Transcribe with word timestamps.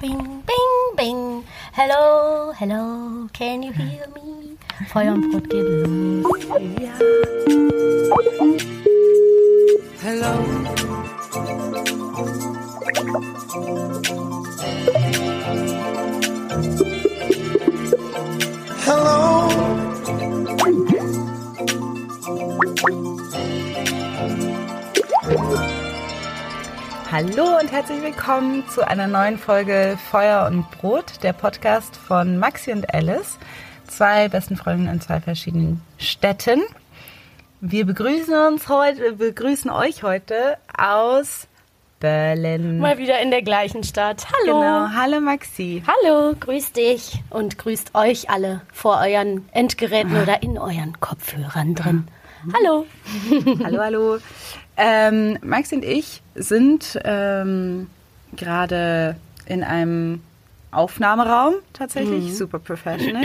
Bing, 0.00 0.42
bing, 0.46 0.96
bing. 0.96 1.44
Hello, 1.74 2.52
hello, 2.56 3.28
can 3.34 3.62
you 3.62 3.70
hear 3.70 4.06
me? 4.14 4.56
Feuer 4.88 5.12
und 5.12 5.30
Brot 5.30 5.50
geht 5.50 5.62
los. 5.62 6.40
Hello. 10.02 10.32
Hallo 27.12 27.58
und 27.58 27.72
herzlich 27.72 28.00
willkommen 28.02 28.62
zu 28.68 28.86
einer 28.86 29.08
neuen 29.08 29.36
Folge 29.36 29.98
Feuer 30.12 30.46
und 30.46 30.70
Brot, 30.70 31.24
der 31.24 31.32
Podcast 31.32 31.96
von 31.96 32.38
Maxi 32.38 32.70
und 32.70 32.94
Alice, 32.94 33.36
zwei 33.88 34.28
besten 34.28 34.56
Freundinnen 34.56 34.94
in 34.94 35.00
zwei 35.00 35.20
verschiedenen 35.20 35.82
Städten. 35.98 36.60
Wir 37.60 37.84
begrüßen 37.84 38.32
uns 38.46 38.68
heute, 38.68 39.14
begrüßen 39.14 39.72
euch 39.72 40.04
heute 40.04 40.56
aus 40.78 41.48
Berlin. 41.98 42.78
Mal 42.78 42.98
wieder 42.98 43.20
in 43.20 43.32
der 43.32 43.42
gleichen 43.42 43.82
Stadt. 43.82 44.28
Hallo. 44.32 44.60
Genau. 44.60 44.88
Hallo 44.94 45.20
Maxi. 45.20 45.82
Hallo, 45.84 46.36
grüß 46.38 46.74
dich 46.74 47.24
und 47.28 47.58
grüßt 47.58 47.96
euch 47.96 48.30
alle 48.30 48.60
vor 48.72 49.00
euren 49.04 49.48
Endgeräten 49.50 50.16
oder 50.16 50.44
in 50.44 50.58
euren 50.58 51.00
Kopfhörern 51.00 51.74
drin. 51.74 52.06
Hallo. 52.54 52.86
hallo, 53.64 53.78
hallo. 53.80 54.18
Ähm, 54.82 55.38
Maxi 55.42 55.74
und 55.74 55.84
ich 55.84 56.22
sind 56.34 56.98
ähm, 57.04 57.88
gerade 58.34 59.16
in 59.46 59.62
einem 59.62 60.22
Aufnahmeraum 60.72 61.54
tatsächlich, 61.72 62.26
Mhm. 62.26 62.32
super 62.32 62.60
professional. 62.60 63.24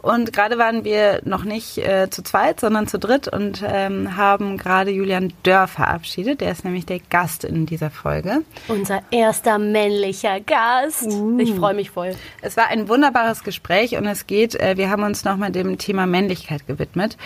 Und 0.00 0.32
gerade 0.32 0.56
waren 0.56 0.82
wir 0.82 1.20
noch 1.26 1.44
nicht 1.44 1.76
äh, 1.76 2.08
zu 2.08 2.22
zweit, 2.22 2.58
sondern 2.58 2.86
zu 2.88 2.98
dritt 2.98 3.28
und 3.28 3.62
ähm, 3.66 4.16
haben 4.16 4.56
gerade 4.56 4.90
Julian 4.90 5.30
Dörr 5.42 5.68
verabschiedet. 5.68 6.40
Der 6.40 6.50
ist 6.52 6.64
nämlich 6.64 6.86
der 6.86 7.00
Gast 7.10 7.44
in 7.44 7.66
dieser 7.66 7.90
Folge. 7.90 8.44
Unser 8.68 9.02
erster 9.10 9.58
männlicher 9.58 10.40
Gast. 10.40 11.06
Ich 11.36 11.52
freue 11.54 11.74
mich 11.74 11.90
voll. 11.90 12.14
Es 12.40 12.56
war 12.56 12.68
ein 12.68 12.88
wunderbares 12.88 13.44
Gespräch 13.44 13.96
und 13.98 14.06
es 14.06 14.26
geht, 14.26 14.54
äh, 14.54 14.78
wir 14.78 14.88
haben 14.88 15.02
uns 15.02 15.22
nochmal 15.26 15.52
dem 15.52 15.76
Thema 15.76 16.06
Männlichkeit 16.06 16.66
gewidmet. 16.66 17.18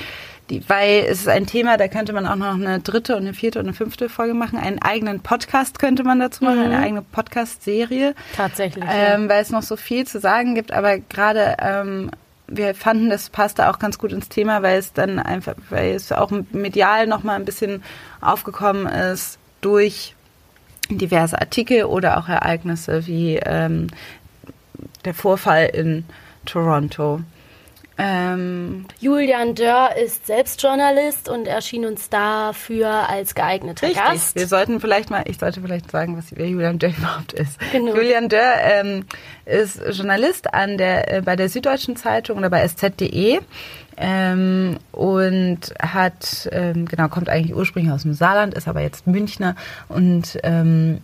Die, 0.51 0.69
weil 0.69 1.07
es 1.09 1.21
ist 1.21 1.29
ein 1.29 1.47
Thema, 1.47 1.79
da 1.79 1.89
könnte 1.89 2.13
man 2.13 2.27
auch 2.27 2.37
noch 2.37 2.55
eine 2.55 2.79
dritte 2.79 3.17
und 3.17 3.23
eine 3.23 3.33
vierte 3.33 3.59
und 3.61 3.67
eine 3.67 3.75
fünfte 3.75 4.11
Folge 4.11 4.35
machen. 4.35 4.59
Einen 4.59 4.83
eigenen 4.83 5.21
Podcast 5.21 5.79
könnte 5.79 6.05
man 6.05 6.21
dazu 6.21 6.45
machen, 6.45 6.59
eine 6.59 6.79
eigene 6.79 7.01
Podcast-Serie. 7.01 8.15
Tatsächlich. 8.37 8.85
ja. 8.85 9.15
Ähm, 9.15 9.29
weil 9.29 9.41
es 9.41 9.51
noch 9.51 9.63
so 9.63 9.77
viel 9.77 10.07
zu 10.07 10.21
sagen 10.21 10.55
gibt, 10.55 10.71
aber 10.71 10.99
gerade 10.99 11.57
ähm, 11.61 12.11
wir 12.47 12.75
fanden, 12.75 13.09
das 13.09 13.31
passte 13.31 13.71
auch 13.71 13.79
ganz 13.79 13.99
gut 13.99 14.13
ins 14.13 14.29
Thema, 14.29 14.63
weil 14.63 14.79
es 14.79 14.93
dann 14.93 15.19
einfach, 15.19 15.55
weil 15.71 15.93
es 15.93 16.13
auch 16.13 16.31
medial 16.53 17.07
nochmal 17.07 17.37
ein 17.37 17.47
bisschen 17.47 17.83
aufgekommen 18.21 18.87
ist 18.87 19.39
durch 19.63 20.15
diverse 20.91 21.41
Artikel 21.41 21.85
oder 21.85 22.19
auch 22.19 22.29
Ereignisse 22.29 23.07
wie 23.07 23.37
ähm, 23.37 23.87
der 25.05 25.15
Vorfall 25.15 25.71
in 25.73 26.05
Toronto. 26.45 27.21
Ähm, 27.97 28.87
Julian 28.99 29.55
Dörr 29.55 29.97
ist 29.97 30.27
selbst 30.27 30.61
Journalist 30.61 31.29
und 31.29 31.47
erschien 31.47 31.85
uns 31.85 32.09
dafür 32.09 33.09
als 33.09 33.35
geeigneter 33.35 33.87
Richtig. 33.87 34.03
Gast. 34.03 34.35
Wir 34.35 34.49
sollten 34.49 34.81
vielleicht 34.81 35.11
mal, 35.11 35.23
ich 35.27 35.39
sollte 35.39 35.61
vielleicht 35.61 35.91
sagen, 35.91 36.17
was 36.17 36.27
wer 36.35 36.49
Julian 36.49 36.79
Dörr 36.79 36.93
überhaupt 36.99 37.33
ist. 37.35 37.59
Genau. 37.73 37.95
Julian 37.95 38.29
Dörr 38.29 38.57
ähm, 38.63 39.05
ist 39.45 39.81
Journalist 39.93 40.53
an 40.53 40.77
der, 40.77 41.13
äh, 41.13 41.23
bei 41.23 41.37
der 41.37 41.49
Süddeutschen 41.49 41.97
Zeitung 41.97 42.39
oder 42.39 42.51
bei 42.51 42.67
sz.de 42.67 43.41
ähm, 43.97 44.79
und 44.91 45.61
hat, 45.81 46.49
ähm, 46.51 46.87
genau, 46.87 47.09
kommt 47.09 47.29
eigentlich 47.29 47.55
ursprünglich 47.55 47.93
aus 47.93 48.03
dem 48.03 48.15
Saarland, 48.15 48.55
ist 48.55 48.67
aber 48.67 48.81
jetzt 48.81 49.07
Münchner 49.07 49.55
und 49.89 50.39
ähm, 50.43 51.01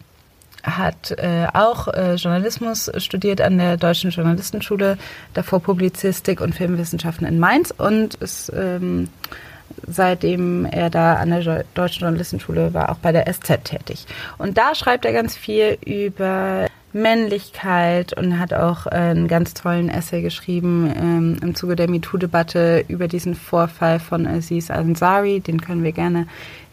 hat 0.63 1.13
äh, 1.13 1.47
auch 1.53 1.89
äh, 1.89 2.15
Journalismus 2.15 2.91
studiert 2.99 3.41
an 3.41 3.59
der 3.59 3.77
Deutschen 3.77 4.11
Journalistenschule, 4.11 4.99
davor 5.35 5.61
Publizistik 5.61 6.41
und 6.41 6.55
Filmwissenschaften 6.55 7.27
in 7.27 7.39
Mainz 7.39 7.73
und 7.77 8.15
ist 8.17 8.53
ähm, 8.55 9.09
seitdem 9.87 10.67
er 10.67 10.91
da 10.91 11.15
an 11.15 11.31
der 11.31 11.65
Deutschen 11.75 12.03
Journalistenschule 12.03 12.75
war, 12.75 12.91
auch 12.91 12.99
bei 12.99 13.13
der 13.13 13.33
SZ 13.33 13.65
tätig. 13.65 14.07
Und 14.39 14.59
da 14.59 14.75
schreibt 14.75 15.05
er 15.05 15.13
ganz 15.13 15.37
viel 15.37 15.79
über 15.85 16.67
Männlichkeit 16.93 18.17
und 18.17 18.39
hat 18.39 18.53
auch 18.53 18.87
äh, 18.87 18.91
einen 18.91 19.29
ganz 19.29 19.55
tollen 19.55 19.89
Essay 19.89 20.23
geschrieben 20.23 20.93
ähm, 20.97 21.37
im 21.43 21.55
Zuge 21.55 21.77
der 21.77 21.89
MeToo-Debatte 21.89 22.85
über 22.89 23.09
diesen 23.09 23.35
Vorfall 23.35 24.01
von 24.01 24.27
Aziz 24.27 24.71
Ansari. 24.71 25.41
Den 25.41 25.61
können 25.61 25.85
wir 25.85 25.93
gerne 25.93 26.27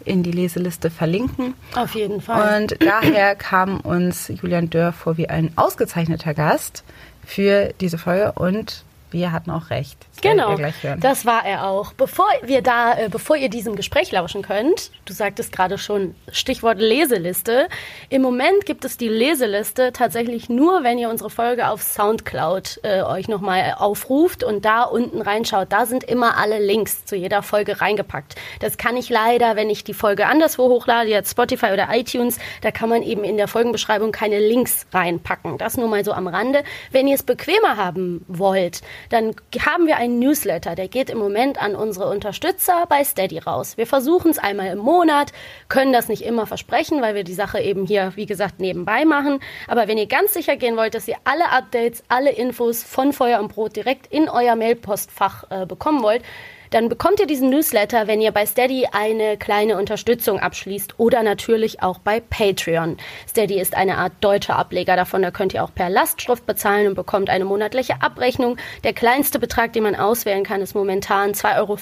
in 0.06 0.24
die 0.24 0.32
Leseliste 0.32 0.90
verlinken. 0.90 1.54
Auf 1.76 1.94
jeden 1.94 2.22
Fall. 2.22 2.62
Und 2.62 2.78
daher 2.82 3.36
kam 3.36 3.80
uns 3.82 4.30
Julian 4.30 4.70
Dörr 4.70 4.94
vor 4.94 5.18
wie 5.18 5.30
ein 5.30 5.52
ausgezeichneter 5.56 6.34
Gast 6.34 6.84
für 7.26 7.74
diese 7.82 7.98
Folge 7.98 8.32
und 8.34 8.86
wir 9.12 9.32
hatten 9.32 9.52
auch 9.52 9.70
recht. 9.70 9.98
Das 10.14 10.22
Genau, 10.22 10.58
das 11.00 11.26
war 11.26 11.46
er 11.46 11.68
auch. 11.68 11.94
Bevor 11.94 12.28
wir 12.44 12.62
da, 12.62 12.98
äh, 12.98 13.10
bevor 13.10 13.38
ihr 13.38 13.50
diesem 13.50 13.76
Gespräch 13.76 14.12
lauschen 14.12 14.42
könnt, 14.42 14.92
du 15.06 15.14
sagtest 15.14 15.52
gerade 15.52 15.78
schon 15.78 16.16
Stichwort 16.32 16.80
Leseliste. 16.80 17.70
Im 18.10 18.22
Moment 18.22 18.66
gibt 18.66 18.84
es 18.84 18.98
die 18.98 19.08
Leseliste 19.08 19.94
tatsächlich 19.94 20.50
nur, 20.50 20.84
wenn 20.84 20.98
ihr 20.98 21.10
unsere 21.10 21.30
Folge 21.30 21.70
auf 21.70 21.82
Soundcloud 21.82 22.82
äh, 22.84 23.02
euch 23.02 23.28
nochmal 23.28 23.76
aufruft 23.78 24.44
und 24.44 24.66
da 24.66 24.84
unten 24.84 25.22
reinschaut. 25.22 25.72
Da 25.72 25.86
sind 25.86 26.04
immer 26.04 26.38
alle 26.38 26.60
Links 26.60 27.06
zu 27.06 27.16
jeder 27.16 27.42
Folge 27.42 27.80
reingepackt. 27.80 28.36
Das 28.60 28.78
kann 28.78 28.98
ich 28.98 29.10
leider, 29.10 29.56
wenn 29.56 29.70
ich 29.70 29.84
die 29.84 29.94
Folge 29.94 30.28
anderswo 30.28 30.68
hochlade, 30.68 31.10
jetzt 31.10 31.32
Spotify 31.32 31.68
oder 31.68 31.88
iTunes, 31.92 32.40
da 32.62 32.72
kann 32.72 32.90
man 32.90 33.04
eben 33.04 33.24
in 33.24 33.38
der 33.38 33.48
Folgenbeschreibung 33.48 34.12
keine 34.12 34.40
Links 34.40 34.86
reinpacken. 34.94 35.58
Das 35.58 35.78
nur 35.78 35.88
mal 35.88 36.04
so 36.04 36.12
am 36.12 36.28
Rande. 36.28 36.64
Wenn 36.92 37.08
ihr 37.08 37.16
es 37.16 37.24
bequemer 37.24 37.78
haben 37.78 38.26
wollt, 38.28 38.82
dann 39.10 39.36
haben 39.66 39.88
wir 39.88 39.98
einen 39.98 40.20
Newsletter, 40.20 40.76
der 40.76 40.88
geht 40.88 41.10
im 41.10 41.18
Moment 41.18 41.62
an 41.62 41.76
unsere 41.76 42.10
Unterstützer 42.10 42.86
bei 42.88 43.04
Steady 43.04 43.40
raus. 43.40 43.78
Wir 43.78 43.88
versuchen 43.88 44.32
es 44.32 44.40
einmal 44.40 44.68
im 44.68 44.80
Monat, 44.80 45.32
können 45.70 45.94
das 45.94 46.08
nicht 46.10 46.24
immer 46.24 46.46
versprechen, 46.46 47.02
weil 47.02 47.16
wir 47.16 47.24
die 47.24 47.34
Sache 47.34 47.60
eben 47.60 47.86
hier, 47.86 48.14
wie 48.16 48.26
gesagt, 48.26 48.60
nebenbei 48.60 49.06
machen. 49.06 49.40
Aber 49.68 49.88
wenn 49.88 49.98
ihr 49.98 50.08
ganz 50.08 50.34
sicher 50.34 50.56
gehen 50.56 50.78
wollt, 50.78 50.96
dass 50.96 51.08
ihr 51.08 51.18
alle 51.24 51.50
Updates, 51.52 52.04
alle 52.08 52.32
Infos 52.32 52.84
von 52.84 53.14
Feuer 53.14 53.40
und 53.40 53.54
Brot 53.54 53.76
direkt 53.76 54.08
in 54.08 54.30
euer 54.30 54.56
Mailpostfach 54.56 55.46
äh, 55.50 55.66
bekommen 55.66 56.04
wollt, 56.04 56.24
dann 56.72 56.90
bekommt 56.90 57.20
ihr 57.20 57.28
diesen 57.28 57.50
Newsletter, 57.50 58.08
wenn 58.08 58.22
ihr 58.22 58.32
bei 58.32 58.46
Steady 58.46 58.88
eine 58.92 59.38
kleine 59.38 59.78
Unterstützung 59.78 60.40
abschließt 60.40 61.00
oder 61.00 61.24
natürlich 61.24 61.82
auch 61.82 62.00
bei 62.00 62.20
Patreon. 62.20 62.98
Steady 63.28 63.60
ist 63.60 63.76
eine 63.76 63.98
Art 63.98 64.14
deutscher 64.22 64.56
Ableger 64.56 64.96
davon, 64.96 65.22
da 65.22 65.32
könnt 65.32 65.54
ihr 65.54 65.64
auch 65.64 65.74
per 65.74 65.90
Lastschrift 65.90 66.46
bezahlen 66.46 66.88
und 66.88 66.96
bekommt 66.96 67.30
eine 67.30 67.46
monatliche 67.46 68.02
Abrechnung. 68.02 68.58
Der 68.84 68.94
kleinste 68.94 69.40
Betrag, 69.40 69.74
den 69.74 69.84
man 69.84 69.96
auswählen 69.96 70.44
kann, 70.44 70.62
ist 70.62 70.76
momentan 70.76 71.32
2,50 71.32 71.58
Euro. 71.58 71.78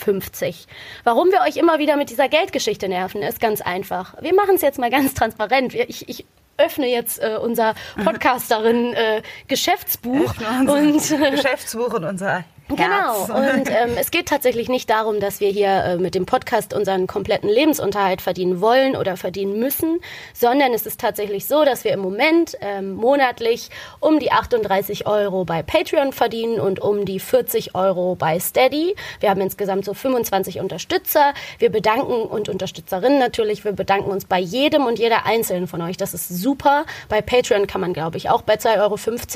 Warum 1.04 1.32
wir 1.32 1.42
euch 1.42 1.58
immer 1.58 1.80
wieder 1.80 1.98
mit 1.98 2.10
dieser 2.10 2.30
Geldgeschichte 2.30 2.90
nerven, 2.90 3.22
ist 3.22 3.40
ganz 3.40 3.62
einfach. 3.62 4.16
Wir 4.22 4.34
machen 4.34 4.56
es 4.56 4.62
jetzt 4.62 4.80
mal 4.80 4.90
ganz 4.90 5.14
transparent. 5.14 5.74
Ich, 5.74 6.08
ich 6.10 6.26
öffne 6.58 6.88
jetzt 6.88 7.22
äh, 7.22 7.38
unser 7.42 7.76
Podcasterin 8.04 8.94
äh, 8.94 9.22
Geschäftsbuch 9.48 10.34
und 10.60 11.12
äh, 11.12 11.32
Geschäftsbuch 11.32 11.94
und 11.94 12.06
unser 12.06 12.44
Genau. 12.68 13.26
Und 13.26 13.70
ähm, 13.70 13.92
es 13.96 14.10
geht 14.10 14.28
tatsächlich 14.28 14.70
nicht 14.70 14.90
darum, 14.90 15.20
dass 15.20 15.40
wir 15.40 15.50
hier 15.50 15.68
äh, 15.68 15.98
mit 15.98 16.16
dem 16.16 16.26
Podcast 16.26 16.74
unseren 16.74 17.06
kompletten 17.06 17.48
Lebensunterhalt 17.48 18.22
verdienen 18.22 18.60
wollen 18.60 18.96
oder 18.96 19.18
verdienen 19.18 19.60
müssen, 19.60 20.00
sondern 20.34 20.74
es 20.74 20.88
ist 20.88 21.00
tatsächlich 21.00 21.46
so, 21.46 21.64
dass 21.64 21.84
wir 21.84 21.92
im 21.92 22.00
Moment 22.00 22.58
ähm, 22.62 22.96
monatlich 22.96 23.70
um 24.00 24.20
die 24.20 24.32
38 24.32 25.06
Euro 25.06 25.46
bei 25.46 25.62
Patreon 25.62 26.12
verdienen 26.12 26.60
und 26.60 26.80
um 26.80 27.06
die 27.06 27.20
40 27.20 27.76
Euro 27.76 28.16
bei 28.16 28.40
Steady. 28.40 28.96
Wir 29.20 29.30
haben 29.30 29.42
insgesamt 29.42 29.86
so 29.86 29.94
25 29.94 30.60
Unterstützer. 30.60 31.36
Wir 31.60 31.70
bedanken 31.70 32.24
und 32.24 32.50
Unterstützerinnen 32.50 33.20
natürlich. 33.20 33.64
Wir 33.64 33.74
bedanken 33.74 34.10
uns 34.10 34.26
bei 34.26 34.40
jedem 34.40 34.88
und 34.88 34.98
jeder 34.98 35.28
einzelnen 35.28 35.68
von 35.68 35.84
euch. 35.84 35.98
Das 35.98 36.16
ist 36.16 36.30
super. 36.30 36.86
Bei 37.10 37.22
Patreon 37.22 37.68
kann 37.68 37.82
man, 37.82 37.94
glaube 37.94 38.18
ich, 38.18 38.32
auch 38.32 38.42
bei 38.42 38.56
2,50 38.56 38.80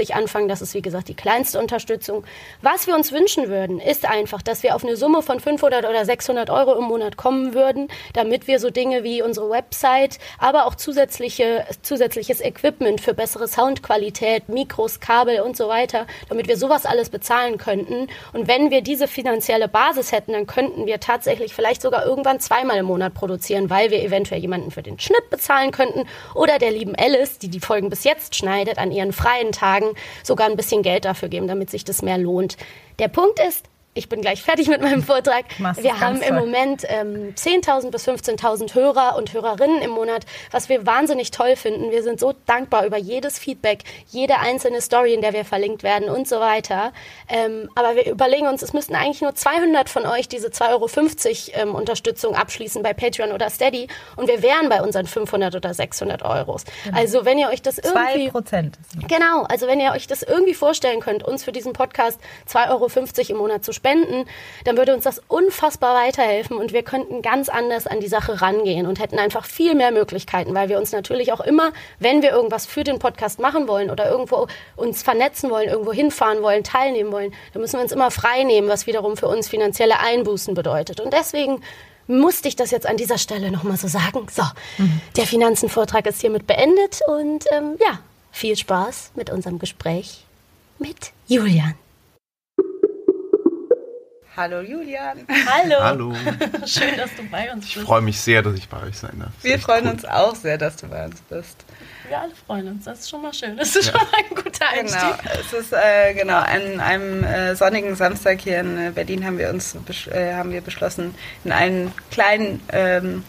Euro 0.10 0.20
anfangen. 0.20 0.48
Das 0.48 0.64
ist, 0.64 0.74
wie 0.74 0.81
gesagt, 0.81 1.10
die 1.10 1.16
kleinste 1.16 1.60
Unterstützung. 1.60 2.24
Was 2.64 2.88
wir 2.88 2.96
uns 2.96 3.12
wünschen, 3.12 3.19
wünschen 3.19 3.50
würden, 3.50 3.80
ist 3.80 4.10
einfach, 4.10 4.42
dass 4.42 4.63
wir 4.63 4.75
auf 4.75 4.83
eine 4.83 4.95
Summe 4.95 5.21
von 5.21 5.39
500 5.39 5.86
oder 5.86 6.06
600 6.06 6.50
Euro 6.50 6.75
im 6.77 6.86
Monat 6.86 7.18
kommen 7.18 7.54
würden, 7.54 7.89
damit 8.13 8.48
wir 8.48 8.60
so 8.60 8.69
Dinge 8.69 9.04
wie 9.04 9.21
unsere 9.21 9.50
Website, 9.50 10.19
aber 10.38 10.66
auch 10.66 10.75
zusätzliche, 10.75 11.66
zusätzliches 11.81 12.42
Equipment 12.42 13.01
für 13.01 13.13
bessere 13.13 13.48
Soundqualität, 13.48 14.48
Mikros, 14.48 15.00
Kabel 15.00 15.42
und 15.42 15.57
so 15.57 15.68
weiter, 15.68 16.07
damit 16.30 16.48
wir 16.48 16.57
sowas 16.57 16.86
alles 16.86 17.10
bezahlen 17.10 17.57
könnten. 17.57 18.07
Und 18.33 18.48
wenn 18.48 18.71
wir 18.71 18.81
diese 18.81 19.07
finanzielle 19.07 19.68
Basis 19.68 20.12
hätten, 20.12 20.33
dann 20.33 20.48
könnten 20.48 20.86
wir 20.86 21.00
tatsächlich 21.00 21.54
vielleicht 21.54 21.81
sogar 21.81 22.06
irgendwann 22.06 22.39
zweimal 22.39 22.77
im 22.77 22.86
Monat 22.86 23.13
produzieren, 23.13 23.69
weil 23.69 23.92
wir 23.92 24.01
eventuell 24.01 24.39
jemanden 24.39 24.71
für 24.71 24.83
den 24.83 25.00
Schnitt 25.00 25.30
bezahlen 25.30 25.71
könnten 25.71 26.06
oder 26.36 26.57
der 26.57 26.71
lieben 26.71 26.95
Alice, 26.95 27.38
die 27.38 27.50
die 27.50 27.60
Folgen 27.60 27.89
bis 27.89 28.04
jetzt 28.04 28.36
schneidet, 28.36 28.77
an 28.77 28.92
ihren 28.92 29.12
freien 29.12 29.51
Tagen 29.51 29.94
sogar 30.24 30.48
ein 30.48 30.56
bisschen 30.56 30.83
Geld 30.83 31.06
dafür 31.06 31.27
geben, 31.27 31.48
damit 31.48 31.69
sich 31.69 31.83
das 31.83 32.01
mehr 32.01 32.18
lohnt. 32.18 32.56
Der 33.00 33.07
Punkt 33.07 33.40
ist, 33.40 33.69
ich 33.94 34.08
bin 34.08 34.22
gleich 34.22 34.42
fertig 34.44 34.68
mit 34.68 34.82
meinem 34.82 35.04
Vortrag. 35.04 35.46
Wir 35.78 36.00
haben 36.00 36.22
im. 36.22 36.40
Moment 36.40 36.86
ähm, 36.88 37.34
10.000 37.36 37.92
bis 37.92 38.08
15.000 38.08 38.74
Hörer 38.74 39.18
und 39.18 39.34
Hörerinnen 39.34 39.82
im 39.82 39.90
Monat, 39.90 40.26
was 40.52 40.70
wir 40.70 40.86
wahnsinnig 40.86 41.32
toll 41.32 41.58
finden. 41.58 41.92
Wir 41.92 42.02
sind 42.02 42.20
so 42.20 42.34
dankbar 42.46 42.86
über 42.86 42.98
jedes 42.98 43.38
Feedback, 43.38 43.84
jede 44.08 44.40
einzelne 44.40 44.80
Story, 44.80 45.14
in 45.14 45.22
der 45.22 45.34
wir 45.34 45.44
verlinkt 45.44 45.84
werden 45.84 46.08
und 46.08 46.30
so 46.30 46.40
weiter. 46.40 46.94
Ähm, 47.28 47.70
aber 47.76 47.96
wir 47.96 48.10
überlegen 48.10 48.48
uns, 48.48 48.62
es 48.62 48.72
müssten 48.72 48.96
eigentlich 48.96 49.22
nur 49.22 49.36
200 49.36 49.90
von 49.90 50.06
euch 50.06 50.30
diese 50.30 50.48
2,50 50.48 50.70
Euro 50.72 51.62
ähm, 51.62 51.76
Unterstützung 51.76 52.36
abschließen 52.36 52.82
bei 52.84 52.94
Patreon 52.94 53.34
oder 53.34 53.50
Steady 53.50 53.88
und 54.16 54.30
wir 54.30 54.42
wären 54.42 54.70
bei 54.70 54.82
unseren 54.82 55.08
500 55.08 55.56
oder 55.56 55.74
600 55.74 56.24
Euros. 56.24 56.64
Also 56.94 57.26
wenn 57.26 57.38
ihr 57.38 57.50
euch 57.50 57.62
das 57.62 57.80
Genau. 57.82 58.10
Irgendwie... 58.14 58.32
Prozent. 58.32 58.78
Genau, 59.08 59.44
also 59.44 59.68
wenn 59.68 59.80
ihr 59.80 59.92
euch 59.92 60.08
das 60.08 60.24
irgendwie 60.24 60.54
vorstellen 60.54 61.00
könnt, 61.00 61.24
uns 61.24 61.44
für 61.44 61.52
diesen 61.52 61.74
Podcast 61.74 62.20
2,50 62.48 62.70
Euro 62.70 62.90
im 63.30 63.38
Monat 63.38 63.66
zu 63.66 63.74
spenden, 63.80 64.26
dann 64.66 64.76
würde 64.76 64.94
uns 64.94 65.06
das 65.06 65.22
unfassbar 65.28 65.96
weiterhelfen 65.96 66.58
und 66.58 66.74
wir 66.74 66.84
könnten 66.84 67.22
ganz 67.22 67.48
anders 67.48 67.88
an 67.88 68.02
die 68.02 68.08
Sache 68.08 68.42
rangehen 68.42 68.86
und 68.86 69.00
hätten 69.00 69.18
einfach 69.18 69.46
viel 69.46 69.74
mehr 69.74 69.92
Möglichkeiten, 69.92 70.54
weil 70.54 70.68
wir 70.68 70.78
uns 70.78 70.92
natürlich 70.92 71.31
auch 71.31 71.40
immer, 71.40 71.72
wenn 72.00 72.22
wir 72.22 72.31
irgendwas 72.31 72.66
für 72.66 72.84
den 72.84 73.00
Podcast 73.00 73.40
machen 73.40 73.68
wollen 73.70 73.90
oder 73.90 74.10
irgendwo 74.10 74.48
uns 74.76 75.02
vernetzen 75.02 75.50
wollen, 75.50 75.70
irgendwo 75.70 75.94
hinfahren 75.94 76.42
wollen, 76.44 76.64
teilnehmen 76.64 77.12
wollen, 77.14 77.34
dann 77.54 77.62
müssen 77.62 77.78
wir 77.78 77.84
uns 77.84 77.94
immer 77.94 78.12
frei 78.12 78.44
nehmen, 78.44 78.68
was 78.68 78.86
wiederum 78.86 79.16
für 79.16 79.28
uns 79.28 79.48
finanzielle 79.48 80.00
Einbußen 80.00 80.54
bedeutet. 80.54 81.00
Und 81.00 81.14
deswegen 81.14 81.62
musste 82.08 82.50
ich 82.50 82.56
das 82.56 82.72
jetzt 82.72 82.88
an 82.88 82.98
dieser 82.98 83.18
Stelle 83.18 83.52
nochmal 83.52 83.78
so 83.78 83.88
sagen. 83.88 84.28
So, 84.30 84.44
der 85.16 85.26
Finanzenvortrag 85.26 86.06
ist 86.08 86.20
hiermit 86.20 86.48
beendet 86.48 87.00
und 87.08 87.46
ähm, 87.52 87.78
ja, 87.80 88.00
viel 88.31 88.58
Spaß 88.58 89.12
mit 89.16 89.30
unserem 89.30 89.60
Gespräch 89.60 90.26
mit 90.80 91.12
Julian. 91.28 91.76
Hallo 94.40 94.62
Julian. 94.62 95.18
Hallo. 95.48 95.76
Hallo. 95.82 96.14
Schön, 96.66 96.96
dass 96.96 97.14
du 97.18 97.24
bei 97.30 97.52
uns 97.52 97.66
Ich 97.66 97.74
bist. 97.76 97.86
freue 97.86 98.00
mich 98.00 98.22
sehr, 98.22 98.42
dass 98.42 98.54
ich 98.56 98.70
bei 98.70 98.82
euch 98.84 98.98
sein 98.98 99.20
darf. 99.20 99.32
Wir 99.42 99.60
freuen 99.60 99.84
cool. 99.84 99.92
uns 99.92 100.06
auch 100.06 100.34
sehr, 100.34 100.58
dass 100.58 100.78
du 100.78 100.88
bei 100.88 101.04
uns 101.04 101.20
bist. 101.30 101.66
Wir 102.08 102.20
alle 102.22 102.32
freuen 102.48 102.70
uns. 102.70 102.86
Das 102.86 103.00
ist 103.02 103.10
schon 103.10 103.22
mal 103.22 103.34
schön. 103.34 103.58
Das 103.58 103.76
ist 103.76 103.92
schon 103.92 103.96
mal 104.00 104.08
ein 104.18 104.30
guter 104.34 104.66
Genau, 104.76 104.98
Einstieg. 105.12 105.32
es 105.42 105.52
ist 105.52 105.74
äh, 105.74 106.14
genau 106.14 106.38
an 106.38 106.80
einem 106.80 107.24
äh, 107.26 107.54
sonnigen 107.58 107.98
Samstag 107.98 108.40
hier 108.40 108.62
in 108.62 108.78
äh, 108.78 108.92
Berlin 108.96 109.26
haben 109.26 109.38
wir 109.38 109.50
uns 109.50 109.76
äh, 110.10 110.34
haben 110.36 110.54
wir 110.54 110.62
beschlossen, 110.62 111.14
in 111.44 111.52
einen 111.52 111.92
kleinen 112.10 112.62
ähm, 112.72 113.26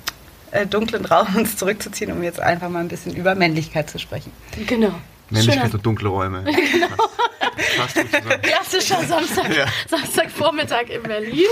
äh, 0.52 0.64
dunklen 0.64 1.04
Raum 1.06 1.26
uns 1.34 1.56
zurückzuziehen, 1.56 2.12
um 2.12 2.22
jetzt 2.22 2.38
einfach 2.38 2.68
mal 2.68 2.78
ein 2.78 2.88
bisschen 2.88 3.16
über 3.16 3.34
Männlichkeit 3.34 3.90
zu 3.90 3.98
sprechen. 3.98 4.30
Genau. 4.68 4.94
Männlichkeit 5.30 5.74
und 5.74 5.84
dunkle 5.84 6.08
Räume. 6.08 6.44
Genau. 7.60 7.86
Zusammen. 7.88 8.40
klassischer 8.42 9.04
Samstag, 9.04 9.54
Ja. 9.56 9.66
Samstagvormittag 9.88 10.88
in 10.88 11.02
Berlin. 11.02 11.44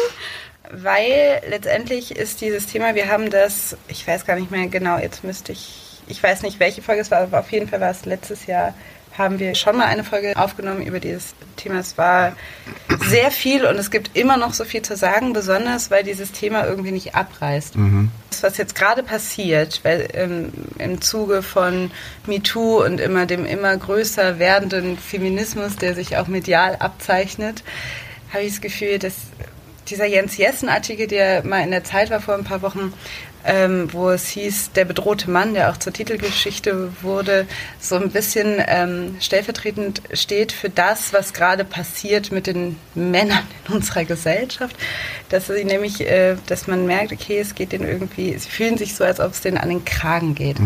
Weil 0.70 1.42
letztendlich 1.48 2.16
ist 2.16 2.40
dieses 2.40 2.66
Thema, 2.66 2.94
wir 2.94 3.08
haben 3.08 3.30
das, 3.30 3.76
ich 3.88 4.06
weiß 4.06 4.24
gar 4.26 4.36
nicht 4.36 4.50
mehr 4.50 4.66
genau, 4.68 4.98
jetzt 4.98 5.24
müsste 5.24 5.52
ich, 5.52 6.00
ich 6.06 6.22
weiß 6.22 6.42
nicht, 6.42 6.60
welche 6.60 6.82
Folge 6.82 7.00
es 7.02 7.10
war, 7.10 7.20
aber 7.20 7.40
auf 7.40 7.50
jeden 7.52 7.68
Fall 7.68 7.80
war 7.80 7.90
es 7.90 8.04
letztes 8.04 8.46
Jahr, 8.46 8.74
haben 9.18 9.38
wir 9.38 9.54
schon 9.54 9.76
mal 9.76 9.86
eine 9.86 10.04
Folge 10.04 10.36
aufgenommen 10.36 10.82
über 10.82 11.00
dieses 11.00 11.34
Thema. 11.56 11.80
Es 11.80 11.98
war 11.98 12.36
sehr 13.06 13.30
viel 13.30 13.66
und 13.66 13.76
es 13.76 13.90
gibt 13.90 14.16
immer 14.16 14.36
noch 14.36 14.54
so 14.54 14.64
viel 14.64 14.82
zu 14.82 14.96
sagen, 14.96 15.32
besonders 15.32 15.90
weil 15.90 16.04
dieses 16.04 16.32
Thema 16.32 16.66
irgendwie 16.66 16.92
nicht 16.92 17.14
abreißt. 17.14 17.74
Das, 18.30 18.42
was 18.42 18.56
jetzt 18.56 18.74
gerade 18.74 19.02
passiert, 19.02 19.80
weil 19.82 20.08
ähm, 20.14 20.52
im 20.78 21.00
Zuge 21.00 21.42
von 21.42 21.90
MeToo 22.26 22.84
und 22.84 23.00
immer 23.00 23.26
dem 23.26 23.44
immer 23.44 23.76
größer 23.76 24.38
werdenden 24.38 24.96
Feminismus, 24.96 25.76
der 25.76 25.94
sich 25.94 26.16
auch 26.16 26.28
medial 26.28 26.76
abzeichnet, 26.76 27.64
habe 28.32 28.44
ich 28.44 28.52
das 28.52 28.60
Gefühl, 28.60 28.98
dass 28.98 29.14
dieser 29.90 30.06
Jens 30.06 30.36
Jessen-Artikel, 30.36 31.06
der 31.06 31.44
mal 31.44 31.62
in 31.62 31.70
der 31.70 31.84
Zeit 31.84 32.10
war 32.10 32.20
vor 32.20 32.34
ein 32.34 32.44
paar 32.44 32.62
Wochen, 32.62 32.92
ähm, 33.44 33.92
wo 33.92 34.10
es 34.10 34.28
hieß, 34.28 34.72
der 34.72 34.84
bedrohte 34.84 35.30
Mann, 35.30 35.54
der 35.54 35.70
auch 35.70 35.76
zur 35.76 35.92
Titelgeschichte 35.92 36.92
wurde, 37.02 37.46
so 37.80 37.96
ein 37.96 38.10
bisschen 38.10 38.62
ähm, 38.66 39.16
stellvertretend 39.20 40.02
steht 40.12 40.52
für 40.52 40.68
das, 40.68 41.12
was 41.12 41.32
gerade 41.32 41.64
passiert 41.64 42.32
mit 42.32 42.46
den 42.46 42.76
Männern 42.94 43.46
in 43.66 43.76
unserer 43.76 44.04
Gesellschaft. 44.04 44.76
Dass 45.28 45.46
sie 45.46 45.64
nämlich, 45.64 46.00
äh, 46.00 46.36
dass 46.46 46.66
man 46.66 46.86
merkt, 46.86 47.12
okay, 47.12 47.38
es 47.38 47.54
geht 47.54 47.72
denen 47.72 47.88
irgendwie, 47.88 48.36
sie 48.36 48.50
fühlen 48.50 48.76
sich 48.76 48.94
so, 48.94 49.04
als 49.04 49.20
ob 49.20 49.32
es 49.32 49.40
denen 49.40 49.58
an 49.58 49.68
den 49.68 49.84
Kragen 49.84 50.34
geht. 50.34 50.58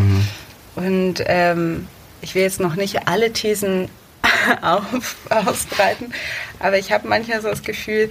Und 0.75 1.23
ähm, 1.27 1.87
ich 2.21 2.35
will 2.35 2.41
jetzt 2.41 2.59
noch 2.59 2.75
nicht 2.75 3.07
alle 3.07 3.31
Thesen 3.31 3.89
auf, 4.61 5.15
ausbreiten, 5.29 6.13
aber 6.59 6.77
ich 6.79 6.91
habe 6.91 7.07
manchmal 7.07 7.41
so 7.41 7.49
das 7.49 7.61
Gefühl, 7.61 8.09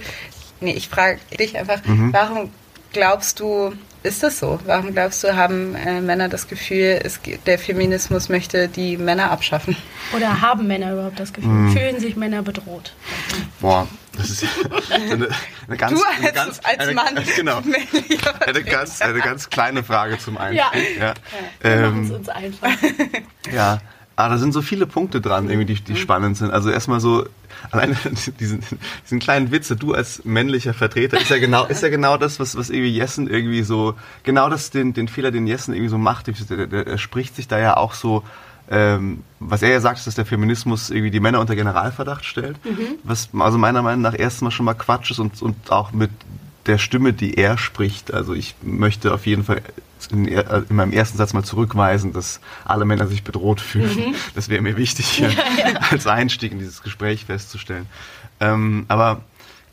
nee, 0.63 0.73
ich 0.73 0.89
frage 0.89 1.19
dich 1.39 1.57
einfach, 1.57 1.79
warum 1.85 2.51
glaubst 2.91 3.39
du, 3.39 3.73
ist 4.03 4.21
das 4.21 4.39
so? 4.39 4.59
Warum 4.65 4.93
glaubst 4.93 5.23
du, 5.23 5.35
haben 5.35 5.75
äh, 5.75 6.01
Männer 6.01 6.27
das 6.29 6.47
Gefühl, 6.47 6.99
es, 7.03 7.19
der 7.45 7.57
Feminismus 7.57 8.27
möchte 8.29 8.67
die 8.67 8.97
Männer 8.97 9.31
abschaffen? 9.31 9.75
Oder 10.15 10.41
haben 10.41 10.67
Männer 10.67 10.93
überhaupt 10.93 11.19
das 11.19 11.31
Gefühl? 11.31 11.69
Fühlen 11.71 11.99
sich 11.99 12.15
Männer 12.15 12.41
bedroht? 12.43 12.93
Boah, 13.61 13.87
das 14.17 14.29
ist 14.29 14.45
eine, 14.91 15.29
eine 15.67 15.77
ganz, 15.77 15.99
Du 15.99 16.05
eine 16.17 16.25
als, 16.27 16.33
ganz, 16.35 16.59
als 16.63 16.79
eine, 16.79 16.93
Mann, 16.93 17.15
Genau. 17.35 17.61
männlicher 17.63 18.47
Eine 18.47 18.63
ganz, 18.63 19.01
eine 19.01 19.19
ganz 19.21 19.49
kleine 19.49 19.83
Frage 19.83 20.17
zum 20.19 20.37
Einstieg. 20.37 20.97
Ja. 20.99 21.05
Ja. 21.05 21.13
Wir 21.61 21.89
machen 21.89 22.03
es 22.03 22.09
Ähm, 22.09 22.15
uns 22.15 22.29
einfach. 22.29 22.69
ja. 23.53 23.79
Aber 24.15 24.29
da 24.29 24.37
sind 24.37 24.53
so 24.53 24.61
viele 24.61 24.85
Punkte 24.85 25.21
dran, 25.21 25.49
irgendwie, 25.49 25.73
die, 25.73 25.81
die 25.81 25.95
spannend 25.95 26.37
sind. 26.37 26.51
Also 26.51 26.69
erstmal 26.69 26.99
so, 26.99 27.25
alleine 27.71 27.95
diesen, 28.39 28.61
diesen 29.03 29.19
kleinen 29.19 29.51
Witze, 29.51 29.75
du 29.75 29.93
als 29.93 30.23
männlicher 30.23 30.73
Vertreter, 30.73 31.19
ist 31.19 31.29
ja 31.29 31.39
genau, 31.39 31.65
ist 31.65 31.81
ja 31.81 31.89
genau 31.89 32.17
das, 32.17 32.39
was, 32.39 32.55
was 32.55 32.69
irgendwie 32.69 32.95
Jessen 32.95 33.27
irgendwie 33.27 33.63
so, 33.63 33.95
genau 34.23 34.49
das, 34.49 34.69
den, 34.69 34.93
den 34.93 35.07
Fehler, 35.07 35.31
den 35.31 35.47
Jessen 35.47 35.73
irgendwie 35.73 35.89
so 35.89 35.97
macht. 35.97 36.27
Der, 36.27 36.67
der, 36.67 36.83
der 36.83 36.97
spricht 36.97 37.35
sich 37.35 37.47
da 37.47 37.57
ja 37.57 37.77
auch 37.77 37.93
so, 37.93 38.23
ähm, 38.69 39.23
was 39.39 39.61
er 39.61 39.69
ja 39.69 39.81
sagt, 39.81 39.97
ist, 39.97 40.07
dass 40.07 40.15
der 40.15 40.25
Feminismus 40.25 40.89
irgendwie 40.89 41.11
die 41.11 41.19
Männer 41.19 41.39
unter 41.39 41.55
Generalverdacht 41.55 42.23
stellt. 42.23 42.57
Was 43.03 43.29
also 43.37 43.57
meiner 43.57 43.81
Meinung 43.81 44.01
nach 44.01 44.17
erstmal 44.17 44.51
schon 44.51 44.65
mal 44.65 44.73
Quatsch 44.73 45.11
ist 45.11 45.19
und, 45.19 45.41
und 45.41 45.71
auch 45.71 45.91
mit 45.91 46.11
der 46.65 46.77
Stimme, 46.77 47.13
die 47.13 47.35
er 47.35 47.57
spricht. 47.57 48.13
Also 48.13 48.33
ich 48.33 48.55
möchte 48.61 49.13
auf 49.13 49.25
jeden 49.25 49.43
Fall 49.43 49.61
in, 50.11 50.27
in 50.27 50.75
meinem 50.75 50.91
ersten 50.91 51.17
Satz 51.17 51.33
mal 51.33 51.43
zurückweisen, 51.43 52.13
dass 52.13 52.39
alle 52.65 52.85
Männer 52.85 53.07
sich 53.07 53.23
bedroht 53.23 53.61
fühlen. 53.61 54.15
Das 54.35 54.49
wäre 54.49 54.61
mir 54.61 54.77
wichtig, 54.77 55.07
hier 55.07 55.31
als 55.91 56.07
Einstieg 56.07 56.51
in 56.51 56.59
dieses 56.59 56.81
Gespräch 56.81 57.25
festzustellen. 57.25 57.87
Ähm, 58.39 58.85
aber 58.87 59.21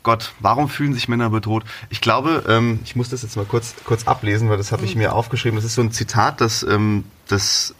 Gott, 0.03 0.33
warum 0.39 0.67
fühlen 0.67 0.93
sich 0.93 1.07
Männer 1.07 1.29
bedroht? 1.29 1.63
Ich 1.89 2.01
glaube, 2.01 2.43
ähm, 2.47 2.79
ich 2.83 2.95
muss 2.95 3.09
das 3.09 3.21
jetzt 3.21 3.35
mal 3.35 3.45
kurz, 3.45 3.75
kurz 3.85 4.07
ablesen, 4.07 4.49
weil 4.49 4.57
das 4.57 4.71
habe 4.71 4.83
ich 4.85 4.95
mir 4.95 5.13
aufgeschrieben. 5.13 5.57
Das 5.57 5.65
ist 5.65 5.75
so 5.75 5.81
ein 5.81 5.91
Zitat, 5.91 6.41
das, 6.41 6.63
ähm, 6.63 7.03
das 7.27 7.75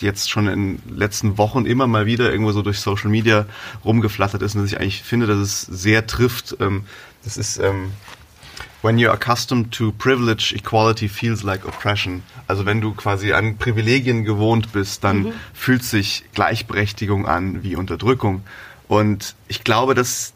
jetzt 0.00 0.30
schon 0.30 0.48
in 0.48 0.78
den 0.78 0.96
letzten 0.96 1.38
Wochen 1.38 1.66
immer 1.66 1.86
mal 1.86 2.06
wieder 2.06 2.30
irgendwo 2.30 2.52
so 2.52 2.62
durch 2.62 2.80
Social 2.80 3.10
Media 3.10 3.46
rumgeflattert 3.84 4.42
ist 4.42 4.54
und 4.54 4.62
das 4.62 4.72
ich 4.72 4.80
eigentlich 4.80 5.02
finde, 5.02 5.26
dass 5.26 5.38
es 5.38 5.60
sehr 5.62 6.06
trifft. 6.06 6.56
Ähm, 6.58 6.84
das 7.22 7.36
ist 7.36 7.58
ähm, 7.58 7.92
When 8.82 8.98
you're 8.98 9.12
accustomed 9.12 9.72
to 9.72 9.92
privilege, 9.92 10.52
equality 10.56 11.08
feels 11.08 11.44
like 11.44 11.64
oppression. 11.64 12.22
Also 12.48 12.66
wenn 12.66 12.80
du 12.80 12.92
quasi 12.92 13.32
an 13.32 13.56
Privilegien 13.56 14.24
gewohnt 14.24 14.72
bist, 14.72 15.04
dann 15.04 15.32
fühlt 15.54 15.84
sich 15.84 16.24
Gleichberechtigung 16.34 17.26
an 17.26 17.62
wie 17.62 17.76
Unterdrückung. 17.76 18.42
Und 18.88 19.36
ich 19.46 19.62
glaube, 19.62 19.94
das 19.94 20.32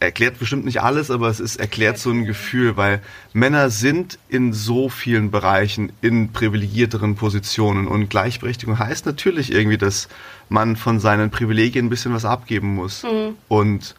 erklärt 0.00 0.38
bestimmt 0.38 0.64
nicht 0.64 0.80
alles, 0.80 1.10
aber 1.10 1.28
es 1.28 1.40
ist 1.40 1.56
erklärt 1.56 1.98
so 1.98 2.10
ein 2.10 2.24
Gefühl, 2.24 2.76
weil 2.76 3.02
Männer 3.32 3.68
sind 3.68 4.18
in 4.28 4.52
so 4.52 4.88
vielen 4.88 5.30
Bereichen 5.30 5.92
in 6.00 6.32
privilegierteren 6.32 7.16
Positionen 7.16 7.88
und 7.88 8.08
Gleichberechtigung 8.08 8.78
heißt 8.78 9.06
natürlich 9.06 9.52
irgendwie, 9.52 9.78
dass 9.78 10.08
man 10.48 10.76
von 10.76 11.00
seinen 11.00 11.30
Privilegien 11.30 11.86
ein 11.86 11.90
bisschen 11.90 12.14
was 12.14 12.24
abgeben 12.24 12.74
muss. 12.74 13.04
Und 13.48 13.94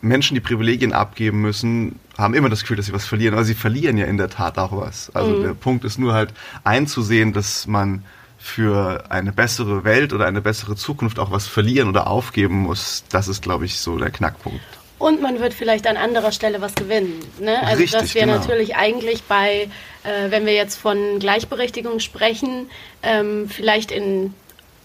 Menschen, 0.00 0.34
die 0.34 0.40
Privilegien 0.40 0.92
abgeben 0.92 1.42
müssen, 1.42 1.98
haben 2.18 2.34
immer 2.34 2.48
das 2.48 2.62
Gefühl, 2.62 2.76
dass 2.76 2.86
sie 2.86 2.92
was 2.92 3.06
verlieren. 3.06 3.34
Aber 3.34 3.44
sie 3.44 3.54
verlieren 3.54 3.98
ja 3.98 4.06
in 4.06 4.16
der 4.16 4.30
Tat 4.30 4.58
auch 4.58 4.72
was. 4.72 5.14
Also 5.14 5.42
der 5.42 5.54
Punkt 5.54 5.84
ist 5.84 5.98
nur 5.98 6.14
halt 6.14 6.32
einzusehen, 6.64 7.32
dass 7.32 7.66
man 7.66 8.04
für 8.38 9.04
eine 9.10 9.32
bessere 9.32 9.84
Welt 9.84 10.12
oder 10.12 10.26
eine 10.26 10.40
bessere 10.40 10.76
Zukunft 10.76 11.18
auch 11.18 11.30
was 11.30 11.46
verlieren 11.46 11.88
oder 11.88 12.06
aufgeben 12.06 12.60
muss. 12.60 13.04
Das 13.10 13.28
ist, 13.28 13.42
glaube 13.42 13.64
ich, 13.64 13.78
so 13.78 13.98
der 13.98 14.10
Knackpunkt. 14.10 14.60
Und 14.98 15.20
man 15.20 15.40
wird 15.40 15.52
vielleicht 15.52 15.86
an 15.86 15.96
anderer 15.96 16.32
Stelle 16.32 16.60
was 16.60 16.74
gewinnen. 16.74 17.20
Ne? 17.38 17.58
Also 17.62 17.82
Richtig, 17.82 18.00
dass 18.00 18.14
wir 18.14 18.22
genau. 18.22 18.36
natürlich 18.38 18.76
eigentlich 18.76 19.22
bei, 19.24 19.68
äh, 20.04 20.30
wenn 20.30 20.46
wir 20.46 20.54
jetzt 20.54 20.76
von 20.76 21.18
Gleichberechtigung 21.18 22.00
sprechen, 22.00 22.70
ähm, 23.02 23.48
vielleicht 23.48 23.90
in, 23.90 24.32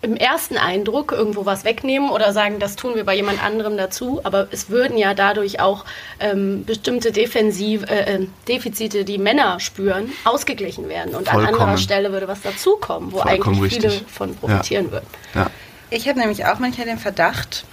im 0.01 0.15
ersten 0.15 0.57
Eindruck 0.57 1.11
irgendwo 1.11 1.45
was 1.45 1.63
wegnehmen 1.63 2.09
oder 2.09 2.33
sagen, 2.33 2.59
das 2.59 2.75
tun 2.75 2.95
wir 2.95 3.03
bei 3.03 3.15
jemand 3.15 3.43
anderem 3.43 3.77
dazu. 3.77 4.19
Aber 4.23 4.47
es 4.51 4.69
würden 4.69 4.97
ja 4.97 5.13
dadurch 5.13 5.59
auch 5.59 5.85
ähm, 6.19 6.65
bestimmte 6.65 7.11
Defensiv, 7.11 7.83
äh, 7.83 8.15
äh, 8.15 8.27
Defizite, 8.47 9.05
die 9.05 9.19
Männer 9.19 9.59
spüren, 9.59 10.11
ausgeglichen 10.23 10.89
werden. 10.89 11.13
Und 11.13 11.27
an 11.27 11.35
Vollkommen. 11.35 11.59
anderer 11.61 11.77
Stelle 11.77 12.11
würde 12.11 12.27
was 12.27 12.41
dazukommen, 12.41 13.11
wo 13.11 13.19
Vollkommen 13.19 13.57
eigentlich 13.57 13.73
viele 13.73 13.89
richtig. 13.89 14.11
von 14.11 14.35
profitieren 14.35 14.91
würden. 14.91 15.07
Ja. 15.35 15.47
Ich 15.91 16.07
habe 16.07 16.19
nämlich 16.19 16.45
auch 16.45 16.57
manchmal 16.57 16.87
den 16.87 16.97
Verdacht, 16.97 17.65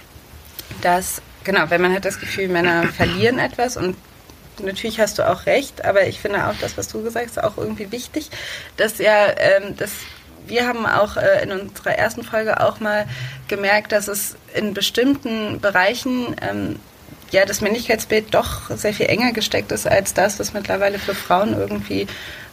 dass, 0.81 1.21
genau, 1.43 1.69
wenn 1.69 1.81
man 1.81 1.93
hat 1.93 2.05
das 2.05 2.19
Gefühl, 2.19 2.47
Männer 2.47 2.83
verlieren 2.95 3.39
etwas 3.39 3.75
und 3.75 3.95
natürlich 4.61 4.99
hast 4.99 5.17
du 5.17 5.27
auch 5.27 5.45
recht, 5.45 5.85
aber 5.85 6.05
ich 6.05 6.19
finde 6.19 6.45
auch 6.47 6.53
das, 6.59 6.77
was 6.77 6.89
du 6.89 7.01
gesagt 7.01 7.27
hast, 7.27 7.43
auch 7.43 7.57
irgendwie 7.57 7.91
wichtig, 7.91 8.29
dass 8.77 8.97
ja, 8.97 9.27
ähm, 9.37 9.75
dass 9.77 9.91
wir 10.47 10.67
haben 10.67 10.85
auch 10.85 11.17
äh, 11.17 11.43
in 11.43 11.51
unserer 11.51 11.95
ersten 11.95 12.23
Folge 12.23 12.59
auch 12.61 12.79
mal 12.79 13.05
gemerkt, 13.47 13.91
dass 13.91 14.07
es 14.07 14.35
in 14.55 14.73
bestimmten 14.73 15.59
Bereichen 15.59 16.35
ähm, 16.41 16.79
ja 17.31 17.45
das 17.45 17.61
Männlichkeitsbild 17.61 18.33
doch 18.33 18.69
sehr 18.75 18.93
viel 18.93 19.07
enger 19.07 19.31
gesteckt 19.31 19.71
ist 19.71 19.87
als 19.87 20.13
das, 20.13 20.39
was 20.39 20.53
mittlerweile 20.53 20.99
für 20.99 21.15
Frauen 21.15 21.53
irgendwie 21.53 22.07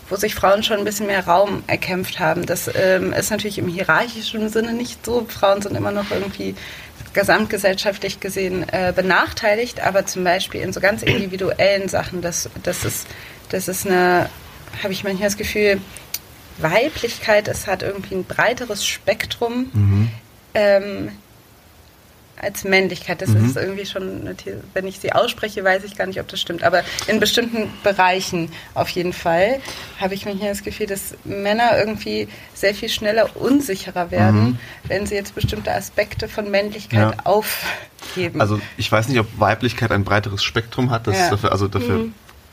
wo 0.09 0.17
sich 0.17 0.35
Frauen 0.35 0.63
schon 0.63 0.79
ein 0.79 0.85
bisschen 0.85 1.07
mehr 1.07 1.27
Raum 1.27 1.65
erkämpft 1.67 2.21
haben. 2.21 2.47
Das 2.47 2.71
ähm, 2.75 3.13
ist 3.13 3.31
natürlich 3.31 3.59
im 3.59 3.69
hierarchischen 3.69 4.49
Sinne 4.49 4.73
nicht 4.73 5.05
so. 5.05 5.27
Frauen 5.29 5.63
sind 5.63 5.77
immer 5.77 5.91
noch 5.91 6.11
irgendwie 6.11 6.55
gesamtgesellschaftlich 7.13 8.21
gesehen 8.21 8.69
äh, 8.69 8.93
benachteiligt, 8.95 9.81
aber 9.81 10.07
zum 10.07 10.23
Beispiel 10.25 10.61
in 10.61 10.73
so 10.73 10.81
ganz 10.81 11.03
individuellen 11.03 11.89
Sachen, 11.89 12.21
das, 12.21 12.49
das, 12.63 12.85
ist, 12.85 13.07
das 13.49 13.69
ist 13.69 13.87
eine, 13.87 14.29
habe 14.83 14.93
ich 14.93 15.03
manchmal 15.03 15.29
das 15.29 15.37
Gefühl, 15.37 15.81
Weiblichkeit, 16.59 17.49
es 17.49 17.67
hat 17.67 17.83
irgendwie 17.83 18.15
ein 18.15 18.25
breiteres 18.25 18.87
Spektrum 18.87 19.71
Mhm. 19.73 20.11
ähm, 20.55 21.11
als 22.39 22.65
Männlichkeit. 22.65 23.23
Das 23.23 23.31
Mhm. 23.31 23.47
ist 23.47 23.57
irgendwie 23.57 23.87
schon, 23.87 24.29
wenn 24.75 24.87
ich 24.87 25.01
sie 25.01 25.11
ausspreche, 25.13 25.65
weiß 25.65 25.85
ich 25.85 25.97
gar 25.97 26.07
nicht, 26.07 26.21
ob 26.21 26.29
das 26.29 26.39
stimmt. 26.39 26.63
Aber 26.65 26.83
in 27.07 27.19
bestimmten 27.19 27.73
Bereichen 27.83 28.53
auf 28.75 28.91
jeden 28.91 29.15
Fall 29.15 29.59
habe 29.99 30.13
ich 30.15 30.27
manchmal 30.27 30.51
das 30.51 30.63
Gefühl, 30.63 30.87
dass 30.87 31.15
Männer 31.25 31.79
irgendwie 31.79 32.29
sehr 32.53 32.75
viel 32.75 32.91
schneller 32.91 33.35
unsicherer 33.37 34.11
werden, 34.11 34.41
Mhm. 34.45 34.59
wenn 34.85 35.07
sie 35.07 35.15
jetzt 35.15 35.35
bestimmte 35.35 35.73
Aspekte 35.73 36.29
von 36.29 36.51
Männlichkeit 36.51 37.15
Ja. 37.15 37.25
aufgeben. 37.25 38.39
Also 38.43 38.61
ich 38.77 38.93
weiß 38.93 39.09
nicht, 39.09 39.19
ob 39.19 39.27
Weiblichkeit 39.39 39.91
ein 39.91 40.05
breiteres 40.05 40.45
Spektrum 40.45 40.91
hat. 40.91 41.07
Das 41.07 41.17
Ja. 41.17 41.25
ist 41.25 41.31
dafür, 41.33 41.53
also 41.53 41.69
dafür 41.69 42.09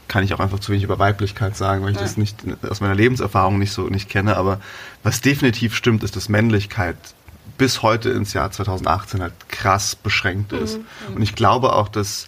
kann 0.07 0.23
ich 0.23 0.33
auch 0.33 0.39
einfach 0.39 0.59
zu 0.59 0.71
wenig 0.71 0.83
über 0.83 0.99
Weiblichkeit 0.99 1.55
sagen, 1.55 1.83
weil 1.83 1.91
ich 1.91 1.97
Ja. 1.97 2.03
das 2.03 2.17
nicht 2.17 2.37
aus 2.69 2.81
meiner 2.81 2.95
Lebenserfahrung 2.95 3.57
nicht 3.59 3.71
so 3.71 3.83
nicht 3.87 4.09
kenne. 4.09 4.37
Aber 4.37 4.59
was 5.03 5.21
definitiv 5.21 5.75
stimmt, 5.75 6.03
ist, 6.03 6.15
dass 6.15 6.29
Männlichkeit 6.29 6.97
bis 7.57 7.81
heute 7.81 8.09
ins 8.09 8.33
Jahr 8.33 8.51
2018 8.51 9.21
halt 9.21 9.33
krass 9.49 9.95
beschränkt 9.95 10.53
ist. 10.53 10.79
Und 11.13 11.21
ich 11.21 11.35
glaube 11.35 11.73
auch, 11.73 11.87
dass 11.87 12.27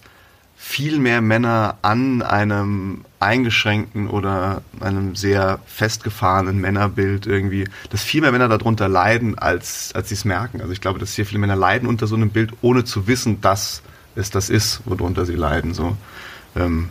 viel 0.58 0.98
mehr 0.98 1.20
Männer 1.20 1.76
an 1.82 2.22
einem 2.22 3.04
eingeschränkten 3.20 4.08
oder 4.08 4.62
einem 4.80 5.14
sehr 5.14 5.58
festgefahrenen 5.66 6.58
Männerbild 6.60 7.26
irgendwie, 7.26 7.68
dass 7.90 8.02
viel 8.02 8.20
mehr 8.22 8.32
Männer 8.32 8.48
darunter 8.48 8.88
leiden, 8.88 9.38
als, 9.38 9.92
als 9.94 10.08
sie 10.08 10.14
es 10.14 10.24
merken. 10.24 10.60
Also 10.60 10.72
ich 10.72 10.80
glaube, 10.80 10.98
dass 10.98 11.14
sehr 11.14 11.26
viele 11.26 11.40
Männer 11.40 11.56
leiden 11.56 11.88
unter 11.88 12.06
so 12.06 12.16
einem 12.16 12.30
Bild, 12.30 12.52
ohne 12.62 12.84
zu 12.84 13.06
wissen, 13.06 13.40
dass 13.40 13.82
es 14.14 14.30
das 14.30 14.48
ist, 14.48 14.80
worunter 14.86 15.26
sie 15.26 15.34
leiden. 15.34 15.74
So. 15.74 15.96
Ähm, 16.56 16.88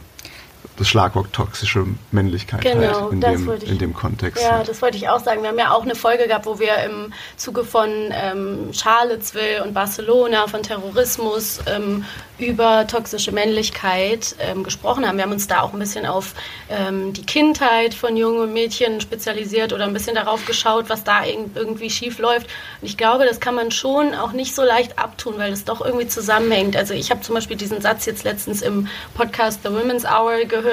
das 0.77 0.87
Schlagwort 0.89 1.31
toxische 1.33 1.85
Männlichkeit 2.11 2.61
Genau, 2.61 3.01
halt 3.03 3.11
in, 3.13 3.21
das 3.21 3.31
dem, 3.31 3.47
wollte 3.47 3.65
ich- 3.65 3.71
in 3.71 3.77
dem 3.77 3.93
Kontext. 3.93 4.43
Ja, 4.43 4.57
halt. 4.57 4.67
das 4.67 4.81
wollte 4.81 4.97
ich 4.97 5.07
auch 5.07 5.19
sagen. 5.23 5.41
Wir 5.41 5.49
haben 5.49 5.57
ja 5.59 5.71
auch 5.71 5.83
eine 5.83 5.95
Folge 5.95 6.27
gehabt, 6.27 6.45
wo 6.45 6.59
wir 6.59 6.75
im 6.85 7.13
Zuge 7.37 7.63
von 7.63 7.89
ähm, 8.11 8.73
Charlottesville 8.73 9.63
und 9.63 9.73
Barcelona, 9.73 10.47
von 10.47 10.63
Terrorismus 10.63 11.59
ähm, 11.67 12.03
über 12.37 12.85
toxische 12.87 13.31
Männlichkeit 13.31 14.35
ähm, 14.39 14.63
gesprochen 14.65 15.07
haben. 15.07 15.15
Wir 15.15 15.23
haben 15.23 15.31
uns 15.31 15.47
da 15.47 15.61
auch 15.61 15.71
ein 15.71 15.79
bisschen 15.79 16.05
auf 16.05 16.33
ähm, 16.69 17.13
die 17.13 17.25
Kindheit 17.25 17.93
von 17.93 18.17
jungen 18.17 18.51
Mädchen 18.51 18.99
spezialisiert 18.99 19.71
oder 19.71 19.85
ein 19.85 19.93
bisschen 19.93 20.15
darauf 20.15 20.45
geschaut, 20.45 20.89
was 20.89 21.05
da 21.05 21.21
irg- 21.21 21.51
irgendwie 21.55 21.89
schief 21.89 22.19
läuft. 22.19 22.47
Und 22.81 22.87
ich 22.89 22.97
glaube, 22.97 23.25
das 23.25 23.39
kann 23.39 23.55
man 23.55 23.71
schon 23.71 24.13
auch 24.13 24.33
nicht 24.33 24.53
so 24.53 24.63
leicht 24.63 24.99
abtun, 24.99 25.35
weil 25.37 25.53
es 25.53 25.63
doch 25.63 25.79
irgendwie 25.79 26.07
zusammenhängt. 26.07 26.75
Also 26.75 26.93
ich 26.93 27.09
habe 27.11 27.21
zum 27.21 27.35
Beispiel 27.35 27.55
diesen 27.55 27.79
Satz 27.79 28.05
jetzt 28.05 28.25
letztens 28.25 28.61
im 28.61 28.89
Podcast 29.13 29.61
The 29.63 29.69
Women's 29.69 30.03
Hour 30.03 30.43
gehört 30.43 30.64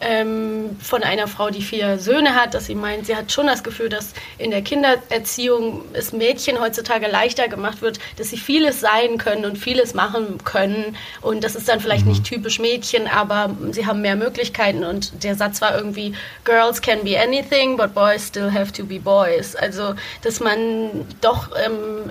ähm, 0.00 0.76
von 0.80 1.02
einer 1.02 1.28
Frau, 1.28 1.50
die 1.50 1.62
vier 1.62 1.98
Söhne 1.98 2.34
hat, 2.34 2.54
dass 2.54 2.66
sie 2.66 2.74
meint, 2.74 3.06
sie 3.06 3.16
hat 3.16 3.30
schon 3.30 3.46
das 3.46 3.62
Gefühl, 3.62 3.88
dass 3.88 4.12
in 4.38 4.50
der 4.50 4.62
Kindererziehung 4.62 5.84
es 5.92 6.12
Mädchen 6.12 6.60
heutzutage 6.60 7.06
leichter 7.06 7.48
gemacht 7.48 7.82
wird, 7.82 7.98
dass 8.16 8.30
sie 8.30 8.36
vieles 8.36 8.80
sein 8.80 9.18
können 9.18 9.44
und 9.44 9.56
vieles 9.56 9.94
machen 9.94 10.38
können. 10.44 10.96
Und 11.20 11.44
das 11.44 11.54
ist 11.54 11.68
dann 11.68 11.80
vielleicht 11.80 12.06
nicht 12.06 12.24
typisch 12.24 12.58
Mädchen, 12.58 13.06
aber 13.06 13.54
sie 13.70 13.86
haben 13.86 14.02
mehr 14.02 14.16
Möglichkeiten. 14.16 14.84
Und 14.84 15.24
der 15.24 15.36
Satz 15.36 15.60
war 15.60 15.76
irgendwie, 15.76 16.14
Girls 16.44 16.82
can 16.82 17.04
be 17.04 17.18
anything, 17.18 17.76
but 17.76 17.94
boys 17.94 18.26
still 18.26 18.52
have 18.52 18.72
to 18.72 18.84
be 18.84 18.98
boys. 18.98 19.54
Also, 19.56 19.94
dass 20.22 20.40
man 20.40 21.06
doch 21.20 21.50
ähm, 21.64 22.10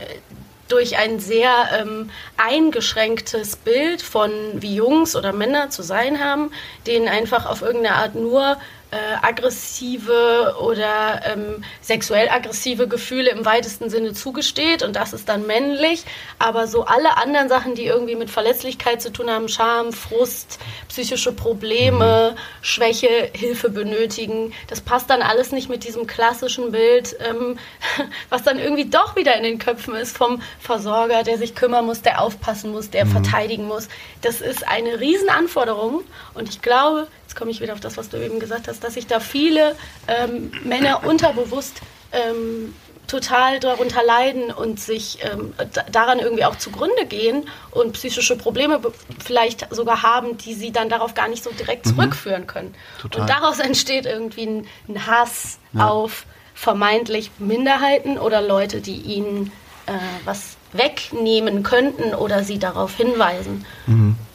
durch 0.72 0.98
ein 0.98 1.20
sehr 1.20 1.52
ähm, 1.80 2.10
eingeschränktes 2.38 3.58
Bild 3.58 4.02
von 4.02 4.32
wie 4.56 4.76
Jungs 4.76 5.16
oder 5.16 5.34
Männer 5.34 5.70
zu 5.70 5.82
sein 5.82 6.24
haben, 6.24 6.52
denen 6.88 7.08
einfach 7.08 7.46
auf 7.46 7.62
irgendeine 7.62 7.96
Art 7.96 8.16
nur 8.16 8.58
äh, 8.92 9.26
aggressive 9.26 10.56
oder 10.62 11.22
ähm, 11.26 11.64
sexuell 11.82 12.30
aggressive 12.30 12.88
Gefühle 12.88 13.32
im 13.32 13.46
weitesten 13.46 13.90
Sinne 13.90 14.14
zugesteht. 14.14 14.84
Und 14.84 14.96
das 14.96 15.14
ist 15.14 15.30
dann 15.30 15.48
männlich, 15.48 16.04
aber 16.40 16.68
so 16.68 16.84
alle 16.84 17.18
anderen 17.18 17.48
Sachen, 17.48 17.74
die 17.74 17.86
irgendwie 17.86 18.16
mit 18.16 18.30
Verletzlichkeit 18.30 19.02
zu 19.02 19.12
tun 19.12 19.30
haben, 19.30 19.48
Scham, 19.48 19.94
Frust, 19.94 20.60
psychische 20.90 21.32
Probleme, 21.32 22.36
Schwäche, 22.62 23.30
Hilfe 23.34 23.70
benötigen, 23.70 24.54
das 24.68 24.82
passt 24.82 25.10
dann 25.10 25.22
alles 25.22 25.52
nicht 25.52 25.70
mit 25.70 25.86
diesem 25.86 26.06
klassischen 26.06 26.72
Bild, 26.72 27.16
ähm, 27.28 27.58
was 28.30 28.44
dann 28.44 28.60
irgendwie 28.60 28.90
doch 28.90 29.16
wieder 29.16 29.36
in 29.38 29.44
den 29.44 29.58
Köpfen 29.58 29.96
ist 29.96 30.18
vom 30.18 30.42
Versorger, 30.60 31.24
der 31.24 31.38
sich 31.38 31.56
kümmern 31.56 31.86
muss, 31.86 32.02
der 32.02 32.22
aufpassen 32.22 32.72
muss, 32.72 32.90
der 32.90 33.06
verteidigen 33.06 33.68
muss. 33.68 33.88
Das 34.22 34.42
ist 34.42 34.68
eine 34.68 35.00
Riesenanforderung. 35.00 36.04
Und 36.34 36.50
ich 36.50 36.62
glaube, 36.62 37.08
jetzt 37.32 37.38
komme 37.38 37.50
ich 37.52 37.62
wieder 37.62 37.72
auf 37.74 37.80
das, 37.80 37.96
was 37.96 38.10
du 38.10 38.18
eben 38.18 38.40
gesagt 38.42 38.68
hast, 38.68 38.84
dass 38.84 38.96
sich 38.96 39.08
da 39.08 39.22
viele 39.22 39.76
ähm, 40.10 40.52
Männer 40.66 41.06
unterbewusst 41.06 41.80
ähm, 42.12 42.76
total 43.08 43.62
darunter 43.62 44.04
leiden 44.04 44.52
und 44.52 44.82
sich 44.82 45.20
ähm, 45.24 45.54
da- 45.74 45.84
daran 45.90 46.20
irgendwie 46.20 46.44
auch 46.44 46.58
zugrunde 46.58 47.06
gehen 47.06 47.48
und 47.72 47.94
psychische 47.94 48.36
Probleme 48.38 48.82
vielleicht 49.24 49.74
sogar 49.74 50.04
haben, 50.04 50.38
die 50.38 50.54
sie 50.54 50.72
dann 50.74 50.90
darauf 50.90 51.14
gar 51.14 51.30
nicht 51.30 51.42
so 51.44 51.52
direkt 51.52 51.88
zurückführen 51.88 52.48
können. 52.48 52.76
Total. 53.02 53.22
Und 53.22 53.30
daraus 53.30 53.60
entsteht 53.60 54.06
irgendwie 54.06 54.46
ein, 54.46 54.68
ein 54.90 55.08
Hass 55.08 55.58
auf 55.78 56.26
vermeintlich 56.54 57.32
Minderheiten 57.40 58.18
oder 58.18 58.42
Leute, 58.42 58.82
die 58.82 58.96
ihnen 58.98 59.54
äh, 59.88 59.92
was 60.26 60.58
wegnehmen 60.74 61.64
könnten 61.64 62.14
oder 62.14 62.44
sie 62.44 62.60
darauf 62.60 62.96
hinweisen. 62.96 63.66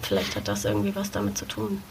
Vielleicht 0.02 0.36
hat 0.36 0.48
das 0.48 0.64
irgendwie 0.66 0.94
was 0.94 1.10
damit 1.10 1.38
zu 1.38 1.46
tun. 1.46 1.82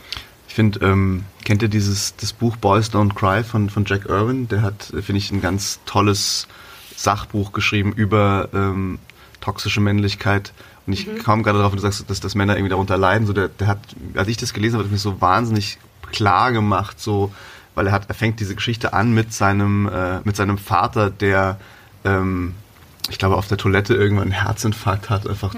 Ich 0.56 0.58
finde, 0.58 0.80
ähm, 0.86 1.26
kennt 1.44 1.62
ihr 1.64 1.68
dieses 1.68 2.16
das 2.16 2.32
Buch 2.32 2.56
Boys 2.56 2.90
Don't 2.90 3.14
Cry 3.14 3.44
von, 3.44 3.70
von 3.70 3.84
Jack 3.84 4.06
Irwin? 4.06 4.48
Der 4.48 4.62
hat, 4.62 4.90
äh, 4.94 5.02
finde 5.02 5.18
ich, 5.18 5.30
ein 5.30 5.42
ganz 5.42 5.82
tolles 5.86 6.48
Sachbuch 6.96 7.52
geschrieben 7.52 7.92
über 7.92 8.48
ähm, 8.54 9.00
toxische 9.42 9.82
Männlichkeit. 9.82 10.54
Und 10.88 10.94
ich 10.94 11.14
kam 11.18 11.44
gerade 11.44 11.58
darauf, 11.58 11.74
wenn 11.74 11.80
du 11.80 11.82
sagst, 11.82 12.10
dass, 12.10 12.22
dass 12.22 12.36
Männer 12.36 12.56
irgendwie 12.56 12.70
darunter 12.70 12.96
leiden. 12.96 13.28
So 13.28 13.34
der, 13.34 13.50
der 13.50 13.68
hat, 13.68 13.80
als 14.14 14.30
ich 14.30 14.38
das 14.38 14.54
gelesen 14.54 14.76
habe, 14.76 14.86
hat 14.86 14.94
mich 14.94 15.02
so 15.02 15.20
wahnsinnig 15.20 15.78
klar 16.14 16.54
gemacht, 16.54 17.02
so, 17.02 17.34
weil 17.74 17.88
er 17.88 17.92
hat, 17.92 18.08
er 18.08 18.16
fängt 18.16 18.40
diese 18.40 18.56
Geschichte 18.56 18.94
an 18.94 19.14
mit 19.14 19.34
seinem, 19.34 19.90
äh, 19.90 20.22
mit 20.24 20.38
seinem 20.38 20.58
Vater, 20.58 21.10
der 21.10 21.60
ähm, 22.06 22.56
ich 23.10 23.20
glaube, 23.20 23.36
auf 23.36 23.48
der 23.48 23.58
Toilette 23.58 23.94
irgendwann 23.94 24.32
einen 24.32 24.44
Herzinfarkt 24.44 25.10
hat, 25.10 25.28
einfach 25.28 25.54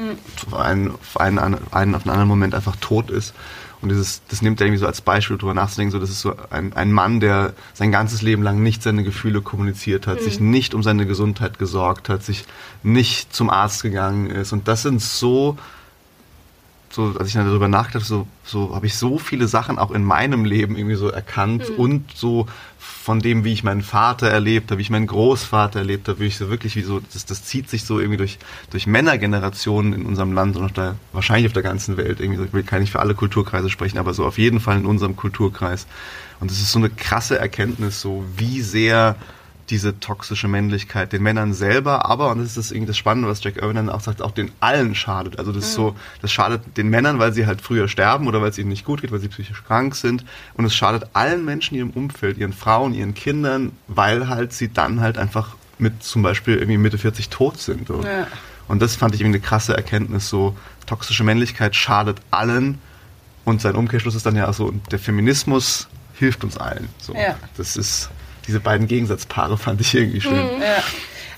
einen, 0.53 0.91
auf 0.91 1.19
einen, 1.19 1.37
einen 1.37 1.55
auf 1.55 1.75
einen 1.75 1.93
anderen 1.93 2.27
Moment 2.27 2.55
einfach 2.55 2.75
tot 2.77 3.09
ist. 3.09 3.35
Und 3.81 3.89
dieses, 3.89 4.22
das 4.27 4.41
nimmt 4.41 4.60
er 4.60 4.67
irgendwie 4.67 4.79
so 4.79 4.88
als 4.88 5.01
Beispiel, 5.01 5.38
drüber 5.38 5.53
nachzudenken, 5.53 5.91
so, 5.91 6.00
das 6.00 6.10
ist 6.10 6.22
so 6.22 6.36
ein, 6.50 6.74
ein 6.74 6.91
Mann, 6.91 7.19
der 7.19 7.53
sein 7.74 7.91
ganzes 7.91 8.22
Leben 8.24 8.41
lang 8.41 8.63
nicht 8.63 8.81
seine 8.81 9.03
Gefühle 9.03 9.41
kommuniziert 9.41 10.07
hat, 10.07 10.22
sich 10.22 10.39
nicht 10.39 10.74
um 10.74 10.81
seine 10.81 11.05
Gesundheit 11.05 11.60
gesorgt 11.60 12.10
hat, 12.10 12.24
sich 12.24 12.46
nicht 12.81 13.34
zum 13.34 13.50
Arzt 13.50 13.84
gegangen 13.84 14.29
ist. 14.31 14.51
Und 14.51 14.67
das 14.67 14.81
sind 14.81 15.01
so, 15.01 15.57
so, 16.97 17.13
als 17.19 17.27
ich 17.27 17.35
dann 17.35 17.45
darüber 17.45 17.67
nachdachte, 17.67 18.05
so, 18.05 18.27
so 18.43 18.73
habe 18.73 18.87
ich 18.87 18.95
so 18.95 19.19
viele 19.19 19.47
Sachen 19.47 19.77
auch 19.77 19.91
in 19.91 20.03
meinem 20.03 20.45
Leben 20.45 20.75
irgendwie 20.75 20.95
so 20.95 21.09
erkannt 21.09 21.69
und 21.69 22.11
so 22.15 22.47
von 22.79 23.19
dem, 23.19 23.43
wie 23.43 23.53
ich 23.53 23.63
meinen 23.63 23.83
Vater 23.83 24.27
erlebt 24.27 24.71
habe, 24.71 24.79
wie 24.79 24.81
ich 24.81 24.89
meinen 24.89 25.05
Großvater 25.05 25.77
erlebt 25.77 26.07
habe, 26.07 26.19
wie 26.19 26.25
ich 26.25 26.37
so 26.37 26.49
wirklich, 26.49 26.75
wie 26.75 26.81
so, 26.81 26.99
das, 27.13 27.25
das 27.27 27.43
zieht 27.43 27.69
sich 27.69 27.85
so 27.85 27.99
irgendwie 27.99 28.17
durch, 28.17 28.39
durch 28.71 28.87
Männergenerationen 28.87 29.93
in 29.93 30.07
unserem 30.07 30.33
Land 30.33 30.57
und 30.57 30.65
auf 30.65 30.73
der, 30.73 30.95
wahrscheinlich 31.13 31.45
auf 31.45 31.53
der 31.53 31.61
ganzen 31.61 31.97
Welt. 31.97 32.19
Irgendwie, 32.19 32.43
ich 32.43 32.51
will 32.51 32.63
kann 32.63 32.81
nicht 32.81 32.91
für 32.91 32.99
alle 32.99 33.13
Kulturkreise 33.13 33.69
sprechen, 33.69 33.99
aber 33.99 34.15
so 34.15 34.25
auf 34.25 34.39
jeden 34.39 34.59
Fall 34.59 34.77
in 34.77 34.87
unserem 34.87 35.15
Kulturkreis. 35.15 35.85
Und 36.39 36.49
es 36.49 36.59
ist 36.59 36.71
so 36.71 36.79
eine 36.79 36.89
krasse 36.89 37.37
Erkenntnis, 37.37 38.01
so 38.01 38.25
wie 38.35 38.61
sehr 38.61 39.15
diese 39.69 40.00
toxische 40.00 40.47
Männlichkeit 40.47 41.12
den 41.13 41.24
Männern 41.24 41.53
selber, 41.53 42.05
aber, 42.05 42.31
und 42.31 42.39
das 42.39 42.47
ist 42.47 42.57
das, 42.57 42.71
irgendwie 42.71 42.88
das 42.88 42.97
Spannende, 42.97 43.27
was 43.27 43.43
Jack 43.43 43.57
Irwin 43.57 43.75
dann 43.75 43.89
auch 43.89 44.01
sagt, 44.01 44.21
auch 44.21 44.31
den 44.31 44.51
allen 44.59 44.95
schadet. 44.95 45.39
Also 45.39 45.51
das 45.51 45.65
ist 45.65 45.74
so, 45.74 45.95
das 46.21 46.31
schadet 46.31 46.77
den 46.77 46.89
Männern, 46.89 47.19
weil 47.19 47.33
sie 47.33 47.45
halt 47.45 47.62
früher 47.62 47.88
sterben 47.88 48.27
oder 48.27 48.41
weil 48.41 48.50
es 48.50 48.57
ihnen 48.57 48.69
nicht 48.69 48.86
gut 48.86 49.01
geht, 49.01 49.12
weil 49.12 49.19
sie 49.19 49.27
psychisch 49.27 49.63
krank 49.65 49.95
sind. 49.95 50.24
Und 50.53 50.65
es 50.65 50.75
schadet 50.75 51.09
allen 51.13 51.43
Menschen 51.43 51.75
in 51.75 51.79
ihrem 51.79 51.89
Umfeld, 51.91 52.38
ihren 52.38 52.53
Frauen, 52.53 52.93
ihren 52.93 53.13
Kindern, 53.13 53.71
weil 53.88 54.29
halt 54.29 54.53
sie 54.53 54.71
dann 54.71 55.01
halt 55.01 55.17
einfach 55.17 55.55
mit 55.79 56.03
zum 56.03 56.24
Beispiel 56.24 56.55
irgendwie 56.55 56.77
Mitte 56.77 56.97
40 56.97 57.29
tot 57.29 57.59
sind. 57.59 57.88
So. 57.88 58.01
Ja. 58.03 58.27
Und 58.67 58.81
das 58.81 58.95
fand 58.95 59.15
ich 59.15 59.21
irgendwie 59.21 59.38
eine 59.38 59.45
krasse 59.45 59.75
Erkenntnis, 59.75 60.29
so 60.29 60.55
toxische 60.86 61.24
Männlichkeit 61.24 61.75
schadet 61.75 62.19
allen 62.31 62.79
und 63.45 63.62
sein 63.62 63.75
Umkehrschluss 63.75 64.15
ist 64.15 64.25
dann 64.25 64.36
ja 64.36 64.51
so, 64.51 64.65
und 64.65 64.91
der 64.91 65.00
Feminismus 65.00 65.88
hilft 66.15 66.43
uns 66.43 66.57
allen. 66.57 66.89
So. 66.97 67.13
Ja. 67.13 67.38
Das 67.55 67.77
ist, 67.77 68.09
diese 68.47 68.59
beiden 68.59 68.87
Gegensatzpaare 68.87 69.57
fand 69.57 69.81
ich 69.81 69.93
irgendwie 69.93 70.21
schön. 70.21 70.33
Ja. 70.61 70.83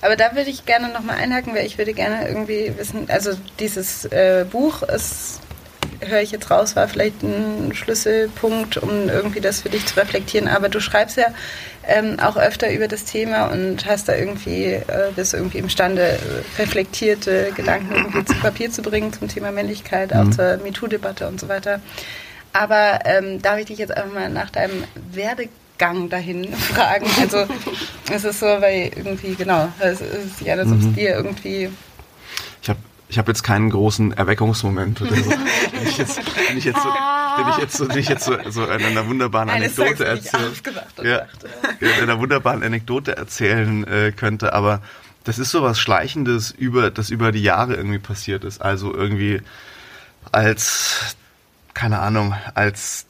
Aber 0.02 0.16
da 0.16 0.36
würde 0.36 0.50
ich 0.50 0.66
gerne 0.66 0.90
nochmal 0.90 1.18
einhaken, 1.18 1.54
weil 1.54 1.66
ich 1.66 1.78
würde 1.78 1.94
gerne 1.94 2.28
irgendwie 2.28 2.74
wissen, 2.78 3.08
also 3.10 3.32
dieses 3.60 4.06
äh, 4.06 4.46
Buch 4.50 4.84
ist, 4.84 5.42
höre 6.00 6.22
ich 6.22 6.32
jetzt 6.32 6.50
raus, 6.50 6.76
war 6.76 6.88
vielleicht 6.88 7.22
ein 7.24 7.74
Schlüsselpunkt, 7.74 8.78
um 8.78 9.10
irgendwie 9.10 9.42
das 9.42 9.62
für 9.62 9.70
dich 9.70 9.86
zu 9.86 9.98
reflektieren. 9.98 10.48
Aber 10.48 10.70
du 10.70 10.80
schreibst 10.80 11.18
ja 11.18 11.28
ähm, 11.86 12.18
auch 12.20 12.38
öfter 12.38 12.72
über 12.72 12.88
das 12.88 13.06
Thema 13.06 13.48
und 13.48 13.86
hast 13.86 14.08
da 14.08 14.16
irgendwie, 14.16 14.74
äh, 14.74 15.12
bist 15.16 15.34
irgendwie 15.34 15.58
imstande, 15.58 16.04
äh, 16.04 16.18
reflektierte 16.62 17.52
Gedanken 17.56 17.94
irgendwie 17.94 18.24
zu 18.24 18.36
Papier 18.36 18.72
zu 18.72 18.82
bringen 18.82 19.12
zum 19.12 19.28
Thema 19.28 19.52
Männlichkeit, 19.52 20.14
auch 20.14 20.30
zur 20.30 20.58
MeToo-Debatte 20.58 21.28
und 21.28 21.42
so 21.42 21.50
weiter. 21.50 21.82
Aber 22.54 23.00
ähm, 23.06 23.42
darf 23.42 23.60
ich 23.60 23.66
dich 23.66 23.80
jetzt 23.80 23.96
einfach 23.96 24.14
mal 24.14 24.30
nach 24.30 24.50
deinem 24.50 24.84
Werdegang 25.12 25.52
dahin 25.80 26.54
fragen? 26.54 27.08
Also 27.20 27.46
es 28.12 28.24
ist 28.24 28.40
so, 28.40 28.46
weil 28.46 28.92
irgendwie, 28.96 29.34
genau, 29.36 29.70
es 29.80 30.02
ist 30.02 30.42
ja, 30.42 30.56
als 30.56 30.72
ob 30.72 30.80
es 30.80 30.94
dir 30.94 31.16
irgendwie... 31.16 31.70
Ich 32.62 32.70
habe 32.70 32.80
ich 33.10 33.18
hab 33.18 33.28
jetzt 33.28 33.42
keinen 33.42 33.72
großen 33.72 34.14
Erweckungsmoment 34.14 35.02
oder 35.02 35.16
so. 35.16 35.32
wenn 35.74 35.88
ich 35.88 35.98
jetzt, 35.98 36.22
wenn 36.48 36.58
ich 36.58 36.64
jetzt 36.64 36.82
so, 36.82 36.90
wenn 36.90 37.50
ich 37.50 37.58
jetzt 37.58 37.78
so, 37.78 37.90
wenn 37.90 37.98
ich 37.98 38.08
jetzt 38.08 38.26
so, 38.26 38.38
so 38.50 38.66
in 38.66 38.86
einer 38.86 39.08
wunderbaren 39.08 39.50
Eines 39.50 39.80
Anekdote 39.80 40.06
Tages 40.06 40.22
bin 40.22 40.26
ich 40.26 40.34
erzähle. 40.34 40.52
aufgewacht 40.52 41.00
und 41.00 41.06
Ja, 41.08 41.28
in 41.80 42.04
einer 42.04 42.20
wunderbaren 42.20 42.62
Anekdote 42.62 43.18
erzählen 43.18 43.84
äh, 43.88 44.12
könnte, 44.12 44.54
aber 44.54 44.82
das 45.24 45.40
ist 45.40 45.50
so 45.50 45.64
was 45.64 45.80
Schleichendes, 45.80 46.52
über, 46.52 46.92
das 46.92 47.10
über 47.10 47.32
die 47.32 47.42
Jahre 47.42 47.76
irgendwie 47.76 48.00
passiert 48.00 48.44
ist. 48.44 48.62
Also 48.62 48.94
irgendwie 48.94 49.42
als, 50.32 51.16
keine 51.74 52.00
Ahnung, 52.00 52.36
als 52.54 53.06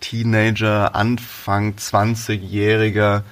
Spät-Teenager, 0.00 0.94
Anfang 0.94 1.74
20-Jähriger 1.74 3.22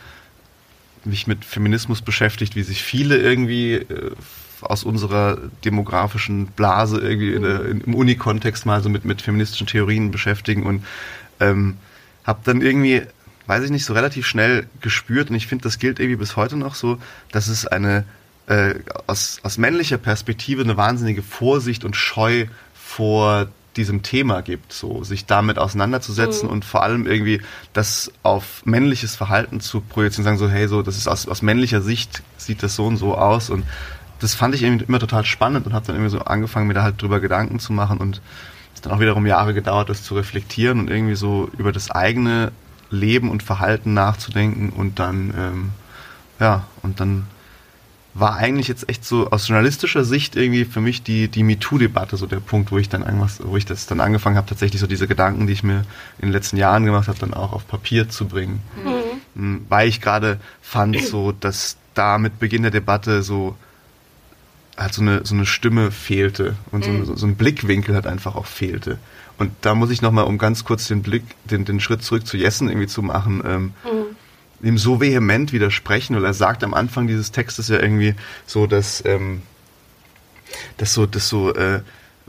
mich 1.05 1.27
mit 1.27 1.45
Feminismus 1.45 2.03
beschäftigt, 2.03 2.57
wie 2.57 2.63
sich 2.63 2.83
viele 2.83 3.17
irgendwie 3.17 3.75
äh, 3.75 4.11
aus 4.61 4.83
unserer 4.83 5.39
demografischen 5.65 6.47
Blase 6.49 6.99
irgendwie 7.01 7.33
in 7.33 7.43
der, 7.43 7.65
in, 7.67 7.81
im 7.83 7.95
Uni-Kontext 7.95 8.67
mal 8.67 8.83
so 8.83 8.89
mit, 8.89 9.05
mit 9.05 9.23
feministischen 9.23 9.69
Theorien 9.69 10.11
beschäftigen 10.11 10.65
und 10.65 10.85
ähm, 11.39 11.77
habe 12.25 12.41
dann 12.43 12.61
irgendwie, 12.61 13.03
weiß 13.47 13.63
ich 13.65 13.71
nicht, 13.71 13.85
so 13.85 13.93
relativ 13.93 14.27
schnell 14.27 14.67
gespürt 14.81 15.31
und 15.31 15.37
ich 15.37 15.47
finde, 15.47 15.63
das 15.63 15.79
gilt 15.79 16.01
irgendwie 16.01 16.17
bis 16.17 16.35
heute 16.35 16.57
noch 16.57 16.75
so, 16.75 16.99
dass 17.31 17.47
es 17.47 17.67
eine 17.69 18.05
äh, 18.49 18.75
aus, 19.07 19.39
aus 19.45 19.59
männlicher 19.59 19.99
Perspektive 19.99 20.63
eine 20.63 20.77
wahnsinnige 20.77 21.23
Vorsicht 21.23 21.85
und 21.85 21.95
Scheu 21.95 22.47
vor 22.75 23.47
diesem 23.77 24.03
Thema 24.03 24.41
gibt, 24.43 24.73
so 24.73 25.05
sich 25.05 25.27
damit 25.27 25.59
auseinanderzusetzen 25.59 26.49
und 26.49 26.65
vor 26.65 26.83
allem 26.83 27.07
irgendwie 27.07 27.41
das 27.73 28.11
auf 28.23 28.65
männliches 28.65 29.15
Verhalten 29.15 29.61
zu 29.61 29.81
projizieren, 29.81 30.25
sagen 30.25 30.39
so, 30.39 30.49
hey, 30.49 30.69
so, 30.69 30.83
das 30.83 30.97
ist 30.97 31.09
aus, 31.09 31.29
aus 31.29 31.43
männlicher 31.43 31.83
Sicht 31.83 32.23
sieht 32.37 32.63
das 32.63 32.75
so 32.75 32.87
und 32.87 32.97
so 32.97 33.17
aus. 33.17 33.51
Und 33.51 33.65
das 34.21 34.35
fand 34.35 34.55
ich 34.55 34.63
irgendwie 34.63 34.85
immer 34.87 34.99
total 34.99 35.25
spannend 35.25 35.67
und 35.67 35.73
habe 35.73 35.87
dann 35.87 35.97
irgendwie 35.97 36.13
so 36.13 36.21
angefangen, 36.21 36.67
mir 36.67 36.75
da 36.75 36.83
halt 36.83 37.01
drüber 37.01 37.21
Gedanken 37.21 37.59
zu 37.59 37.73
machen 37.73 37.99
und 37.99 38.21
es 38.73 38.81
hat 38.81 38.87
dann 38.87 38.93
auch 38.93 39.01
wiederum 39.01 39.27
Jahre 39.27 39.55
gedauert, 39.55 39.89
das 39.89 40.03
zu 40.03 40.15
reflektieren 40.15 40.81
und 40.81 40.91
irgendwie 40.91 41.17
so 41.17 41.51
über 41.57 41.73
das 41.73 41.91
eigene 41.91 42.53
Leben 42.91 43.31
und 43.31 43.43
Verhalten 43.43 43.95
nachzudenken 43.95 44.71
und 44.71 44.99
dann, 44.99 45.35
ähm, 45.37 45.71
ja, 46.39 46.65
und 46.83 47.01
dann 47.01 47.27
war 48.19 48.37
eigentlich 48.37 48.69
jetzt 48.69 48.89
echt 48.89 49.05
so 49.05 49.31
aus 49.31 49.47
journalistischer 49.47 50.05
Sicht 50.05 50.37
irgendwie 50.37 50.65
für 50.65 50.81
mich 50.81 51.03
die, 51.03 51.29
die 51.29 51.43
MeToo-Debatte 51.43 52.17
so 52.17 52.27
der 52.27 52.41
Punkt, 52.41 52.73
wo 52.73 52.79
ich 52.79 52.89
dann 52.89 53.03
irgendwas, 53.03 53.41
wo 53.45 53.57
ich 53.57 53.67
das 53.67 53.87
dann 53.87 54.01
angefangen 54.01 54.37
habe, 54.37 54.49
tatsächlich 54.49 54.81
so 54.81 54.87
diese 54.87 55.07
Gedanken, 55.07 55.47
die 55.47 55.53
ich 55.53 55.63
mir 55.63 55.85
in 56.19 56.29
den 56.29 56.33
letzten 56.33 56.57
Jahren 56.57 56.87
gemacht 56.87 57.09
habe, 57.09 57.19
dann 57.19 57.35
auch 57.35 57.53
auf 57.53 57.69
Papier 57.69 58.09
zu 58.09 58.27
bringen. 58.27 58.61
Mhm. 59.35 59.67
Weil 59.69 59.89
ich 59.89 60.01
gerade 60.01 60.41
fand, 60.63 61.01
so, 61.03 61.33
dass 61.33 61.77
da 61.93 62.17
mit 62.17 62.39
Beginn 62.39 62.63
der 62.63 62.71
Debatte 62.71 63.23
so 63.23 63.55
halt 64.79 64.93
so 64.93 65.03
eine, 65.03 65.25
so 65.25 65.35
eine 65.35 65.47
Stimme 65.47 65.91
fehlte 65.91 66.57
und 66.71 66.85
so, 66.85 67.05
so, 67.05 67.17
so 67.17 67.27
ein 67.27 67.37
Blickwinkel 67.37 67.95
halt 67.95 68.07
einfach 68.07 68.37
auch 68.37 68.47
fehlte. 68.47 68.99
Und 69.39 69.53
da 69.61 69.75
muss 69.75 69.91
ich 69.91 70.03
nochmal, 70.03 70.25
um 70.25 70.39
ganz 70.39 70.65
kurz 70.65 70.89
den 70.89 71.03
Blick, 71.03 71.23
den, 71.45 71.65
den 71.65 71.81
Schritt 71.81 72.03
zurück 72.03 72.27
zu 72.27 72.37
Jessen 72.37 72.69
irgendwie 72.69 72.87
zu 72.87 73.03
machen, 73.03 73.43
ähm, 73.47 73.73
ihm 74.63 74.79
so 74.79 75.01
vehement 75.01 75.53
widersprechen, 75.53 76.17
weil 76.17 76.25
er 76.25 76.35
sagt 76.35 76.65
am 76.65 76.75
Anfang 76.75 77.07
dieses 77.07 77.33
Textes 77.33 77.69
ja 77.69 77.81
irgendwie 77.81 78.15
so, 78.47 78.67
dass, 78.67 79.05
ähm, 79.05 79.43
dass 80.79 80.95
so, 80.95 81.07
dass 81.07 81.29
so, 81.29 81.55
äh, 81.55 81.81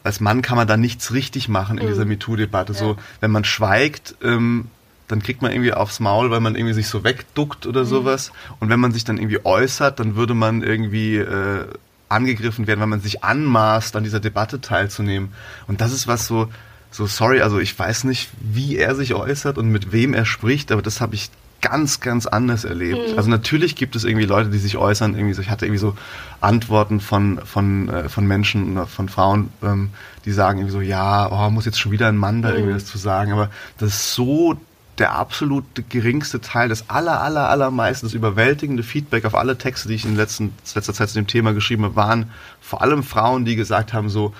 als 0.03 0.19
Mann 0.19 0.41
kann 0.41 0.57
man 0.57 0.67
da 0.67 0.77
nichts 0.77 1.13
richtig 1.13 1.49
machen 1.49 1.77
in 1.77 1.87
dieser 1.87 2.05
MeToo-Debatte. 2.05 2.73
So, 2.73 2.97
wenn 3.19 3.31
man 3.31 3.43
schweigt, 3.43 4.15
ähm, 4.23 4.67
dann 5.07 5.21
kriegt 5.21 5.41
man 5.41 5.51
irgendwie 5.51 5.73
aufs 5.73 5.99
Maul, 5.99 6.31
weil 6.31 6.39
man 6.39 6.55
irgendwie 6.55 6.73
sich 6.73 6.87
so 6.87 7.03
wegduckt 7.03 7.65
oder 7.65 7.85
sowas. 7.85 8.31
Und 8.59 8.69
wenn 8.69 8.79
man 8.79 8.91
sich 8.91 9.03
dann 9.03 9.17
irgendwie 9.17 9.43
äußert, 9.43 9.99
dann 9.99 10.15
würde 10.15 10.33
man 10.33 10.61
irgendwie 10.63 11.17
äh, 11.17 11.65
angegriffen 12.09 12.67
werden, 12.67 12.79
weil 12.79 12.87
man 12.87 13.01
sich 13.01 13.23
anmaßt, 13.23 13.95
an 13.95 14.03
dieser 14.03 14.19
Debatte 14.19 14.61
teilzunehmen. 14.61 15.33
Und 15.67 15.81
das 15.81 15.93
ist 15.93 16.07
was 16.07 16.27
so, 16.27 16.49
so 16.91 17.05
sorry, 17.05 17.41
also 17.41 17.59
ich 17.59 17.77
weiß 17.77 18.03
nicht, 18.05 18.29
wie 18.39 18.77
er 18.77 18.95
sich 18.95 19.13
äußert 19.13 19.57
und 19.57 19.69
mit 19.69 19.91
wem 19.91 20.13
er 20.13 20.25
spricht, 20.25 20.71
aber 20.71 20.81
das 20.81 21.01
habe 21.01 21.15
ich 21.15 21.29
ganz, 21.69 21.99
ganz 21.99 22.27
anders 22.27 22.63
erlebt. 22.63 23.17
Also 23.17 23.29
natürlich 23.29 23.75
gibt 23.75 23.95
es 23.97 24.05
irgendwie 24.05 24.25
Leute, 24.25 24.49
die 24.49 24.57
sich 24.57 24.77
äußern, 24.77 25.15
irgendwie 25.15 25.33
so, 25.33 25.41
ich 25.41 25.49
hatte 25.49 25.65
irgendwie 25.65 25.79
so 25.79 25.95
Antworten 26.39 27.01
von, 27.01 27.39
von, 27.43 27.89
äh, 27.89 28.09
von 28.09 28.25
Menschen 28.25 28.71
oder 28.71 28.87
von 28.87 29.09
Frauen, 29.09 29.49
ähm, 29.61 29.89
die 30.23 30.31
sagen 30.31 30.59
irgendwie 30.59 30.73
so, 30.73 30.81
ja, 30.81 31.29
oh, 31.29 31.49
muss 31.49 31.65
jetzt 31.65 31.79
schon 31.79 31.91
wieder 31.91 32.07
ein 32.07 32.15
Mann 32.15 32.41
da 32.41 32.53
irgendwie 32.53 32.75
was 32.75 32.85
zu 32.85 32.97
sagen, 32.97 33.33
aber 33.33 33.49
das 33.77 33.89
ist 33.89 34.13
so 34.13 34.57
der 34.97 35.13
absolut 35.13 35.65
geringste 35.89 36.39
Teil, 36.39 36.69
das 36.69 36.89
aller, 36.89 37.21
aller, 37.21 37.49
allermeiste, 37.49 38.05
das 38.05 38.13
überwältigende 38.13 38.81
Feedback 38.81 39.25
auf 39.25 39.35
alle 39.35 39.57
Texte, 39.57 39.89
die 39.89 39.95
ich 39.95 40.05
in 40.05 40.15
letzten, 40.15 40.53
letzter 40.73 40.93
Zeit 40.93 41.09
zu 41.09 41.15
dem 41.15 41.27
Thema 41.27 41.53
geschrieben 41.53 41.83
habe, 41.83 41.95
waren 41.95 42.31
vor 42.61 42.81
allem 42.81 43.03
Frauen, 43.03 43.45
die 43.45 43.55
gesagt 43.55 43.93
haben, 43.93 44.09
so, 44.09 44.33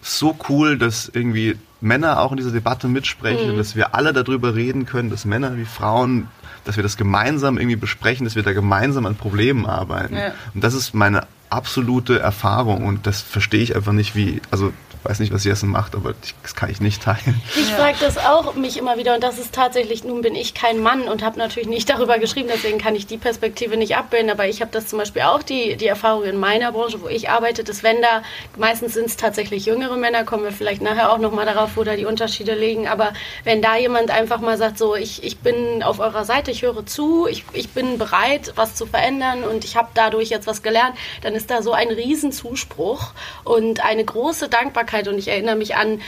so 0.00 0.38
cool, 0.48 0.78
dass 0.78 1.10
irgendwie 1.12 1.56
Männer 1.80 2.20
auch 2.20 2.32
in 2.32 2.38
dieser 2.38 2.50
Debatte 2.50 2.88
mitsprechen 2.88 3.50
und 3.50 3.56
dass 3.56 3.76
wir 3.76 3.94
alle 3.94 4.12
darüber 4.12 4.54
reden 4.54 4.86
können, 4.86 5.10
dass 5.10 5.24
Männer 5.24 5.56
wie 5.56 5.64
Frauen, 5.64 6.28
dass 6.64 6.76
wir 6.76 6.82
das 6.82 6.96
gemeinsam 6.96 7.58
irgendwie 7.58 7.76
besprechen, 7.76 8.24
dass 8.24 8.36
wir 8.36 8.42
da 8.42 8.52
gemeinsam 8.52 9.06
an 9.06 9.16
Problemen 9.16 9.66
arbeiten. 9.66 10.16
Ja. 10.16 10.32
Und 10.54 10.64
das 10.64 10.74
ist 10.74 10.94
meine 10.94 11.26
absolute 11.50 12.18
Erfahrung 12.18 12.84
und 12.84 13.06
das 13.06 13.20
verstehe 13.20 13.62
ich 13.62 13.74
einfach 13.74 13.92
nicht, 13.92 14.14
wie, 14.14 14.40
also 14.50 14.72
weiß 15.04 15.20
nicht, 15.20 15.32
was 15.32 15.44
Jessen 15.44 15.70
macht, 15.70 15.94
aber 15.94 16.14
ich, 16.22 16.34
das 16.42 16.54
kann 16.54 16.70
ich 16.70 16.80
nicht 16.80 17.02
teilen. 17.02 17.40
Ich 17.56 17.72
frage 17.72 17.96
das 18.00 18.18
auch 18.18 18.54
mich 18.54 18.76
immer 18.76 18.96
wieder 18.98 19.14
und 19.14 19.22
das 19.22 19.38
ist 19.38 19.54
tatsächlich, 19.54 20.04
nun 20.04 20.22
bin 20.22 20.34
ich 20.34 20.54
kein 20.54 20.82
Mann 20.82 21.02
und 21.02 21.22
habe 21.22 21.38
natürlich 21.38 21.68
nicht 21.68 21.88
darüber 21.90 22.18
geschrieben, 22.18 22.48
deswegen 22.52 22.78
kann 22.78 22.94
ich 22.94 23.06
die 23.06 23.18
Perspektive 23.18 23.76
nicht 23.76 23.96
abbilden, 23.96 24.30
aber 24.30 24.48
ich 24.48 24.60
habe 24.60 24.70
das 24.72 24.88
zum 24.88 24.98
Beispiel 24.98 25.22
auch 25.22 25.42
die, 25.42 25.76
die 25.76 25.86
Erfahrung 25.86 26.24
in 26.24 26.36
meiner 26.36 26.72
Branche, 26.72 27.00
wo 27.00 27.08
ich 27.08 27.30
arbeite, 27.30 27.64
dass 27.64 27.82
wenn 27.82 28.02
da, 28.02 28.22
meistens 28.56 28.94
sind 28.94 29.06
es 29.06 29.16
tatsächlich 29.16 29.66
jüngere 29.66 29.96
Männer, 29.96 30.24
kommen 30.24 30.44
wir 30.44 30.52
vielleicht 30.52 30.82
nachher 30.82 31.12
auch 31.12 31.18
nochmal 31.18 31.46
darauf, 31.46 31.76
wo 31.76 31.84
da 31.84 31.96
die 31.96 32.04
Unterschiede 32.04 32.54
liegen, 32.54 32.88
aber 32.88 33.12
wenn 33.44 33.62
da 33.62 33.76
jemand 33.76 34.10
einfach 34.10 34.40
mal 34.40 34.58
sagt, 34.58 34.78
so 34.78 34.96
ich, 34.96 35.22
ich 35.22 35.38
bin 35.38 35.82
auf 35.82 36.00
eurer 36.00 36.24
Seite, 36.24 36.50
ich 36.50 36.62
höre 36.62 36.84
zu, 36.86 37.26
ich, 37.26 37.44
ich 37.52 37.70
bin 37.70 37.98
bereit, 37.98 38.52
was 38.56 38.74
zu 38.74 38.86
verändern 38.86 39.44
und 39.44 39.64
ich 39.64 39.76
habe 39.76 39.88
dadurch 39.94 40.28
jetzt 40.28 40.46
was 40.46 40.62
gelernt, 40.62 40.96
dann 41.22 41.34
ist 41.34 41.50
da 41.50 41.62
so 41.62 41.72
ein 41.72 41.88
Riesenzuspruch 41.88 43.12
und 43.44 43.84
eine 43.84 44.04
große 44.04 44.48
Dankbarkeit 44.48 44.87
und 45.08 45.18
ich 45.18 45.28
erinnere 45.28 45.56
mich 45.56 45.76
an 45.76 46.00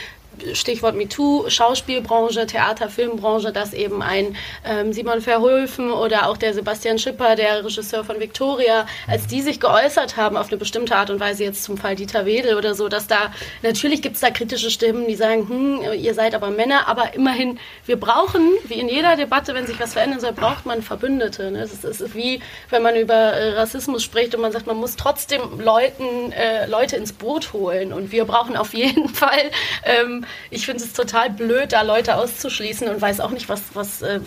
Stichwort 0.53 0.95
MeToo, 0.95 1.49
Schauspielbranche, 1.49 2.45
Theater, 2.45 2.89
Filmbranche, 2.89 3.51
dass 3.51 3.73
eben 3.73 4.01
ein 4.01 4.35
ähm, 4.65 4.93
Simon 4.93 5.21
Verhoeven 5.21 5.91
oder 5.91 6.27
auch 6.29 6.37
der 6.37 6.53
Sebastian 6.53 6.97
Schipper, 6.97 7.35
der 7.35 7.63
Regisseur 7.63 8.03
von 8.03 8.19
Victoria, 8.19 8.87
als 9.07 9.27
die 9.27 9.41
sich 9.41 9.59
geäußert 9.59 10.17
haben 10.17 10.37
auf 10.37 10.47
eine 10.47 10.57
bestimmte 10.57 10.95
Art 10.95 11.09
und 11.09 11.19
Weise 11.19 11.43
jetzt 11.43 11.63
zum 11.63 11.77
Fall 11.77 11.95
Dieter 11.95 12.25
Wedel 12.25 12.55
oder 12.55 12.75
so, 12.75 12.87
dass 12.87 13.07
da 13.07 13.33
natürlich 13.61 14.01
gibt 14.01 14.15
es 14.15 14.21
da 14.21 14.31
kritische 14.31 14.71
Stimmen, 14.71 15.07
die 15.07 15.15
sagen, 15.15 15.47
hm, 15.47 15.93
ihr 15.99 16.13
seid 16.13 16.33
aber 16.33 16.49
Männer, 16.49 16.87
aber 16.87 17.13
immerhin, 17.13 17.59
wir 17.85 17.99
brauchen, 17.99 18.41
wie 18.65 18.75
in 18.75 18.89
jeder 18.89 19.15
Debatte, 19.15 19.53
wenn 19.53 19.67
sich 19.67 19.79
was 19.79 19.93
verändern 19.93 20.19
soll, 20.19 20.33
braucht 20.33 20.65
man 20.65 20.81
Verbündete. 20.81 21.51
Ne? 21.51 21.59
Es 21.61 21.73
ist, 21.73 21.83
ist 21.83 22.15
wie, 22.15 22.41
wenn 22.69 22.81
man 22.81 22.95
über 22.95 23.13
äh, 23.13 23.53
Rassismus 23.53 24.03
spricht 24.03 24.33
und 24.33 24.41
man 24.41 24.51
sagt, 24.51 24.65
man 24.65 24.77
muss 24.77 24.95
trotzdem 24.95 25.41
Leuten, 25.59 26.31
äh, 26.31 26.65
Leute 26.67 26.95
ins 26.95 27.13
Boot 27.13 27.53
holen 27.53 27.93
und 27.93 28.11
wir 28.11 28.25
brauchen 28.25 28.55
auf 28.55 28.73
jeden 28.73 29.09
Fall 29.13 29.51
ähm, 29.83 30.20
ich 30.49 30.65
finde 30.65 30.83
es 30.83 30.93
total 30.93 31.29
blöd, 31.29 31.73
da 31.73 31.81
Leute 31.81 32.15
auszuschließen 32.15 32.87
und 32.87 33.01
weiß 33.01 33.19
auch 33.19 33.31
nicht, 33.31 33.49
was, 33.49 33.61
was, 33.73 34.01
äh, 34.01 34.19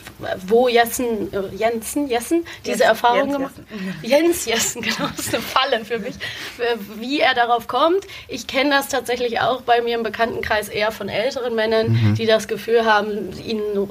wo 0.47 0.69
Jessen, 0.69 1.33
äh, 1.33 1.55
Jensen, 1.55 2.09
Jessen 2.09 2.45
diese 2.65 2.79
Jens- 2.79 2.81
Erfahrung 2.83 3.29
Jens 3.31 3.33
gemacht 3.37 3.55
Jens 4.03 4.45
Jessen, 4.47 4.83
genau, 4.83 5.09
das 5.17 5.27
ist 5.27 5.35
eine 5.35 5.43
Falle 5.43 5.85
für 5.85 5.99
mich, 5.99 6.15
äh, 6.59 6.77
wie 6.97 7.21
er 7.21 7.35
darauf 7.35 7.67
kommt. 7.67 8.05
Ich 8.29 8.47
kenne 8.47 8.71
das 8.71 8.89
tatsächlich 8.89 9.41
auch 9.41 9.63
bei 9.63 9.81
mir 9.83 9.97
im 9.97 10.03
Bekanntenkreis 10.03 10.69
eher 10.69 10.93
von 10.93 11.09
älteren 11.09 11.55
Männern, 11.55 12.15
die 12.19 12.27
das 12.27 12.49
Gefühl 12.49 12.85
haben, 12.85 13.33
ihnen 13.45 13.89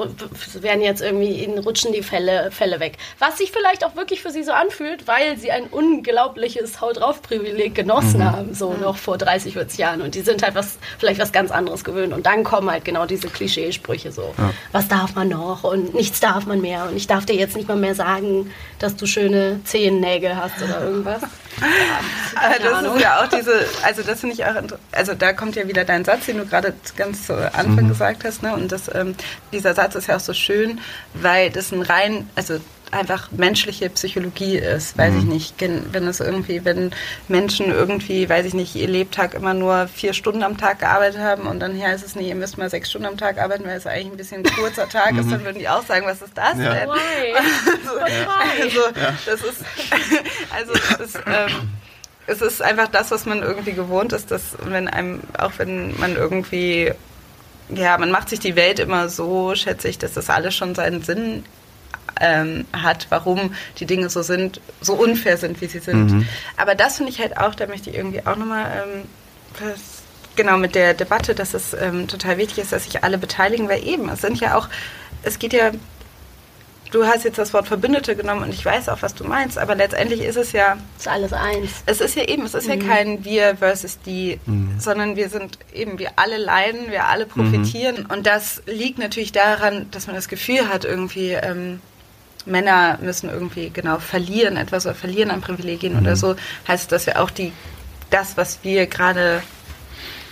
werden 0.61 0.81
jetzt 0.81 1.01
irgendwie, 1.01 1.43
ihnen 1.43 1.59
rutschen 1.59 1.93
die 1.93 2.03
Fälle, 2.03 2.51
Fälle 2.51 2.79
weg. 2.79 2.97
Was 3.19 3.37
sich 3.37 3.51
vielleicht 3.51 3.83
auch 3.85 3.95
wirklich 3.95 4.21
für 4.21 4.31
sie 4.31 4.43
so 4.43 4.51
anfühlt, 4.51 5.07
weil 5.07 5.37
sie 5.37 5.51
ein 5.51 5.65
unglaubliches 5.67 6.81
Haut 6.81 6.97
drauf 6.99 7.21
Privileg 7.21 7.75
genossen 7.75 8.23
haben, 8.23 8.53
so 8.53 8.73
noch 8.73 8.97
vor 8.97 9.17
30, 9.17 9.53
40 9.53 9.79
Jahren. 9.79 10.01
Und 10.01 10.15
die 10.15 10.21
sind 10.21 10.43
halt 10.43 10.55
was, 10.55 10.77
vielleicht 10.99 11.19
was 11.19 11.31
ganz 11.31 11.51
anderes 11.51 11.83
gewöhnt. 11.93 12.13
Und 12.13 12.25
dann 12.25 12.43
kommen 12.43 12.69
halt 12.69 12.85
genau 12.85 13.05
diese 13.05 13.27
Klischeesprüche 13.27 14.11
so. 14.11 14.33
Was 14.71 14.87
darf 14.87 15.15
man 15.15 15.29
noch? 15.29 15.63
Und 15.63 15.93
nichts 15.93 16.19
darf 16.19 16.45
man 16.45 16.61
mehr. 16.61 16.85
Und 16.85 16.95
ich 16.95 17.07
darf 17.07 17.25
dir 17.25 17.35
jetzt 17.35 17.55
nicht 17.55 17.67
mal 17.67 17.77
mehr 17.77 17.95
sagen, 17.95 18.51
dass 18.79 18.95
du 18.95 19.05
schöne 19.05 19.59
Zehennägel 19.63 20.35
hast 20.35 20.61
oder 20.61 20.83
irgendwas. 20.83 21.21
Aber 22.35 22.53
Keine 22.53 22.63
das 22.63 22.73
Ahnung. 22.73 22.95
ist 22.95 23.01
ja 23.01 23.23
auch 23.23 23.27
diese, 23.27 23.65
also 23.83 24.01
das 24.01 24.19
finde 24.19 24.35
ich 24.35 24.45
auch, 24.45 24.55
also 24.91 25.13
da 25.13 25.33
kommt 25.33 25.55
ja 25.55 25.67
wieder 25.67 25.85
dein 25.85 26.03
Satz, 26.03 26.25
den 26.25 26.37
du 26.37 26.45
gerade 26.45 26.73
ganz 26.95 27.27
zu 27.27 27.53
Anfang 27.53 27.87
gesagt 27.87 28.23
hast, 28.25 28.41
ne? 28.43 28.53
Und 28.53 28.71
das, 28.71 28.93
ähm, 28.93 29.15
dieser 29.51 29.73
Satz 29.73 29.95
ist 29.95 30.07
ja 30.07 30.15
auch 30.17 30.21
so 30.21 30.33
schön, 30.33 30.79
weil 31.13 31.51
das 31.51 31.71
ein 31.71 31.83
rein, 31.83 32.27
also 32.35 32.59
einfach 32.93 33.29
menschliche 33.31 33.89
Psychologie 33.89 34.57
ist, 34.57 34.97
weiß 34.97 35.15
ich 35.15 35.23
nicht, 35.23 35.55
wenn 35.59 36.07
es 36.07 36.19
irgendwie, 36.19 36.63
wenn 36.63 36.91
Menschen 37.27 37.71
irgendwie, 37.71 38.29
weiß 38.29 38.45
ich 38.45 38.53
nicht, 38.53 38.75
ihr 38.75 38.87
Lebtag 38.87 39.33
immer 39.33 39.53
nur 39.53 39.87
vier 39.87 40.13
Stunden 40.13 40.43
am 40.43 40.57
Tag 40.57 40.79
gearbeitet 40.79 41.19
haben 41.19 41.47
und 41.47 41.59
dann 41.59 41.79
heißt 41.81 42.05
es 42.05 42.15
nicht, 42.15 42.27
ihr 42.27 42.35
müsst 42.35 42.57
mal 42.57 42.69
sechs 42.69 42.89
Stunden 42.89 43.07
am 43.07 43.17
Tag 43.17 43.37
arbeiten, 43.39 43.65
weil 43.65 43.77
es 43.77 43.87
eigentlich 43.87 44.07
ein 44.11 44.17
bisschen 44.17 44.45
ein 44.45 44.51
kurzer 44.55 44.87
Tag 44.87 45.17
ist, 45.17 45.31
dann 45.31 45.43
würden 45.43 45.59
die 45.59 45.67
auch 45.69 45.83
sagen, 45.85 46.05
was 46.05 46.21
ist 46.21 46.37
das 46.37 46.57
Ja. 46.59 46.73
denn? 46.73 46.89
Why? 46.89 47.33
But 47.83 48.01
why? 48.11 48.61
Also, 48.63 48.81
das 49.25 49.41
ist, 49.41 49.65
also, 50.55 50.73
es 50.73 50.99
ist, 51.15 51.19
ähm, 51.27 51.69
es 52.27 52.41
ist 52.41 52.61
einfach 52.61 52.87
das, 52.87 53.11
was 53.11 53.25
man 53.25 53.41
irgendwie 53.41 53.73
gewohnt 53.73 54.13
ist, 54.13 54.31
dass 54.31 54.55
wenn 54.65 54.87
einem, 54.87 55.19
auch 55.37 55.51
wenn 55.57 55.97
man 55.99 56.15
irgendwie, 56.15 56.91
ja, 57.69 57.97
man 57.97 58.11
macht 58.11 58.29
sich 58.29 58.39
die 58.39 58.55
Welt 58.55 58.79
immer 58.79 59.09
so, 59.09 59.55
schätze 59.55 59.87
ich, 59.89 59.97
dass 59.97 60.13
das 60.13 60.29
alles 60.29 60.55
schon 60.55 60.75
seinen 60.75 61.01
Sinn 61.03 61.43
ähm, 62.19 62.65
hat, 62.73 63.07
warum 63.09 63.53
die 63.79 63.85
Dinge 63.85 64.09
so 64.09 64.21
sind, 64.21 64.61
so 64.81 64.93
unfair 64.93 65.37
sind, 65.37 65.61
wie 65.61 65.67
sie 65.67 65.79
sind. 65.79 66.11
Mhm. 66.11 66.27
Aber 66.57 66.75
das 66.75 66.97
finde 66.97 67.11
ich 67.11 67.19
halt 67.19 67.37
auch, 67.37 67.55
da 67.55 67.67
möchte 67.67 67.89
ich 67.89 67.95
irgendwie 67.95 68.25
auch 68.25 68.35
nochmal, 68.35 68.85
ähm, 68.85 69.03
was, 69.59 70.03
genau 70.35 70.57
mit 70.57 70.75
der 70.75 70.93
Debatte, 70.93 71.35
dass 71.35 71.53
es 71.53 71.73
ähm, 71.73 72.07
total 72.07 72.37
wichtig 72.37 72.59
ist, 72.59 72.71
dass 72.71 72.85
sich 72.85 73.03
alle 73.03 73.17
beteiligen, 73.17 73.69
weil 73.69 73.85
eben, 73.85 74.09
es 74.09 74.21
sind 74.21 74.39
ja 74.39 74.57
auch, 74.57 74.67
es 75.23 75.39
geht 75.39 75.53
ja, 75.53 75.71
du 76.91 77.05
hast 77.05 77.23
jetzt 77.23 77.37
das 77.37 77.53
Wort 77.53 77.67
Verbündete 77.67 78.15
genommen 78.15 78.43
und 78.43 78.53
ich 78.53 78.63
weiß 78.63 78.89
auch, 78.89 79.01
was 79.01 79.15
du 79.15 79.23
meinst, 79.23 79.57
aber 79.57 79.75
letztendlich 79.75 80.21
ist 80.21 80.37
es 80.37 80.51
ja, 80.51 80.77
Ist 80.97 81.07
alles 81.07 81.33
eins. 81.33 81.71
es 81.85 82.01
ist 82.01 82.15
ja 82.15 82.23
eben, 82.23 82.45
es 82.45 82.53
ist 82.53 82.67
ja 82.67 82.77
kein 82.77 83.25
wir 83.25 83.57
versus 83.57 83.99
die, 83.99 84.39
sondern 84.77 85.15
wir 85.15 85.29
sind 85.29 85.57
eben, 85.73 85.97
wir 85.97 86.11
alle 86.17 86.37
leiden, 86.37 86.91
wir 86.91 87.05
alle 87.05 87.25
profitieren. 87.25 88.05
Und 88.05 88.27
das 88.27 88.61
liegt 88.67 88.99
natürlich 88.99 89.31
daran, 89.31 89.87
dass 89.91 90.07
man 90.07 90.15
das 90.15 90.27
Gefühl 90.27 90.69
hat, 90.69 90.85
irgendwie, 90.85 91.31
ähm, 91.31 91.81
Männer 92.45 92.97
müssen 93.01 93.29
irgendwie 93.29 93.69
genau 93.69 93.99
verlieren, 93.99 94.57
etwas 94.57 94.85
oder 94.85 94.95
verlieren 94.95 95.31
an 95.31 95.41
Privilegien 95.41 95.97
oder 95.97 96.15
so, 96.15 96.35
heißt, 96.67 96.91
dass 96.91 97.05
wir 97.05 97.21
auch 97.21 97.29
die, 97.29 97.53
das, 98.09 98.35
was 98.37 98.59
wir 98.63 98.85
gerade 98.87 99.41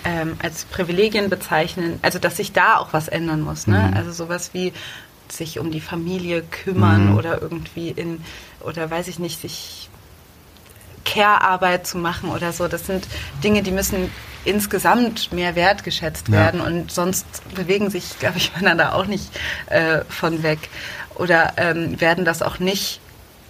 ähm, 0.04 0.36
als 0.42 0.66
Privilegien 0.66 1.30
bezeichnen, 1.30 2.00
also 2.02 2.20
dass 2.20 2.38
sich 2.38 2.52
da 2.52 2.78
auch 2.78 2.92
was 2.92 3.08
ändern 3.08 3.42
muss. 3.42 3.68
Ne? 3.68 3.92
Also 3.96 4.12
sowas 4.12 4.50
wie 4.54 4.74
sich 5.30 5.60
um 5.60 5.72
die 5.72 5.80
Familie 5.82 6.42
kümmern 6.44 7.12
Mhm. 7.12 7.18
oder 7.18 7.42
irgendwie 7.42 7.90
in, 7.90 8.22
oder 8.60 8.90
weiß 8.92 9.08
ich 9.08 9.18
nicht, 9.20 9.40
sich 9.40 9.90
Care-Arbeit 11.06 11.88
zu 11.88 11.98
machen 11.98 12.30
oder 12.30 12.52
so. 12.52 12.68
Das 12.68 12.86
sind 12.86 13.08
Dinge, 13.44 13.64
die 13.64 13.72
müssen 13.72 14.12
insgesamt 14.44 15.32
mehr 15.32 15.56
wertgeschätzt 15.56 16.28
Ja. 16.28 16.34
werden 16.34 16.62
und 16.62 16.92
sonst 16.92 17.26
bewegen 17.56 17.90
sich, 17.90 18.04
glaube 18.20 18.38
ich, 18.38 18.52
Männer 18.56 18.76
da 18.76 18.94
auch 18.94 19.06
nicht 19.06 19.30
äh, 19.68 20.02
von 20.10 20.44
weg 20.44 20.60
oder 21.16 21.54
ähm, 21.58 22.00
werden 22.00 22.26
das 22.26 22.42
auch 22.42 22.60
nicht 22.60 23.00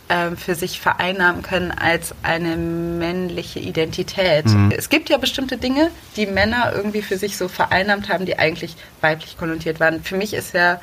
ähm, 0.09 0.35
für 0.35 0.55
sich 0.55 0.81
vereinnahmen 0.81 1.41
können 1.41 1.71
als 1.71 2.13
eine 2.21 2.57
männliche 2.57 3.59
Identität. 3.59 4.45
Es 4.75 4.89
gibt 4.89 5.09
ja 5.09 5.17
bestimmte 5.17 5.57
Dinge, 5.57 5.89
die 6.17 6.25
Männer 6.25 6.73
irgendwie 6.75 7.01
für 7.01 7.17
sich 7.17 7.37
so 7.37 7.47
vereinnahmt 7.47 8.09
haben, 8.09 8.25
die 8.25 8.37
eigentlich 8.37 8.75
weiblich 8.99 9.37
konnotiert 9.37 9.79
waren. 9.79 10.03
Für 10.03 10.17
mich 10.17 10.33
ist 10.33 10.53
ja 10.53 10.81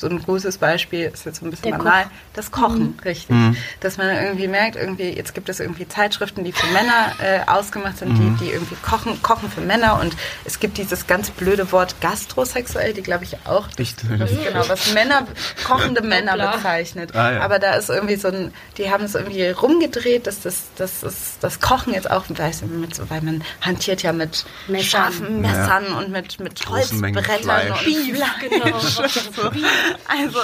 so 0.00 0.08
ein 0.08 0.22
großes 0.22 0.58
Beispiel, 0.58 1.10
ist 1.12 1.26
jetzt 1.26 1.40
so 1.40 1.46
ein 1.46 1.50
bisschen 1.50 1.70
Der 1.70 1.78
banal, 1.78 2.04
Koch. 2.04 2.10
das 2.34 2.50
Kochen, 2.50 2.98
richtig. 3.04 3.36
Dass 3.80 3.96
man 3.98 4.08
irgendwie 4.08 4.48
merkt, 4.48 4.76
irgendwie, 4.76 5.10
jetzt 5.10 5.34
gibt 5.34 5.48
es 5.48 5.60
irgendwie 5.60 5.86
Zeitschriften, 5.86 6.44
die 6.44 6.52
für 6.52 6.66
Männer 6.68 7.12
äh, 7.20 7.40
ausgemacht 7.46 7.98
sind, 7.98 8.16
die, 8.16 8.44
die 8.44 8.50
irgendwie 8.50 8.76
kochen, 8.76 9.20
kochen 9.22 9.50
für 9.50 9.60
Männer 9.60 10.00
und 10.00 10.16
es 10.44 10.58
gibt 10.60 10.78
dieses 10.78 11.06
ganz 11.06 11.30
blöde 11.30 11.70
Wort 11.72 12.00
gastrosexuell, 12.00 12.92
die 12.94 13.02
glaube 13.02 13.24
ich 13.24 13.36
auch 13.44 13.68
Echt? 13.76 14.04
das, 14.18 14.30
genau, 14.30 14.68
was 14.68 14.94
Männer, 14.94 15.26
kochende 15.66 16.02
Männer 16.02 16.36
bezeichnet. 16.52 17.14
Ah, 17.14 17.32
ja. 17.32 17.40
Aber 17.40 17.58
da 17.58 17.74
ist 17.74 17.90
irgendwie 17.90 18.16
so 18.16 18.28
ein, 18.28 18.52
die 18.78 18.90
haben 18.90 19.04
es 19.04 19.14
irgendwie 19.14 19.48
rumgedreht, 19.48 20.26
dass 20.26 20.40
das, 20.40 20.64
das, 20.76 21.00
das, 21.00 21.38
das 21.40 21.60
Kochen 21.60 21.92
jetzt 21.94 22.10
auch, 22.10 22.24
weiß, 22.28 22.62
ich, 22.62 22.68
mit, 22.68 22.94
so, 22.94 23.08
weil 23.10 23.20
man 23.22 23.44
hantiert 23.60 24.02
ja 24.02 24.12
mit 24.12 24.44
Messern. 24.68 24.84
scharfen 24.88 25.40
Messern 25.40 25.86
und 25.88 26.10
mit, 26.10 26.40
mit 26.40 26.64
Großen 26.64 27.00
Mengen 27.00 27.16
Holzbrettern 27.16 27.72
und 27.72 27.78
Fleisch. 27.78 28.30
Genau. 28.40 29.50
also, 30.08 30.38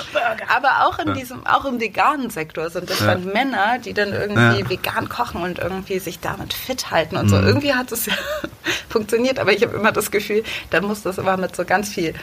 aber 0.54 0.86
auch 0.86 0.98
in 0.98 1.14
diesem, 1.14 1.46
auch 1.46 1.64
im 1.64 1.80
veganen 1.80 2.30
Sektor 2.30 2.70
sind 2.70 2.88
das 2.90 3.00
Ja. 3.00 3.06
dann 3.14 3.24
Männer, 3.24 3.78
die 3.78 3.94
dann 3.94 4.12
irgendwie 4.12 4.60
Ja. 4.60 4.68
vegan 4.70 5.08
kochen 5.08 5.42
und 5.42 5.58
irgendwie 5.58 5.98
sich 5.98 6.20
damit 6.20 6.52
fit 6.54 6.90
halten 6.90 7.16
und 7.16 7.28
so. 7.28 7.36
Irgendwie 7.36 7.74
hat 7.74 7.92
es 7.92 8.06
ja 8.06 8.14
funktioniert, 8.88 9.38
aber 9.38 9.52
ich 9.52 9.62
habe 9.62 9.76
immer 9.76 9.92
das 9.92 10.10
Gefühl, 10.10 10.42
da 10.70 10.80
muss 10.80 11.02
das 11.02 11.18
immer 11.18 11.36
mit 11.36 11.54
so 11.56 11.64
ganz 11.64 11.88
viel 11.88 12.14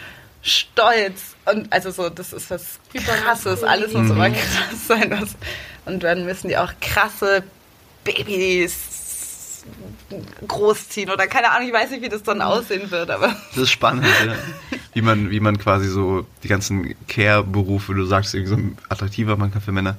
Stolz 0.42 1.36
und 1.46 1.72
also 1.72 1.92
so, 1.92 2.10
das 2.10 2.34
ist 2.34 2.50
was 2.52 2.80
krasses, 2.94 3.64
alles 3.64 3.94
muss 3.94 4.10
immer 4.10 4.30
krass 4.30 4.88
sein. 4.88 5.10
Das, 5.10 5.30
und 5.86 6.04
dann 6.04 6.26
müssen 6.26 6.50
die 6.50 6.58
auch 6.58 6.72
krasse 6.82 7.44
Babys 8.04 8.74
großziehen 10.48 11.10
oder 11.10 11.28
keine 11.28 11.52
Ahnung, 11.52 11.68
ich 11.68 11.74
weiß 11.74 11.92
nicht, 11.92 12.04
wie 12.04 12.10
das 12.10 12.24
dann 12.24 12.42
aussehen 12.42 12.92
wird, 12.92 13.10
aber 13.10 13.36
Das 13.50 13.64
ist 13.64 13.72
spannend, 13.72 14.06
ja. 14.26 14.34
wie, 14.94 15.02
man, 15.02 15.32
wie 15.32 15.40
man 15.40 15.58
quasi 15.58 15.88
so 15.88 16.26
die 16.44 16.48
ganzen 16.48 16.96
Care-Berufe, 17.08 17.94
du 17.94 18.06
sagst, 18.06 18.34
irgendwie 18.34 18.54
so 18.54 18.86
attraktiver 18.90 19.38
man 19.38 19.52
kann 19.52 19.62
für 19.62 19.72
Männer. 19.72 19.98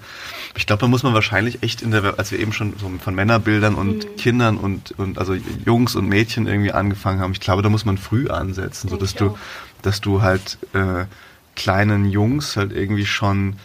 Ich 0.57 0.67
glaube, 0.67 0.81
da 0.81 0.87
muss 0.87 1.03
man 1.03 1.15
wahrscheinlich 1.15 1.63
echt 1.63 1.83
in 1.83 1.91
der, 1.91 2.19
als 2.19 2.31
wir 2.31 2.39
eben 2.39 2.53
schon 2.53 2.75
so 2.79 2.91
von 3.03 3.15
Männerbildern 3.15 3.75
und 3.75 4.17
Kindern 4.17 4.57
und, 4.57 4.93
und 4.99 5.19
also 5.19 5.35
Jungs 5.65 5.97
und 5.97 6.09
Mädchen 6.09 6.47
irgendwie 6.47 6.73
angefangen 6.73 7.21
haben, 7.21 7.33
ich 7.33 7.41
glaube, 7.41 7.63
da 7.63 7.69
muss 7.69 7.85
man 7.85 7.99
früh 7.99 8.29
ansetzen, 8.29 8.89
so 8.89 8.97
dass 8.97 9.15
du, 9.15 9.37
dass 9.83 10.01
du 10.01 10.23
halt 10.23 10.59
äh, 10.75 11.07
kleinen 11.57 12.05
Jungs 12.05 12.57
halt 12.57 12.73
irgendwie 12.73 13.07
schon 13.07 13.57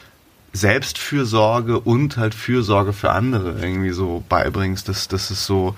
Selbstfürsorge 0.53 1.79
und 1.79 2.17
halt 2.17 2.33
Fürsorge 2.33 2.93
für 2.93 3.11
andere 3.11 3.59
irgendwie 3.61 3.91
so 3.91 4.23
beibringst, 4.29 4.89
dass, 4.89 5.07
dass 5.07 5.29
es 5.29 5.45
so, 5.45 5.75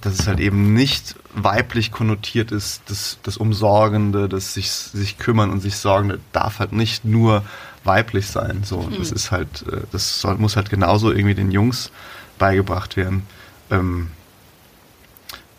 dass 0.00 0.18
es 0.18 0.26
halt 0.26 0.40
eben 0.40 0.72
nicht 0.72 1.16
weiblich 1.34 1.92
konnotiert 1.92 2.52
ist, 2.52 2.82
das, 2.86 3.18
das 3.22 3.36
Umsorgende, 3.36 4.28
das 4.28 4.54
sich, 4.54 4.70
sich 4.70 5.18
kümmern 5.18 5.50
und 5.50 5.60
sich 5.60 5.76
sorgen, 5.76 6.14
darf 6.32 6.58
halt 6.58 6.72
nicht 6.72 7.04
nur 7.04 7.44
weiblich 7.84 8.26
sein. 8.26 8.62
So, 8.64 8.78
und 8.78 8.98
das 8.98 9.12
ist 9.12 9.30
halt, 9.30 9.64
äh, 9.70 9.80
das 9.92 10.20
soll, 10.20 10.36
muss 10.36 10.56
halt 10.56 10.70
genauso 10.70 11.10
irgendwie 11.10 11.34
den 11.34 11.50
Jungs 11.50 11.90
beigebracht 12.38 12.96
werden. 12.96 13.22
Ähm, 13.70 14.10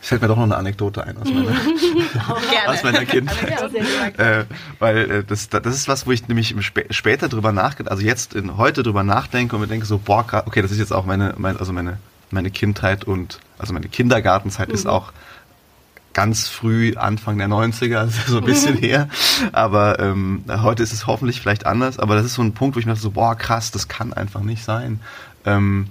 fällt 0.07 0.21
mir 0.21 0.27
doch 0.27 0.37
noch 0.37 0.43
eine 0.43 0.57
Anekdote 0.57 1.03
ein 1.03 1.17
aus 1.17 1.29
meiner, 1.29 1.51
aus 2.67 2.83
meiner 2.83 3.05
Kindheit. 3.05 4.19
Äh, 4.19 4.45
weil 4.79 5.11
äh, 5.11 5.23
das, 5.23 5.49
das 5.49 5.75
ist 5.75 5.87
was, 5.87 6.07
wo 6.07 6.11
ich 6.11 6.27
nämlich 6.27 6.55
spä 6.59 6.85
später 6.91 7.29
drüber 7.29 7.51
nachgedacht, 7.51 7.91
also 7.91 8.03
jetzt 8.03 8.33
in, 8.33 8.57
heute 8.57 8.83
drüber 8.83 9.03
nachdenke 9.03 9.55
und 9.55 9.61
mir 9.61 9.67
denke 9.67 9.85
so, 9.85 9.97
boah, 9.97 10.25
okay, 10.45 10.61
das 10.61 10.71
ist 10.71 10.79
jetzt 10.79 10.93
auch 10.93 11.05
meine, 11.05 11.33
mein, 11.37 11.57
also 11.57 11.73
meine, 11.73 11.97
meine 12.31 12.51
Kindheit 12.51 13.03
und 13.03 13.39
also 13.57 13.73
meine 13.73 13.87
Kindergartenzeit 13.87 14.69
ist 14.69 14.87
auch 14.87 15.11
ganz 16.13 16.47
früh, 16.47 16.95
Anfang 16.95 17.37
der 17.37 17.47
90er, 17.47 17.97
also 17.97 18.19
so 18.27 18.37
ein 18.39 18.43
bisschen 18.43 18.75
her. 18.75 19.07
Aber 19.51 19.99
ähm, 19.99 20.43
heute 20.47 20.81
ist 20.81 20.91
es 20.91 21.05
hoffentlich 21.05 21.39
vielleicht 21.39 21.67
anders. 21.67 21.99
Aber 21.99 22.15
das 22.15 22.25
ist 22.25 22.33
so 22.33 22.41
ein 22.41 22.53
Punkt, 22.53 22.75
wo 22.75 22.79
ich 22.79 22.87
mir 22.87 22.93
dachte, 22.93 23.03
so, 23.03 23.11
boah, 23.11 23.35
krass, 23.35 23.69
das 23.69 23.87
kann 23.87 24.13
einfach 24.13 24.41
nicht 24.41 24.63
sein. 24.63 24.99
Ähm, 25.45 25.89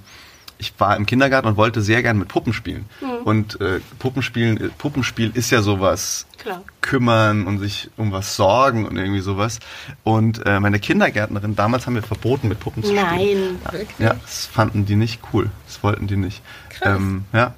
ich 0.59 0.73
war 0.79 0.97
im 0.97 1.07
Kindergarten 1.07 1.49
und 1.49 1.57
wollte 1.57 1.83
sehr 1.83 2.03
gern 2.03 2.19
mit 2.19 2.29
Puppen 2.29 2.53
spielen. 2.53 2.87
Und 3.25 3.61
äh, 3.61 3.81
Puppenspielen, 3.99 4.71
Puppenspiel 4.79 5.31
ist 5.35 5.51
ja 5.51 5.63
sowas 5.63 6.27
Klar. 6.39 6.63
kümmern 6.81 7.47
und 7.47 7.59
sich 7.59 7.91
um 7.97 8.13
was 8.13 8.37
sorgen 8.37 8.87
und 8.87 8.97
irgendwie 8.97 9.21
sowas. 9.21 9.61
Und 10.05 10.45
äh, 10.47 10.61
meine 10.61 10.79
Kindergärtnerin, 10.79 11.57
damals 11.57 11.87
haben 11.87 11.95
wir 11.95 12.03
verboten, 12.03 12.49
mit 12.49 12.61
Puppen 12.61 12.83
zu 12.83 12.91
spielen. 12.91 13.59
Nein. 13.65 13.87
Ja, 13.99 14.15
das 14.15 14.47
fanden 14.47 14.87
die 14.87 14.97
nicht 14.97 15.21
cool. 15.33 15.51
Das 15.67 15.83
wollten 15.83 16.07
die 16.07 16.17
nicht. 16.17 16.43
Ähm, 16.83 17.25
ja. 17.33 17.55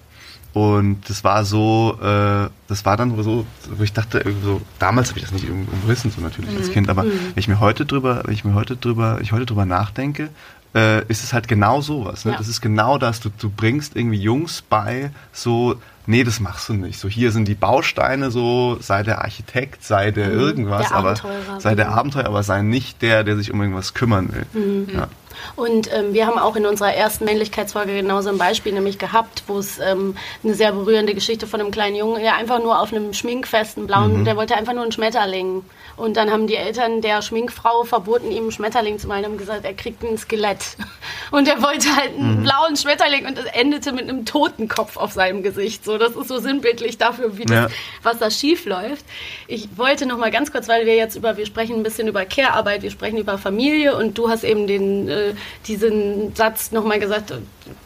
Und 0.55 1.09
das 1.09 1.23
war 1.25 1.45
so, 1.45 1.99
äh, 2.01 2.49
das 2.67 2.85
war 2.85 2.97
dann 2.97 3.15
so, 3.23 3.47
wo 3.71 3.83
ich 3.83 3.93
dachte, 3.93 4.25
so, 4.43 4.61
damals 4.79 5.11
habe 5.11 5.21
ich 5.21 5.25
das 5.25 5.33
nicht 5.33 5.45
irgendwie 5.45 5.71
umrissen, 5.71 6.11
so 6.11 6.21
natürlich 6.21 6.57
als 6.57 6.73
Kind, 6.73 6.89
aber 6.89 7.05
wenn 7.05 7.13
ich 7.37 7.49
mir 7.49 7.61
heute 7.61 7.85
drüber, 7.85 8.23
wenn 8.25 8.35
ich 8.35 8.45
mir 8.45 8.55
heute 8.55 8.77
drüber, 8.77 9.19
ich 9.21 9.31
heute 9.31 9.47
drüber 9.47 9.67
nachdenke, 9.67 10.31
äh, 10.75 11.05
ist 11.07 11.25
es 11.25 11.33
halt 11.33 11.49
genau 11.49 11.81
sowas. 11.81 12.25
Ne? 12.25 12.33
Ja. 12.33 12.39
Das 12.39 12.49
ist 12.49 12.61
genau 12.61 12.99
das. 12.99 13.21
Du, 13.21 13.31
du 13.39 13.51
bringst 13.51 13.97
irgendwie 13.97 14.21
Jungs 14.21 14.63
bei, 14.63 15.11
so, 15.33 15.77
nee, 16.07 16.25
das 16.25 16.41
machst 16.41 16.69
du 16.69 16.75
nicht. 16.75 16.99
So, 16.99 17.09
hier 17.09 17.33
sind 17.33 17.49
die 17.49 17.55
Bausteine, 17.55 18.31
so, 18.31 18.79
sei 18.81 19.03
der 19.03 19.23
Architekt, 19.23 19.85
sei 19.85 20.11
der 20.11 20.31
irgendwas, 20.31 20.89
Der 20.89 20.97
aber 20.97 21.15
sei 21.59 21.75
der 21.75 21.87
Mhm. 21.89 21.93
Abenteuer, 21.95 22.27
aber 22.27 22.43
sei 22.43 22.63
nicht 22.63 23.03
der, 23.03 23.25
der 23.25 23.37
sich 23.37 23.53
um 23.53 23.61
irgendwas 23.61 23.95
kümmern 23.95 24.29
will. 24.33 24.47
Mhm. 24.53 24.95
Ja. 24.95 25.09
Und 25.57 25.93
ähm, 25.93 26.13
wir 26.15 26.27
haben 26.27 26.39
auch 26.39 26.57
in 26.57 26.67
unserer 26.67 26.95
ersten 26.95 27.25
Männlichkeitsfolge 27.25 27.93
genauso 27.95 28.29
ein 28.29 28.39
Beispiel 28.39 28.73
nämlich 28.73 28.99
gehabt, 28.99 29.45
wo 29.47 29.59
es 29.59 29.79
ähm, 29.79 30.17
eine 30.45 30.55
sehr 30.55 30.73
berührende 30.73 31.15
Geschichte 31.15 31.47
von 31.47 31.61
einem 31.61 31.71
kleinen 31.71 31.97
Jungen, 31.97 32.21
der 32.23 32.37
einfach 32.37 32.63
nur 32.63 32.81
auf 32.81 32.93
einem 32.93 33.13
Schminkfest, 33.13 33.77
einen 33.79 33.87
blauen, 33.87 34.25
der 34.25 34.37
wollte 34.37 34.57
einfach 34.57 34.73
nur 34.73 34.83
einen 34.83 34.93
Schmetterling. 34.93 35.65
Und 35.97 36.17
dann 36.17 36.31
haben 36.31 36.47
die 36.47 36.55
Eltern 36.55 37.01
der 37.03 37.23
Schminkfrau 37.23 37.83
verboten, 37.83 38.31
ihm 38.31 38.45
einen 38.45 38.53
Schmetterling 38.53 38.99
zu 39.01 39.09
malen, 39.09 39.25
haben 39.25 39.37
gesagt, 39.37 39.65
er 39.65 39.75
kriegt 39.75 40.03
ein 40.05 40.17
Skelett. 40.17 40.59
Und 41.33 41.49
er 41.49 41.61
wollte 41.63 41.95
halt 41.95 42.17
einen 42.17 42.43
blauen 42.43 42.75
Schmetterling 42.77 43.27
und 43.27 43.37
es 43.37 43.45
endete 43.47 43.93
mit 43.93 44.09
einem 44.09 44.25
Totenkopf 44.25 44.97
auf 44.97 45.13
seinem 45.13 45.43
Gesicht. 45.43 45.85
So, 45.85 45.99
das 45.99 46.17
ist 46.17 46.29
so 46.29 46.39
sinnbildlich 46.39 46.97
dafür, 46.97 47.37
wie 47.37 47.45
das, 47.45 47.71
Ja. 47.71 47.77
was 48.03 48.19
da 48.19 48.31
schief 48.31 48.65
läuft. 48.65 49.05
Ich 49.47 49.69
wollte 49.77 50.07
noch 50.07 50.17
mal 50.17 50.31
ganz 50.31 50.51
kurz, 50.51 50.69
weil 50.69 50.87
wir 50.87 50.97
jetzt 50.97 51.17
über, 51.17 51.37
wir 51.37 51.45
sprechen 51.45 51.77
ein 51.77 51.83
bisschen 51.83 52.09
über 52.09 52.25
Care-Arbeit, 52.25 52.81
wir 52.83 52.91
sprechen 52.91 53.19
über 53.19 53.37
Familie 53.37 53.95
und 53.95 54.17
du 54.17 54.31
hast 54.31 54.43
eben 54.43 54.67
den, 54.67 55.09
äh, 55.09 55.28
diesen 55.67 56.35
Satz 56.35 56.73
noch 56.73 56.85
mal 56.85 56.99
gesagt, 56.99 57.33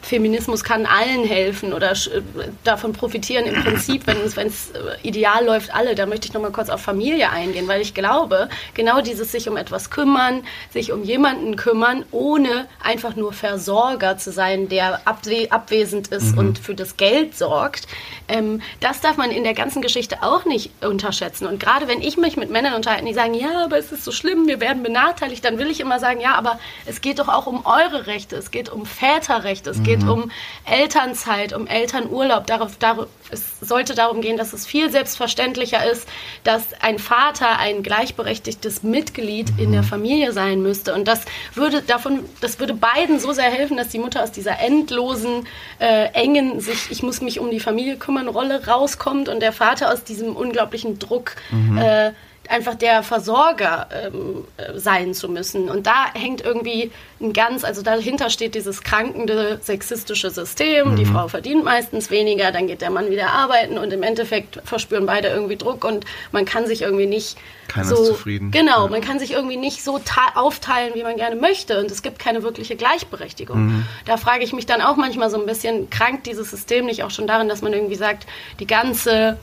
Feminismus 0.01 0.63
kann 0.63 0.85
allen 0.85 1.23
helfen 1.23 1.73
oder 1.73 1.91
äh, 1.91 2.21
davon 2.63 2.93
profitieren 2.93 3.45
im 3.45 3.63
Prinzip, 3.63 4.05
wenn 4.07 4.17
es, 4.21 4.35
wenn 4.35 4.47
es 4.47 4.71
äh, 4.71 5.07
ideal 5.07 5.45
läuft, 5.45 5.73
alle. 5.73 5.95
Da 5.95 6.05
möchte 6.05 6.27
ich 6.27 6.33
noch 6.33 6.41
mal 6.41 6.51
kurz 6.51 6.69
auf 6.69 6.81
Familie 6.81 7.29
eingehen, 7.29 7.67
weil 7.67 7.81
ich 7.81 7.93
glaube, 7.93 8.49
genau 8.73 9.01
dieses 9.01 9.31
sich 9.31 9.49
um 9.49 9.57
etwas 9.57 9.89
kümmern, 9.89 10.43
sich 10.71 10.91
um 10.91 11.03
jemanden 11.03 11.55
kümmern, 11.55 12.05
ohne 12.11 12.67
einfach 12.81 13.15
nur 13.15 13.33
Versorger 13.33 14.17
zu 14.17 14.31
sein, 14.31 14.69
der 14.69 15.07
abwe 15.07 15.47
abwesend 15.49 16.07
ist 16.07 16.37
und 16.37 16.59
für 16.59 16.75
das 16.75 16.97
Geld 16.97 17.37
sorgt, 17.37 17.87
ähm, 18.27 18.61
das 18.79 19.01
darf 19.01 19.17
man 19.17 19.31
in 19.31 19.43
der 19.43 19.53
ganzen 19.53 19.81
Geschichte 19.81 20.23
auch 20.23 20.45
nicht 20.45 20.71
unterschätzen. 20.83 21.47
Und 21.47 21.59
gerade 21.59 21.87
wenn 21.87 22.01
ich 22.01 22.17
mich 22.17 22.37
mit 22.37 22.49
Männern 22.49 22.73
unterhalte, 22.73 23.05
die 23.05 23.13
sagen, 23.13 23.33
ja, 23.33 23.63
aber 23.63 23.77
es 23.77 23.91
ist 23.91 24.03
so 24.03 24.11
schlimm, 24.11 24.47
wir 24.47 24.59
werden 24.59 24.83
benachteiligt, 24.83 25.43
dann 25.43 25.57
will 25.59 25.69
ich 25.69 25.79
immer 25.79 25.99
sagen, 25.99 26.21
ja, 26.21 26.35
aber 26.35 26.59
es 26.85 27.01
geht 27.01 27.19
doch 27.19 27.27
auch 27.27 27.47
um 27.47 27.65
eure 27.65 28.07
Rechte, 28.07 28.35
es 28.35 28.51
geht 28.51 28.69
um 28.69 28.85
Väterrechte, 28.85 29.72
es 29.73 29.81
geht 29.81 30.03
um 30.03 30.29
Elternzeit, 30.65 31.51
um 31.51 31.65
Elternurlaub. 31.65 32.45
Darauf, 32.45 32.77
darauf, 32.77 33.07
es 33.31 33.59
sollte 33.59 33.95
darum 33.95 34.21
gehen, 34.21 34.37
dass 34.37 34.53
es 34.53 34.67
viel 34.67 34.91
selbstverständlicher 34.91 35.83
ist, 35.89 36.07
dass 36.43 36.63
ein 36.79 36.99
Vater 36.99 37.57
ein 37.57 37.81
gleichberechtigtes 37.81 38.83
Mitglied 38.83 39.51
in 39.57 39.71
der 39.71 39.81
Familie 39.81 40.31
sein 40.31 40.61
müsste. 40.61 40.93
Und 40.93 41.07
das 41.07 41.25
würde 41.55 41.81
davon, 41.81 42.19
das 42.39 42.59
würde 42.59 42.75
beiden 42.75 43.19
so 43.19 43.33
sehr 43.33 43.49
helfen, 43.49 43.75
dass 43.77 43.89
die 43.89 43.99
Mutter 43.99 44.23
aus 44.23 44.31
dieser 44.31 44.59
endlosen, 44.59 45.47
äh, 45.79 46.05
engen, 46.13 46.59
sich, 46.59 46.91
ich 46.91 47.01
muss 47.01 47.21
mich 47.21 47.39
um 47.39 47.49
die 47.49 47.59
Familie 47.59 47.97
kümmern, 47.97 48.27
Rolle 48.27 48.67
rauskommt 48.67 49.27
und 49.27 49.41
der 49.41 49.53
Vater 49.53 49.91
aus 49.91 50.03
diesem 50.03 50.35
unglaublichen 50.35 50.99
Druck 50.99 51.35
äh, 51.79 52.11
einfach 52.49 52.75
der 52.75 53.03
Versorger 53.03 53.87
ähm, 53.93 54.43
äh, 54.57 54.77
sein 54.77 55.13
zu 55.13 55.29
müssen. 55.29 55.69
Und 55.69 55.87
da 55.87 56.05
hängt 56.13 56.41
irgendwie 56.41 56.91
ein 57.21 57.31
ganz, 57.31 57.63
also 57.63 57.81
dahinter 57.81 58.29
steht 58.29 58.53
dieses 58.53 58.83
krankende 58.83 59.59
sexistische 59.63 60.29
System. 60.29 60.97
Die 60.97 61.05
Frau 61.05 61.29
verdient 61.29 61.63
meistens 61.63 62.11
weniger, 62.11 62.51
dann 62.51 62.67
geht 62.67 62.81
der 62.81 62.89
Mann 62.89 63.09
wieder 63.09 63.29
arbeiten 63.31 63.77
und 63.77 63.93
im 63.93 64.03
Endeffekt 64.03 64.59
verspüren 64.65 65.05
beide 65.05 65.29
irgendwie 65.29 65.55
Druck 65.55 65.85
und 65.85 66.05
man 66.33 66.43
kann 66.43 66.67
sich 66.67 66.81
irgendwie 66.81 67.05
nicht 67.05 67.37
Keiner 67.69 67.85
so 67.87 67.95
ist 68.01 68.07
zufrieden. 68.09 68.51
Genau, 68.51 68.83
Ja. 68.85 68.89
man 68.89 68.99
kann 69.01 69.19
sich 69.19 69.31
irgendwie 69.31 69.55
nicht 69.57 69.81
so 69.83 69.99
aufteilen, 70.35 70.95
wie 70.95 71.03
man 71.03 71.15
gerne 71.15 71.37
möchte 71.37 71.79
und 71.79 71.89
es 71.89 72.01
gibt 72.01 72.19
keine 72.19 72.43
wirkliche 72.43 72.75
Gleichberechtigung. 72.75 73.67
Mhm. 73.67 73.85
Da 74.05 74.17
frage 74.17 74.43
ich 74.43 74.51
mich 74.51 74.65
dann 74.65 74.81
auch 74.81 74.97
manchmal 74.97 75.29
so 75.29 75.39
ein 75.39 75.45
bisschen, 75.45 75.89
krankt 75.89 76.25
dieses 76.25 76.51
System 76.51 76.85
nicht 76.85 77.03
auch 77.03 77.11
schon 77.11 77.25
darin, 77.25 77.47
dass 77.47 77.61
man 77.61 77.71
irgendwie 77.71 77.95
sagt, 77.95 78.27
die 78.59 78.67
ganze 78.67 79.37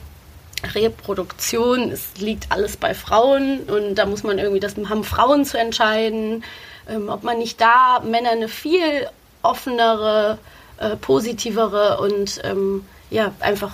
Reproduktion, 0.73 1.91
es 1.91 2.17
liegt 2.17 2.51
alles 2.51 2.77
bei 2.77 2.93
Frauen 2.93 3.61
und 3.61 3.95
da 3.95 4.05
muss 4.05 4.23
man 4.23 4.39
irgendwie, 4.39 4.59
das 4.59 4.75
haben 4.89 5.03
Frauen 5.03 5.45
zu 5.45 5.57
entscheiden, 5.57 6.43
ähm, 6.89 7.09
ob 7.09 7.23
man 7.23 7.37
nicht 7.37 7.59
da 7.59 8.01
Männer 8.03 8.31
eine 8.31 8.47
viel 8.47 9.07
offenere, 9.41 10.37
äh, 10.77 10.95
positivere 10.95 11.99
und 11.99 12.41
ähm, 12.43 12.85
ja, 13.11 13.33
einfach 13.41 13.73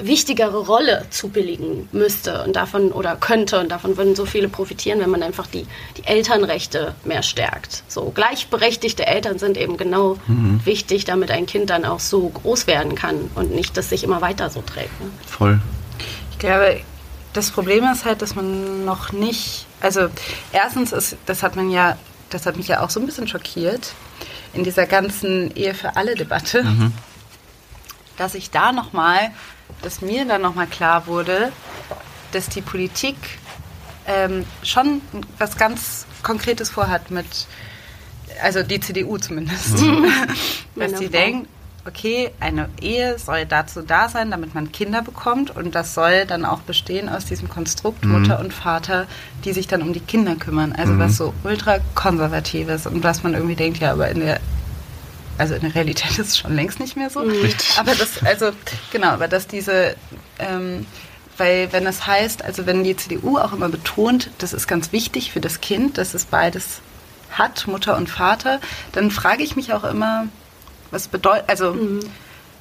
wichtigere 0.00 0.58
Rolle 0.66 1.06
zubilligen 1.10 1.88
müsste 1.92 2.42
und 2.42 2.56
davon 2.56 2.90
oder 2.90 3.14
könnte 3.14 3.60
und 3.60 3.70
davon 3.70 3.96
würden 3.96 4.16
so 4.16 4.26
viele 4.26 4.48
profitieren, 4.48 4.98
wenn 4.98 5.08
man 5.08 5.22
einfach 5.22 5.46
die, 5.46 5.66
die 5.96 6.04
Elternrechte 6.04 6.96
mehr 7.04 7.22
stärkt. 7.22 7.84
So 7.86 8.10
gleichberechtigte 8.10 9.06
Eltern 9.06 9.38
sind 9.38 9.56
eben 9.56 9.76
genau 9.76 10.18
wichtig, 10.64 11.04
damit 11.04 11.30
ein 11.30 11.46
Kind 11.46 11.70
dann 11.70 11.84
auch 11.84 12.00
so 12.00 12.28
groß 12.28 12.66
werden 12.66 12.96
kann 12.96 13.30
und 13.36 13.54
nicht, 13.54 13.76
dass 13.76 13.90
sich 13.90 14.02
immer 14.02 14.20
weiter 14.20 14.50
so 14.50 14.62
trägt. 14.62 15.00
Ne? 15.00 15.10
Voll. 15.26 15.60
Ich 16.36 16.40
glaube, 16.40 16.82
das 17.32 17.50
Problem 17.50 17.84
ist 17.84 18.04
halt, 18.04 18.20
dass 18.20 18.34
man 18.34 18.84
noch 18.84 19.12
nicht, 19.12 19.66
also 19.80 20.08
erstens 20.52 20.92
ist, 20.92 21.16
das 21.24 21.42
hat 21.42 21.56
man 21.56 21.70
ja, 21.70 21.96
das 22.28 22.44
hat 22.44 22.56
mich 22.58 22.68
ja 22.68 22.82
auch 22.82 22.90
so 22.90 23.00
ein 23.00 23.06
bisschen 23.06 23.26
schockiert 23.26 23.94
in 24.52 24.62
dieser 24.64 24.86
ganzen 24.86 25.54
Ehe 25.56 25.72
für 25.74 25.96
alle 25.96 26.14
Debatte, 26.14 26.62
dass 28.18 28.34
ich 28.34 28.50
da 28.50 28.72
nochmal, 28.72 29.30
dass 29.80 30.02
mir 30.02 30.26
dann 30.26 30.42
nochmal 30.42 30.66
klar 30.66 31.06
wurde, 31.06 31.52
dass 32.32 32.50
die 32.50 32.60
Politik 32.62 33.16
ähm, 34.06 34.44
schon 34.62 35.00
was 35.38 35.56
ganz 35.56 36.06
Konkretes 36.22 36.68
vorhat 36.70 37.10
mit, 37.10 37.26
also 38.42 38.62
die 38.62 38.78
CDU 38.80 39.16
zumindest, 39.16 39.72
dass 39.74 39.82
Männer, 40.74 40.98
sie 40.98 41.08
Frauen. 41.08 41.48
Okay, 41.86 42.30
eine 42.40 42.68
Ehe 42.80 43.18
soll 43.18 43.46
dazu 43.46 43.82
da 43.82 44.08
sein, 44.08 44.30
damit 44.30 44.54
man 44.54 44.72
Kinder 44.72 45.02
bekommt 45.02 45.54
und 45.54 45.74
das 45.74 45.94
soll 45.94 46.26
dann 46.26 46.44
auch 46.44 46.60
bestehen 46.60 47.08
aus 47.08 47.24
diesem 47.24 47.48
Konstrukt 47.48 48.04
Mutter 48.04 48.40
und 48.40 48.52
Vater, 48.52 49.06
die 49.44 49.52
sich 49.52 49.68
dann 49.68 49.82
um 49.82 49.92
die 49.92 50.00
Kinder 50.00 50.36
kümmern. 50.36 50.72
Also 50.72 50.98
was 50.98 51.16
so 51.16 51.34
ultra 51.44 51.78
konservatives 51.94 52.86
und 52.86 53.02
was 53.04 53.22
man 53.22 53.34
irgendwie 53.34 53.56
denkt, 53.56 53.78
ja, 53.78 53.92
aber 53.92 54.08
in 54.08 54.20
der 54.20 54.40
also 55.38 55.54
in 55.54 55.60
der 55.60 55.74
Realität 55.74 56.12
ist 56.12 56.28
es 56.28 56.38
schon 56.38 56.54
längst 56.54 56.80
nicht 56.80 56.96
mehr 56.96 57.10
so. 57.10 57.20
Richtig. 57.20 57.78
Aber 57.78 57.94
das, 57.94 58.24
also, 58.24 58.52
genau, 58.90 59.08
aber 59.08 59.28
dass 59.28 59.46
diese, 59.46 59.94
ähm, 60.38 60.86
weil 61.36 61.72
wenn 61.72 61.86
es 61.86 62.06
heißt, 62.06 62.42
also 62.44 62.66
wenn 62.66 62.84
die 62.84 62.96
CDU 62.96 63.38
auch 63.38 63.52
immer 63.52 63.68
betont, 63.68 64.30
das 64.38 64.52
ist 64.52 64.66
ganz 64.66 64.92
wichtig 64.92 65.32
für 65.32 65.40
das 65.40 65.60
Kind, 65.60 65.98
dass 65.98 66.14
es 66.14 66.24
beides 66.24 66.80
hat, 67.32 67.66
Mutter 67.66 67.96
und 67.96 68.08
Vater, 68.08 68.60
dann 68.92 69.10
frage 69.10 69.42
ich 69.42 69.56
mich 69.56 69.72
auch 69.72 69.84
immer, 69.84 70.28
was 70.90 71.08
bedeutet, 71.08 71.48
also 71.48 71.76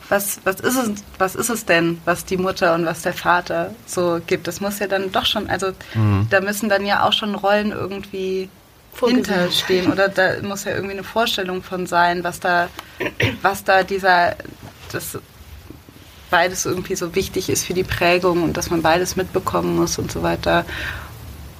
was, 0.09 0.39
was, 0.43 0.59
ist 0.59 0.77
es, 0.77 1.03
was 1.17 1.35
ist 1.35 1.49
es 1.49 1.65
denn, 1.65 1.99
was 2.05 2.25
die 2.25 2.37
Mutter 2.37 2.75
und 2.75 2.85
was 2.85 3.01
der 3.01 3.13
Vater 3.13 3.73
so 3.85 4.19
gibt? 4.25 4.47
Das 4.47 4.61
muss 4.61 4.79
ja 4.79 4.87
dann 4.87 5.11
doch 5.11 5.25
schon, 5.25 5.49
also 5.49 5.71
da 6.29 6.41
müssen 6.41 6.69
dann 6.69 6.85
ja 6.85 7.07
auch 7.07 7.13
schon 7.13 7.33
Rollen 7.35 7.71
irgendwie 7.71 8.49
Vorgesehen. 8.93 9.25
hinterstehen 9.25 9.91
oder 9.91 10.07
da 10.07 10.41
muss 10.43 10.63
ja 10.63 10.71
irgendwie 10.73 10.93
eine 10.93 11.03
Vorstellung 11.03 11.63
von 11.63 11.87
sein, 11.87 12.23
was 12.23 12.39
da, 12.39 12.69
was 13.41 13.63
da 13.63 13.83
dieser, 13.83 14.35
das 14.91 15.17
beides 16.29 16.65
irgendwie 16.65 16.95
so 16.95 17.15
wichtig 17.15 17.49
ist 17.49 17.65
für 17.65 17.73
die 17.73 17.83
Prägung 17.83 18.43
und 18.43 18.57
dass 18.57 18.69
man 18.69 18.81
beides 18.81 19.15
mitbekommen 19.15 19.75
muss 19.75 19.97
und 19.97 20.11
so 20.11 20.23
weiter. 20.23 20.65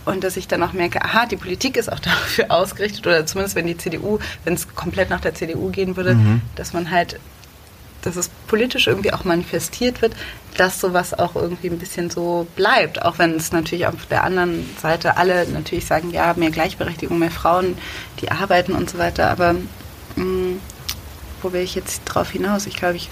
Und 0.05 0.23
dass 0.23 0.37
ich 0.37 0.47
dann 0.47 0.61
auch 0.63 0.73
merke, 0.73 1.03
aha, 1.03 1.25
die 1.25 1.35
Politik 1.35 1.77
ist 1.77 1.91
auch 1.91 1.99
dafür 2.11 2.51
ausgerichtet, 2.51 3.05
oder 3.05 3.25
zumindest 3.25 3.55
wenn 3.55 3.67
die 3.67 3.77
CDU, 3.77 4.19
wenn 4.43 4.53
es 4.53 4.73
komplett 4.75 5.09
nach 5.09 5.21
der 5.21 5.33
CDU 5.33 5.69
gehen 5.69 5.97
würde, 5.97 6.15
dass 6.55 6.73
man 6.73 6.91
halt, 6.91 7.19
dass 8.03 8.15
es 8.15 8.29
politisch 8.47 8.87
irgendwie 8.87 9.11
auch 9.13 9.23
manifestiert 9.23 10.01
wird, 10.01 10.13
dass 10.57 10.79
sowas 10.79 11.13
auch 11.13 11.35
irgendwie 11.35 11.69
ein 11.69 11.79
bisschen 11.79 12.09
so 12.09 12.47
bleibt. 12.55 13.01
Auch 13.01 13.17
wenn 13.17 13.35
es 13.35 13.51
natürlich 13.51 13.87
auf 13.87 14.05
der 14.09 14.23
anderen 14.23 14.65
Seite 14.81 15.17
alle 15.17 15.47
natürlich 15.47 15.85
sagen, 15.85 16.11
ja, 16.11 16.33
mehr 16.37 16.51
Gleichberechtigung, 16.51 17.19
mehr 17.19 17.31
Frauen, 17.31 17.77
die 18.21 18.31
arbeiten 18.31 18.73
und 18.73 18.89
so 18.89 18.97
weiter. 18.97 19.29
Aber 19.29 19.53
mh, 20.15 20.57
wo 21.41 21.51
will 21.51 21.61
ich 21.61 21.75
jetzt 21.75 22.03
drauf 22.05 22.29
hinaus? 22.31 22.67
Ich 22.67 22.77
glaube, 22.77 22.95
ich 22.95 23.09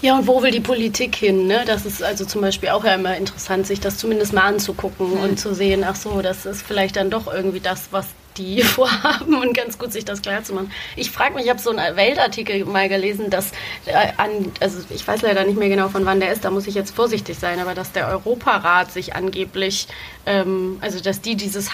Ja, 0.00 0.18
und 0.18 0.26
wo 0.26 0.42
will 0.42 0.50
die 0.50 0.60
Politik 0.60 1.16
hin? 1.16 1.46
Ne? 1.46 1.64
Das 1.66 1.86
ist 1.86 2.02
also 2.02 2.26
zum 2.26 2.42
Beispiel 2.42 2.68
auch 2.70 2.84
ja 2.84 2.94
immer 2.94 3.16
interessant, 3.16 3.66
sich 3.66 3.80
das 3.80 3.96
zumindest 3.96 4.32
mal 4.34 4.42
anzugucken 4.42 5.12
Mhm. 5.14 5.20
und 5.20 5.40
zu 5.40 5.54
sehen, 5.54 5.82
ach 5.84 5.96
so, 5.96 6.20
das 6.20 6.44
ist 6.44 6.62
vielleicht 6.62 6.96
dann 6.96 7.10
doch 7.10 7.26
irgendwie 7.32 7.60
das, 7.60 7.88
was 7.90 8.06
die 8.36 8.62
vorhaben 8.64 9.34
und 9.40 9.54
ganz 9.56 9.78
gut 9.78 9.92
sich 9.92 10.04
das 10.04 10.20
klar 10.20 10.42
zu 10.44 10.52
machen. 10.52 10.70
Ich 10.96 11.10
frage 11.10 11.34
mich, 11.34 11.44
ich 11.44 11.50
habe 11.50 11.60
so 11.60 11.70
einen 11.70 11.96
Weltartikel 11.96 12.64
mal 12.66 12.88
gelesen, 12.90 13.30
dass 13.30 13.52
äh, 13.86 13.92
an, 14.18 14.52
also 14.60 14.80
ich 14.90 15.06
weiß 15.06 15.22
leider 15.22 15.44
nicht 15.44 15.56
mehr 15.58 15.68
genau 15.70 15.88
von 15.88 16.04
wann 16.04 16.20
der 16.20 16.32
ist, 16.32 16.44
da 16.44 16.50
muss 16.50 16.66
ich 16.66 16.74
jetzt 16.74 16.94
vorsichtig 16.94 17.38
sein, 17.38 17.58
aber 17.60 17.74
dass 17.74 17.92
der 17.92 18.08
Europarat 18.08 18.92
sich 18.92 19.14
angeblich, 19.14 19.86
ähm, 20.26 20.78
also 20.82 21.00
dass 21.00 21.20
die 21.22 21.36
dieses, 21.36 21.70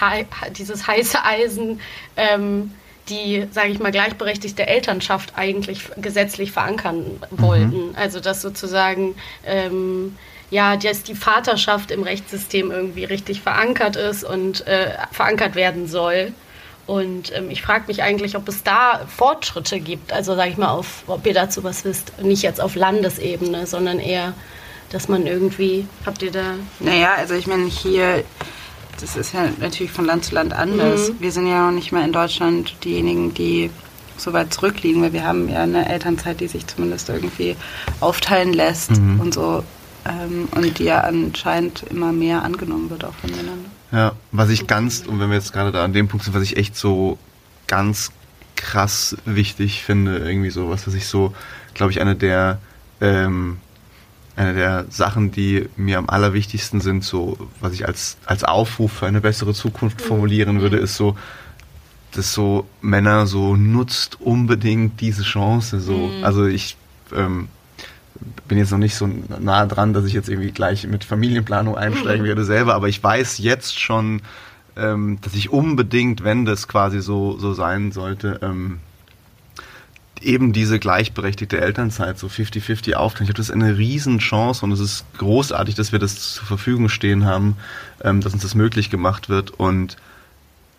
dieses 0.57 0.87
heiße 0.87 1.17
Eisen 1.25 1.81
ähm, 2.15 2.71
die, 3.09 3.47
sage 3.51 3.69
ich 3.69 3.79
mal, 3.79 3.91
gleichberechtigte 3.91 4.67
Elternschaft 4.67 5.33
eigentlich 5.35 5.83
gesetzlich 5.97 6.51
verankern 6.51 7.05
wollten. 7.31 7.95
Also 7.95 8.19
dass 8.19 8.41
sozusagen 8.41 9.15
ähm, 9.45 10.15
ja, 10.51 10.75
dass 10.75 11.03
die 11.03 11.15
Vaterschaft 11.15 11.91
im 11.91 12.03
Rechtssystem 12.03 12.71
irgendwie 12.71 13.05
richtig 13.05 13.41
verankert 13.41 13.95
ist 13.95 14.23
und 14.23 14.67
äh, 14.67 14.91
verankert 15.11 15.55
werden 15.55 15.87
soll. 15.87 16.33
Und 16.87 17.33
ähm, 17.33 17.49
ich 17.49 17.61
frage 17.61 17.85
mich 17.87 18.03
eigentlich, 18.03 18.35
ob 18.35 18.47
es 18.49 18.63
da 18.63 19.05
Fortschritte 19.07 19.79
gibt. 19.79 20.11
Also 20.11 20.35
sage 20.35 20.51
ich 20.51 20.57
mal, 20.57 20.71
auf, 20.71 21.03
ob 21.07 21.25
ihr 21.25 21.33
dazu 21.33 21.63
was 21.63 21.85
wisst. 21.85 22.21
Nicht 22.21 22.43
jetzt 22.43 22.59
auf 22.59 22.75
Landesebene, 22.75 23.65
sondern 23.65 23.99
eher, 23.99 24.33
dass 24.89 25.07
man 25.07 25.25
irgendwie, 25.25 25.87
habt 26.05 26.21
ihr 26.21 26.31
da 26.31 26.55
Naja, 26.81 27.13
also 27.17 27.33
ich 27.33 27.47
meine, 27.47 27.67
hier, 27.67 28.25
das 29.01 29.15
ist 29.15 29.33
ja 29.33 29.49
natürlich 29.59 29.91
von 29.91 30.05
Land 30.05 30.25
zu 30.25 30.35
Land 30.35 30.53
anders. 30.53 31.09
Mhm. 31.09 31.15
Wir 31.19 31.31
sind 31.31 31.47
ja 31.47 31.65
noch 31.65 31.75
nicht 31.75 31.91
mal 31.91 32.05
in 32.05 32.13
Deutschland 32.13 32.75
diejenigen, 32.83 33.33
die 33.33 33.69
so 34.17 34.33
weit 34.33 34.53
zurückliegen, 34.53 35.01
weil 35.01 35.13
wir 35.13 35.25
haben 35.25 35.49
ja 35.49 35.63
eine 35.63 35.89
Elternzeit, 35.89 36.39
die 36.39 36.47
sich 36.47 36.67
zumindest 36.67 37.09
irgendwie 37.09 37.55
aufteilen 37.99 38.53
lässt 38.53 38.91
und 38.91 39.33
so. 39.33 39.63
Ähm, 40.05 40.47
und 40.55 40.79
die 40.79 40.83
ja 40.85 41.01
anscheinend 41.01 41.83
immer 41.89 42.11
mehr 42.11 42.43
angenommen 42.43 42.89
wird, 42.89 43.03
auch 43.03 43.13
von 43.13 43.29
Männern. 43.31 43.65
Ja, 43.91 44.13
was 44.31 44.49
ich 44.49 44.65
ganz, 44.65 45.03
und 45.05 45.19
wenn 45.19 45.29
wir 45.29 45.37
jetzt 45.37 45.53
gerade 45.53 45.71
da 45.71 45.83
an 45.83 45.93
dem 45.93 46.07
Punkt 46.07 46.25
sind, 46.25 46.33
was 46.33 46.43
ich 46.43 46.57
echt 46.57 46.75
so 46.75 47.17
ganz 47.67 48.11
krass 48.55 49.15
wichtig 49.25 49.83
finde, 49.83 50.17
irgendwie 50.17 50.49
so, 50.49 50.69
was, 50.69 50.87
was 50.87 50.93
ich 50.93 51.07
so, 51.07 51.33
glaube 51.73 51.91
ich, 51.91 52.01
eine 52.01 52.15
der, 52.15 52.59
ähm, 52.99 53.57
eine 54.35 54.53
der 54.53 54.85
Sachen, 54.89 55.31
die 55.31 55.67
mir 55.75 55.97
am 55.97 56.09
allerwichtigsten 56.09 56.81
sind, 56.81 57.03
so, 57.03 57.37
was 57.59 57.73
ich 57.73 57.87
als, 57.87 58.17
als 58.25 58.43
Aufruf 58.43 58.91
für 58.91 59.07
eine 59.07 59.21
bessere 59.21 59.53
Zukunft 59.53 60.01
formulieren 60.01 60.61
würde, 60.61 60.77
ist 60.77 60.95
so, 60.95 61.17
dass 62.11 62.33
so 62.33 62.67
Männer 62.81 63.27
so 63.27 63.55
nutzt 63.55 64.19
unbedingt 64.19 64.99
diese 65.01 65.23
Chance, 65.23 65.79
so, 65.79 66.11
also 66.23 66.45
ich, 66.45 66.77
ähm, 67.13 67.47
bin 68.47 68.57
jetzt 68.57 68.71
noch 68.71 68.77
nicht 68.77 68.95
so 68.95 69.09
nah 69.39 69.65
dran, 69.65 69.93
dass 69.93 70.05
ich 70.05 70.13
jetzt 70.13 70.29
irgendwie 70.29 70.51
gleich 70.51 70.85
mit 70.85 71.03
Familienplanung 71.03 71.75
einsteigen 71.75 72.25
werde 72.25 72.43
selber, 72.43 72.75
aber 72.75 72.87
ich 72.87 73.03
weiß 73.03 73.39
jetzt 73.39 73.79
schon, 73.79 74.21
ähm, 74.75 75.19
dass 75.21 75.33
ich 75.33 75.49
unbedingt, 75.49 76.23
wenn 76.23 76.45
das 76.45 76.67
quasi 76.67 77.01
so, 77.01 77.37
so 77.37 77.53
sein 77.53 77.91
sollte, 77.91 78.39
ähm, 78.41 78.79
eben 80.21 80.53
diese 80.53 80.79
gleichberechtigte 80.79 81.59
Elternzeit, 81.59 82.17
so 82.17 82.27
50-50 82.27 82.93
aufteilen. 82.93 83.29
Ich 83.29 83.33
glaube, 83.33 83.37
das 83.37 83.49
ist 83.49 83.55
eine 83.55 83.77
Riesenchance 83.77 84.63
und 84.63 84.71
es 84.71 84.79
ist 84.79 85.05
großartig, 85.17 85.75
dass 85.75 85.91
wir 85.91 85.99
das 85.99 86.33
zur 86.33 86.45
Verfügung 86.45 86.89
stehen 86.89 87.25
haben, 87.25 87.57
ähm, 88.03 88.21
dass 88.21 88.33
uns 88.33 88.43
das 88.43 88.55
möglich 88.55 88.89
gemacht 88.89 89.29
wird 89.29 89.51
und 89.51 89.97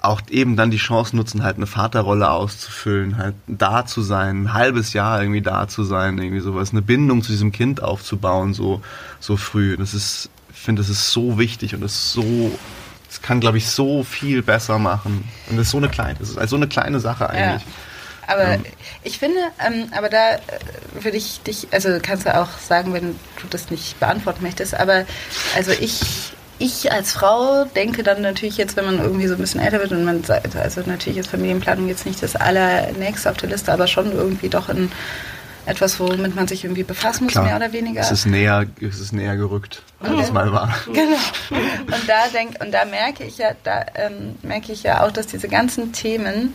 auch 0.03 0.21
eben 0.31 0.57
dann 0.57 0.71
die 0.71 0.79
Chance 0.79 1.15
nutzen, 1.15 1.45
halt 1.45 1.57
eine 1.57 1.67
Vaterrolle 1.67 2.29
auszufüllen, 2.31 3.19
halt 3.19 3.37
da 3.47 3.87
zu 3.87 4.03
sein, 4.03 4.45
ein 4.45 4.53
halbes 4.53 4.93
Jahr 4.95 5.21
irgendwie 5.21 5.43
da 5.43 5.69
zu 5.69 5.85
sein, 5.85 6.19
irgendwie 6.19 6.41
sowas, 6.41 6.73
eine 6.73 6.83
Bindung 6.83 7.23
zu 7.23 7.31
diesem 7.31 7.53
Kind 7.53 7.83
aufzubauen, 7.83 8.53
so, 8.53 8.83
so 9.21 9.37
früh. 9.37 9.77
Das 9.77 9.95
ist, 9.95 10.29
ich 10.53 10.59
finde, 10.59 10.83
das 10.83 10.89
ist 10.89 11.13
so 11.13 11.39
wichtig 11.39 11.75
und 11.75 11.83
das 11.83 11.93
ist 11.93 12.13
so, 12.13 12.59
das 13.07 13.23
kann, 13.23 13.39
glaube 13.39 13.59
ich, 13.59 13.69
so 13.69 14.03
viel 14.03 14.43
besser 14.43 14.81
machen. 14.81 15.23
Und 15.49 15.57
das 15.57 15.67
ist 15.67 15.71
so 15.73 15.79
eine 15.79 15.89
kleine, 15.89 16.19
das 16.19 16.31
ist 16.31 16.39
also 16.39 16.51
so 16.51 16.57
eine 16.57 16.67
kleine 16.67 16.99
Sache 16.99 17.31
eigentlich. 17.31 17.63
Aber 18.27 18.53
Ja. 18.55 18.59
ich 19.03 19.19
finde, 19.19 19.39
ähm, 19.67 19.89
aber 19.97 20.09
da 20.09 20.35
äh, 20.35 20.39
würde 21.01 21.17
ich 21.17 21.41
dich, 21.43 21.69
also 21.73 21.89
kannst 22.03 22.27
du 22.27 22.35
auch 22.37 22.49
sagen, 22.59 22.93
wenn 22.95 23.19
du 23.41 23.47
das 23.51 23.71
nicht 23.71 23.99
beantworten 24.01 24.43
möchtest, 24.43 24.75
aber 24.75 25.05
also 25.57 25.73
ich, 25.73 26.01
ich 26.59 26.93
als 26.93 27.13
Frau 27.13 27.65
denke 27.65 28.03
dann 28.03 28.23
natürlich 28.23 28.57
jetzt, 28.57 28.77
wenn 28.77 28.85
man 28.85 28.99
irgendwie 29.01 29.27
so 29.27 29.35
ein 29.35 29.41
bisschen 29.41 29.61
älter 29.61 29.81
wird 29.81 29.91
und 29.93 30.05
man 30.05 30.23
sagt, 30.23 30.55
also 30.55 30.83
natürlich 30.87 31.19
ist 31.19 31.31
Familienplanung 31.31 31.89
jetzt 31.89 32.07
nicht 32.07 32.23
das 32.23 32.37
allernächste 32.37 33.31
auf 33.31 33.37
der 33.39 33.49
Liste, 33.49 33.73
aber 33.73 33.87
schon 33.89 34.13
irgendwie 34.13 34.49
doch 34.49 34.69
in 34.69 34.93
etwas, 35.65 36.01
womit 36.01 36.35
man 36.35 36.49
sich 36.49 36.65
irgendwie 36.65 36.83
befassen 36.83 37.25
muss, 37.25 37.33
Klar. 37.35 37.45
mehr 37.45 37.57
oder 37.57 37.73
weniger. 37.73 38.01
Es 38.01 38.11
ist 38.11 38.27
näher, 38.27 38.67
es 38.81 38.99
ist 38.99 39.13
näher 39.13 39.37
gerückt, 39.37 39.83
als 40.01 40.27
es 40.27 40.33
mal 40.33 40.53
war. 40.53 40.75
Genau. 40.87 41.17
Und 41.51 42.09
da 42.09 42.27
denk, 42.33 42.61
und 42.61 42.73
da 42.73 42.85
merke 42.85 43.23
ich 43.25 43.39
ja, 43.39 43.51
da 43.63 43.85
ähm, 43.95 44.37
merke 44.43 44.73
ich 44.73 44.83
ja 44.83 45.05
auch, 45.05 45.13
dass 45.13 45.29
diese 45.29 45.49
ganzen 45.49 45.93
Themen 45.93 46.55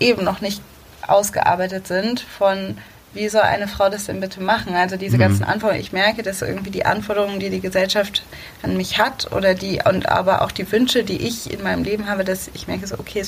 eben 0.00 0.24
noch 0.24 0.40
nicht 0.40 0.62
ausgearbeitet 1.08 1.86
sind 1.86 2.20
von 2.20 2.78
wie 3.14 3.28
soll 3.30 3.40
eine 3.42 3.66
Frau 3.66 3.88
das 3.88 4.04
denn 4.06 4.20
bitte 4.20 4.42
machen? 4.42 4.74
Also 4.74 4.96
diese 4.96 5.16
Mhm. 5.16 5.20
ganzen 5.20 5.44
Anforderungen. 5.44 5.80
Ich 5.80 5.92
merke, 5.92 6.22
dass 6.22 6.42
irgendwie 6.42 6.70
die 6.70 6.84
Anforderungen, 6.84 7.40
die 7.40 7.48
die 7.48 7.60
Gesellschaft 7.62 8.22
an 8.62 8.76
mich 8.76 8.98
hat 8.98 9.32
oder 9.32 9.54
die 9.54 9.80
und 9.88 10.06
aber 10.06 10.42
auch 10.42 10.52
die 10.52 10.70
Wünsche, 10.70 11.02
die 11.02 11.16
ich 11.26 11.50
in 11.50 11.62
meinem 11.62 11.82
Leben 11.82 12.08
habe, 12.08 12.24
dass 12.24 12.50
ich 12.52 12.66
merke 12.68 12.86
so 12.86 12.98
okay, 12.98 13.24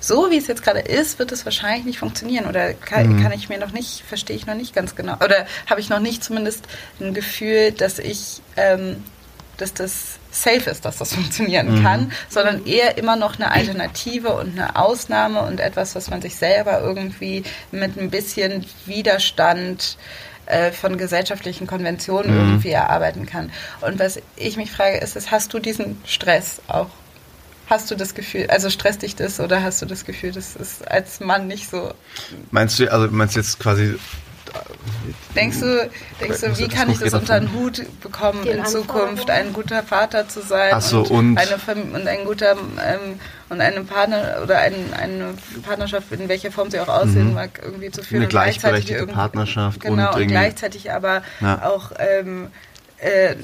so 0.00 0.30
wie 0.30 0.36
es 0.36 0.46
jetzt 0.46 0.62
gerade 0.62 0.80
ist, 0.80 1.18
wird 1.18 1.32
es 1.32 1.44
wahrscheinlich 1.46 1.84
nicht 1.86 1.98
funktionieren 1.98 2.46
oder 2.46 2.74
kann, 2.74 3.16
Mhm. 3.16 3.22
kann 3.22 3.32
ich 3.32 3.48
mir 3.48 3.58
noch 3.58 3.72
nicht, 3.72 4.02
verstehe 4.06 4.36
ich 4.36 4.46
noch 4.46 4.54
nicht 4.54 4.74
ganz 4.74 4.94
genau 4.94 5.14
oder 5.24 5.46
habe 5.70 5.80
ich 5.80 5.88
noch 5.88 6.00
nicht 6.00 6.22
zumindest 6.22 6.66
ein 7.00 7.14
Gefühl, 7.14 7.72
dass 7.72 7.98
ich 7.98 8.42
ähm, 8.56 9.02
dass 9.56 9.72
das 9.74 10.18
safe 10.30 10.70
ist, 10.70 10.84
dass 10.84 10.98
das 10.98 11.12
funktionieren 11.14 11.78
Mhm. 11.78 11.82
kann, 11.82 12.12
sondern 12.28 12.66
eher 12.66 12.98
immer 12.98 13.16
noch 13.16 13.36
eine 13.36 13.50
Alternative 13.50 14.34
und 14.34 14.52
eine 14.58 14.76
Ausnahme 14.76 15.42
und 15.42 15.60
etwas, 15.60 15.94
was 15.94 16.10
man 16.10 16.20
sich 16.22 16.36
selber 16.36 16.80
irgendwie 16.80 17.44
mit 17.72 17.96
ein 17.98 18.10
bisschen 18.10 18.64
Widerstand 18.86 19.96
äh, 20.46 20.72
von 20.72 20.96
gesellschaftlichen 20.98 21.66
Konventionen 21.66 22.32
Mhm. 22.32 22.40
irgendwie 22.40 22.70
erarbeiten 22.70 23.26
kann. 23.26 23.50
Und 23.80 23.98
was 23.98 24.18
ich 24.36 24.56
mich 24.56 24.70
frage, 24.70 24.98
ist, 24.98 25.16
ist, 25.16 25.30
hast 25.30 25.52
du 25.54 25.58
diesen 25.58 26.00
Stress 26.06 26.60
auch? 26.68 26.88
Hast 27.68 27.90
du 27.90 27.96
das 27.96 28.14
Gefühl, 28.14 28.46
also 28.48 28.70
stresst 28.70 29.02
dich 29.02 29.14
das 29.14 29.40
oder 29.40 29.62
hast 29.62 29.82
du 29.82 29.86
das 29.86 30.06
Gefühl, 30.06 30.32
das 30.32 30.56
ist 30.56 30.90
als 30.90 31.20
Mann 31.20 31.48
nicht 31.48 31.68
so? 31.68 31.92
Meinst 32.50 32.78
du, 32.78 32.90
also 32.90 33.08
meinst 33.10 33.36
du 33.36 33.40
jetzt 33.40 33.60
quasi, 33.60 33.98
Denkst 35.34 35.60
du, 35.60 35.90
denkst 36.20 36.40
du 36.40 36.58
wie 36.58 36.68
kann 36.68 36.90
ich 36.90 36.98
das 36.98 37.14
unter 37.14 37.38
den? 37.40 37.52
Hut 37.52 37.82
bekommen, 38.00 38.44
in 38.46 38.64
Zukunft 38.66 39.30
ein 39.30 39.52
guter 39.52 39.82
Vater 39.82 40.28
zu 40.28 40.40
sein 40.42 40.70
Ach 40.74 40.80
so, 40.80 41.02
und- 41.02 41.36
eine 41.38 41.58
Fam 41.58 41.92
und 41.94 42.06
ein 42.08 42.24
guter 42.24 42.52
ähm, 42.52 43.20
und 43.48 43.60
eine 43.60 43.82
Partner 43.84 44.38
oder 44.42 44.58
ein, 44.58 44.74
eine 45.00 45.34
Partnerschaft, 45.62 46.10
in 46.12 46.28
welcher 46.28 46.50
Form 46.50 46.70
sie 46.70 46.80
auch 46.80 46.88
aussehen 46.88 47.34
mag, 47.34 47.60
irgendwie 47.62 47.90
zu 47.90 48.02
führen. 48.02 48.10
Mhm. 48.10 48.16
Eine 48.16 48.24
und 48.26 48.30
gleichzeitig 48.30 48.86
gleichberechtigte 48.86 49.06
Partnerschaft 49.14 49.80
genau, 49.80 50.14
und 50.14 50.22
und, 50.22 50.28
gleichzeitig 50.28 50.92
aber 50.92 51.22
Ja. 51.40 51.62
auch 51.64 51.92
ähm, 51.98 52.48
äh, 52.98 53.36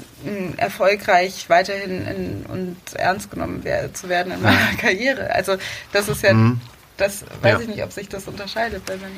erfolgreich 0.57 1.45
weiterhin 1.49 2.05
in, 2.05 2.45
und 2.47 2.77
ernst 2.95 3.31
genommen 3.31 3.61
wer 3.63 3.93
zu 3.93 4.09
werden 4.09 4.33
in 4.33 4.41
meiner 4.41 4.57
Karriere. 4.81 5.33
Also 5.33 5.55
das 5.93 6.09
ist 6.09 6.21
ja, 6.23 6.33
Mhm. 6.33 6.59
Das 6.97 7.23
weiß 7.41 7.53
Ja. 7.53 7.59
ich 7.59 7.67
nicht, 7.67 7.83
ob 7.83 7.91
sich 7.91 8.07
das 8.09 8.25
unterscheidet 8.27 8.85
bei 8.85 8.95
Männern. 8.95 9.11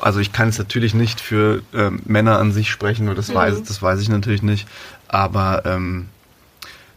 also 0.00 0.20
ich 0.20 0.32
kann 0.32 0.48
jetzt 0.48 0.58
natürlich 0.58 0.94
nicht 0.94 1.20
für 1.20 1.62
ähm, 1.74 2.00
Männer 2.06 2.38
an 2.38 2.52
sich 2.52 2.70
sprechen, 2.70 3.04
nur 3.06 3.14
das, 3.14 3.32
weiß, 3.34 3.62
das 3.64 3.82
weiß 3.82 4.00
ich 4.00 4.08
natürlich 4.08 4.42
nicht. 4.42 4.66
Aber 5.08 5.62
ähm, 5.66 6.08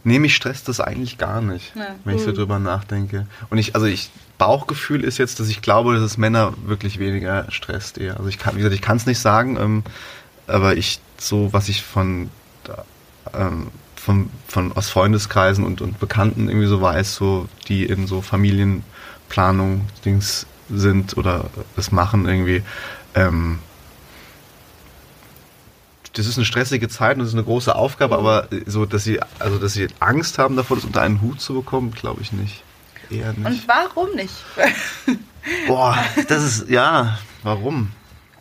nee, 0.04 0.18
mich 0.18 0.34
stresst 0.34 0.68
das 0.68 0.80
eigentlich 0.80 1.18
gar 1.18 1.40
nicht, 1.42 1.74
Ja. 1.76 1.94
wenn 2.04 2.16
ich 2.16 2.22
so 2.22 2.32
drüber 2.32 2.58
nachdenke. 2.58 3.26
Und 3.50 3.58
ich, 3.58 3.74
also 3.74 3.86
ich, 3.86 4.10
Bauchgefühl 4.38 5.04
ist 5.04 5.18
jetzt, 5.18 5.38
dass 5.40 5.48
ich 5.48 5.62
glaube, 5.62 5.94
dass 5.94 6.02
es 6.02 6.16
Männer 6.18 6.54
wirklich 6.66 6.98
weniger 6.98 7.46
stresst 7.50 7.98
eher. 7.98 8.16
Also 8.16 8.28
ich 8.28 8.38
kann, 8.38 8.54
wie 8.54 8.58
gesagt, 8.58 8.74
ich 8.74 8.82
kann 8.82 8.96
es 8.96 9.06
nicht 9.06 9.20
sagen, 9.20 9.56
ähm, 9.60 9.84
aber 10.46 10.76
ich, 10.76 11.00
so 11.18 11.52
was 11.52 11.68
ich 11.68 11.82
von, 11.82 12.30
ähm, 13.32 13.68
von, 13.96 14.28
von 14.48 14.72
aus 14.72 14.88
Freundeskreisen 14.90 15.64
und, 15.64 15.80
und 15.80 15.98
Bekannten 16.00 16.48
irgendwie 16.48 16.66
so 16.66 16.80
weiß, 16.80 17.14
so 17.14 17.48
die 17.68 17.84
in 17.84 18.06
so 18.06 18.20
Familienplanung 19.34 19.86
Dings 20.04 20.46
sind 20.70 21.16
oder 21.16 21.46
das 21.76 21.92
machen 21.92 22.26
irgendwie. 22.26 22.62
Ähm, 23.14 23.58
das 26.14 26.26
ist 26.26 26.36
eine 26.36 26.44
stressige 26.44 26.88
Zeit 26.88 27.14
und 27.16 27.20
das 27.20 27.28
ist 27.28 27.34
eine 27.34 27.42
große 27.42 27.74
Aufgabe, 27.74 28.16
aber 28.16 28.48
so, 28.66 28.86
dass 28.86 29.02
sie, 29.02 29.20
also 29.40 29.58
dass 29.58 29.72
sie 29.72 29.88
Angst 29.98 30.38
haben 30.38 30.56
davor, 30.56 30.76
das 30.76 30.84
unter 30.84 31.02
einen 31.02 31.20
Hut 31.20 31.40
zu 31.40 31.54
bekommen, 31.54 31.90
glaube 31.90 32.22
ich 32.22 32.32
nicht. 32.32 32.62
Eher 33.10 33.32
nicht. 33.32 33.44
Und 33.44 33.68
warum 33.68 34.14
nicht? 34.14 34.32
Boah, 35.66 35.98
das 36.28 36.42
ist, 36.44 36.70
ja, 36.70 37.18
warum? 37.42 37.90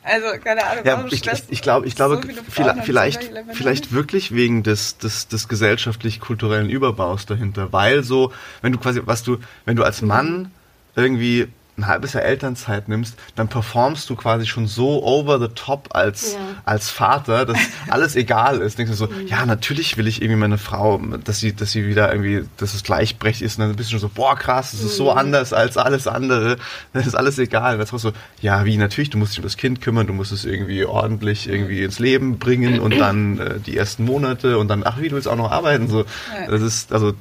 Also, 0.03 0.27
keine 0.43 0.65
Ahnung, 0.65 0.85
Ja, 0.85 1.05
ich, 1.09 1.25
ich, 1.25 1.43
ich 1.49 1.61
glaube, 1.61 1.87
ich 1.87 1.95
glaube 1.95 2.15
so 2.15 2.21
viele 2.49 2.75
vielleicht, 2.83 3.31
vielleicht, 3.53 3.91
wirklich 3.93 4.33
wegen 4.33 4.61
des, 4.61 4.97
des, 4.97 5.29
des 5.29 5.47
gesellschaftlich-kulturellen 5.47 6.69
Überbaus 6.69 7.25
dahinter. 7.25 7.71
Weil 7.71 8.03
so, 8.03 8.31
wenn 8.61 8.73
du 8.73 8.79
quasi, 8.79 9.01
was 9.05 9.23
du, 9.23 9.37
wenn 9.65 9.77
du 9.77 9.83
als 9.83 10.01
Mann 10.01 10.51
irgendwie 10.95 11.47
ein 11.75 11.87
halbes 11.87 12.13
Jahr 12.13 12.21
Elternzeit 12.21 12.87
nimmst, 12.87 13.15
dann 13.35 13.47
performst 13.47 14.07
du 14.07 14.15
quasi 14.15 14.45
schon 14.45 14.67
so 14.67 15.03
over 15.03 15.39
the 15.39 15.47
top 15.55 15.89
als, 15.95 16.33
Ja. 16.33 16.39
als 16.65 16.91
Vater, 16.91 17.47
dass 17.47 17.57
alles 17.89 18.15
egal 18.15 18.59
ist. 18.61 18.77
Denkst 18.77 18.91
du 18.91 18.95
so, 18.95 19.09
ja, 19.25 19.43
natürlich 19.47 19.97
will 19.97 20.05
ich 20.05 20.21
irgendwie 20.21 20.39
meine 20.39 20.59
Frau, 20.59 20.99
dass 21.23 21.39
sie, 21.39 21.55
dass 21.55 21.71
sie 21.71 21.87
wieder 21.87 22.11
irgendwie, 22.11 22.43
dass 22.57 22.75
es 22.75 22.83
gleichberechtigt 22.83 23.43
ist. 23.47 23.57
Und 23.57 23.65
dann 23.65 23.75
bist 23.75 23.89
du 23.89 23.93
schon 23.93 24.01
so, 24.01 24.09
boah, 24.13 24.35
krass, 24.35 24.69
das 24.69 24.81
ist 24.83 24.97
so 24.97 25.11
anders 25.11 25.51
als 25.51 25.75
alles 25.77 26.05
andere. 26.05 26.57
Das 26.93 27.07
ist 27.07 27.15
alles 27.15 27.39
egal. 27.39 27.71
Dann 27.79 27.87
sagst 27.87 27.93
du 27.93 28.09
so, 28.09 28.11
ja, 28.39 28.65
wie, 28.65 28.77
natürlich, 28.77 29.09
du 29.09 29.17
musst 29.17 29.31
dich 29.31 29.39
um 29.39 29.43
das 29.45 29.57
Kind 29.57 29.81
kümmern, 29.81 30.05
du 30.05 30.13
musst 30.13 30.31
es 30.31 30.45
irgendwie 30.45 30.85
ordentlich 30.85 31.49
irgendwie 31.49 31.81
ins 31.83 31.97
Leben 31.97 32.37
bringen 32.37 32.79
und 32.81 32.99
dann 32.99 33.39
äh, 33.39 33.59
die 33.59 33.75
ersten 33.75 34.05
Monate 34.05 34.59
und 34.59 34.67
dann, 34.67 34.83
ach, 34.85 34.99
wie, 35.01 35.09
du 35.09 35.15
willst 35.15 35.27
auch 35.27 35.35
noch 35.35 35.51
arbeiten. 35.51 35.87
So, 35.87 36.05
das 36.47 36.61
ist, 36.61 36.93
also, 36.93 37.13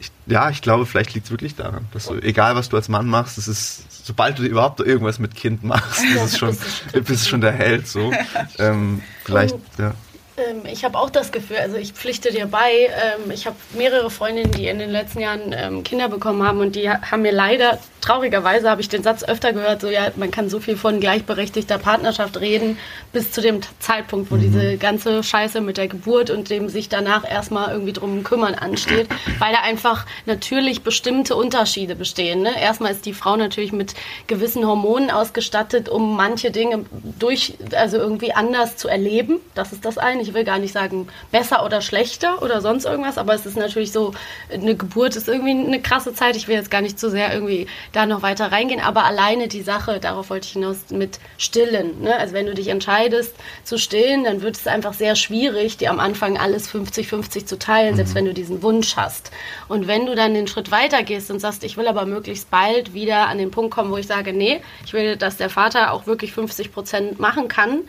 ich- 0.00 0.10
ja, 0.26 0.50
ich 0.50 0.62
glaube, 0.62 0.86
vielleicht 0.86 1.14
liegt 1.14 1.26
es 1.26 1.30
wirklich 1.30 1.54
daran, 1.54 1.86
dass 1.92 2.06
du, 2.06 2.14
egal 2.22 2.56
was 2.56 2.68
du 2.68 2.76
als 2.76 2.88
Mann 2.88 3.06
machst, 3.06 3.38
das 3.38 3.48
ist, 3.48 3.84
sobald 4.06 4.38
du 4.38 4.42
überhaupt 4.44 4.80
irgendwas 4.80 5.18
mit 5.18 5.34
Kind 5.34 5.62
machst, 5.64 6.02
ist 6.24 6.38
schon, 6.38 6.56
bist 6.92 7.24
du 7.26 7.28
schon 7.28 7.40
der 7.40 7.52
Held, 7.52 7.86
so. 7.88 8.12
Ähm, 8.58 9.02
vielleicht, 9.24 9.56
ja. 9.78 9.94
Ähm, 10.38 10.62
ich 10.70 10.84
habe 10.84 10.98
auch 10.98 11.08
das 11.08 11.32
Gefühl, 11.32 11.56
also 11.56 11.76
ich 11.76 11.92
pflichte 11.92 12.30
dir 12.30 12.46
bei, 12.46 12.70
ähm, 12.90 13.30
ich 13.30 13.46
habe 13.46 13.56
mehrere 13.74 14.10
Freundinnen, 14.10 14.52
die 14.52 14.68
in 14.68 14.78
den 14.78 14.90
letzten 14.90 15.20
Jahren 15.20 15.54
ähm, 15.56 15.82
Kinder 15.82 16.08
bekommen 16.08 16.42
haben 16.46 16.60
und 16.60 16.76
die 16.76 16.90
ha- 16.90 17.00
haben 17.10 17.22
mir 17.22 17.32
leider, 17.32 17.78
traurigerweise 18.02 18.68
habe 18.68 18.82
ich 18.82 18.88
den 18.90 19.02
Satz 19.02 19.24
öfter 19.24 19.54
gehört, 19.54 19.80
so 19.80 19.88
ja, 19.88 20.10
man 20.16 20.30
kann 20.30 20.50
so 20.50 20.60
viel 20.60 20.76
von 20.76 21.00
gleichberechtigter 21.00 21.78
Partnerschaft 21.78 22.38
reden, 22.38 22.78
bis 23.14 23.32
zu 23.32 23.40
dem 23.40 23.60
Zeitpunkt, 23.78 24.30
wo 24.30 24.36
diese 24.36 24.76
ganze 24.76 25.22
Scheiße 25.22 25.62
mit 25.62 25.78
der 25.78 25.88
Geburt 25.88 26.28
und 26.28 26.50
dem 26.50 26.68
sich 26.68 26.90
danach 26.90 27.28
erstmal 27.28 27.72
irgendwie 27.72 27.94
drum 27.94 28.22
kümmern 28.22 28.54
ansteht, 28.54 29.08
weil 29.38 29.54
da 29.54 29.60
einfach 29.62 30.04
natürlich 30.26 30.82
bestimmte 30.82 31.34
Unterschiede 31.34 31.96
bestehen. 31.96 32.42
Ne? 32.42 32.60
Erstmal 32.60 32.92
ist 32.92 33.06
die 33.06 33.14
Frau 33.14 33.36
natürlich 33.36 33.72
mit 33.72 33.94
gewissen 34.26 34.66
Hormonen 34.66 35.10
ausgestattet, 35.10 35.88
um 35.88 36.14
manche 36.14 36.50
Dinge 36.50 36.84
durch, 37.18 37.54
also 37.74 37.96
irgendwie 37.96 38.32
anders 38.34 38.76
zu 38.76 38.88
erleben. 38.88 39.38
Das 39.54 39.72
ist 39.72 39.86
das 39.86 39.96
eine. 39.96 40.25
Ich 40.26 40.34
will 40.34 40.44
gar 40.44 40.58
nicht 40.58 40.72
sagen 40.72 41.08
besser 41.30 41.64
oder 41.64 41.80
schlechter 41.80 42.42
oder 42.42 42.60
sonst 42.60 42.84
irgendwas, 42.84 43.18
aber 43.18 43.34
es 43.34 43.46
ist 43.46 43.56
natürlich 43.56 43.92
so, 43.92 44.12
eine 44.52 44.76
Geburt 44.76 45.16
ist 45.16 45.28
irgendwie 45.28 45.50
eine 45.50 45.80
krasse 45.80 46.14
Zeit. 46.14 46.36
Ich 46.36 46.48
will 46.48 46.56
jetzt 46.56 46.70
gar 46.70 46.80
nicht 46.80 46.98
zu 46.98 47.10
sehr 47.10 47.32
irgendwie 47.32 47.66
da 47.92 48.06
noch 48.06 48.22
weiter 48.22 48.50
reingehen, 48.50 48.80
aber 48.80 49.04
alleine 49.04 49.48
die 49.48 49.62
Sache, 49.62 50.00
darauf 50.00 50.30
wollte 50.30 50.46
ich 50.46 50.52
hinaus, 50.52 50.76
mit 50.90 51.18
Stillen. 51.38 52.02
Ne? 52.02 52.16
Also 52.16 52.34
wenn 52.34 52.46
du 52.46 52.54
dich 52.54 52.68
entscheidest 52.68 53.34
zu 53.64 53.78
stillen, 53.78 54.24
dann 54.24 54.42
wird 54.42 54.56
es 54.56 54.66
einfach 54.66 54.94
sehr 54.94 55.16
schwierig, 55.16 55.76
dir 55.76 55.90
am 55.90 56.00
Anfang 56.00 56.38
alles 56.38 56.68
50-50 56.72 57.46
zu 57.46 57.58
teilen, 57.58 57.96
selbst 57.96 58.14
wenn 58.14 58.24
du 58.24 58.34
diesen 58.34 58.62
Wunsch 58.62 58.96
hast. 58.96 59.30
Und 59.68 59.86
wenn 59.86 60.06
du 60.06 60.14
dann 60.14 60.34
den 60.34 60.46
Schritt 60.46 60.70
weiter 60.70 61.02
gehst 61.02 61.30
und 61.30 61.40
sagst, 61.40 61.64
ich 61.64 61.76
will 61.76 61.88
aber 61.88 62.06
möglichst 62.06 62.50
bald 62.50 62.94
wieder 62.94 63.28
an 63.28 63.38
den 63.38 63.50
Punkt 63.50 63.72
kommen, 63.72 63.90
wo 63.90 63.96
ich 63.96 64.06
sage, 64.06 64.32
nee, 64.32 64.60
ich 64.84 64.92
will, 64.92 65.16
dass 65.16 65.36
der 65.36 65.50
Vater 65.50 65.92
auch 65.92 66.06
wirklich 66.06 66.32
50 66.32 66.72
Prozent 66.72 67.20
machen 67.20 67.48
kann, 67.48 67.82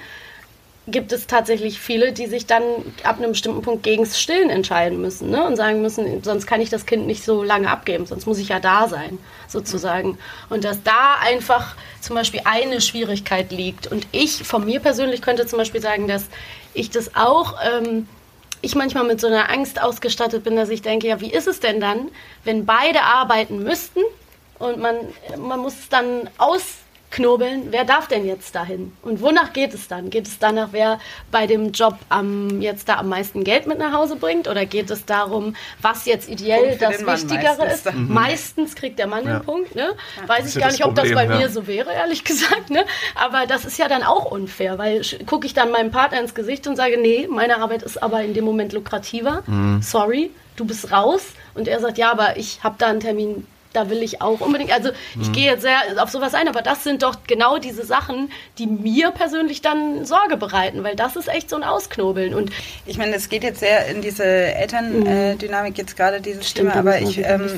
gibt 0.88 1.12
es 1.12 1.28
tatsächlich 1.28 1.80
viele, 1.80 2.14
die 2.14 2.28
sich 2.28 2.46
dann 2.46 2.64
ab 3.04 3.18
einem 3.18 3.32
bestimmten 3.32 3.62
Punkt 3.62 3.84
gegens 3.84 4.20
Stillen 4.20 4.50
entscheiden 4.50 5.02
müssen 5.02 5.30
ne? 5.30 5.46
und 5.46 5.58
sagen 5.58 5.82
müssen, 5.82 6.24
sonst 6.24 6.48
kann 6.48 6.62
ich 6.62 6.70
das 6.70 6.86
Kind 6.86 7.08
nicht 7.08 7.24
so 7.24 7.44
lange 7.44 7.70
abgeben, 7.70 8.06
sonst 8.06 8.26
muss 8.26 8.40
ich 8.40 8.50
ja 8.50 8.60
da 8.60 8.88
sein, 8.88 9.20
sozusagen. 9.48 10.18
Und 10.50 10.64
dass 10.64 10.84
da 10.84 11.16
einfach 11.22 11.76
zum 12.00 12.16
Beispiel 12.16 12.42
eine 12.46 12.80
Schwierigkeit 12.80 13.52
liegt. 13.52 13.88
Und 13.88 14.08
ich 14.14 14.44
von 14.44 14.64
mir 14.64 14.80
persönlich 14.80 15.22
könnte 15.22 15.46
zum 15.46 15.60
Beispiel 15.60 15.82
sagen, 15.82 16.08
dass 16.08 16.26
ich 16.74 16.90
das 16.90 17.16
auch... 17.16 17.56
Ähm, 17.64 18.08
ich 18.62 18.74
manchmal 18.74 19.04
mit 19.04 19.22
so 19.22 19.28
einer 19.28 19.52
Angst 19.52 19.80
ausgestattet 19.80 20.44
bin, 20.44 20.56
dass 20.56 20.70
ich 20.70 20.82
denke, 20.82 21.08
ja, 21.08 21.22
wie 21.22 21.32
ist 21.32 21.48
es 21.48 21.60
denn 21.60 21.80
dann, 21.80 22.10
wenn 22.44 22.66
beide 22.66 23.04
arbeiten 23.04 23.62
müssten 23.62 24.00
und 24.58 24.80
man, 24.80 24.96
man 25.38 25.60
muss 25.60 25.90
dann 25.90 26.28
ausknobeln, 27.12 27.68
wer 27.72 27.86
darf 27.86 28.08
denn 28.08 28.26
jetzt 28.26 28.56
dahin? 28.56 28.92
Und 29.02 29.22
wonach 29.22 29.54
geht 29.54 29.74
es 29.74 29.88
dann? 29.88 30.10
Geht 30.10 30.28
es 30.28 30.40
danach, 30.40 30.70
wer 30.72 31.00
bei 31.32 31.48
dem 31.48 31.72
Job 31.72 31.96
am, 32.10 32.62
jetzt 32.62 32.90
da 32.90 32.96
am 32.98 33.10
meisten 33.10 33.44
Geld 33.44 33.68
mit 33.68 33.80
nach 33.80 33.94
Hause 33.94 34.16
bringt? 34.16 34.48
Oder 34.48 34.66
geht 34.66 34.90
es 34.92 35.06
darum, 35.06 35.56
was 35.82 36.06
jetzt 36.06 36.30
ideell 36.30 36.78
das 36.78 37.06
Wichtigere 37.06 37.58
meistens 37.58 37.74
ist? 37.74 37.86
dann. 37.86 38.08
Meistens 38.14 38.76
kriegt 38.76 39.00
der 39.00 39.08
Mann 39.08 39.26
Ja. 39.26 39.40
den 39.40 39.46
Punkt, 39.46 39.76
ne? 39.76 39.92
Weiß 40.28 40.48
ich 40.48 40.56
ja 40.56 40.62
gar 40.62 40.72
nicht, 40.72 40.86
ob 40.86 40.96
das 40.96 41.10
bei 41.12 41.22
Problem, 41.26 41.38
mir 41.40 41.46
ja. 41.46 41.50
so 41.50 41.68
wäre, 41.68 41.92
ehrlich 41.94 42.24
gesagt, 42.24 42.70
ne? 42.70 42.86
Aber 43.16 43.46
das 43.48 43.66
ist 43.66 43.78
ja 43.78 43.88
dann 43.88 44.04
auch 44.04 44.26
unfair, 44.32 44.78
weil 44.78 45.02
gucke 45.26 45.48
ich 45.48 45.54
dann 45.54 45.72
meinem 45.72 45.92
Partner 45.92 46.20
ins 46.20 46.36
Gesicht 46.36 46.68
und 46.68 46.76
sage, 46.76 46.98
nee, 47.00 47.28
meine 47.30 47.60
Arbeit 47.60 47.84
ist 47.84 48.02
aber 48.02 48.22
in 48.24 48.34
dem 48.34 48.46
Moment 48.46 48.74
lukrativer. 48.74 49.44
Mhm. 49.48 49.82
Sorry, 49.82 50.32
du 50.56 50.66
bist 50.66 50.92
raus. 50.92 51.24
Und 51.56 51.68
er 51.68 51.80
sagt, 51.80 51.98
ja, 51.98 52.12
aber 52.12 52.38
ich 52.38 52.64
habe 52.64 52.76
da 52.78 52.88
einen 52.88 53.00
Termin, 53.00 53.48
da 53.78 53.90
will 53.90 54.02
ich 54.04 54.22
auch 54.22 54.42
unbedingt. 54.42 54.72
Also 54.74 54.90
Mhm. 55.16 55.22
ich 55.22 55.32
gehe 55.32 55.46
jetzt 55.52 55.62
sehr 55.62 55.78
auf 56.02 56.10
sowas 56.10 56.34
ein, 56.34 56.48
aber 56.48 56.62
das 56.62 56.84
sind 56.84 57.04
doch 57.04 57.18
genau 57.28 57.58
diese 57.58 57.86
Sachen, 57.86 58.32
die 58.58 58.68
mir 58.68 59.12
persönlich 59.12 59.62
dann 59.62 60.06
Sorge 60.06 60.36
bereiten, 60.38 60.84
weil 60.84 60.96
das 60.96 61.16
ist 61.16 61.28
echt 61.30 61.50
so 61.50 61.56
ein 61.56 61.64
Ausknobeln. 61.64 62.34
Und 62.34 62.52
Ich 62.86 62.98
meine, 62.98 63.16
es 63.16 63.30
geht 63.30 63.44
jetzt 63.44 63.60
sehr 63.60 63.88
in 63.88 64.02
diese 64.02 64.26
Elterndynamik 64.26 65.78
jetzt 65.78 65.96
gerade 65.96 66.22
dieses 66.22 66.54
Thema, 66.54 66.74
da 66.74 66.80
aber 66.80 67.00
ich, 67.00 67.18
ähm, 67.20 67.50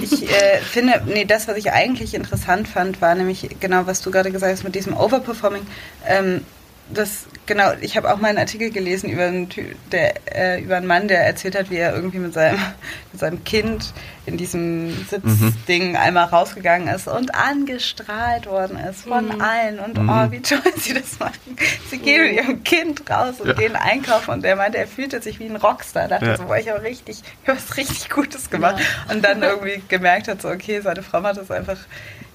ich 0.00 0.22
äh, 0.30 0.58
finde, 0.60 1.02
nee, 1.06 1.24
das, 1.24 1.48
was 1.48 1.56
ich 1.56 1.72
eigentlich 1.72 2.14
interessant 2.14 2.68
fand, 2.68 3.00
war 3.02 3.14
nämlich 3.14 3.48
genau, 3.60 3.86
was 3.86 4.00
du 4.02 4.10
gerade 4.10 4.30
gesagt 4.30 4.52
hast 4.52 4.64
mit 4.64 4.74
diesem 4.74 4.96
Overperforming. 4.96 5.66
Ähm, 6.06 6.44
das, 6.92 7.24
genau, 7.46 7.72
ich 7.80 7.96
habe 7.96 8.12
auch 8.12 8.18
mal 8.18 8.28
einen 8.28 8.38
Artikel 8.38 8.70
gelesen 8.70 9.08
über 9.10 9.24
einen, 9.24 9.48
Ty- 9.48 9.74
der, 9.90 10.14
äh, 10.36 10.60
über 10.62 10.76
einen 10.76 10.86
Mann, 10.86 11.08
der 11.08 11.24
erzählt 11.26 11.54
hat, 11.56 11.70
wie 11.70 11.76
er 11.76 11.94
irgendwie 11.94 12.18
mit 12.18 12.34
seinem, 12.34 12.58
mit 13.12 13.20
seinem 13.20 13.42
Kind 13.44 13.92
in 14.26 14.36
diesem 14.36 14.94
Sitzding 15.08 15.96
einmal 15.96 16.24
rausgegangen 16.26 16.88
ist 16.88 17.08
und 17.08 17.34
angestrahlt 17.34 18.46
worden 18.46 18.78
ist 18.78 19.02
von 19.02 19.40
allen 19.40 19.78
und 19.80 19.98
oh, 19.98 20.30
wie 20.30 20.40
toll 20.40 20.60
sie 20.76 20.94
das 20.94 21.18
machen. 21.18 21.56
Sie 21.90 21.98
gehen 21.98 22.22
mit 22.34 22.36
ihrem 22.44 22.64
Kind 22.64 23.08
raus 23.10 23.40
und 23.40 23.48
Ja. 23.48 23.52
gehen 23.54 23.76
einkaufen 23.76 24.30
und 24.32 24.44
der 24.44 24.56
meinte, 24.56 24.78
er 24.78 24.86
fühlte 24.86 25.20
sich 25.22 25.38
wie 25.40 25.46
ein 25.46 25.56
Rockstar. 25.56 26.08
Dachte 26.08 26.26
Ja. 26.26 26.36
so, 26.36 26.44
boah, 26.44 26.56
ich 26.58 26.68
habe 26.68 26.82
richtig, 26.82 27.22
ich 27.42 27.48
habe 27.48 27.58
was 27.58 27.76
richtig 27.76 28.08
Gutes 28.10 28.50
gemacht. 28.50 28.82
Und 29.10 29.22
dann 29.24 29.42
irgendwie 29.42 29.82
gemerkt 29.88 30.28
hat, 30.28 30.42
so, 30.42 30.48
okay, 30.48 30.80
seine 30.80 31.02
Frau 31.02 31.20
macht 31.20 31.36
das 31.38 31.50
einfach 31.50 31.78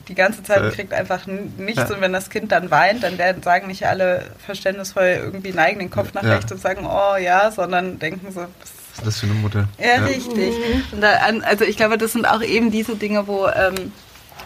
die 0.09 0.15
ganze 0.15 0.43
Zeit 0.43 0.61
und 0.61 0.69
Äh, 0.69 0.71
kriegt 0.75 0.93
einfach 0.93 1.25
nichts. 1.27 1.77
ja. 1.89 1.95
Und 1.95 2.01
wenn 2.01 2.11
das 2.11 2.29
Kind 2.29 2.51
dann 2.51 2.69
weint, 2.71 3.03
dann 3.03 3.17
werden, 3.17 3.41
sagen 3.43 3.67
nicht 3.67 3.87
alle 3.87 4.25
verständnisvoll 4.45 5.19
irgendwie 5.23 5.51
neigen 5.53 5.79
den 5.79 5.89
Kopf 5.89 6.13
nach 6.13 6.23
Ja. 6.23 6.31
rechts 6.35 6.51
und 6.51 6.59
sagen, 6.59 6.85
oh 6.85 7.15
ja, 7.17 7.51
sondern 7.51 7.99
denken 7.99 8.31
so, 8.31 8.41
Was 8.41 8.69
ist 8.97 9.05
das 9.05 9.19
für 9.19 9.27
eine 9.27 9.35
Mutter? 9.35 9.67
ja, 9.77 10.03
richtig. 10.03 10.55
Und 10.91 10.99
da, 11.01 11.13
also 11.43 11.63
ich 11.63 11.77
glaube, 11.77 11.97
das 11.97 12.11
sind 12.13 12.25
auch 12.25 12.41
eben 12.41 12.71
diese 12.71 12.95
Dinge, 12.95 13.27
wo, 13.27 13.47
ähm, 13.47 13.93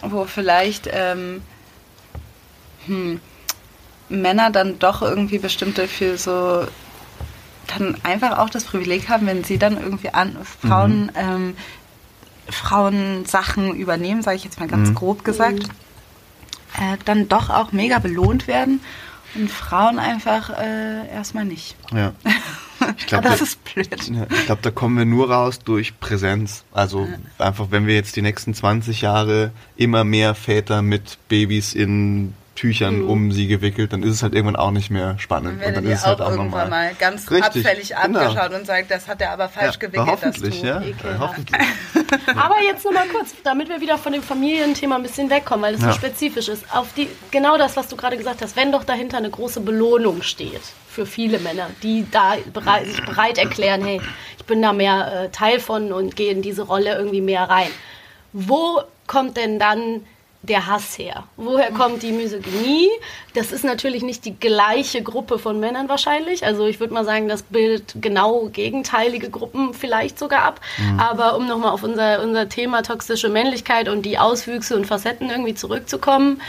wo 0.02 0.24
vielleicht 0.26 0.88
ähm, 0.92 1.42
hm, 2.86 3.20
Männer 4.10 4.50
dann 4.50 4.78
doch 4.78 5.02
irgendwie 5.02 5.38
bestimmte 5.38 5.88
für 5.88 6.18
so 6.18 6.66
dann 7.66 7.96
einfach 8.02 8.38
auch 8.38 8.50
das 8.50 8.64
Privileg 8.64 9.08
haben, 9.08 9.26
wenn 9.26 9.42
sie 9.42 9.56
dann 9.58 9.82
irgendwie 9.82 10.10
an 10.10 10.36
Frauen 10.60 11.10
ähm, 11.16 11.56
Frauen 12.48 13.24
Sachen 13.24 13.74
übernehmen, 13.74 14.22
sage 14.22 14.36
ich 14.36 14.44
jetzt 14.44 14.60
mal 14.60 14.68
ganz 14.68 14.94
grob 14.94 15.24
gesagt, 15.24 15.64
äh, 16.78 16.96
dann 17.04 17.28
doch 17.28 17.50
auch 17.50 17.72
mega 17.72 17.98
belohnt 17.98 18.46
werden 18.46 18.80
und 19.34 19.50
Frauen 19.50 19.98
einfach 19.98 20.50
äh, 20.50 21.08
erstmal 21.08 21.44
nicht. 21.44 21.76
Ja. 21.92 22.12
Ich 22.98 23.06
glaube, 23.06 23.28
das 23.28 23.38
da, 23.38 23.44
ist 23.44 23.64
blöd. 23.64 24.08
ja, 24.10 24.26
ich 24.28 24.44
glaub, 24.44 24.60
da 24.60 24.70
kommen 24.70 24.98
wir 24.98 25.06
nur 25.06 25.30
raus 25.30 25.60
durch 25.60 25.98
Präsenz. 26.00 26.64
Also 26.72 27.08
einfach, 27.38 27.68
wenn 27.70 27.86
wir 27.86 27.94
jetzt 27.94 28.14
die 28.14 28.20
nächsten 28.20 28.52
20 28.52 29.00
Jahre 29.00 29.52
immer 29.76 30.04
mehr 30.04 30.34
Väter 30.34 30.82
mit 30.82 31.16
Babys 31.28 31.72
in 31.72 32.34
Tüchern 32.54 33.02
um 33.02 33.32
sie 33.32 33.46
gewickelt, 33.46 33.92
dann 33.92 34.02
ist 34.02 34.12
es 34.14 34.22
halt 34.22 34.34
irgendwann 34.34 34.56
auch 34.56 34.70
nicht 34.70 34.90
mehr 34.90 35.18
spannend. 35.18 35.54
Dann 35.54 35.60
werdet 35.60 35.76
dann 35.78 35.84
ist 35.86 36.00
es 36.00 36.06
halt 36.06 36.20
auch 36.20 36.34
normal. 36.34 36.68
mal 36.68 36.94
ganz 36.98 37.30
Richtig, 37.30 37.44
abfällig 37.66 37.88
genau. 38.00 38.20
abgeschaut 38.20 38.52
und 38.58 38.66
sagt, 38.66 38.90
das 38.90 39.08
hat 39.08 39.20
er 39.20 39.32
aber 39.32 39.48
falsch 39.48 39.74
ja, 39.74 39.78
gewickelt, 39.80 40.06
hoffentlich, 40.08 40.62
ja. 40.62 40.80
Ekelhaft. 40.80 41.20
Hoffentlich. 41.20 41.60
Aber 42.36 42.62
jetzt 42.62 42.84
nur 42.84 42.92
mal 42.92 43.06
kurz, 43.08 43.34
damit 43.42 43.68
wir 43.68 43.80
wieder 43.80 43.98
von 43.98 44.12
dem 44.12 44.22
Familienthema 44.22 44.96
ein 44.96 45.02
bisschen 45.02 45.28
wegkommen, 45.30 45.64
weil 45.64 45.74
es 45.74 45.80
Ja. 45.82 45.88
so 45.92 45.98
spezifisch 45.98 46.48
ist. 46.48 46.64
Auf 46.74 46.92
die, 46.96 47.08
genau 47.30 47.56
das, 47.58 47.76
was 47.76 47.88
du 47.88 47.96
gerade 47.96 48.16
gesagt 48.16 48.40
hast, 48.42 48.56
wenn 48.56 48.70
doch 48.72 48.84
dahinter 48.84 49.18
eine 49.18 49.30
große 49.30 49.60
Belohnung 49.60 50.22
steht 50.22 50.62
für 50.88 51.06
viele 51.06 51.38
Männer, 51.40 51.68
die 51.82 52.06
da 52.10 52.34
bereit, 52.52 52.86
sich 52.86 53.04
bereit 53.04 53.38
erklären, 53.38 53.84
hey, 53.84 54.00
ich 54.38 54.44
bin 54.44 54.62
da 54.62 54.72
mehr 54.72 55.24
äh, 55.24 55.28
Teil 55.30 55.58
von 55.58 55.92
und 55.92 56.14
gehe 56.14 56.30
in 56.30 56.40
diese 56.42 56.62
Rolle 56.62 56.94
irgendwie 56.96 57.20
mehr 57.20 57.42
rein. 57.50 57.68
Wo 58.32 58.82
kommt 59.06 59.36
denn 59.36 59.58
dann 59.58 60.02
der 60.48 60.66
Hass 60.66 60.98
her? 60.98 61.24
Woher 61.36 61.70
kommt 61.70 62.02
die 62.02 62.12
Misogynie? 62.12 62.88
Das 63.34 63.52
ist 63.52 63.64
natürlich 63.64 64.02
nicht 64.02 64.24
die 64.24 64.38
gleiche 64.38 65.02
Gruppe 65.02 65.38
von 65.38 65.58
Männern 65.60 65.88
wahrscheinlich. 65.88 66.44
Also 66.44 66.66
ich 66.66 66.80
würde 66.80 66.94
mal 66.94 67.04
sagen, 67.04 67.28
das 67.28 67.42
bildet 67.42 67.94
genau 68.00 68.48
gegenteilige 68.52 69.30
Gruppen 69.30 69.74
vielleicht 69.74 70.18
sogar 70.18 70.42
ab. 70.42 70.60
Aber 70.98 71.36
um 71.36 71.46
nochmal 71.46 71.72
auf 71.72 71.82
unser, 71.82 72.22
unser 72.22 72.48
Thema 72.48 72.82
toxische 72.82 73.28
Männlichkeit 73.28 73.88
und 73.88 74.02
die 74.02 74.18
Auswüchse 74.18 74.76
und 74.76 74.86
Facetten 74.86 75.30
irgendwie 75.30 75.54
zurückzukommen, 75.54 76.40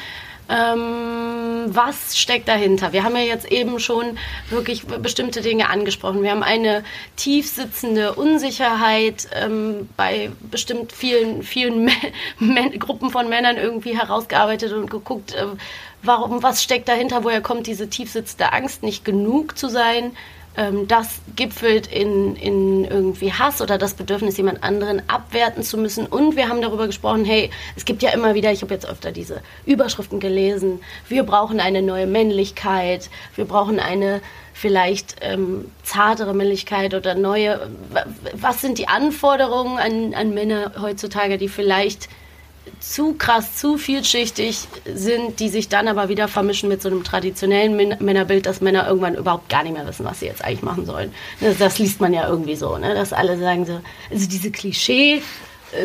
ähm, 0.49 1.65
was 1.67 2.17
steckt 2.17 2.47
dahinter? 2.47 2.93
Wir 2.93 3.03
haben 3.03 3.15
ja 3.15 3.23
jetzt 3.23 3.51
eben 3.51 3.79
schon 3.79 4.17
wirklich 4.49 4.85
bestimmte 4.85 5.41
Dinge 5.41 5.69
angesprochen. 5.69 6.21
Wir 6.23 6.31
haben 6.31 6.43
eine 6.43 6.83
tief 7.15 7.49
sitzende 7.49 8.13
Unsicherheit 8.13 9.27
ähm, 9.33 9.89
bei 9.97 10.31
bestimmt 10.51 10.91
vielen, 10.91 11.43
vielen 11.43 11.89
Gruppen 12.79 13.09
von 13.09 13.29
Männern 13.29 13.57
irgendwie 13.57 13.97
herausgearbeitet 13.97 14.73
und 14.73 14.89
geguckt, 14.89 15.33
äh, 15.33 15.45
warum, 16.03 16.43
was 16.43 16.63
steckt 16.63 16.87
dahinter, 16.87 17.23
woher 17.23 17.41
kommt 17.41 17.67
diese 17.67 17.89
tief 17.89 18.11
sitzende 18.11 18.53
Angst, 18.53 18.83
nicht 18.83 19.03
genug 19.05 19.57
zu 19.57 19.67
sein, 19.67 20.11
ähm, 20.57 20.87
das 20.87 21.19
gipfelt 21.35 21.87
in, 21.87 22.35
in 22.35 22.85
irgendwie 22.85 23.33
Hass 23.33 23.61
oder 23.61 23.77
das 23.77 23.93
Bedürfnis, 23.93 24.37
jemand 24.37 24.63
anderen 24.63 25.01
abwerten 25.09 25.63
zu 25.63 25.77
müssen. 25.77 26.05
Und 26.05 26.35
wir 26.35 26.49
haben 26.49 26.61
darüber 26.61 26.87
gesprochen, 26.87 27.25
hey, 27.25 27.49
es 27.75 27.85
gibt 27.85 28.01
ja 28.03 28.11
immer 28.11 28.35
wieder, 28.35 28.51
ich 28.51 28.61
habe 28.61 28.73
jetzt 28.73 28.87
öfter 28.87 29.11
diese 29.11 29.41
Überschriften 29.65 30.19
gelesen, 30.19 30.79
wir 31.07 31.23
brauchen 31.23 31.59
eine 31.59 31.81
neue 31.81 32.07
Männlichkeit, 32.07 33.09
wir 33.35 33.45
brauchen 33.45 33.79
eine 33.79 34.21
vielleicht 34.53 35.17
ähm, 35.21 35.69
zartere 35.83 36.33
Männlichkeit 36.33 36.93
oder 36.93 37.13
neue, 37.13 37.69
was 38.33 38.61
sind 38.61 38.77
die 38.77 38.87
Anforderungen 38.87 39.77
an, 39.77 40.13
an 40.13 40.33
Männer 40.33 40.71
heutzutage, 40.79 41.37
die 41.37 41.49
vielleicht 41.49 42.07
zu 42.79 43.13
krass, 43.13 43.55
zu 43.55 43.77
vielschichtig 43.77 44.67
sind, 44.85 45.39
die 45.39 45.49
sich 45.49 45.69
dann 45.69 45.87
aber 45.87 46.09
wieder 46.09 46.27
vermischen 46.27 46.69
mit 46.69 46.81
so 46.81 46.89
einem 46.89 47.03
traditionellen 47.03 47.75
Männerbild, 47.99 48.45
dass 48.45 48.61
Männer 48.61 48.87
irgendwann 48.87 49.15
überhaupt 49.15 49.49
gar 49.49 49.63
nicht 49.63 49.73
mehr 49.73 49.87
wissen, 49.87 50.05
was 50.05 50.19
sie 50.19 50.25
jetzt 50.25 50.43
eigentlich 50.43 50.63
machen 50.63 50.85
sollen. 50.85 51.13
Das, 51.41 51.57
das 51.57 51.79
liest 51.79 52.01
man 52.01 52.13
ja 52.13 52.27
irgendwie 52.27 52.55
so, 52.55 52.77
ne? 52.77 52.93
dass 52.93 53.13
alle 53.13 53.37
sagen 53.37 53.65
so, 53.65 53.79
also 54.11 54.27
diese 54.27 54.51
Klischee, 54.51 55.21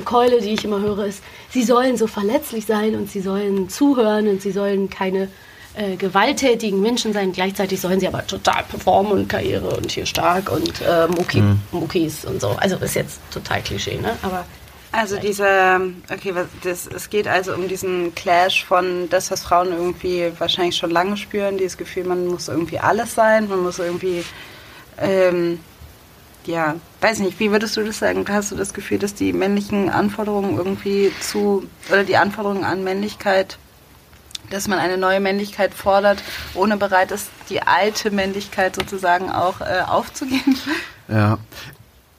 Keule, 0.04 0.40
die 0.40 0.50
ich 0.50 0.64
immer 0.64 0.80
höre, 0.80 1.06
ist, 1.06 1.22
sie 1.50 1.64
sollen 1.64 1.96
so 1.96 2.06
verletzlich 2.06 2.66
sein 2.66 2.94
und 2.94 3.10
sie 3.10 3.20
sollen 3.20 3.68
zuhören 3.68 4.28
und 4.28 4.42
sie 4.42 4.52
sollen 4.52 4.88
keine 4.88 5.28
äh, 5.74 5.96
gewalttätigen 5.96 6.80
Menschen 6.80 7.12
sein. 7.12 7.32
Gleichzeitig 7.32 7.80
sollen 7.80 8.00
sie 8.00 8.08
aber 8.08 8.26
total 8.26 8.64
performen 8.64 9.12
und 9.12 9.28
Karriere 9.28 9.76
und 9.76 9.90
hier 9.90 10.06
stark 10.06 10.50
und 10.50 10.80
äh, 10.80 11.06
Mucki, 11.08 11.40
mhm. 11.40 11.60
Muckis 11.72 12.24
und 12.24 12.40
so. 12.40 12.50
Also 12.50 12.76
ist 12.76 12.94
jetzt 12.94 13.20
total 13.32 13.62
Klischee, 13.62 13.96
ne? 13.96 14.16
Aber 14.22 14.44
also 14.93 15.16
diese, 15.18 15.80
okay, 16.12 16.34
das, 16.64 16.86
es 16.86 17.11
geht 17.11 17.28
also 17.28 17.55
um 17.55 17.68
diesen 17.68 18.14
Clash 18.14 18.64
von 18.64 19.09
das, 19.09 19.30
was 19.30 19.43
Frauen 19.43 19.68
irgendwie 19.68 20.32
wahrscheinlich 20.38 20.76
schon 20.76 20.91
lange 20.91 21.16
spüren, 21.16 21.59
dieses 21.59 21.76
Gefühl, 21.76 22.05
man 22.05 22.26
muss 22.26 22.49
irgendwie 22.49 22.78
alles 22.78 23.14
sein, 23.14 23.49
man 23.49 23.62
muss 23.62 23.78
irgendwie, 23.78 24.24
ähm, 24.99 25.61
ja, 26.45 26.74
weiß 27.01 27.20
nicht, 27.20 27.38
wie 27.38 27.53
würdest 27.53 27.76
du 27.76 27.84
das 27.84 28.01
sagen? 28.01 28.24
Hast 28.28 28.51
du 28.51 28.57
das 28.57 28.74
Gefühl, 28.74 28.99
dass 28.99 29.14
die 29.14 29.32
männlichen 29.32 29.91
Anforderungen 29.91 30.57
irgendwie 30.57 31.12
zu, 31.20 31.68
oder 31.88 32.03
die 32.03 32.16
Anforderungen 32.16 32.64
an 32.64 32.82
Männlichkeit, 32.82 33.59
dass 34.51 34.66
man 34.66 34.80
eine 34.80 34.99
neue 34.99 35.20
Männlichkeit 35.20 35.72
fordert, 35.72 36.20
ohne 36.55 36.76
bereit 36.76 37.12
ist, 37.12 37.28
die 37.49 37.62
alte 37.62 38.11
Männlichkeit 38.11 38.74
sozusagen 38.74 39.30
auch 39.30 39.61
äh, 39.61 39.82
aufzugeben? 39.86 40.59
Ja, 41.07 41.38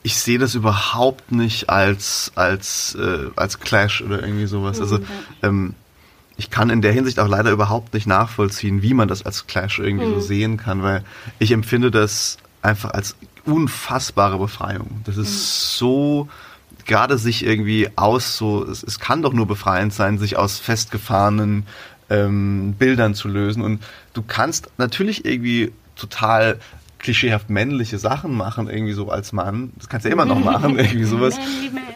ich 0.02 0.16
sehe 0.16 0.38
das 0.38 0.54
überhaupt 0.54 1.32
nicht 1.32 1.70
als 1.70 2.32
als 2.34 2.96
äh, 2.96 3.30
als 3.36 3.60
Clash 3.60 4.02
oder 4.02 4.22
irgendwie 4.22 4.46
sowas. 4.46 4.80
Also 4.80 4.98
mhm. 4.98 5.04
ähm, 5.42 5.74
ich 6.36 6.50
kann 6.50 6.70
in 6.70 6.82
der 6.82 6.92
Hinsicht 6.92 7.20
auch 7.20 7.28
leider 7.28 7.50
überhaupt 7.50 7.94
nicht 7.94 8.06
nachvollziehen, 8.06 8.82
wie 8.82 8.94
man 8.94 9.06
das 9.06 9.24
als 9.24 9.46
Clash 9.46 9.78
irgendwie 9.78 10.06
mhm. 10.06 10.14
so 10.14 10.20
sehen 10.20 10.56
kann, 10.56 10.82
weil 10.82 11.04
ich 11.38 11.52
empfinde 11.52 11.90
das 11.90 12.38
einfach 12.62 12.90
als 12.90 13.16
unfassbare 13.44 14.38
Befreiung. 14.38 15.02
Das 15.04 15.16
ist 15.16 15.30
mhm. 15.30 15.78
so 15.78 16.28
gerade 16.84 17.18
sich 17.18 17.44
irgendwie 17.44 17.90
aus 17.96 18.36
so 18.36 18.64
es, 18.64 18.82
es 18.82 18.98
kann 18.98 19.22
doch 19.22 19.32
nur 19.32 19.46
befreiend 19.46 19.92
sein, 19.92 20.18
sich 20.18 20.36
aus 20.36 20.58
festgefahrenen 20.58 21.66
ähm, 22.10 22.74
Bildern 22.78 23.14
zu 23.14 23.28
lösen 23.28 23.62
und 23.62 23.82
du 24.14 24.22
kannst 24.22 24.70
natürlich 24.78 25.24
irgendwie 25.24 25.72
total 25.96 26.58
klischeehaft 27.02 27.50
männliche 27.50 27.98
Sachen 27.98 28.32
machen, 28.34 28.68
irgendwie 28.68 28.92
so 28.92 29.10
als 29.10 29.32
Mann. 29.32 29.72
Das 29.76 29.88
kannst 29.88 30.04
du 30.04 30.08
ja 30.08 30.14
immer 30.14 30.24
noch 30.24 30.42
machen, 30.42 30.78
irgendwie 30.78 31.04
sowas. 31.04 31.38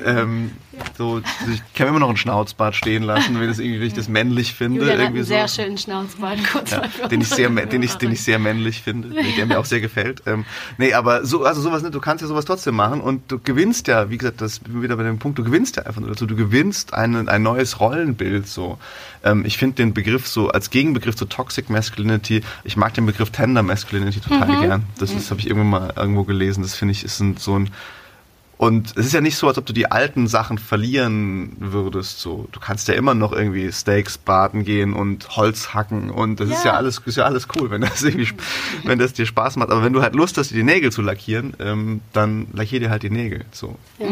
Ähm, 0.05 0.51
so, 0.97 1.21
ich 1.53 1.63
kann 1.75 1.89
immer 1.89 1.99
noch 1.99 2.09
einen 2.09 2.17
Schnauzbart 2.17 2.75
stehen 2.75 3.03
lassen, 3.03 3.39
wenn, 3.39 3.49
das 3.49 3.59
irgendwie, 3.59 3.81
wenn 3.81 3.87
ich 3.87 3.95
das 3.95 4.09
männlich 4.09 4.55
finde. 4.55 4.81
Julia 4.81 4.95
irgendwie 4.95 5.05
hat 5.05 5.15
einen 5.15 5.47
so. 5.47 5.55
sehr 5.55 5.65
schönen 5.65 5.79
Schnauzbart, 5.79 6.39
kurz 6.51 6.71
ja, 6.71 6.83
den, 7.09 7.21
ich 7.21 7.29
sehr, 7.29 7.49
den, 7.49 7.83
ich, 7.83 7.95
den 7.95 8.13
ich 8.13 8.23
sehr 8.23 8.39
männlich 8.39 8.83
finde, 8.83 9.11
der 9.11 9.47
mir 9.47 9.59
auch 9.59 9.65
sehr 9.65 9.81
gefällt. 9.81 10.23
Ähm, 10.27 10.45
nee, 10.79 10.93
aber 10.93 11.25
so, 11.25 11.45
also 11.45 11.61
sowas, 11.61 11.83
ne, 11.83 11.91
du 11.91 12.01
kannst 12.01 12.23
ja 12.23 12.29
sowas 12.29 12.45
trotzdem 12.45 12.77
machen 12.77 13.01
und 13.01 13.31
du 13.31 13.39
gewinnst 13.39 13.89
ja, 13.89 14.11
wie 14.11 14.19
gesagt, 14.19 14.41
das 14.41 14.61
wieder 14.67 14.97
bei 14.97 15.03
dem 15.03 15.19
Punkt, 15.19 15.39
du 15.39 15.45
gewinnst 15.45 15.77
ja 15.77 15.85
einfach 15.85 16.01
nur 16.01 16.11
dazu, 16.11 16.27
du 16.27 16.37
gewinnst 16.37 16.95
ein, 16.95 17.29
ein 17.29 17.43
neues 17.43 17.81
Rollenbild 17.81 18.47
so. 18.47 18.79
Ähm, 19.25 19.45
ich 19.45 19.59
finde 19.59 19.77
den 19.77 19.95
Begriff 19.95 20.27
so 20.27 20.49
als 20.49 20.71
Gegenbegriff 20.71 21.17
zu 21.17 21.27
Toxic 21.27 21.71
Masculinity, 21.71 22.43
ich 22.65 22.77
mag 22.77 22.95
den 22.95 23.07
Begriff 23.07 23.31
Tender 23.31 23.63
Masculinity 23.63 24.21
total 24.21 24.49
mhm. 24.49 24.61
gern. 24.61 24.83
Das, 24.99 25.13
das 25.13 25.31
habe 25.31 25.41
ich 25.41 25.47
irgendwann 25.47 25.71
mal 25.71 25.93
irgendwo 25.97 26.25
gelesen. 26.25 26.63
Das 26.63 26.75
finde 26.75 26.93
ich 26.93 27.05
ist 27.05 27.21
ein, 27.21 27.37
so 27.37 27.59
ein 27.59 27.71
und 28.59 28.97
es 28.97 29.07
ist 29.07 29.13
ja 29.13 29.21
nicht 29.21 29.37
so, 29.37 29.49
als 29.49 29.59
ob 29.59 29.67
du 29.67 29.75
die 29.75 29.91
alten 29.91 30.29
Sachen 30.29 30.57
verlieren 30.57 31.57
würdest. 31.59 32.21
So, 32.21 32.49
du 32.53 32.61
kannst 32.61 32.89
ja 32.89 32.95
immer 32.95 33.15
noch 33.15 33.33
irgendwie 33.33 33.71
Steaks 33.71 34.17
braten 34.17 34.65
gehen 34.65 34.95
und 34.95 35.37
Holz 35.37 35.75
hacken 35.75 36.11
und 36.11 36.41
das 36.41 36.49
ja. 36.49 36.57
ist 36.57 36.65
ja 36.65 36.73
alles, 36.73 37.03
ist 37.05 37.17
ja 37.17 37.25
alles 37.25 37.49
cool, 37.55 37.71
wenn 37.71 37.83
das 37.83 38.03
irgendwie, 38.03 38.29
wenn 38.85 38.99
das 38.99 39.13
dir 39.13 39.27
Spaß 39.27 39.57
macht. 39.57 39.71
Aber 39.71 39.83
wenn 39.83 39.93
du 39.93 40.01
halt 40.01 40.15
Lust 40.15 40.39
hast, 40.39 40.51
dir 40.51 40.57
die 40.57 40.63
Nägel 40.63 40.91
zu 40.91 41.03
lackieren, 41.03 41.55
ähm, 41.59 42.01
dann 42.15 42.47
lackier 42.55 42.81
dir 42.81 42.89
halt 42.89 43.03
die 43.03 43.11
Nägel. 43.11 43.45
So. 43.53 43.77
Ja. 43.99 44.07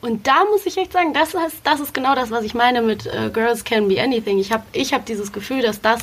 Und 0.00 0.26
da 0.26 0.44
muss 0.50 0.64
ich 0.66 0.76
echt 0.76 0.92
sagen, 0.92 1.12
das 1.12 1.34
ist, 1.34 1.60
das 1.64 1.80
ist 1.80 1.92
genau 1.92 2.14
das, 2.14 2.30
was 2.30 2.44
ich 2.44 2.54
meine 2.54 2.82
mit 2.82 3.06
uh, 3.06 3.30
Girls 3.30 3.64
Can 3.64 3.88
Be 3.88 4.00
Anything. 4.00 4.38
Ich 4.38 4.52
habe 4.52 4.64
ich 4.72 4.92
hab 4.92 5.06
dieses 5.06 5.32
Gefühl, 5.32 5.62
dass 5.62 5.80
das 5.80 6.00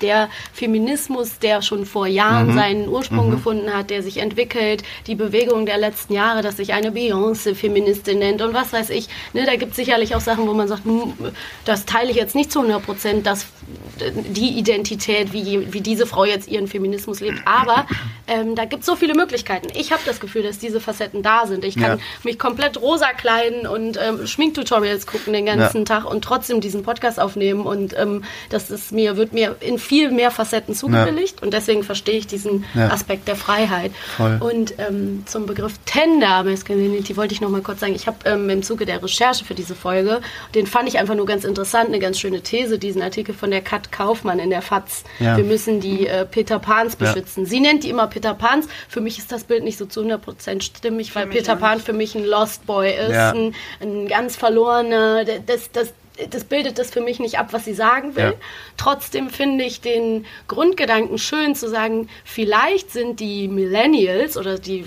der 0.00 0.28
Feminismus, 0.52 1.38
der 1.38 1.62
schon 1.62 1.86
vor 1.86 2.06
Jahren 2.06 2.48
mhm. 2.48 2.54
seinen 2.54 2.88
Ursprung 2.88 3.28
mhm. 3.28 3.32
gefunden 3.32 3.74
hat, 3.74 3.90
der 3.90 4.02
sich 4.02 4.18
entwickelt, 4.18 4.82
die 5.06 5.14
Bewegung 5.14 5.66
der 5.66 5.78
letzten 5.78 6.12
Jahre, 6.12 6.42
dass 6.42 6.56
sich 6.56 6.72
eine 6.72 6.90
Beyoncé-Feministin 6.90 8.18
nennt 8.18 8.42
und 8.42 8.54
was 8.54 8.72
weiß 8.72 8.90
ich. 8.90 9.08
Ne, 9.32 9.44
da 9.46 9.56
gibt 9.56 9.70
es 9.70 9.76
sicherlich 9.76 10.14
auch 10.14 10.20
Sachen, 10.20 10.46
wo 10.46 10.52
man 10.52 10.68
sagt, 10.68 10.84
hm, 10.84 11.14
das 11.64 11.86
teile 11.86 12.10
ich 12.10 12.16
jetzt 12.16 12.34
nicht 12.34 12.52
zu 12.52 12.60
100 12.60 12.84
Prozent, 12.84 13.26
dass 13.26 13.46
die 14.00 14.58
Identität, 14.58 15.32
wie, 15.32 15.72
wie 15.72 15.80
diese 15.80 16.06
Frau 16.06 16.24
jetzt 16.24 16.48
ihren 16.48 16.66
Feminismus 16.66 17.20
lebt. 17.20 17.40
Aber 17.46 17.86
ähm, 18.26 18.54
da 18.54 18.64
gibt 18.64 18.80
es 18.80 18.86
so 18.86 18.96
viele 18.96 19.14
Möglichkeiten. 19.14 19.68
Ich 19.74 19.92
habe 19.92 20.02
das 20.04 20.20
Gefühl, 20.20 20.42
dass 20.42 20.58
diese 20.58 20.80
Facetten 20.80 21.22
da 21.22 21.46
sind. 21.46 21.64
Ich 21.64 21.76
kann 21.76 21.98
ja. 21.98 22.04
mich 22.22 22.38
komplett 22.38 22.80
rosa 22.80 23.12
kleiden 23.24 23.66
und 23.66 23.98
ähm, 23.98 24.26
Schminktutorials 24.26 25.06
gucken 25.06 25.32
den 25.32 25.46
ganzen 25.46 25.78
ja. 25.78 25.84
Tag 25.84 26.04
und 26.04 26.22
trotzdem 26.22 26.60
diesen 26.60 26.82
Podcast 26.82 27.18
aufnehmen. 27.18 27.64
Und 27.64 27.96
ähm, 27.98 28.22
das 28.50 28.70
ist 28.70 28.92
mir, 28.92 29.16
wird 29.16 29.32
mir 29.32 29.56
in 29.60 29.78
viel 29.78 30.10
mehr 30.10 30.30
Facetten 30.30 30.74
zugebilligt. 30.74 31.40
Ja. 31.40 31.44
Und 31.44 31.54
deswegen 31.54 31.84
verstehe 31.84 32.18
ich 32.18 32.26
diesen 32.26 32.66
Aspekt 32.74 33.26
der 33.26 33.36
Freiheit. 33.36 33.92
Voll. 34.18 34.36
Und 34.40 34.74
ähm, 34.76 35.22
zum 35.24 35.46
Begriff 35.46 35.72
Tender 35.86 36.44
Masculinity 36.44 37.16
wollte 37.16 37.32
ich 37.32 37.40
noch 37.40 37.48
mal 37.48 37.62
kurz 37.62 37.80
sagen. 37.80 37.94
Ich 37.94 38.06
habe 38.06 38.18
ähm, 38.26 38.50
im 38.50 38.62
Zuge 38.62 38.84
der 38.84 39.02
Recherche 39.02 39.46
für 39.46 39.54
diese 39.54 39.74
Folge, 39.74 40.20
den 40.54 40.66
fand 40.66 40.86
ich 40.86 40.98
einfach 40.98 41.14
nur 41.14 41.24
ganz 41.24 41.44
interessant, 41.44 41.88
eine 41.88 42.00
ganz 42.00 42.20
schöne 42.20 42.42
These, 42.42 42.78
diesen 42.78 43.00
Artikel 43.00 43.34
von 43.34 43.50
der 43.50 43.62
Kat 43.62 43.90
Kaufmann 43.90 44.38
in 44.38 44.50
der 44.50 44.60
FAZ. 44.60 45.04
Ja. 45.18 45.38
Wir 45.38 45.44
müssen 45.44 45.80
die 45.80 46.06
äh, 46.06 46.26
Peter 46.26 46.58
Pans 46.58 46.96
beschützen. 46.96 47.44
Ja. 47.44 47.48
Sie 47.48 47.60
nennt 47.60 47.84
die 47.84 47.88
immer 47.88 48.06
Peter 48.06 48.34
Pans. 48.34 48.68
Für 48.86 49.00
mich 49.00 49.18
ist 49.18 49.32
das 49.32 49.44
Bild 49.44 49.64
nicht 49.64 49.78
so 49.78 49.86
zu 49.86 50.02
100% 50.02 50.60
stimmig, 50.60 51.12
für 51.12 51.20
weil 51.20 51.28
Peter 51.28 51.56
Pan 51.56 51.80
für 51.80 51.94
mich 51.94 52.14
ein 52.14 52.24
Lost 52.26 52.66
Boy 52.66 52.90
ist, 52.90 53.13
ja. 53.14 53.30
ein, 53.32 53.54
ein, 53.80 54.08
ganz 54.08 54.36
verlorener. 54.36 55.24
Das, 55.24 55.70
das, 55.72 55.92
das 56.30 56.44
bildet 56.44 56.78
das 56.78 56.90
für 56.90 57.00
mich 57.00 57.18
nicht 57.18 57.38
ab, 57.38 57.52
was 57.52 57.64
sie 57.64 57.74
sagen 57.74 58.14
will. 58.16 58.34
Trotzdem 58.76 59.30
finde 59.30 59.64
ich 59.64 59.80
den 59.80 60.26
Grundgedanken 60.48 61.18
schön 61.18 61.54
zu 61.54 61.68
sagen, 61.68 62.08
vielleicht 62.24 62.90
sind 62.90 63.20
die 63.20 63.48
Millennials 63.48 64.36
oder 64.36 64.58
die, 64.58 64.84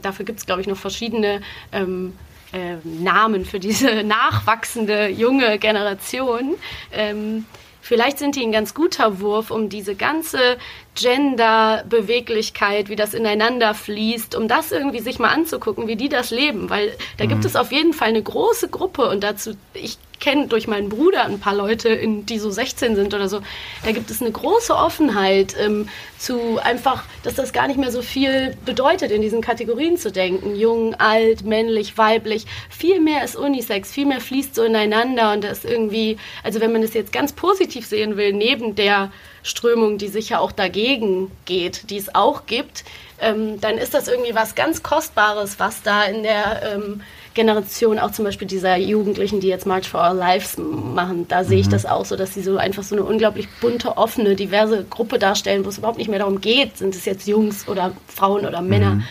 dafür 0.00 0.24
gibt 0.24 0.38
es 0.38 0.46
glaube 0.46 0.62
ich 0.62 0.66
noch 0.66 0.78
verschiedene 0.78 1.42
ähm, 1.72 2.14
äh, 2.52 2.76
Namen 2.84 3.44
für 3.44 3.60
diese 3.60 4.02
nachwachsende 4.04 5.08
junge 5.08 5.58
Generation. 5.58 6.54
Ähm, 6.92 7.46
Vielleicht 7.82 8.18
sind 8.18 8.36
die 8.36 8.42
ein 8.42 8.52
ganz 8.52 8.74
guter 8.74 9.20
Wurf, 9.20 9.50
um 9.50 9.68
diese 9.68 9.96
ganze 9.96 10.56
Gender-Beweglichkeit, 10.94 12.88
wie 12.88 12.96
das 12.96 13.12
ineinander 13.12 13.74
fließt, 13.74 14.36
um 14.36 14.46
das 14.46 14.70
irgendwie 14.70 15.00
sich 15.00 15.18
mal 15.18 15.30
anzugucken, 15.30 15.88
wie 15.88 15.96
die 15.96 16.08
das 16.08 16.30
leben. 16.30 16.70
Weil 16.70 16.96
da 17.18 17.24
mhm. 17.24 17.30
gibt 17.30 17.44
es 17.44 17.56
auf 17.56 17.72
jeden 17.72 17.92
Fall 17.92 18.08
eine 18.08 18.22
große 18.22 18.68
Gruppe 18.68 19.08
und 19.08 19.24
dazu, 19.24 19.56
ich 19.74 19.98
kenne 20.22 20.46
durch 20.46 20.68
meinen 20.68 20.88
Bruder 20.88 21.24
ein 21.24 21.40
paar 21.40 21.54
Leute, 21.54 21.88
in, 21.88 22.24
die 22.24 22.38
so 22.38 22.48
16 22.48 22.94
sind 22.94 23.12
oder 23.12 23.28
so. 23.28 23.40
Da 23.84 23.90
gibt 23.90 24.08
es 24.08 24.22
eine 24.22 24.30
große 24.30 24.74
Offenheit 24.74 25.56
ähm, 25.58 25.88
zu 26.16 26.60
einfach, 26.62 27.02
dass 27.24 27.34
das 27.34 27.52
gar 27.52 27.66
nicht 27.66 27.78
mehr 27.78 27.90
so 27.90 28.02
viel 28.02 28.56
bedeutet, 28.64 29.10
in 29.10 29.20
diesen 29.20 29.40
Kategorien 29.42 29.96
zu 29.96 30.12
denken. 30.12 30.54
Jung, 30.54 30.94
alt, 30.94 31.44
männlich, 31.44 31.98
weiblich. 31.98 32.46
Viel 32.70 33.00
mehr 33.00 33.24
ist 33.24 33.34
Unisex, 33.34 33.90
viel 33.90 34.06
mehr 34.06 34.20
fließt 34.20 34.54
so 34.54 34.62
ineinander 34.62 35.32
und 35.32 35.42
das 35.42 35.64
irgendwie, 35.64 36.18
also 36.44 36.60
wenn 36.60 36.72
man 36.72 36.84
es 36.84 36.94
jetzt 36.94 37.12
ganz 37.12 37.32
positiv 37.32 37.84
sehen 37.84 38.16
will, 38.16 38.32
neben 38.32 38.76
der 38.76 39.10
Strömung, 39.42 39.98
die 39.98 40.06
sicher 40.06 40.40
auch 40.40 40.52
dagegen 40.52 41.32
geht, 41.46 41.90
die 41.90 41.96
es 41.96 42.14
auch 42.14 42.46
gibt, 42.46 42.84
ähm, 43.20 43.60
dann 43.60 43.76
ist 43.76 43.92
das 43.92 44.06
irgendwie 44.06 44.36
was 44.36 44.54
ganz 44.54 44.84
Kostbares, 44.84 45.58
was 45.58 45.82
da 45.82 46.04
in 46.04 46.22
der 46.22 46.74
ähm, 46.74 47.02
Generation, 47.34 47.98
auch 47.98 48.10
zum 48.10 48.24
Beispiel 48.24 48.46
dieser 48.46 48.76
Jugendlichen, 48.76 49.40
die 49.40 49.48
jetzt 49.48 49.66
March 49.66 49.88
for 49.88 50.00
Our 50.00 50.14
Lives 50.14 50.56
machen, 50.58 51.26
da 51.28 51.44
sehe 51.44 51.60
ich 51.60 51.68
das 51.68 51.86
auch 51.86 52.04
so, 52.04 52.16
dass 52.16 52.34
sie 52.34 52.42
so 52.42 52.56
einfach 52.56 52.82
so 52.82 52.94
eine 52.94 53.04
unglaublich 53.04 53.48
bunte, 53.60 53.96
offene, 53.96 54.36
diverse 54.36 54.84
Gruppe 54.84 55.18
darstellen, 55.18 55.64
wo 55.64 55.68
es 55.68 55.78
überhaupt 55.78 55.98
nicht 55.98 56.08
mehr 56.08 56.18
darum 56.18 56.40
geht, 56.40 56.78
sind 56.78 56.94
es 56.94 57.04
jetzt 57.04 57.26
Jungs 57.26 57.68
oder 57.68 57.92
Frauen 58.06 58.46
oder 58.46 58.60
Männer. 58.60 59.02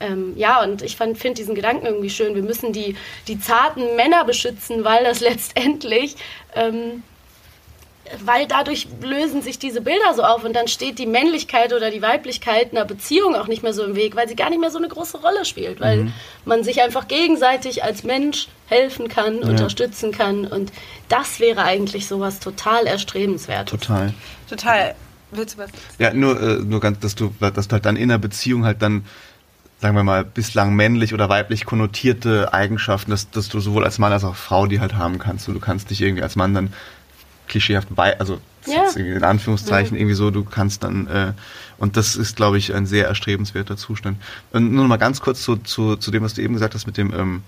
Ähm, 0.00 0.34
ja, 0.36 0.62
und 0.62 0.82
ich 0.82 0.96
finde 0.96 1.34
diesen 1.34 1.54
Gedanken 1.54 1.86
irgendwie 1.86 2.10
schön. 2.10 2.34
Wir 2.34 2.42
müssen 2.42 2.72
die, 2.72 2.96
die 3.26 3.40
zarten 3.40 3.96
Männer 3.96 4.24
beschützen, 4.24 4.84
weil 4.84 5.04
das 5.04 5.20
letztendlich 5.30 6.16
ähm, 6.54 7.02
weil 8.24 8.46
dadurch 8.46 8.88
lösen 9.02 9.42
sich 9.42 9.58
diese 9.58 9.80
Bilder 9.80 10.14
so 10.14 10.22
auf 10.22 10.44
und 10.44 10.54
dann 10.54 10.68
steht 10.68 10.98
die 10.98 11.06
Männlichkeit 11.06 11.72
oder 11.72 11.90
die 11.90 12.02
Weiblichkeit 12.02 12.72
einer 12.72 12.84
Beziehung 12.84 13.34
auch 13.34 13.46
nicht 13.46 13.62
mehr 13.62 13.72
so 13.72 13.84
im 13.84 13.94
Weg, 13.96 14.16
weil 14.16 14.28
sie 14.28 14.36
gar 14.36 14.50
nicht 14.50 14.60
mehr 14.60 14.70
so 14.70 14.78
eine 14.78 14.88
große 14.88 15.18
Rolle 15.18 15.44
spielt, 15.44 15.80
weil 15.80 16.04
Mhm. 16.04 16.12
man 16.44 16.64
sich 16.64 16.82
einfach 16.82 17.08
gegenseitig 17.08 17.84
als 17.84 18.04
Mensch 18.04 18.48
helfen 18.66 19.08
kann, 19.08 19.38
unterstützen 19.38 20.12
kann 20.12 20.46
und 20.46 20.72
das 21.08 21.40
wäre 21.40 21.62
eigentlich 21.62 22.06
sowas 22.06 22.38
total 22.40 22.86
erstrebenswertes. 22.86 23.70
Total. 23.80 24.12
Total. 24.48 24.94
Willst 25.30 25.56
du 25.56 25.62
was? 25.62 25.70
Ja, 25.98 26.12
nur, 26.14 26.40
äh, 26.40 26.54
nur 26.60 26.80
ganz, 26.80 27.00
dass 27.00 27.14
du, 27.14 27.32
dass 27.38 27.68
du 27.68 27.72
halt 27.74 27.84
dann 27.86 27.96
in 27.96 28.10
einer 28.10 28.18
Beziehung 28.18 28.64
halt 28.64 28.80
dann, 28.82 29.04
sagen 29.80 29.94
wir 29.94 30.02
mal, 30.02 30.24
bislang 30.24 30.74
männlich 30.74 31.12
oder 31.14 31.28
weiblich 31.28 31.66
konnotierte 31.66 32.52
Eigenschaften, 32.52 33.10
dass, 33.10 33.30
dass 33.30 33.48
du 33.48 33.60
sowohl 33.60 33.84
als 33.84 33.98
Mann 33.98 34.12
als 34.12 34.24
auch 34.24 34.34
Frau 34.36 34.66
die 34.66 34.80
halt 34.80 34.94
haben 34.94 35.18
kannst. 35.18 35.44
So, 35.44 35.52
du 35.52 35.60
kannst 35.60 35.90
dich 35.90 36.00
irgendwie 36.00 36.22
als 36.22 36.34
Mann 36.36 36.54
dann 36.54 36.72
klischeehaft 37.48 37.88
bei, 37.94 38.18
also 38.20 38.40
Ja. 38.66 38.90
in 38.96 39.24
Anführungszeichen 39.24 39.96
irgendwie 39.96 40.14
so, 40.14 40.30
du 40.30 40.44
kannst 40.44 40.84
dann, 40.84 41.06
äh, 41.06 41.32
und 41.78 41.96
das 41.96 42.16
ist, 42.16 42.36
glaube 42.36 42.58
ich, 42.58 42.74
ein 42.74 42.86
sehr 42.86 43.06
erstrebenswerter 43.06 43.76
Zustand. 43.76 44.18
Und 44.52 44.72
nur 44.72 44.82
noch 44.82 44.88
mal 44.88 44.96
ganz 44.98 45.20
kurz 45.20 45.42
zu, 45.42 45.56
zu, 45.56 45.96
zu 45.96 46.10
dem, 46.10 46.22
was 46.22 46.34
du 46.34 46.42
eben 46.42 46.54
gesagt 46.54 46.74
hast 46.74 46.86
mit 46.86 46.96
dem, 46.96 47.12
ähm, 47.14 47.42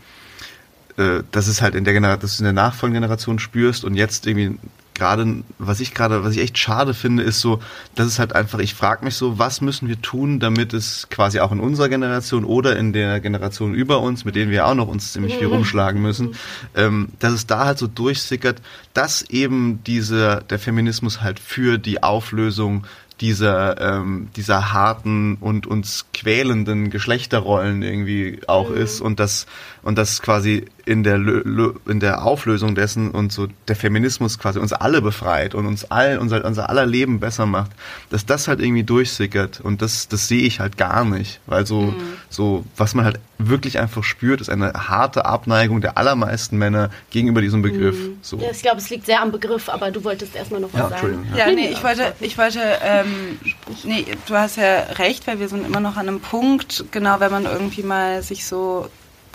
äh, 0.96 1.22
dass 1.32 1.46
es 1.46 1.62
halt 1.62 1.74
in 1.74 1.84
der 1.84 1.92
Generation, 1.94 2.20
dass 2.20 2.36
du 2.36 2.42
in 2.42 2.44
der 2.44 2.52
nachfolgenden 2.52 3.02
Generation 3.02 3.38
spürst 3.38 3.84
und 3.84 3.94
jetzt 3.94 4.26
irgendwie 4.26 4.58
gerade, 5.00 5.42
was 5.58 5.80
ich 5.80 5.94
gerade, 5.94 6.22
was 6.22 6.36
ich 6.36 6.42
echt 6.42 6.58
schade 6.58 6.92
finde, 6.92 7.22
ist 7.22 7.40
so, 7.40 7.58
dass 7.94 8.06
es 8.06 8.18
halt 8.18 8.34
einfach, 8.34 8.58
ich 8.58 8.74
frage 8.74 9.02
mich 9.02 9.14
so, 9.14 9.38
was 9.38 9.62
müssen 9.62 9.88
wir 9.88 10.00
tun, 10.02 10.40
damit 10.40 10.74
es 10.74 11.08
quasi 11.08 11.40
auch 11.40 11.52
in 11.52 11.58
unserer 11.58 11.88
Generation 11.88 12.44
oder 12.44 12.76
in 12.76 12.92
der 12.92 13.18
Generation 13.20 13.72
über 13.72 14.00
uns, 14.00 14.26
mit 14.26 14.36
denen 14.36 14.50
wir 14.50 14.66
auch 14.66 14.74
noch 14.74 14.88
uns 14.88 15.12
ziemlich 15.14 15.36
viel 15.36 15.46
rumschlagen 15.46 16.02
müssen, 16.02 16.34
ähm, 16.74 17.08
dass 17.18 17.32
es 17.32 17.46
da 17.46 17.64
halt 17.64 17.78
so 17.78 17.86
durchsickert, 17.86 18.60
dass 18.92 19.22
eben 19.22 19.82
diese, 19.84 20.44
der 20.50 20.58
Feminismus 20.58 21.22
halt 21.22 21.40
für 21.40 21.78
die 21.78 22.02
Auflösung 22.02 22.86
dieser, 23.20 23.80
ähm, 23.80 24.28
dieser 24.36 24.72
harten 24.72 25.36
und 25.36 25.66
uns 25.66 26.06
quälenden 26.12 26.90
Geschlechterrollen 26.90 27.82
irgendwie 27.82 28.40
auch 28.46 28.70
ist 28.70 29.00
und 29.00 29.20
das 29.20 29.46
und 29.82 29.98
das 29.98 30.22
quasi 30.22 30.66
in 30.86 31.02
der 31.02 31.18
Lö- 31.18 31.74
in 31.88 32.00
der 32.00 32.24
Auflösung 32.24 32.74
dessen 32.74 33.10
und 33.10 33.32
so 33.32 33.48
der 33.68 33.76
Feminismus 33.76 34.38
quasi 34.38 34.58
uns 34.58 34.72
alle 34.72 35.00
befreit 35.02 35.54
und 35.54 35.66
uns 35.66 35.90
all 35.90 36.18
unser 36.18 36.44
unser 36.44 36.68
aller 36.70 36.86
Leben 36.86 37.20
besser 37.20 37.46
macht, 37.46 37.70
dass 38.10 38.26
das 38.26 38.48
halt 38.48 38.60
irgendwie 38.60 38.84
durchsickert 38.84 39.60
und 39.60 39.82
das 39.82 40.08
das 40.08 40.28
sehe 40.28 40.42
ich 40.42 40.60
halt 40.60 40.76
gar 40.76 41.04
nicht, 41.04 41.40
weil 41.46 41.66
so 41.66 41.94
so 42.28 42.64
was 42.76 42.94
man 42.94 43.04
halt 43.04 43.18
wirklich 43.38 43.78
einfach 43.78 44.04
spürt, 44.04 44.40
ist 44.40 44.50
eine 44.50 44.72
harte 44.74 45.24
Abneigung 45.24 45.80
der 45.80 45.96
allermeisten 45.96 46.58
Männer 46.58 46.90
gegenüber 47.10 47.40
diesem 47.40 47.62
Begriff. 47.62 47.96
So. 48.20 48.36
Ja, 48.38 48.50
ich 48.50 48.60
glaube, 48.60 48.76
es 48.78 48.90
liegt 48.90 49.06
sehr 49.06 49.22
am 49.22 49.32
Begriff, 49.32 49.68
aber 49.70 49.90
du 49.90 50.04
wolltest 50.04 50.36
erstmal 50.36 50.60
noch 50.60 50.72
was 50.74 50.80
Ja, 50.80 50.88
sagen. 50.90 51.24
Entschuldigung, 51.24 51.36
Ja, 51.38 51.50
nee, 51.50 51.68
ich 51.72 51.82
wollte, 51.82 52.12
ich 52.20 52.36
wollte, 52.36 52.60
ähm, 52.82 53.38
nee, 53.84 54.04
du 54.26 54.34
hast 54.34 54.56
ja 54.56 54.80
recht, 54.98 55.26
weil 55.26 55.40
wir 55.40 55.48
sind 55.48 55.66
immer 55.66 55.80
noch 55.80 55.96
an 55.96 56.08
einem 56.08 56.20
Punkt, 56.20 56.84
genau, 56.90 57.18
wenn 57.20 57.30
man 57.32 57.44
irgendwie 57.46 57.82
mal 57.82 58.22
sich 58.22 58.44
so, 58.46 58.88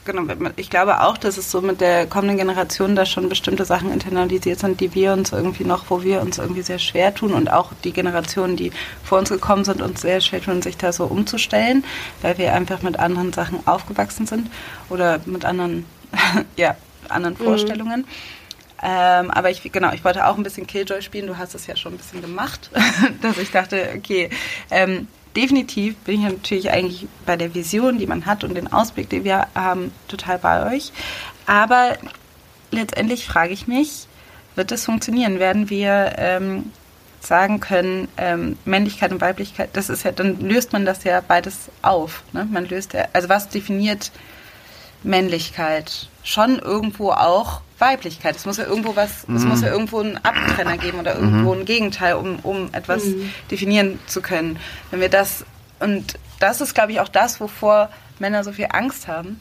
genau, 0.05 0.23
ich 0.55 0.69
glaube 0.69 1.01
auch, 1.01 1.17
dass 1.17 1.37
es 1.37 1.51
so 1.51 1.61
mit 1.61 1.81
der 1.81 2.05
kommenden 2.05 2.37
Generation 2.37 2.95
da 2.95 3.05
schon 3.05 3.27
bestimmte 3.27 3.65
Sachen 3.65 3.91
internalisiert 3.91 4.59
sind, 4.59 4.79
die 4.79 4.93
wir 4.95 5.13
uns 5.13 5.31
irgendwie 5.31 5.65
noch, 5.65 5.85
wo 5.89 6.03
wir 6.03 6.21
uns 6.21 6.37
irgendwie 6.37 6.61
sehr 6.61 6.79
schwer 6.79 7.13
tun 7.13 7.33
und 7.33 7.51
auch 7.51 7.71
die 7.83 7.91
Generationen, 7.91 8.55
die 8.55 8.71
vor 9.03 9.19
uns 9.19 9.29
gekommen 9.29 9.65
sind, 9.65 9.81
uns 9.81 10.01
sehr 10.01 10.21
schwer 10.21 10.41
tun, 10.41 10.61
sich 10.61 10.77
da 10.77 10.93
so 10.93 11.05
umzustellen, 11.05 11.83
weil 12.21 12.37
wir 12.37 12.53
einfach 12.53 12.81
mit 12.81 12.99
anderen 12.99 13.33
Sachen 13.33 13.65
aufgewachsen 13.67 14.25
sind 14.25 14.49
oder 14.89 15.19
mit 15.25 15.43
anderen, 15.43 15.85
ja, 16.55 16.75
anderen 17.09 17.35
Vorstellungen. 17.35 18.05
Ähm, 18.83 19.31
aber 19.31 19.49
ich, 19.49 19.61
genau, 19.71 19.91
ich 19.93 20.03
wollte 20.03 20.27
auch 20.27 20.37
ein 20.37 20.43
bisschen 20.43 20.67
Killjoy 20.67 21.01
spielen. 21.01 21.27
Du 21.27 21.37
hast 21.37 21.55
es 21.55 21.65
ja 21.65 21.75
schon 21.75 21.93
ein 21.93 21.97
bisschen 21.97 22.21
gemacht, 22.21 22.69
dass 23.21 23.37
ich 23.37 23.51
dachte, 23.51 23.89
okay, 23.95 24.29
ähm, 24.69 25.07
definitiv 25.35 25.95
bin 25.97 26.21
ich 26.21 26.31
natürlich 26.31 26.71
eigentlich 26.71 27.07
bei 27.25 27.35
der 27.35 27.53
Vision, 27.53 27.97
die 27.97 28.07
man 28.07 28.25
hat 28.25 28.43
und 28.43 28.55
den 28.55 28.71
Ausblick, 28.71 29.09
den 29.09 29.23
wir 29.23 29.47
haben, 29.55 29.91
total 30.07 30.39
bei 30.39 30.73
euch. 30.73 30.91
Aber 31.45 31.97
letztendlich 32.71 33.25
frage 33.25 33.53
ich 33.53 33.67
mich, 33.67 34.07
wird 34.55 34.71
es 34.71 34.85
funktionieren? 34.85 35.39
Werden 35.39 35.69
wir 35.69 36.13
ähm, 36.17 36.71
sagen 37.19 37.59
können, 37.59 38.07
ähm, 38.17 38.57
Männlichkeit 38.65 39.11
und 39.11 39.21
Weiblichkeit, 39.21 39.69
das 39.73 39.89
ist 39.89 40.03
ja, 40.03 40.11
dann 40.11 40.39
löst 40.39 40.73
man 40.73 40.85
das 40.85 41.03
ja 41.03 41.21
beides 41.21 41.69
auf. 41.81 42.23
Ne? 42.31 42.47
Man 42.49 42.65
löst 42.65 42.93
ja, 42.93 43.07
also 43.13 43.29
was 43.29 43.49
definiert 43.49 44.11
Männlichkeit? 45.03 46.09
Schon 46.23 46.59
irgendwo 46.59 47.11
auch 47.11 47.61
Weiblichkeit. 47.79 48.35
Es 48.35 48.45
muss 48.45 48.57
ja 48.57 48.65
irgendwo 48.65 48.95
was, 48.95 49.25
es 49.33 49.43
muss 49.43 49.61
ja 49.61 49.69
irgendwo 49.69 49.99
einen 49.99 50.17
Abtrenner 50.23 50.77
geben 50.77 50.99
oder 50.99 51.15
irgendwo 51.15 51.53
ein 51.53 51.65
Gegenteil, 51.65 52.15
um, 52.15 52.39
um 52.43 52.69
etwas 52.73 53.03
definieren 53.51 53.99
zu 54.07 54.21
können. 54.21 54.59
Wenn 54.91 55.01
wir 55.01 55.09
das, 55.09 55.45
und 55.79 56.17
das 56.39 56.61
ist, 56.61 56.73
glaube 56.73 56.91
ich, 56.93 56.99
auch 57.01 57.09
das, 57.09 57.39
wovor 57.41 57.89
Männer 58.19 58.43
so 58.43 58.51
viel 58.53 58.67
Angst 58.71 59.07
haben. 59.07 59.39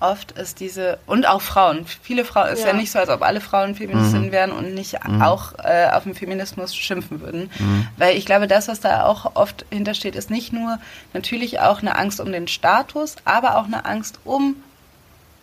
Oft 0.00 0.30
ist 0.32 0.60
diese, 0.60 0.98
und 1.06 1.26
auch 1.26 1.42
Frauen. 1.42 1.84
Viele 2.02 2.24
Frauen, 2.24 2.48
ist 2.50 2.60
ja, 2.60 2.68
Ja. 2.68 2.72
nicht 2.72 2.92
so, 2.92 3.00
als 3.00 3.08
ob 3.08 3.20
alle 3.22 3.40
Frauen 3.40 3.74
Feministinnen 3.74 4.30
wären 4.30 4.52
und 4.52 4.72
nicht 4.72 4.96
auch 5.20 5.54
äh, 5.58 5.88
auf 5.92 6.04
den 6.04 6.14
Feminismus 6.14 6.72
schimpfen 6.76 7.20
würden. 7.20 7.50
Weil 7.96 8.16
ich 8.16 8.24
glaube, 8.24 8.46
das, 8.46 8.68
was 8.68 8.78
da 8.78 9.06
auch 9.06 9.34
oft 9.34 9.64
hintersteht, 9.70 10.14
ist 10.14 10.30
nicht 10.30 10.52
nur 10.52 10.78
natürlich 11.14 11.58
auch 11.58 11.80
eine 11.82 11.96
Angst 11.96 12.20
um 12.20 12.30
den 12.30 12.46
Status, 12.46 13.16
aber 13.24 13.56
auch 13.58 13.64
eine 13.64 13.84
Angst 13.86 14.20
um 14.24 14.54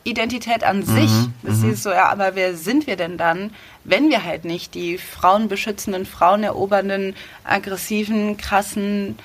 Identität 0.06 0.64
an 0.64 0.84
sich. 0.84 1.12
Das 1.42 1.64
ist 1.64 1.84
so, 1.84 1.90
ja, 1.90 2.10
aber 2.10 2.36
wer 2.36 2.56
sind 2.56 2.86
wir 2.88 2.96
denn 2.96 3.18
dann, 3.18 3.52
wenn 3.84 4.10
wir 4.10 4.24
halt 4.24 4.46
nicht 4.46 4.76
die 4.76 5.00
frauenbeschützenden, 5.00 6.06
frauenerobernden, 6.06 7.16
aggressiven, 7.44 8.38
krassen 8.38 9.18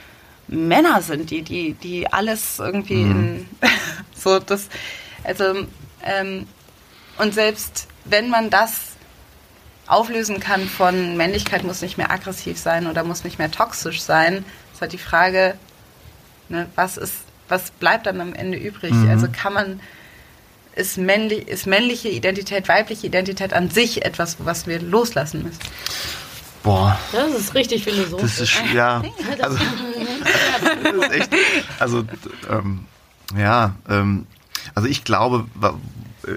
Männer 0.49 1.03
sind, 1.03 1.31
die, 1.31 1.43
die, 1.43 1.75
die 1.75 2.11
alles 2.13 2.59
irgendwie 2.59 3.03
in 3.03 3.49
so 4.17 4.39
das, 4.39 4.69
also 5.23 5.67
ähm, 6.03 6.47
und 7.19 7.35
selbst 7.35 7.87
wenn 8.07 8.31
man 8.31 8.49
das 8.49 8.97
auflösen 9.87 10.41
kann 10.41 10.67
von 10.67 11.17
Männlichkeit 11.17 11.63
muss 11.63 11.83
nicht 11.83 11.99
mehr 11.99 12.11
aggressiv 12.11 12.59
sein 12.59 12.87
oder 12.87 13.05
muss 13.05 13.23
nicht 13.23 13.39
mehr 13.39 13.51
toxisch 13.51 14.01
sein, 14.01 14.47
ist 14.73 14.81
halt 14.81 14.93
die 14.93 14.99
Frage, 14.99 15.57
ne, 16.49 16.67
was 16.75 16.97
ist, 16.97 17.17
was 17.49 17.71
bleibt 17.73 18.07
dann 18.07 18.21
am 18.21 18.33
Ende 18.33 18.57
übrig? 18.57 18.95
Also 19.09 19.27
kann 19.31 19.53
man 19.53 19.81
ist, 20.75 20.99
männlich, 20.99 21.49
ist 21.49 21.67
männliche 21.67 22.09
Identität, 22.09 22.69
weibliche 22.69 23.07
Identität 23.07 23.53
an 23.53 23.71
sich 23.71 24.05
etwas, 24.05 24.37
was 24.41 24.67
wir 24.67 24.81
loslassen 24.81 25.43
müssen? 25.43 25.59
Boah, 26.63 26.99
Das 27.13 27.35
ist 27.35 27.55
richtig 27.55 27.85
philosophisch. 27.85 28.39
Das 28.39 28.41
ist 28.41 28.63
ja, 28.75 29.03
also 29.43 29.59
das 30.85 30.95
ist 30.95 31.11
echt, 31.11 31.31
also 31.79 32.05
ähm, 32.51 32.85
ja, 33.37 33.75
ähm, 33.89 34.27
also 34.75 34.89
ich 34.89 35.05
glaube, 35.05 35.47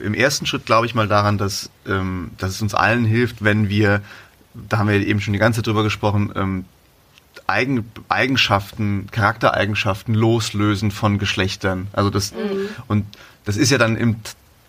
im 0.03 0.13
ersten 0.13 0.45
Schritt 0.45 0.65
glaube 0.65 0.85
ich 0.85 0.95
mal 0.95 1.07
daran, 1.07 1.37
dass, 1.37 1.69
ähm, 1.85 2.31
dass 2.37 2.51
es 2.51 2.61
uns 2.61 2.73
allen 2.73 3.03
hilft, 3.05 3.43
wenn 3.43 3.67
wir, 3.67 4.01
da 4.53 4.77
haben 4.77 4.87
wir 4.87 4.95
eben 4.95 5.19
schon 5.19 5.33
die 5.33 5.39
ganze 5.39 5.57
Zeit 5.57 5.67
drüber 5.67 5.83
gesprochen, 5.83 6.31
ähm, 6.35 6.65
Eigen, 7.45 7.91
Eigenschaften, 8.07 9.07
Charaktereigenschaften 9.11 10.13
loslösen 10.13 10.91
von 10.91 11.17
Geschlechtern. 11.17 11.87
Also 11.91 12.09
das 12.09 12.33
und 12.87 13.05
das 13.45 13.57
ist 13.57 13.69
ja 13.69 13.77
dann 13.77 13.97
im 13.97 14.17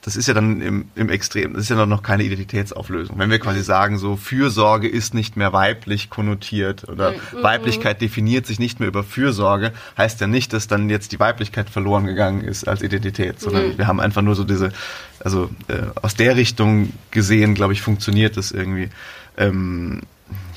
das 0.05 0.17
ist 0.17 0.29
ja 0.29 0.35
dann 0.35 0.61
im, 0.61 0.85
im 0.97 1.09
Extrem, 1.09 1.55
das 1.55 1.63
ist 1.63 1.71
ja 1.71 1.87
noch 1.87 2.03
keine 2.03 2.25
Identitätsauflösung. 2.25 3.19
Wenn 3.19 3.31
wir 3.31 3.39
quasi 3.39 3.63
sagen, 3.63 3.97
so 3.97 4.17
Fürsorge 4.17 4.87
ist 4.87 5.15
nicht 5.15 5.39
mehr 5.39 5.55
weiblich 5.55 6.11
konnotiert 6.11 6.87
oder 6.91 7.15
Weiblichkeit 7.41 8.03
definiert 8.03 8.45
sich 8.45 8.59
nicht 8.59 8.81
mehr 8.81 8.89
über 8.89 9.03
Fürsorge, 9.03 9.73
heißt 9.97 10.21
ja 10.21 10.27
nicht, 10.27 10.53
dass 10.53 10.69
dann 10.69 10.91
jetzt 10.91 11.13
die 11.13 11.21
Weiblichkeit 11.21 11.71
verloren 11.71 12.05
gegangen 12.05 12.43
ist 12.43 12.69
als 12.69 12.83
Identität, 12.83 13.41
sondern 13.41 13.79
wir 13.79 13.87
haben 13.87 13.99
einfach 13.99 14.21
nur 14.21 14.35
so 14.35 14.45
diese, 14.45 14.73
also 15.21 15.49
äh, 15.69 15.85
aus 16.03 16.15
der 16.15 16.37
Richtung 16.37 16.93
gesehen, 17.11 17.55
glaube 17.55 17.73
ich, 17.73 17.81
funktioniert 17.81 18.37
das 18.37 18.53
irgendwie. 18.53 18.91
Ähm, 19.39 20.03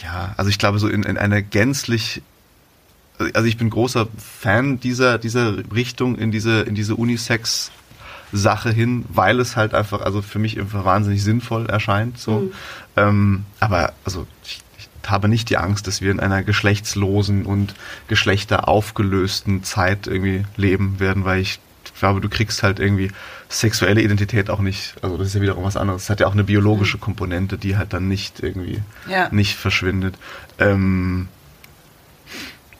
ja, 0.03 0.33
also 0.35 0.49
ich 0.49 0.59
glaube 0.59 0.79
so 0.79 0.89
in, 0.89 1.03
in 1.03 1.17
einer 1.17 1.41
gänzlich 1.41 2.21
also 3.33 3.47
ich 3.47 3.57
bin 3.57 3.69
großer 3.69 4.07
Fan 4.17 4.79
dieser 4.79 5.17
dieser 5.17 5.55
Richtung 5.73 6.17
in 6.17 6.31
diese 6.31 6.61
in 6.61 6.75
diese 6.75 6.95
Unisex 6.95 7.71
Sache 8.33 8.69
hin, 8.71 9.05
weil 9.09 9.39
es 9.39 9.55
halt 9.55 9.73
einfach 9.73 10.01
also 10.01 10.21
für 10.21 10.39
mich 10.39 10.59
einfach 10.59 10.83
wahnsinnig 10.85 11.23
sinnvoll 11.23 11.67
erscheint 11.67 12.17
so. 12.19 12.51
Ähm, 12.95 13.45
aber 13.59 13.93
also 14.05 14.27
ich, 14.43 14.61
ich 14.77 14.89
habe 15.09 15.27
nicht 15.29 15.49
die 15.49 15.57
Angst, 15.57 15.87
dass 15.87 16.01
wir 16.01 16.11
in 16.11 16.19
einer 16.19 16.43
geschlechtslosen 16.43 17.45
und 17.45 17.73
geschlechteraufgelösten 18.07 19.63
Zeit 19.63 20.07
irgendwie 20.07 20.43
leben 20.55 20.99
werden, 20.99 21.25
weil 21.25 21.41
ich 21.41 21.59
glaube, 21.99 22.21
du 22.21 22.29
kriegst 22.29 22.63
halt 22.63 22.79
irgendwie 22.79 23.11
sexuelle 23.49 24.01
Identität 24.01 24.49
auch 24.49 24.59
nicht, 24.59 24.95
also 25.01 25.17
das 25.17 25.27
ist 25.27 25.33
ja 25.35 25.41
wiederum 25.41 25.63
was 25.63 25.77
anderes. 25.77 26.03
Es 26.03 26.09
hat 26.09 26.19
ja 26.19 26.27
auch 26.27 26.33
eine 26.33 26.43
biologische 26.43 26.97
Komponente, 26.97 27.57
die 27.57 27.77
halt 27.77 27.93
dann 27.93 28.07
nicht 28.07 28.41
irgendwie 28.43 28.81
Ja. 29.09 29.29
nicht 29.31 29.55
verschwindet. 29.55 30.15
Ähm, 30.59 31.27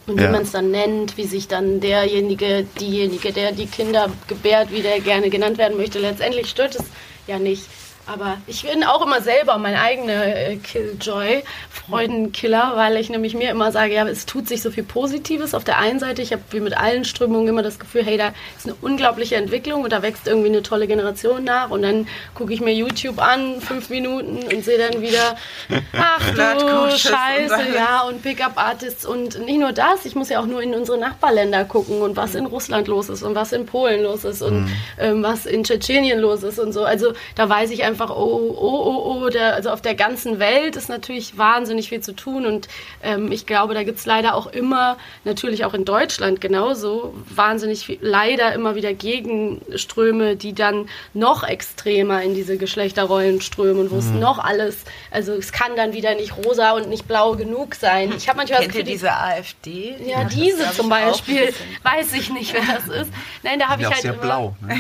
Und 0.08 0.18
wie 0.20 0.24
Ja. 0.24 0.32
man 0.32 0.44
es 0.44 0.52
dann 0.52 0.72
nennt, 0.72 1.18
wie 1.18 1.26
sich 1.26 1.48
dann 1.50 1.82
derjenige, 1.82 2.66
diejenige, 2.80 3.34
der 3.34 3.52
die 3.52 3.68
Kinder 3.68 4.10
gebärt, 4.28 4.72
wie 4.72 4.82
der 4.82 5.02
gerne 5.02 5.30
genannt 5.30 5.58
werden 5.58 5.78
möchte, 5.78 6.00
letztendlich 6.00 6.48
stört 6.50 6.76
es 6.76 6.86
ja 7.28 7.38
nicht. 7.40 7.64
Aber 8.08 8.38
ich 8.48 8.64
bin 8.64 8.84
auch 8.86 9.06
immer 9.06 9.22
selber 9.22 9.58
mein 9.58 9.76
eigener 9.76 10.26
äh, 10.26 10.56
Killjoy, 10.58 11.44
Freudenkiller, 11.70 12.74
weil 12.76 12.96
ich 12.96 13.10
nämlich 13.10 13.36
mir 13.36 13.52
immer 13.52 13.72
sage, 13.72 13.94
ja, 13.94 14.08
es 14.08 14.26
tut 14.26 14.48
sich 14.48 14.62
so 14.62 14.72
viel 14.72 14.84
Positives. 14.84 15.54
Auf 15.54 15.66
der 15.66 15.78
einen 15.78 16.00
Seite, 16.00 16.22
ich 16.22 16.32
habe 16.32 16.42
wie 16.52 16.62
mit 16.62 16.78
allen 16.78 17.04
Strömungen 17.04 17.48
immer 17.50 17.64
das 17.64 17.80
Gefühl, 17.80 18.06
hey, 18.06 18.18
da 18.18 18.34
ist 18.58 18.66
eine 18.66 18.76
unglaubliche 18.82 19.36
Entwicklung 19.36 19.84
und 19.84 19.92
da 19.92 20.02
wächst 20.02 20.28
irgendwie 20.28 20.48
eine 20.48 20.64
tolle 20.64 20.88
Generation 20.88 21.44
nach. 21.44 21.70
Und 21.70 21.82
dann 21.82 22.08
gucke 22.34 22.54
ich 22.54 22.62
mir 22.62 22.74
YouTube 22.74 23.22
an, 23.22 23.60
fünf 23.60 23.90
Minuten 23.90 24.40
und 24.54 24.64
sehe 24.64 24.78
dann 24.78 25.02
wieder, 25.02 25.36
ach 25.94 26.32
du 26.32 26.98
Scheiße, 26.98 27.74
ja, 27.76 28.02
und 28.02 28.22
Pickup-Artists 28.24 29.06
und 29.06 29.46
nicht 29.46 29.60
nur 29.60 29.74
das, 29.74 30.06
ich 30.06 30.16
muss 30.16 30.30
ja 30.30 30.40
auch 30.40 30.46
nur 30.46 30.62
in 30.62 30.74
unsere 30.74 30.98
Nachbarländer 30.98 31.66
gucken 31.66 32.02
und 32.02 32.16
was 32.16 32.36
in 32.36 32.46
Russland 32.46 32.88
los 32.88 33.10
ist 33.10 33.24
und 33.24 33.36
was 33.36 33.52
in 33.52 33.66
Polen 33.66 34.04
los 34.04 34.24
ist 34.24 34.42
und 34.42 34.70
ähm, 35.00 35.24
was 35.24 35.46
in 35.46 35.64
Tschetschenien 35.64 36.20
los 36.20 36.44
ist 36.44 36.60
und 36.60 36.72
so. 36.72 36.86
Also 36.86 37.14
da 37.36 37.50
weiß 37.50 37.72
ich 37.72 37.84
einfach, 37.84 37.97
oh, 38.06 38.56
oh, 38.58 38.84
oh, 38.86 39.24
oh, 39.24 39.30
der, 39.30 39.56
also 39.56 39.70
auf 39.70 39.82
der 39.82 39.96
ganzen 39.96 40.40
Welt 40.40 40.76
ist 40.76 40.90
natürlich 40.90 41.38
wahnsinnig 41.38 41.90
viel 41.90 42.02
zu 42.02 42.14
tun 42.14 42.46
und 42.46 42.68
ähm, 43.04 43.32
ich 43.32 43.46
glaube, 43.46 43.74
da 43.74 43.84
gibt 43.84 44.00
es 44.00 44.06
leider 44.06 44.36
auch 44.36 44.48
immer, 44.48 44.98
natürlich 45.24 45.66
auch 45.66 45.74
in 45.74 45.86
Deutschland 45.86 46.42
genauso, 46.42 47.14
wahnsinnig 47.30 47.86
viel, 47.86 47.98
leider 48.02 48.54
immer 48.54 48.76
wieder 48.76 48.94
Gegenströme, 48.94 50.36
die 50.36 50.54
dann 50.54 50.88
noch 51.14 51.44
extremer 51.44 52.22
in 52.22 52.34
diese 52.34 52.58
Geschlechterrollen 52.58 53.42
strömen, 53.42 53.92
wo 53.92 53.98
es 53.98 54.10
noch 54.10 54.40
alles, 54.40 54.84
also 55.12 55.34
es 55.34 55.52
kann 55.52 55.76
dann 55.76 55.94
wieder 55.94 56.16
nicht 56.16 56.38
rosa 56.38 56.72
und 56.72 56.90
nicht 56.90 57.08
blau 57.08 57.36
genug 57.36 57.76
sein. 57.76 58.14
Ich 58.16 58.28
habe 58.28 58.38
manchmal 58.38 58.60
das 58.60 58.74
Kennt 58.74 58.76
ihr 58.76 58.84
Gefühl, 58.84 58.94
diese 58.94 59.14
AfD? 59.14 59.96
Ja, 60.06 60.24
das, 60.24 60.34
diese 60.34 60.72
zum 60.72 60.90
Beispiel. 60.90 61.54
Weiß 61.84 62.14
ich 62.14 62.30
nicht, 62.32 62.54
wer 62.54 62.62
das 62.62 62.88
ist. 62.88 63.12
Nein, 63.44 63.60
da 63.60 63.70
habe 63.70 63.82
ja 63.82 63.90
ich 63.90 63.94
halt 63.96 64.02
sehr 64.04 64.14
immer, 64.14 64.22
blau. 64.22 64.56
Ne? 64.68 64.76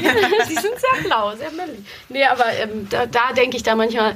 die 0.50 0.54
sind 0.54 0.74
sehr 0.78 1.04
blau, 1.04 1.36
sehr 1.36 1.52
männlich. 1.52 1.80
Nee, 2.10 2.26
aber 2.26 2.46
ähm, 2.54 2.88
da, 2.90 3.06
da 3.12 3.34
denke 3.34 3.58
ich 3.58 3.64
da 3.64 3.76
manchmal, 3.76 4.16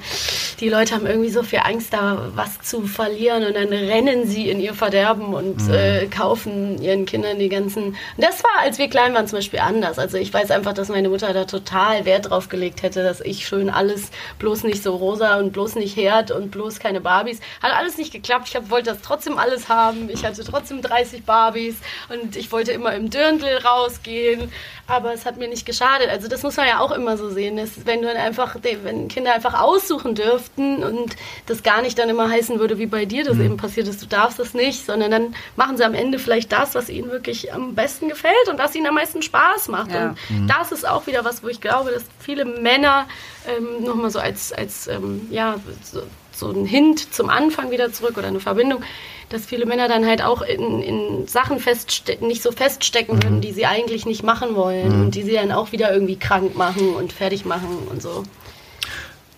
die 0.59 0.69
Leute 0.69 0.95
haben 0.95 1.05
irgendwie 1.05 1.29
so 1.29 1.43
viel 1.43 1.59
Angst, 1.59 1.93
da 1.93 2.29
was 2.35 2.61
zu 2.61 2.83
verlieren 2.87 3.45
und 3.45 3.55
dann 3.55 3.69
rennen 3.69 4.27
sie 4.27 4.49
in 4.49 4.59
ihr 4.59 4.73
Verderben 4.73 5.33
und 5.33 5.69
äh, 5.69 6.07
kaufen 6.07 6.81
ihren 6.81 7.05
Kindern 7.05 7.39
die 7.39 7.49
ganzen. 7.49 7.83
Und 7.83 7.97
das 8.17 8.43
war, 8.43 8.61
als 8.61 8.77
wir 8.77 8.89
klein 8.89 9.13
waren, 9.13 9.27
zum 9.27 9.39
Beispiel 9.39 9.59
anders. 9.59 9.97
Also 9.97 10.17
ich 10.17 10.33
weiß 10.33 10.51
einfach, 10.51 10.73
dass 10.73 10.89
meine 10.89 11.09
Mutter 11.09 11.33
da 11.33 11.45
total 11.45 12.05
Wert 12.05 12.29
drauf 12.29 12.49
gelegt 12.49 12.83
hätte, 12.83 13.03
dass 13.03 13.21
ich 13.21 13.47
schön 13.47 13.69
alles 13.69 14.11
bloß 14.39 14.63
nicht 14.63 14.83
so 14.83 14.95
rosa 14.95 15.37
und 15.37 15.51
bloß 15.51 15.75
nicht 15.75 15.95
Herd 15.95 16.31
und 16.31 16.51
bloß 16.51 16.79
keine 16.79 17.01
Barbies. 17.01 17.39
Hat 17.61 17.73
alles 17.73 17.97
nicht 17.97 18.11
geklappt. 18.11 18.47
Ich 18.49 18.55
hab, 18.55 18.69
wollte 18.69 18.91
das 18.91 19.01
trotzdem 19.01 19.37
alles 19.37 19.69
haben. 19.69 20.09
Ich 20.09 20.23
hatte 20.25 20.43
trotzdem 20.43 20.81
30 20.81 21.23
Barbies 21.23 21.75
und 22.09 22.35
ich 22.35 22.51
wollte 22.51 22.71
immer 22.71 22.93
im 22.93 23.09
Dirndl 23.09 23.57
rausgehen. 23.57 24.51
Aber 24.87 25.13
es 25.13 25.25
hat 25.25 25.37
mir 25.37 25.47
nicht 25.47 25.65
geschadet. 25.65 26.09
Also 26.09 26.27
das 26.27 26.43
muss 26.43 26.57
man 26.57 26.67
ja 26.67 26.79
auch 26.79 26.91
immer 26.91 27.17
so 27.17 27.29
sehen. 27.29 27.57
Dass, 27.57 27.85
wenn 27.85 28.01
du 28.01 28.07
dann 28.07 28.17
einfach, 28.17 28.55
wenn 28.84 29.07
Kinder 29.07 29.34
einfach 29.34 29.59
aussuchen 29.59 30.15
dürften 30.15 30.84
und 30.84 31.15
das 31.45 31.63
gar 31.63 31.82
nicht 31.82 31.97
dann 31.97 32.09
immer 32.09 32.29
heißen 32.29 32.59
würde, 32.59 32.77
wie 32.77 32.86
bei 32.86 33.05
dir 33.05 33.23
das 33.23 33.38
eben 33.38 33.57
passiert 33.57 33.88
ist, 33.88 34.01
du 34.01 34.05
darfst 34.05 34.39
das 34.39 34.53
nicht, 34.53 34.86
sondern 34.86 35.11
dann 35.11 35.36
machen 35.55 35.77
sie 35.77 35.84
am 35.84 35.93
Ende 35.93 36.19
vielleicht 36.19 36.51
das, 36.51 36.75
was 36.75 36.89
ihnen 36.89 37.11
wirklich 37.11 37.53
am 37.53 37.75
besten 37.75 38.09
gefällt 38.09 38.49
und 38.49 38.59
was 38.59 38.75
ihnen 38.75 38.88
am 38.88 38.95
meisten 38.95 39.21
Spaß 39.21 39.67
macht. 39.67 39.91
Ja. 39.91 40.15
Und 40.29 40.47
das 40.47 40.71
ist 40.71 40.88
auch 40.88 41.07
wieder 41.07 41.25
was, 41.25 41.43
wo 41.43 41.47
ich 41.47 41.61
glaube, 41.61 41.91
dass 41.91 42.03
viele 42.19 42.45
Männer 42.45 43.07
ähm, 43.47 43.84
nochmal 43.84 44.11
so 44.11 44.19
als, 44.19 44.53
als 44.53 44.88
ähm, 44.88 45.27
ja, 45.29 45.55
so, 45.84 46.03
so 46.32 46.51
ein 46.51 46.65
Hint 46.65 47.13
zum 47.13 47.29
Anfang 47.29 47.71
wieder 47.71 47.91
zurück 47.91 48.17
oder 48.17 48.27
eine 48.27 48.39
Verbindung, 48.39 48.84
dass 49.29 49.45
viele 49.45 49.65
Männer 49.65 49.88
dann 49.88 50.05
halt 50.05 50.21
auch 50.21 50.41
in, 50.41 50.82
in 50.82 51.27
Sachen 51.27 51.59
feststecken, 51.59 52.27
nicht 52.27 52.41
so 52.41 52.51
feststecken 52.51 53.23
würden, 53.23 53.41
die 53.41 53.53
sie 53.53 53.65
eigentlich 53.65 54.05
nicht 54.05 54.23
machen 54.23 54.55
wollen 54.55 55.01
und 55.01 55.15
die 55.15 55.23
sie 55.23 55.34
dann 55.34 55.51
auch 55.51 55.71
wieder 55.71 55.93
irgendwie 55.93 56.17
krank 56.17 56.55
machen 56.55 56.93
und 56.95 57.13
fertig 57.13 57.45
machen 57.45 57.77
und 57.89 58.01
so. 58.01 58.23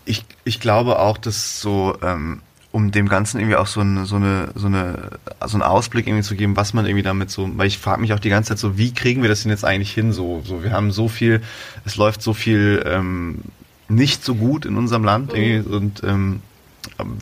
Ich, 0.06 0.26
ich 0.44 0.60
glaube 0.60 1.00
auch, 1.00 1.18
dass 1.18 1.62
so, 1.62 1.98
ähm, 2.02 2.42
um 2.72 2.92
dem 2.92 3.08
Ganzen 3.08 3.40
irgendwie 3.40 3.56
auch 3.56 3.68
so 3.68 3.82
eine, 3.82 4.06
so 4.06 4.16
eine, 4.16 4.50
so 4.56 4.66
eine, 4.66 5.12
so 5.46 5.56
einen 5.56 5.62
Ausblick 5.62 6.08
irgendwie 6.08 6.24
zu 6.24 6.36
geben, 6.36 6.56
was 6.58 6.74
man 6.74 6.86
irgendwie 6.86 7.04
damit 7.04 7.30
so, 7.30 7.50
weil 7.56 7.68
ich 7.68 7.78
frage 7.78 8.02
mich 8.02 8.14
auch 8.14 8.20
die 8.20 8.30
ganze 8.30 8.50
Zeit 8.50 8.60
so, 8.60 8.78
wie 8.78 8.94
kriegen 8.94 9.22
wir 9.22 9.30
das 9.30 9.44
denn 9.44 9.52
jetzt 9.52 9.64
eigentlich 9.64 9.94
hin? 9.94 10.12
So, 10.12 10.42
so, 10.44 10.64
wir 10.64 10.72
haben 10.72 10.92
so 10.92 11.08
viel, 11.08 11.42
es 11.86 11.96
läuft 11.96 12.22
so 12.24 12.34
viel 12.34 12.84
ähm, 12.86 13.42
nicht 13.90 14.26
so 14.26 14.36
gut 14.36 14.66
in 14.66 14.76
unserem 14.76 15.04
Land 15.04 15.34
irgendwie 15.34 15.70
und 15.70 16.04
ähm, 16.04 16.42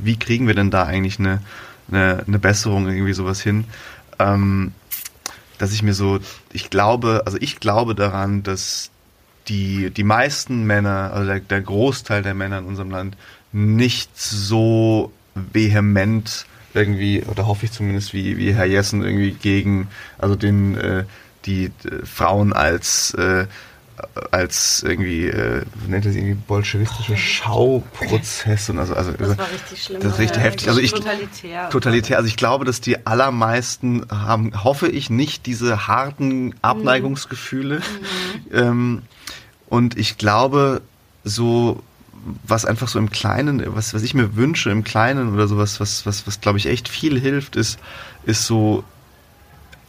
wie 0.01 0.17
kriegen 0.17 0.47
wir 0.47 0.55
denn 0.55 0.71
da 0.71 0.83
eigentlich 0.83 1.19
eine, 1.19 1.41
eine, 1.91 2.23
eine 2.25 2.39
Besserung 2.39 2.87
irgendwie 2.87 3.13
sowas 3.13 3.41
hin? 3.41 3.65
Ähm, 4.19 4.71
dass 5.57 5.73
ich 5.73 5.83
mir 5.83 5.93
so, 5.93 6.19
ich 6.53 6.69
glaube, 6.69 7.23
also 7.25 7.37
ich 7.39 7.59
glaube 7.59 7.93
daran, 7.93 8.41
dass 8.41 8.89
die, 9.47 9.89
die 9.89 10.03
meisten 10.03 10.65
Männer, 10.65 11.11
also 11.13 11.27
der, 11.27 11.39
der 11.39 11.61
Großteil 11.61 12.21
der 12.21 12.33
Männer 12.33 12.59
in 12.59 12.65
unserem 12.65 12.91
Land 12.91 13.17
nicht 13.51 14.17
so 14.17 15.11
vehement 15.35 16.45
irgendwie, 16.73 17.23
oder 17.23 17.47
hoffe 17.47 17.65
ich 17.65 17.71
zumindest, 17.71 18.13
wie, 18.13 18.37
wie 18.37 18.53
Herr 18.53 18.65
Jessen 18.65 19.03
irgendwie 19.03 19.31
gegen, 19.31 19.87
also 20.17 20.35
den, 20.35 20.77
äh, 20.77 21.03
die 21.45 21.65
äh, 21.65 22.05
Frauen 22.05 22.53
als, 22.53 23.13
äh, 23.15 23.47
als 24.31 24.83
irgendwie, 24.83 25.27
äh, 25.27 25.63
nennt 25.87 26.05
er 26.05 26.11
sie 26.11 26.19
irgendwie, 26.19 26.37
bolschewistische 26.47 27.15
Schauprozesse 27.17 28.71
und 28.71 28.79
also, 28.79 28.93
also, 28.95 29.11
Das 29.13 29.37
war 29.37 29.51
richtig 29.51 29.83
schlimm. 29.83 29.99
das 30.01 30.13
ist 30.13 30.19
richtig 30.19 30.37
Ja, 30.37 30.43
heftig. 30.43 30.67
Also 30.69 30.79
ich, 30.81 30.91
Totalitär. 30.91 31.69
totalitär. 31.69 32.17
Also 32.17 32.27
ich 32.27 32.37
glaube, 32.37 32.65
dass 32.65 32.81
die 32.81 33.05
allermeisten 33.05 34.05
haben, 34.09 34.63
hoffe 34.63 34.87
ich, 34.87 35.09
nicht 35.09 35.45
diese 35.45 35.87
harten 35.87 36.53
Abneigungsgefühle. 36.61 37.81
Ähm, 38.53 39.01
und 39.67 39.97
ich 39.97 40.17
glaube, 40.17 40.81
so 41.23 41.81
was 42.45 42.65
einfach 42.65 42.87
so 42.87 42.99
im 42.99 43.09
Kleinen, 43.09 43.63
was, 43.75 43.93
was 43.93 44.03
ich 44.03 44.13
mir 44.13 44.35
wünsche 44.35 44.69
im 44.69 44.83
Kleinen 44.83 45.33
oder 45.33 45.47
sowas, 45.47 45.79
was, 45.79 46.05
was, 46.05 46.27
was 46.27 46.39
glaube 46.41 46.57
ich 46.59 46.67
echt 46.67 46.87
viel 46.87 47.19
hilft, 47.19 47.55
ist, 47.55 47.79
ist 48.25 48.45
so 48.45 48.83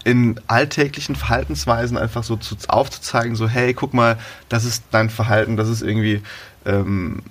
in 0.05 0.41
alltäglichen 0.47 1.17
Verhaltensweisen 1.17 1.97
einfach 1.97 2.25
so 2.25 2.37
zu, 2.37 2.57
aufzuzeigen, 2.69 3.37
so 3.37 3.49
hey, 3.49 3.73
guck 3.75 3.95
mal, 3.95 4.19
das 4.49 4.65
ist 4.65 4.85
dein 4.91 5.11
Verhalten, 5.11 5.57
das 5.57 5.69
ist 5.69 5.83
irgendwie, 5.83 6.23
ähm, 6.67 7.23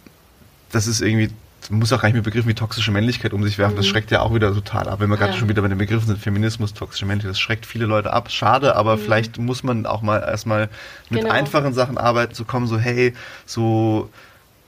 das 0.71 0.87
ist 0.87 1.01
irgendwie, 1.01 1.29
muss 1.69 1.91
auch 1.93 2.01
gar 2.01 2.07
nicht 2.09 2.15
mit 2.15 2.23
Begriffen 2.23 2.49
wie 2.49 2.53
toxische 2.55 2.91
Männlichkeit 2.91 3.33
um 3.33 3.43
sich 3.43 3.57
werfen, 3.57 3.75
das 3.75 3.85
schreckt 3.87 4.09
ja 4.11 4.21
auch 4.21 4.33
wieder 4.33 4.53
total 4.53 4.87
ab, 4.89 4.99
wenn 4.99 5.09
wir 5.09 5.17
gerade 5.17 5.33
Ja. 5.33 5.39
schon 5.39 5.49
wieder 5.49 5.61
bei 5.61 5.67
den 5.67 5.77
Begriffen 5.77 6.07
sind, 6.07 6.19
Feminismus, 6.19 6.73
toxische 6.73 7.05
Männlichkeit, 7.05 7.31
das 7.31 7.39
schreckt 7.39 7.65
viele 7.65 7.85
Leute 7.85 8.13
ab, 8.13 8.31
schade, 8.31 8.75
aber 8.75 8.97
vielleicht 8.97 9.37
muss 9.37 9.63
man 9.63 9.85
auch 9.85 10.01
mal 10.01 10.19
erstmal 10.19 10.69
mit 11.09 11.23
Genau. 11.23 11.33
einfachen 11.33 11.73
Sachen 11.73 11.97
arbeiten, 11.97 12.33
zu 12.33 12.45
kommen, 12.45 12.67
so 12.67 12.79
hey, 12.79 13.13
so 13.45 14.09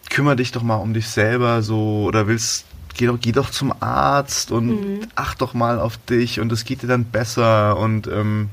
kümmere 0.10 0.36
dich 0.36 0.52
doch 0.52 0.62
mal 0.62 0.76
um 0.76 0.94
dich 0.94 1.08
selber, 1.08 1.62
so, 1.62 2.04
oder 2.06 2.28
willst, 2.28 2.66
geh 2.96 3.08
doch, 3.08 3.20
geh 3.20 3.32
doch 3.32 3.50
zum 3.50 3.74
Arzt 3.80 4.52
und 4.52 5.08
acht 5.16 5.42
doch 5.42 5.54
mal 5.54 5.80
auf 5.80 5.98
dich 5.98 6.40
und 6.40 6.52
es 6.52 6.66
geht 6.66 6.84
dir 6.84 6.88
dann 6.88 7.06
besser 7.06 7.78
und 7.78 8.08
ähm, 8.08 8.50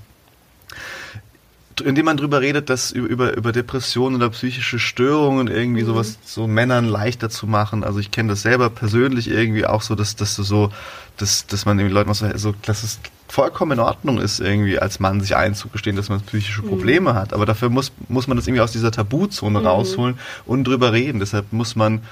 indem 1.81 2.07
man 2.07 2.17
drüber 2.17 2.41
redet, 2.41 2.71
dass 2.71 2.91
über, 2.91 3.37
über, 3.37 3.53
Depressionen 3.53 4.17
oder 4.17 4.31
psychische 4.31 4.79
Störungen 4.79 5.49
irgendwie 5.49 5.83
sowas 5.83 6.19
so 6.25 6.47
Männern 6.47 6.85
leichter 6.85 7.31
zu 7.31 7.47
machen. 7.47 7.85
Also 7.85 7.99
ich 7.99 8.11
kenne 8.11 8.31
das 8.31 8.43
selber 8.43 8.71
persönlich 8.71 9.29
irgendwie 9.29 9.67
auch 9.67 9.83
so, 9.83 9.95
dass, 9.95 10.17
dass 10.17 10.37
du 10.37 10.43
so, 10.43 10.71
dass, 11.17 11.47
dass 11.47 11.65
man 11.65 11.79
irgendwie 11.79 11.95
Leuten 11.95 12.13
so, 12.15 12.27
so, 12.37 12.55
dass 12.63 12.83
es 12.83 13.01
vollkommen 13.29 13.73
in 13.73 13.81
Ordnung 13.81 14.19
ist, 14.19 14.41
irgendwie 14.41 14.79
als 14.79 15.01
Mann 15.01 15.21
sich 15.21 15.37
einzugestehen, 15.37 15.97
dass 15.97 16.09
man 16.09 16.21
psychische 16.23 16.63
Probleme 16.63 17.15
hat. 17.15 17.33
Aber 17.33 17.47
dafür 17.47 17.71
muss, 17.71 17.93
muss 18.09 18.27
man 18.27 18.37
das 18.37 18.47
irgendwie 18.47 18.63
aus 18.63 18.73
dieser 18.73 18.91
Tabuzone 18.91 19.63
rausholen 19.63 20.19
und 20.47 20.65
drüber 20.65 20.93
reden. 20.93 21.21
Deshalb 21.21 21.53
muss 21.53 21.77
man 21.77 22.03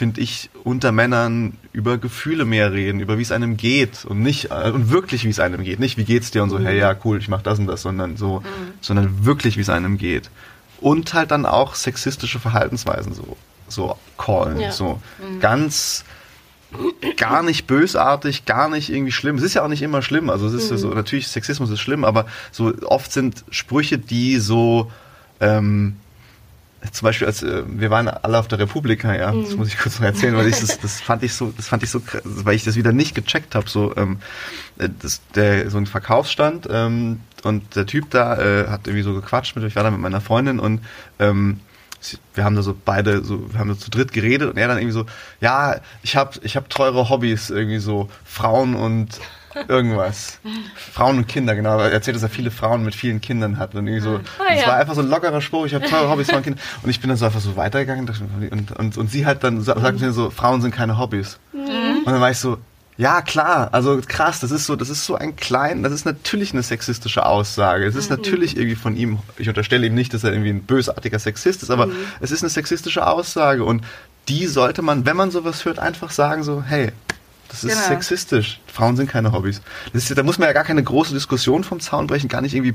finde 0.00 0.22
ich, 0.22 0.48
unter 0.64 0.92
Männern 0.92 1.58
über 1.74 1.98
Gefühle 1.98 2.46
mehr 2.46 2.72
reden, 2.72 3.00
über 3.00 3.18
wie 3.18 3.22
es 3.22 3.32
einem 3.32 3.58
geht 3.58 4.06
und 4.06 4.22
nicht 4.22 4.50
äh, 4.50 4.70
und 4.70 4.88
wirklich 4.90 5.24
wie 5.24 5.28
es 5.28 5.40
einem 5.40 5.62
geht, 5.62 5.78
nicht 5.78 5.98
wie 5.98 6.04
geht's 6.04 6.30
dir 6.30 6.42
und 6.42 6.48
so, 6.48 6.58
hey 6.58 6.78
ja 6.78 6.96
cool, 7.04 7.18
ich 7.18 7.28
mach 7.28 7.42
das 7.42 7.58
und 7.58 7.66
das, 7.66 7.82
sondern 7.82 8.16
so, 8.16 8.42
sondern 8.80 9.26
wirklich 9.26 9.58
wie 9.58 9.60
es 9.60 9.68
einem 9.68 9.98
geht 9.98 10.30
und 10.80 11.12
halt 11.12 11.30
dann 11.32 11.44
auch 11.44 11.74
sexistische 11.74 12.40
Verhaltensweisen 12.40 13.12
so 13.12 13.36
so 13.68 13.98
callen, 14.16 14.58
Ja. 14.58 14.72
so 14.72 15.02
ganz 15.40 16.04
gar 17.18 17.42
nicht 17.42 17.66
bösartig, 17.66 18.46
gar 18.46 18.70
nicht 18.70 18.88
irgendwie 18.88 19.12
schlimm. 19.12 19.36
Es 19.36 19.42
ist 19.42 19.52
ja 19.54 19.62
auch 19.64 19.68
nicht 19.68 19.82
immer 19.82 20.00
schlimm. 20.00 20.30
Also 20.30 20.46
es 20.46 20.54
ist 20.54 20.70
ja 20.70 20.76
so, 20.78 20.88
natürlich 20.94 21.28
Sexismus 21.28 21.68
ist 21.68 21.80
schlimm, 21.80 22.04
aber 22.04 22.24
so 22.52 22.72
oft 22.86 23.12
sind 23.12 23.44
Sprüche, 23.50 23.98
die 23.98 24.38
so 24.38 24.90
ähm, 25.40 25.96
zum 26.92 27.06
Beispiel, 27.06 27.26
als 27.26 27.42
äh, 27.42 27.62
wir 27.66 27.90
waren 27.90 28.08
alle 28.08 28.38
auf 28.38 28.48
der 28.48 28.58
Republika, 28.58 29.14
ja, 29.14 29.32
das 29.32 29.54
muss 29.54 29.68
ich 29.68 29.78
kurz 29.78 29.98
noch 29.98 30.06
erzählen, 30.06 30.34
weil 30.36 30.48
ich 30.48 30.60
das, 30.60 30.78
das 30.78 31.00
fand 31.00 31.22
ich 31.22 31.34
so, 31.34 31.52
das 31.54 31.68
fand 31.68 31.82
ich 31.82 31.90
so, 31.90 32.00
weil 32.24 32.54
ich 32.54 32.64
das 32.64 32.76
wieder 32.76 32.92
nicht 32.92 33.14
gecheckt 33.14 33.54
habe, 33.54 33.68
so 33.68 33.94
ähm, 33.96 34.18
äh, 34.78 34.88
das, 35.00 35.20
der 35.34 35.70
so 35.70 35.76
ein 35.76 35.86
Verkaufsstand 35.86 36.66
ähm, 36.70 37.20
und 37.42 37.76
der 37.76 37.86
Typ 37.86 38.10
da 38.10 38.36
äh, 38.38 38.68
hat 38.68 38.86
irgendwie 38.86 39.02
so 39.02 39.14
gequatscht 39.14 39.56
mit, 39.56 39.64
ich 39.64 39.76
war 39.76 39.82
da 39.82 39.90
mit 39.90 40.00
meiner 40.00 40.20
Freundin 40.20 40.58
und 40.58 40.80
ähm, 41.18 41.60
wir 42.34 42.44
haben 42.44 42.56
da 42.56 42.62
so 42.62 42.74
beide 42.82 43.22
so, 43.22 43.52
wir 43.52 43.60
haben 43.60 43.68
so 43.74 43.76
zu 43.76 43.90
dritt 43.90 44.12
geredet 44.12 44.50
und 44.50 44.56
er 44.56 44.68
dann 44.68 44.78
irgendwie 44.78 44.94
so, 44.94 45.04
ja, 45.40 45.76
ich 46.02 46.16
habe 46.16 46.38
ich 46.42 46.56
hab 46.56 46.70
teure 46.70 47.10
Hobbys, 47.10 47.50
irgendwie 47.50 47.78
so 47.78 48.08
Frauen 48.24 48.74
und 48.74 49.20
irgendwas. 49.68 50.38
Frauen 50.92 51.18
und 51.18 51.28
Kinder, 51.28 51.54
genau. 51.54 51.78
Er 51.78 51.92
erzählt, 51.92 52.16
dass 52.16 52.22
er 52.22 52.28
viele 52.28 52.50
Frauen 52.50 52.84
mit 52.84 52.94
vielen 52.94 53.20
Kindern 53.20 53.58
hat. 53.58 53.74
Und 53.74 53.86
irgendwie 53.86 54.04
so, 54.04 54.18
das 54.48 54.60
ja. 54.60 54.66
war 54.68 54.76
einfach 54.76 54.94
so 54.94 55.00
ein 55.00 55.08
lockerer 55.08 55.40
Spruch, 55.40 55.66
ich 55.66 55.74
habe 55.74 55.86
teure 55.86 56.08
Hobbys, 56.08 56.28
Frauen 56.28 56.38
und 56.38 56.44
Kinder. 56.44 56.60
Und 56.82 56.90
ich 56.90 57.00
bin 57.00 57.08
dann 57.08 57.16
so 57.16 57.26
einfach 57.26 57.40
so 57.40 57.56
weitergegangen 57.56 58.06
mir, 58.38 58.52
und, 58.52 58.72
und, 58.72 58.96
und 58.96 59.10
sie 59.10 59.26
halt 59.26 59.44
dann 59.44 59.60
sa- 59.62 59.78
sagt 59.78 60.00
mir 60.00 60.12
so, 60.12 60.30
Frauen 60.30 60.62
sind 60.62 60.74
keine 60.74 60.98
Hobbys. 60.98 61.38
Und 61.52 62.06
dann 62.06 62.20
war 62.20 62.30
ich 62.30 62.38
so, 62.38 62.58
ja 62.96 63.22
klar, 63.22 63.70
also 63.72 63.98
krass, 64.06 64.40
das 64.40 64.50
ist 64.50 64.66
so, 64.66 64.76
das 64.76 64.90
ist 64.90 65.06
so 65.06 65.14
ein 65.14 65.34
klein, 65.34 65.82
das 65.82 65.92
ist 65.92 66.04
natürlich 66.04 66.52
eine 66.52 66.62
sexistische 66.62 67.24
Aussage. 67.24 67.86
Es 67.86 67.94
ist 67.94 68.10
natürlich 68.10 68.56
irgendwie 68.56 68.76
von 68.76 68.94
ihm, 68.94 69.20
ich 69.38 69.48
unterstelle 69.48 69.86
ihm 69.86 69.94
nicht, 69.94 70.12
dass 70.12 70.22
er 70.22 70.32
irgendwie 70.32 70.50
ein 70.50 70.62
bösartiger 70.64 71.18
Sexist 71.18 71.62
ist, 71.62 71.70
aber 71.70 71.88
es 72.20 72.30
ist 72.30 72.42
eine 72.42 72.50
sexistische 72.50 73.06
Aussage 73.06 73.64
und 73.64 73.84
die 74.28 74.46
sollte 74.46 74.82
man, 74.82 75.06
wenn 75.06 75.16
man 75.16 75.30
sowas 75.30 75.64
hört, 75.64 75.78
einfach 75.78 76.10
sagen 76.10 76.42
so, 76.42 76.62
hey, 76.62 76.92
das 77.50 77.64
ist 77.64 77.72
Genau. 77.74 77.88
sexistisch. 77.88 78.60
Frauen 78.66 78.96
sind 78.96 79.10
keine 79.10 79.32
Hobbys. 79.32 79.60
Ist, 79.92 80.16
da 80.16 80.22
muss 80.22 80.38
man 80.38 80.46
ja 80.48 80.52
gar 80.52 80.64
keine 80.64 80.82
große 80.82 81.12
Diskussion 81.12 81.64
vom 81.64 81.80
Zaun 81.80 82.06
brechen, 82.06 82.28
gar 82.28 82.40
nicht 82.40 82.54
irgendwie 82.54 82.74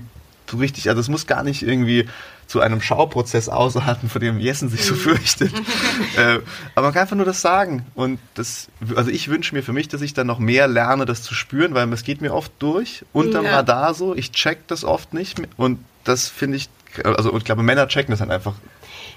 so 0.50 0.58
richtig, 0.58 0.90
also 0.90 1.02
es 1.02 1.08
muss 1.10 1.26
gar 1.26 1.42
nicht 1.42 1.64
irgendwie 1.64 2.08
zu 2.46 2.60
einem 2.62 2.80
Schauprozess 2.80 3.50
ausarten, 3.50 4.10
vor 4.10 4.22
dem 4.22 4.40
Jessen 4.40 4.70
sich 4.70 4.86
so 4.86 4.94
fürchtet. 4.94 5.52
äh, 6.18 6.40
aber 6.76 6.88
man 6.88 6.94
kann 6.94 7.02
einfach 7.02 7.16
nur 7.16 7.26
das 7.26 7.42
sagen. 7.42 7.84
Und 7.96 8.20
das, 8.36 8.68
also 8.96 9.10
ich 9.10 9.28
wünsche 9.30 9.56
mir 9.56 9.64
für 9.64 9.74
mich, 9.74 9.88
dass 9.88 10.02
ich 10.02 10.14
dann 10.14 10.28
noch 10.28 10.38
mehr 10.38 10.68
lerne, 10.68 11.06
das 11.06 11.24
zu 11.24 11.34
spüren, 11.34 11.74
weil 11.74 11.92
es 11.94 12.04
geht 12.04 12.22
mir 12.22 12.32
oft 12.34 12.52
durch, 12.60 13.04
unterm 13.14 13.46
Ja. 13.46 13.56
Radar 13.56 13.96
so. 13.96 14.14
Ich 14.16 14.32
check 14.34 14.68
das 14.68 14.84
oft 14.84 15.16
nicht. 15.16 15.42
Und 15.58 15.80
das 16.04 16.28
finde 16.28 16.58
ich, 16.58 16.70
also 17.04 17.32
und 17.32 17.40
ich 17.40 17.46
glaube, 17.46 17.64
Männer 17.64 17.88
checken 17.88 18.12
das 18.12 18.20
dann 18.20 18.30
einfach 18.30 18.54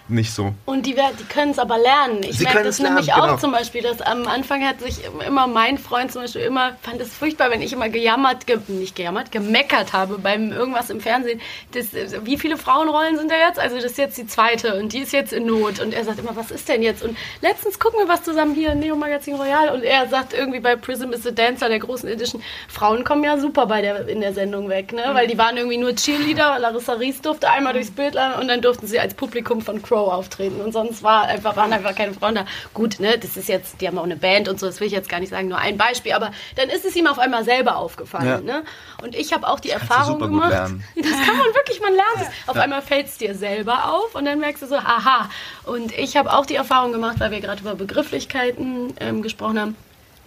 nicht 0.09 0.33
so. 0.33 0.55
Und 0.65 0.87
die, 0.87 0.95
die 0.95 1.25
können 1.25 1.53
es 1.53 1.59
aber 1.59 1.79
lernen. 1.79 2.23
Ich 2.23 2.41
merke 2.41 2.65
das 2.65 2.79
lernen, 2.79 2.97
nämlich 2.97 3.15
genau. 3.15 3.35
auch 3.35 3.39
zum 3.39 3.53
Beispiel, 3.53 3.83
dass 3.83 4.01
am 4.01 4.27
Anfang 4.27 4.67
hat 4.67 4.81
sich 4.81 5.01
immer 5.27 5.47
mein 5.47 5.79
Freund 5.79 6.13
zum 6.13 6.23
Beispiel 6.23 6.43
immer, 6.43 6.77
fand 6.83 7.01
es 7.01 7.13
furchtbar, 7.13 7.51
wenn 7.51 7.63
ich 7.63 7.73
immer 7.73 7.89
gejammert, 7.89 8.47
ge, 8.47 8.59
nicht 8.69 8.97
gejammert, 8.97 9.31
gemeckert 9.33 9.93
habe 9.93 10.19
beim 10.19 10.53
irgendwas 10.53 10.91
im 10.91 11.01
Fernsehen. 11.01 11.41
Das, 11.73 11.89
wie 12.25 12.39
viele 12.39 12.57
Frauenrollen 12.57 13.19
sind 13.19 13.31
da 13.31 13.37
jetzt? 13.37 13.59
Also 13.59 13.77
das 13.77 13.87
ist 13.87 13.99
jetzt 13.99 14.19
die 14.19 14.27
zweite 14.27 14.79
und 14.79 14.93
die 14.93 15.01
ist 15.01 15.13
jetzt 15.13 15.33
in 15.33 15.47
Not. 15.47 15.81
Und 15.81 15.93
er 15.93 16.05
sagt 16.05 16.19
immer, 16.19 16.37
was 16.37 16.51
ist 16.51 16.69
denn 16.69 16.83
jetzt? 16.83 17.03
Und 17.03 17.17
letztens 17.41 17.79
gucken 17.79 18.01
wir 18.01 18.09
was 18.09 18.23
zusammen 18.23 18.55
hier 18.55 18.73
in 18.73 18.81
Neo 18.81 18.97
Magazin 18.97 19.35
Royal 19.35 19.75
und 19.75 19.83
er 19.83 20.09
sagt 20.09 20.33
irgendwie 20.33 20.61
bei 20.61 20.77
Prism 20.77 21.13
is 21.13 21.23
the 21.23 21.35
Dancer, 21.35 21.69
der 21.69 21.79
großen 21.79 22.09
Edition, 22.09 22.43
Frauen 22.69 23.05
kommen 23.05 23.25
ja 23.25 23.39
super 23.39 23.67
bei 23.67 23.83
der, 23.83 24.09
in 24.09 24.21
der 24.21 24.33
Sendung 24.33 24.69
weg, 24.69 24.93
ne? 24.93 25.03
Weil 25.13 25.27
die 25.27 25.39
waren 25.39 25.57
irgendwie 25.57 25.77
nur 25.77 25.95
Cheerleader, 25.95 26.59
Larissa 26.59 26.95
Ries 26.95 27.21
durfte 27.21 27.51
einmal 27.51 27.73
durchs 27.73 27.91
Bild 27.91 28.15
laufen 28.15 28.41
und 28.41 28.49
dann 28.49 28.61
durften 28.61 28.87
sie 28.87 28.99
als 28.99 29.15
Publikum 29.15 29.61
von 29.61 29.83
Crow 29.83 29.98
auftreten 30.07 30.61
und 30.61 30.73
sonst 30.73 31.03
war 31.03 31.23
einfach, 31.25 31.57
waren 31.57 31.73
einfach 31.73 31.95
keine 31.95 32.15
Frauen 32.15 32.35
da. 32.37 32.45
Gut, 32.75 33.01
ne, 33.01 33.19
das 33.19 33.37
ist 33.37 33.49
jetzt, 33.49 33.81
die 33.81 33.87
haben 33.89 33.99
auch 33.99 34.05
eine 34.05 34.17
Band 34.17 34.49
und 34.49 34.59
so, 34.61 34.67
das 34.67 34.81
will 34.81 34.87
ich 34.87 34.93
jetzt 34.93 35.09
gar 35.09 35.21
nicht 35.21 35.31
sagen, 35.31 35.49
nur 35.49 35.59
ein 35.59 35.77
Beispiel, 35.77 36.13
aber 36.13 36.31
dann 36.57 36.69
ist 36.69 36.85
es 36.85 36.95
ihm 36.97 37.07
auf 37.07 37.19
einmal 37.19 37.45
selber 37.45 37.77
aufgefallen, 37.77 38.47
Ja. 38.47 38.59
ne? 38.59 38.65
Und 39.03 39.15
ich 39.15 39.33
habe 39.33 39.47
auch 39.49 39.61
die 39.61 39.69
du 39.69 39.75
Erfahrung 39.75 40.19
gemacht, 40.19 40.53
das 40.53 41.13
kann 41.27 41.37
man 41.37 41.47
wirklich, 41.55 41.81
man 41.81 41.93
lernt 41.95 42.23
es. 42.23 42.49
Auf 42.49 42.57
einmal 42.57 42.83
fällt 42.83 43.07
es 43.07 43.19
dir 43.19 43.35
selber 43.35 43.93
auf 43.93 44.15
und 44.15 44.25
dann 44.25 44.39
merkst 44.41 44.63
du 44.63 44.67
so, 44.67 44.77
aha. 44.77 45.29
Und 45.65 45.93
ich 45.97 46.17
habe 46.17 46.33
auch 46.33 46.47
die 46.47 46.55
Erfahrung 46.55 46.93
gemacht, 46.93 47.17
weil 47.19 47.31
wir 47.31 47.41
gerade 47.41 47.61
über 47.61 47.75
Begrifflichkeiten 47.75 48.95
ähm, 49.01 49.23
gesprochen 49.23 49.61
haben, 49.61 49.77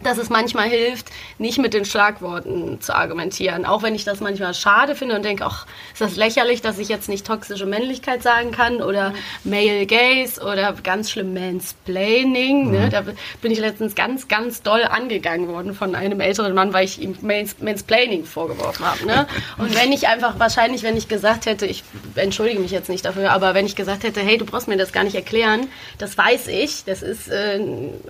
dass 0.04 0.18
es 0.18 0.30
manchmal 0.30 0.70
hilft, 0.70 1.08
nicht 1.38 1.58
mit 1.58 1.74
den 1.74 1.86
Schlagworten 1.86 2.80
zu 2.82 2.96
argumentieren. 2.96 3.66
Auch 3.66 3.84
wenn 3.84 3.96
ich 3.96 4.04
das 4.04 4.20
manchmal 4.20 4.54
schade 4.54 4.96
finde 4.96 5.16
und 5.16 5.24
denke, 5.24 5.46
ach, 5.46 5.66
ist 5.94 6.02
das 6.02 6.16
lächerlich, 6.16 6.62
dass 6.62 6.80
ich 6.80 6.90
jetzt 6.90 7.10
nicht 7.10 7.26
toxische 7.26 7.66
Männlichkeit 7.66 8.24
sagen 8.24 8.52
kann 8.52 8.82
oder 8.82 9.14
Male 9.44 9.86
Gaze 9.86 10.42
oder 10.42 10.74
ganz 10.84 11.12
schlimm 11.12 11.34
Mansplaining. 11.34 12.72
Ne? 12.72 12.90
Da 12.90 13.04
bin 13.42 13.52
ich 13.52 13.60
letztens 13.60 13.96
ganz, 13.96 14.28
ganz 14.28 14.62
doll 14.62 14.84
angegangen 14.84 15.48
worden 15.48 15.74
von 15.74 15.96
einem 15.96 16.20
älteren 16.20 16.54
Mann, 16.54 16.74
weil 16.74 16.86
ich 16.86 17.02
ihm 17.02 17.18
Mans 17.22 17.56
Mansplaining 17.60 18.26
vorgeworfen 18.26 18.86
habe. 18.86 19.06
Ne? 19.06 19.28
Und 19.58 19.76
wenn 19.76 19.92
ich 19.92 20.08
einfach, 20.08 20.40
wahrscheinlich, 20.40 20.84
wenn 20.84 20.98
ich 20.98 21.08
gesagt 21.08 21.46
hätte, 21.46 21.66
ich 21.66 21.84
entschuldige 22.16 22.60
mich 22.60 22.72
jetzt 22.72 22.90
nicht 22.90 23.06
dafür, 23.06 23.32
aber 23.32 23.54
wenn 23.54 23.66
ich 23.66 23.76
gesagt 23.76 24.04
hätte, 24.04 24.22
hey, 24.22 24.38
du 24.38 24.46
brauchst 24.46 24.68
mir 24.68 24.78
das 24.78 24.92
gar 24.92 25.04
nicht 25.04 25.16
erklären, 25.16 25.68
das 25.98 26.18
weiß 26.18 26.48
ich, 26.48 26.84
das 26.86 27.02
ist 27.02 27.28
äh, 27.30 27.60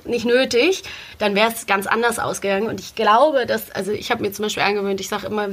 nicht 0.06 0.26
nötig, 0.26 0.84
dann 1.18 1.36
wäre 1.36 1.52
es 1.52 1.66
ganz 1.66 1.81
anders 1.88 2.20
ausgegangen. 2.20 2.68
Und 2.68 2.80
ich 2.80 2.96
glaube, 2.96 3.46
dass, 3.46 3.72
also 3.72 3.92
ich 3.92 4.12
habe 4.12 4.22
mir 4.22 4.32
zum 4.32 4.44
Beispiel 4.44 4.64
angewöhnt, 4.64 5.00
ich 5.00 5.10
sage 5.10 5.28
immer 5.28 5.50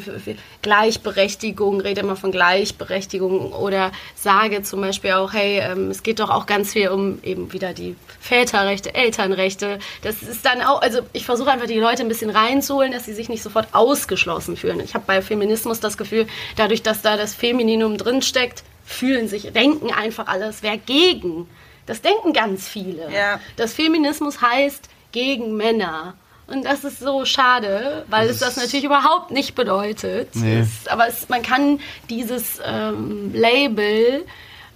Gleichberechtigung, 0.62 1.80
rede 1.80 2.00
immer 2.00 2.16
von 2.16 2.32
Gleichberechtigung 2.32 3.52
oder 3.52 3.92
sage 4.14 4.62
zum 4.62 4.80
Beispiel 4.80 5.12
auch, 5.12 5.32
hey, 5.32 5.60
ähm, 5.60 5.90
es 5.90 6.02
geht 6.02 6.20
doch 6.20 6.30
auch 6.30 6.46
ganz 6.46 6.72
viel 6.72 6.88
um 6.88 7.18
eben 7.22 7.52
wieder 7.52 7.72
die 7.72 7.96
Väterrechte, 8.20 8.94
Elternrechte. 8.94 9.78
Das 10.02 10.22
ist 10.22 10.44
dann 10.44 10.62
auch, 10.62 10.82
also 10.82 11.00
ich 11.12 11.24
versuche 11.24 11.50
einfach 11.50 11.66
die 11.66 11.78
Leute 11.78 12.02
ein 12.02 12.08
bisschen 12.08 12.30
reinzuholen, 12.30 12.92
dass 12.92 13.04
sie 13.04 13.14
sich 13.14 13.28
nicht 13.28 13.42
sofort 13.42 13.68
ausgeschlossen 13.72 14.56
fühlen. 14.56 14.80
Ich 14.80 14.94
habe 14.94 15.04
bei 15.06 15.22
Feminismus 15.22 15.80
das 15.80 15.96
Gefühl, 15.96 16.26
dadurch, 16.56 16.82
dass 16.82 17.02
da 17.02 17.16
das 17.16 17.34
Femininum 17.34 17.96
drinsteckt, 17.96 18.62
fühlen 18.84 19.28
sich, 19.28 19.52
denken 19.52 19.92
einfach 19.92 20.26
alles, 20.26 20.62
wer 20.62 20.78
gegen. 20.78 21.48
Das 21.86 22.02
denken 22.02 22.32
ganz 22.32 22.68
viele. 22.68 23.10
Ja. 23.12 23.40
Das 23.56 23.74
Feminismus 23.74 24.42
heißt 24.42 24.88
gegen 25.12 25.56
Männer. 25.56 26.14
Und 26.46 26.64
das 26.64 26.82
ist 26.82 26.98
so 26.98 27.26
schade, 27.26 28.04
weil 28.08 28.28
es 28.28 28.38
das 28.38 28.56
natürlich 28.56 28.84
überhaupt 28.84 29.30
nicht 29.30 29.54
bedeutet. 29.54 30.34
Nee. 30.34 30.60
Es, 30.60 30.88
aber 30.88 31.06
es, 31.06 31.28
man 31.28 31.42
kann 31.42 31.78
dieses 32.08 32.58
ähm, 32.64 33.34
Label, 33.34 34.24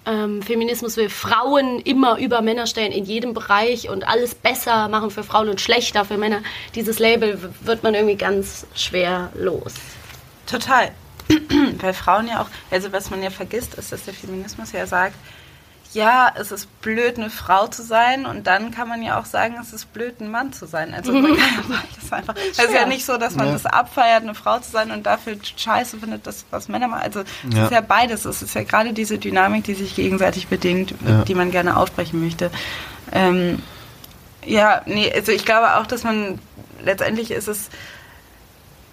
ähm, 0.04 0.42
Feminismus 0.42 0.98
will 0.98 1.08
Frauen 1.08 1.80
immer 1.80 2.18
über 2.18 2.42
Männer 2.42 2.66
stellen 2.66 2.92
in 2.92 3.04
jedem 3.04 3.32
Bereich 3.32 3.88
und 3.88 4.06
alles 4.06 4.34
besser 4.34 4.88
machen 4.88 5.10
für 5.10 5.22
Frauen 5.22 5.48
und 5.48 5.62
schlechter 5.62 6.04
für 6.04 6.18
Männer. 6.18 6.42
Dieses 6.74 6.98
Label 6.98 7.38
wird 7.62 7.82
man 7.82 7.94
irgendwie 7.94 8.16
ganz 8.16 8.66
schwer 8.74 9.30
los. 9.34 9.72
Total. 10.46 10.90
Weil 11.80 11.94
Frauen 11.94 12.28
ja 12.28 12.42
auch, 12.42 12.48
also 12.70 12.92
was 12.92 13.08
man 13.08 13.22
ja 13.22 13.30
vergisst, 13.30 13.74
ist, 13.74 13.92
dass 13.92 14.04
der 14.04 14.12
Feminismus 14.12 14.72
ja 14.72 14.86
sagt, 14.86 15.14
ja, 15.94 16.32
es 16.36 16.50
ist 16.52 16.68
blöd, 16.80 17.18
eine 17.18 17.28
Frau 17.30 17.66
zu 17.66 17.82
sein 17.82 18.24
und 18.26 18.46
dann 18.46 18.70
kann 18.70 18.88
man 18.88 19.02
ja 19.02 19.18
auch 19.20 19.26
sagen, 19.26 19.56
es 19.60 19.72
ist 19.72 19.92
blöd, 19.92 20.20
ein 20.20 20.30
Mann 20.30 20.52
zu 20.52 20.66
sein. 20.66 20.94
Also 20.94 21.12
man 21.12 21.24
kann 21.36 21.36
ja 21.38 21.62
beides 21.68 22.12
einfach. 22.12 22.34
Es 22.50 22.58
ist 22.58 22.72
ja 22.74 22.86
nicht 22.86 23.04
so, 23.04 23.18
dass 23.18 23.34
man 23.34 23.46
Ja. 23.48 23.52
das 23.52 23.66
abfeiert, 23.66 24.22
eine 24.22 24.34
Frau 24.34 24.58
zu 24.58 24.70
sein 24.70 24.90
und 24.90 25.04
dafür 25.04 25.36
scheiße 25.56 25.98
findet, 25.98 26.26
das, 26.26 26.46
was 26.50 26.68
Männer 26.68 26.88
machen. 26.88 27.02
Also 27.02 27.20
es 27.20 27.54
Ja. 27.54 27.64
ist 27.66 27.72
ja 27.72 27.80
beides. 27.82 28.24
Es 28.24 28.40
ist 28.42 28.54
ja 28.54 28.62
gerade 28.64 28.92
diese 28.92 29.18
Dynamik, 29.18 29.64
die 29.64 29.74
sich 29.74 29.94
gegenseitig 29.94 30.48
bedingt, 30.48 30.94
Ja. 31.06 31.22
die 31.24 31.34
man 31.34 31.50
gerne 31.50 31.76
aufbrechen 31.76 32.22
möchte. 32.24 32.50
Ähm, 33.12 33.62
ja, 34.46 34.82
nee, 34.86 35.12
also 35.14 35.30
ich 35.32 35.44
glaube 35.44 35.76
auch, 35.76 35.86
dass 35.86 36.04
man 36.04 36.38
letztendlich 36.82 37.30
ist 37.30 37.48
es, 37.48 37.68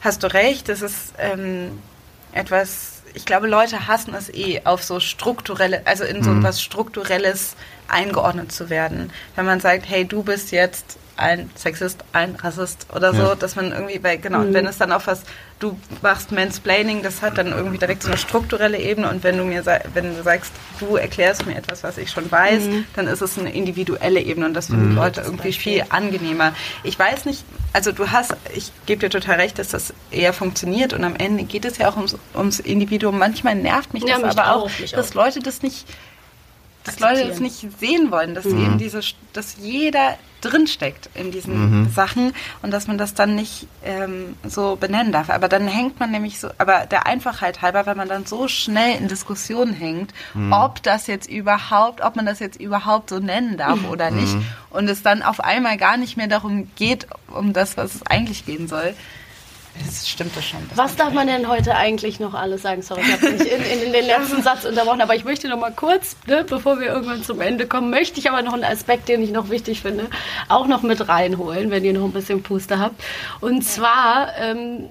hast 0.02 0.24
du 0.24 0.28
recht, 0.34 0.70
es 0.70 0.82
ist 0.82 1.14
ähm, 1.18 1.80
etwas, 2.34 2.99
ich 3.14 3.26
glaube, 3.26 3.47
Leute 3.47 3.88
hassen 3.88 4.14
es 4.14 4.30
eh, 4.34 4.62
auf 4.64 4.84
so 4.84 4.99
strukturelle, 4.99 5.82
also 5.86 6.03
in 6.03 6.24
so 6.24 6.32
Mhm. 6.32 6.43
was 6.43 6.62
Strukturelles 6.62 7.55
eingeordnet 7.88 8.51
zu 8.51 8.70
werden. 8.70 9.12
Wenn 9.36 9.45
man 9.45 9.60
sagt, 9.60 9.89
hey, 9.89 10.05
du 10.05 10.24
bist 10.24 10.51
jetzt 10.51 10.97
ein 11.20 11.49
Sexist, 11.55 12.03
ein 12.13 12.36
Rassist 12.36 12.88
oder 12.95 13.13
so, 13.13 13.22
Ja. 13.22 13.36
dass 13.36 13.55
man 13.55 13.72
irgendwie 13.72 13.99
bei, 13.99 14.17
genau, 14.17 14.39
und 14.39 14.53
wenn 14.53 14.65
es 14.65 14.78
dann 14.78 14.91
auf 14.91 15.07
was, 15.07 15.24
du 15.59 15.78
machst 16.01 16.32
Mansplaining, 16.32 17.03
das 17.03 17.22
hat 17.22 17.38
dann 17.38 17.47
irgendwie 17.47 17.78
direkt 17.78 18.03
so 18.03 18.07
eine 18.09 18.17
strukturelle 18.17 18.80
Ebene 18.80 19.09
und 19.09 19.24
wenn 19.24 19.38
du 19.38 19.43
mir 19.43 19.63
wenn 19.93 20.15
du 20.15 20.24
sagst, 20.24 20.51
du 20.80 20.95
erklärst 20.95 21.45
mir 21.45 21.55
etwas, 21.57 21.84
was 21.84 21.97
ich 21.97 22.09
schon 22.09 22.32
weiß, 22.32 22.63
dann 22.95 23.07
ist 23.07 23.22
es 23.22 23.38
eine 23.38 23.53
individuelle 23.53 24.22
Ebene 24.22 24.45
und 24.45 24.53
das 24.53 24.67
finden 24.67 24.95
Leute 24.95 25.22
irgendwie 25.22 25.51
viel 25.51 25.84
angenehmer. 25.89 26.53
Ich 26.84 26.97
weiß 26.97 27.26
nicht, 27.26 27.43
also 27.74 27.91
du 27.91 28.09
hast, 28.11 28.36
ich 28.55 28.72
gebe 28.86 29.01
dir 29.01 29.09
total 29.09 29.36
recht, 29.36 29.59
dass 29.59 29.67
das 29.70 29.93
eher 30.11 30.32
funktioniert 30.34 30.93
und 30.93 31.03
am 31.03 31.15
Ende 31.17 31.43
geht 31.43 31.65
es 31.65 31.78
ja 31.78 31.89
auch 31.89 31.97
ums, 31.97 32.15
ums 32.34 32.59
Individuum. 32.59 33.20
Manchmal 33.20 33.55
nervt 33.55 33.93
mich 33.93 34.03
Ja, 34.03 34.15
das 34.15 34.22
mich 34.24 34.32
aber 34.39 34.55
auch, 34.55 34.65
auch, 34.72 34.91
dass 34.93 35.11
auch. 35.11 35.15
Leute 35.15 35.39
das 35.39 35.61
nicht 35.61 35.86
dass 36.86 36.99
Leute 37.01 37.28
das 37.28 37.39
nicht 37.41 37.67
sehen 37.80 38.09
wollen, 38.09 38.34
dass 38.34 38.45
eben 38.45 38.78
diese, 38.78 39.01
dass 39.34 39.57
jeder 39.59 40.17
drinsteckt 40.42 41.10
in 41.16 41.32
diesen 41.32 41.90
Sachen 41.90 42.34
und 42.62 42.72
dass 42.72 42.88
man 42.88 42.98
das 42.98 43.14
dann 43.14 43.36
nicht 43.36 43.68
ähm, 43.84 44.36
so 44.48 44.76
benennen 44.76 45.12
darf. 45.12 45.30
Aber 45.30 45.48
dann 45.48 45.68
hängt 45.68 46.00
man 46.00 46.12
nämlich 46.12 46.40
so, 46.40 46.50
aber 46.58 46.86
der 46.86 47.06
Einfachheit 47.06 47.62
halber, 47.62 47.86
wenn 47.86 47.98
man 47.98 48.08
dann 48.08 48.26
so 48.26 48.48
schnell 48.48 48.98
in 48.98 49.08
Diskussionen 49.08 49.74
hängt, 49.74 50.14
ob 50.52 50.82
das 50.84 51.08
jetzt 51.08 51.30
überhaupt, 51.30 52.02
ob 52.02 52.16
man 52.16 52.26
das 52.26 52.40
jetzt 52.40 52.60
überhaupt 52.60 53.10
so 53.10 53.20
nennen 53.20 53.58
darf 53.58 53.80
oder 53.90 54.12
nicht 54.12 54.36
und 54.70 54.90
es 54.90 55.04
dann 55.04 55.24
auf 55.24 55.40
einmal 55.40 55.78
gar 55.78 55.98
nicht 55.98 56.18
mehr 56.18 56.28
darum 56.28 56.70
geht, 56.76 57.08
um 57.28 57.54
das, 57.54 57.78
was 57.78 57.96
es 57.96 58.06
eigentlich 58.06 58.46
gehen 58.46 58.68
soll. 58.68 58.94
Das 59.86 60.10
stimmt 60.10 60.36
das 60.36 60.46
schon. 60.46 60.60
Das 60.70 60.78
Was 60.78 60.96
darf 60.96 61.14
man 61.14 61.28
denn 61.28 61.48
heute 61.48 61.76
eigentlich 61.76 62.20
noch 62.20 62.34
alles 62.34 62.62
sagen? 62.62 62.82
Sorry, 62.82 63.02
ich 63.02 63.12
habe 63.12 63.32
dich 63.34 63.52
in, 63.52 63.62
in, 63.62 63.88
in 63.88 63.94
den 63.94 64.06
letzten 64.06 64.42
Satz 64.44 64.66
unterbrochen, 64.66 65.02
aber 65.02 65.16
ich 65.16 65.24
möchte 65.24 65.48
noch 65.48 65.60
mal 65.60 65.72
kurz, 65.72 66.16
ne, 66.28 66.46
bevor 66.48 66.80
wir 66.80 66.88
irgendwann 66.88 67.24
zum 67.24 67.42
Ende 67.42 67.68
kommen, 67.68 67.90
möchte 67.90 68.20
ich 68.20 68.30
aber 68.30 68.42
noch 68.42 68.54
einen 68.54 68.64
Aspekt, 68.64 69.10
den 69.10 69.22
ich 69.22 69.32
noch 69.32 69.50
wichtig 69.50 69.82
finde, 69.82 70.08
auch 70.48 70.68
noch 70.68 70.82
mit 70.82 71.08
reinholen, 71.08 71.72
wenn 71.72 71.84
ihr 71.84 71.94
noch 71.94 72.04
ein 72.06 72.12
bisschen 72.12 72.44
Puste 72.44 72.80
habt. 72.80 73.02
Und 73.42 73.64
zwar, 73.64 74.36
ähm, 74.38 74.90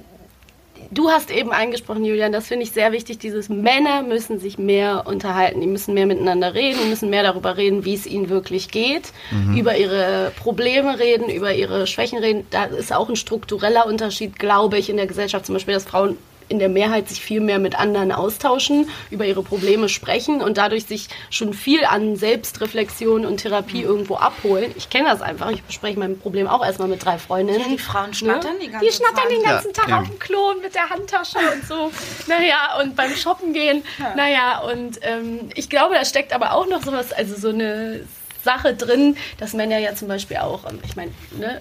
du 0.91 1.11
hast 1.11 1.31
eben 1.31 1.53
angesprochen, 1.53 2.05
Julian, 2.05 2.33
das 2.33 2.47
finde 2.47 2.65
ich 2.65 2.73
sehr 2.73 2.93
wichtig, 2.93 3.19
dieses 3.19 3.49
Männer 3.49 4.03
müssen 4.03 4.39
sich 4.39 4.59
mehr 4.59 5.05
unterhalten, 5.07 5.61
die 5.61 5.67
müssen 5.67 5.95
mehr 5.95 6.07
miteinander 6.07 6.55
reden, 6.55 6.79
die 6.83 6.89
müssen 6.89 7.11
mehr 7.11 7.23
darüber 7.23 7.57
reden, 7.57 7.85
wie 7.85 7.95
es 7.95 8.07
ihnen 8.07 8.29
wirklich 8.29 8.71
geht, 8.71 9.13
über 9.57 9.77
ihre 9.77 10.33
Probleme 10.39 10.99
reden, 10.99 11.29
über 11.29 11.55
ihre 11.55 11.87
Schwächen 11.87 12.19
reden. 12.19 12.47
Da 12.51 12.65
ist 12.65 12.93
auch 12.93 13.09
ein 13.09 13.17
struktureller 13.17 13.87
Unterschied, 13.87 14.39
glaube 14.39 14.79
ich, 14.79 14.91
in 14.91 14.97
der 14.97 15.07
Gesellschaft, 15.07 15.47
zum 15.47 15.55
Beispiel, 15.55 15.75
dass 15.75 15.85
Frauen 15.85 16.17
in 16.49 16.59
der 16.59 16.69
Mehrheit 16.69 17.09
sich 17.09 17.21
viel 17.21 17.41
mehr 17.41 17.59
mit 17.59 17.79
anderen 17.79 18.13
austauschen, 18.13 18.89
über 19.11 19.27
ihre 19.27 19.43
Probleme 19.43 19.89
sprechen 19.89 20.41
und 20.43 20.59
dadurch 20.59 20.87
sich 20.87 21.09
schon 21.31 21.53
viel 21.55 21.85
an 21.85 22.17
Selbstreflexion 22.17 23.25
und 23.27 23.39
Therapie 23.39 23.83
irgendwo 23.83 24.17
abholen. 24.17 24.73
Ich 24.77 24.91
kenne 24.91 25.09
das 25.11 25.21
einfach. 25.23 25.51
Ich 25.51 25.63
bespreche 25.63 25.99
mein 25.99 26.19
Problem 26.19 26.47
auch 26.47 26.65
erstmal 26.65 26.89
mit 26.89 27.05
drei 27.05 27.19
Freundinnen. 27.19 27.61
Ja, 27.61 27.69
die 27.69 27.79
Frauen 27.79 28.15
schnattern 28.15 28.57
die 28.63 28.69
ganze 28.69 28.87
Die 28.87 28.93
schnattern 28.93 29.29
den 29.31 29.43
ganzen 29.43 29.69
Ja, 29.69 29.73
Tag 29.75 29.89
eben. 29.89 29.95
auf 29.99 30.09
dem 30.09 30.19
Klo 30.19 30.55
mit 30.63 30.75
der 30.75 30.89
Handtasche 30.91 31.39
und 31.39 31.67
so. 31.67 31.91
Naja, 32.27 32.79
und 32.81 32.97
beim 32.97 33.15
Shoppen 33.15 33.53
gehen. 33.53 33.83
Naja, 34.17 34.61
und 34.61 34.99
ähm, 35.03 35.51
ich 35.55 35.69
glaube, 35.69 35.95
da 35.95 36.05
steckt 36.05 36.33
aber 36.33 36.53
auch 36.55 36.67
noch 36.69 36.83
sowas, 36.83 37.13
also 37.13 37.37
so 37.37 37.49
eine 37.51 38.01
Sache 38.43 38.75
drin, 38.75 39.17
dass 39.39 39.53
Männer 39.53 39.79
ja 39.79 39.95
zum 39.95 40.09
Beispiel 40.09 40.39
auch, 40.39 40.65
ähm, 40.71 40.79
ich 40.85 40.97
meine, 40.97 41.11
ne, 41.33 41.61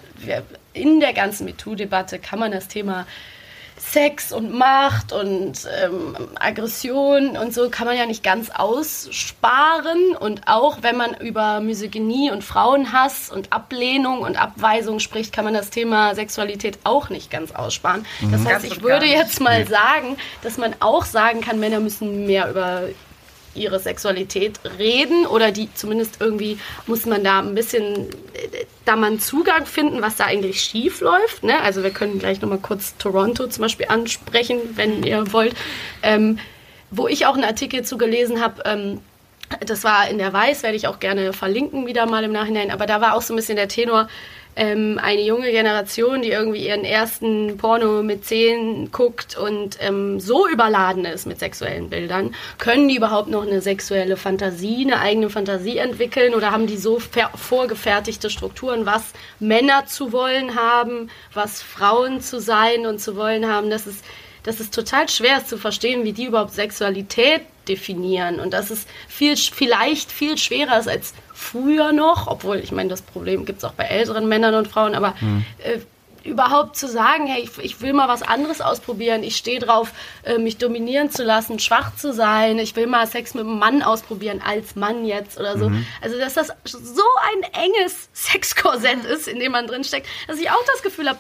in 0.74 1.00
der 1.00 1.14
ganzen 1.14 1.46
MeToo-Debatte 1.46 2.20
kann 2.20 2.40
man 2.40 2.52
das 2.52 2.68
Thema 2.68 3.06
Sex 3.92 4.32
und 4.34 4.54
Macht 4.54 5.14
und 5.14 5.68
ähm, 5.82 6.16
Aggression 6.40 7.38
und 7.38 7.54
so 7.54 7.70
kann 7.70 7.88
man 7.88 7.96
ja 7.96 8.06
nicht 8.06 8.24
ganz 8.24 8.50
aussparen. 8.50 10.16
Und 10.20 10.42
auch 10.46 10.80
wenn 10.82 10.98
man 10.98 11.14
über 11.16 11.62
Misogynie 11.62 12.32
und 12.32 12.44
Frauenhass 12.44 13.30
und 13.30 13.54
Ablehnung 13.54 14.20
und 14.20 14.36
Abweisung 14.36 15.00
spricht, 15.00 15.34
kann 15.34 15.46
man 15.46 15.54
das 15.54 15.70
Thema 15.70 16.16
Sexualität 16.16 16.80
auch 16.84 17.10
nicht 17.10 17.32
ganz 17.32 17.54
aussparen. 17.54 18.06
Das 18.32 18.46
heißt, 18.46 18.66
ich 18.66 18.82
würde 18.82 19.06
jetzt 19.06 19.40
mal 19.40 19.66
sagen, 19.68 20.18
dass 20.42 20.58
man 20.58 20.76
auch 20.80 21.06
sagen 21.06 21.42
kann, 21.42 21.60
Männer 21.60 21.80
müssen 21.80 22.26
mehr 22.26 22.50
über 22.50 22.84
ihre 23.58 23.80
Sexualität 23.80 24.60
reden 24.78 25.26
oder 25.26 25.52
die 25.52 25.74
zumindest 25.74 26.18
irgendwie 26.20 26.60
muss 26.86 27.06
man 27.06 27.24
da 27.24 27.40
ein 27.40 27.56
bisschen 27.56 28.08
da 28.86 28.94
einen 28.94 29.20
Zugang 29.20 29.66
finden, 29.66 30.02
was 30.02 30.16
da 30.16 30.26
eigentlich 30.26 30.62
schief 30.62 31.02
läuft. 31.02 31.44
Ne? 31.44 31.60
Also 31.62 31.84
wir 31.84 31.92
können 31.92 32.20
gleich 32.20 32.42
nochmal 32.42 32.60
kurz 32.60 32.96
Toronto 32.98 33.48
zum 33.48 33.64
Beispiel 33.64 33.88
ansprechen, 33.90 34.60
wenn 34.76 35.04
ihr 35.04 35.32
wollt. 35.34 35.56
Ähm, 36.04 36.40
wo 36.90 37.08
ich 37.08 37.26
auch 37.26 37.34
einen 37.34 37.44
Artikel 37.44 37.84
zu 37.84 37.98
gelesen 37.98 38.42
habe, 38.42 38.64
ähm, 38.66 39.02
das 39.66 39.84
war 39.84 40.10
in 40.10 40.18
der 40.18 40.34
Weiß, 40.34 40.64
werde 40.64 40.76
ich 40.76 40.88
auch 40.88 41.00
gerne 41.00 41.34
verlinken 41.34 41.86
wieder 41.86 42.06
mal 42.06 42.24
im 42.24 42.32
Nachhinein, 42.32 42.72
aber 42.72 42.86
da 42.86 43.02
war 43.02 43.14
auch 43.14 43.22
so 43.22 43.34
ein 43.34 43.38
bisschen 43.38 43.56
der 43.56 43.68
Tenor, 43.68 44.08
ähm, 44.58 45.00
eine 45.02 45.22
junge 45.22 45.52
Generation, 45.52 46.24
die 46.24 46.32
irgendwie 46.32 46.68
ihren 46.68 46.84
ersten 46.84 47.58
Porno 47.58 48.02
mit 48.02 48.26
zehn 48.26 48.92
guckt 48.92 49.38
und 49.38 49.78
ähm, 49.80 50.20
so 50.20 50.48
überladen 50.48 51.06
ist 51.06 51.28
mit 51.28 51.40
sexuellen 51.40 51.90
Bildern, 51.90 52.34
können 52.58 52.88
die 52.88 52.98
überhaupt 52.98 53.30
noch 53.30 53.44
eine 53.44 53.62
sexuelle 53.62 54.18
Fantasie, 54.18 54.84
eine 54.84 55.00
eigene 55.00 55.30
Fantasie 55.30 55.78
entwickeln 55.78 56.34
oder 56.34 56.52
haben 56.52 56.66
die 56.66 56.78
so 56.78 57.00
vorgefertigte 57.00 58.32
Strukturen, 58.32 58.86
was 58.88 59.14
Männer 59.40 59.86
zu 59.86 60.12
wollen 60.12 60.56
haben, 60.56 61.10
was 61.34 61.62
Frauen 61.62 62.20
zu 62.20 62.42
sein 62.42 62.88
und 62.88 63.00
zu 63.00 63.16
wollen 63.16 63.48
haben, 63.48 63.70
das 63.70 63.86
ist 63.86 64.04
dass 64.48 64.62
es 64.62 64.72
total 64.72 65.10
schwer 65.10 65.40
ist 65.40 65.50
zu 65.50 65.58
verstehen, 65.58 66.06
wie 66.06 66.14
die 66.14 66.24
überhaupt 66.26 66.54
Sexualität 66.54 67.42
definieren. 67.68 68.40
Und 68.40 68.54
dass 68.54 68.70
es 68.70 68.88
viel, 69.10 69.36
vielleicht 69.36 70.10
viel 70.10 70.38
schwerer 70.38 70.80
ist 70.80 70.88
als 70.88 71.14
früher 71.34 71.92
noch, 71.92 72.28
obwohl 72.28 72.58
ich 72.58 72.72
meine, 72.72 72.88
das 72.88 73.02
Problem 73.02 73.46
gibt 73.46 73.60
es 73.60 73.66
auch 73.66 73.74
bei 73.74 73.84
älteren 73.84 74.28
Männern 74.30 74.56
und 74.56 74.70
Frauen, 74.70 74.96
aber 74.96 75.16
äh, 75.64 75.80
überhaupt 76.24 76.78
zu 76.78 76.88
sagen, 76.88 77.28
hey, 77.28 77.44
ich, 77.44 77.58
ich 77.64 77.82
will 77.82 77.92
mal 77.94 78.08
was 78.08 78.22
anderes 78.22 78.62
ausprobieren, 78.62 79.22
ich 79.24 79.36
stehe 79.36 79.60
drauf, 79.60 79.92
äh, 80.24 80.38
mich 80.38 80.58
dominieren 80.58 81.10
zu 81.12 81.24
lassen, 81.24 81.60
schwach 81.60 81.96
zu 81.96 82.14
sein, 82.14 82.58
ich 82.60 82.76
will 82.76 82.88
mal 82.88 83.06
Sex 83.08 83.34
mit 83.34 83.46
einem 83.46 83.60
Mann 83.60 83.82
ausprobieren, 83.82 84.42
als 84.46 84.76
Mann 84.76 85.06
jetzt 85.06 85.38
oder 85.40 85.58
so. 85.58 85.72
Also, 86.02 86.18
dass 86.18 86.36
das 86.36 86.54
so 86.64 87.04
ein 87.34 87.64
enges 87.66 88.10
Sexkorsett 88.14 89.04
ist, 89.06 89.28
in 89.28 89.40
dem 89.40 89.52
man 89.52 89.68
drin 89.68 89.84
steckt, 89.84 90.08
dass 90.28 90.40
ich 90.40 90.50
auch 90.50 90.64
das 90.74 90.82
Gefühl 90.84 91.10
habe, 91.10 91.20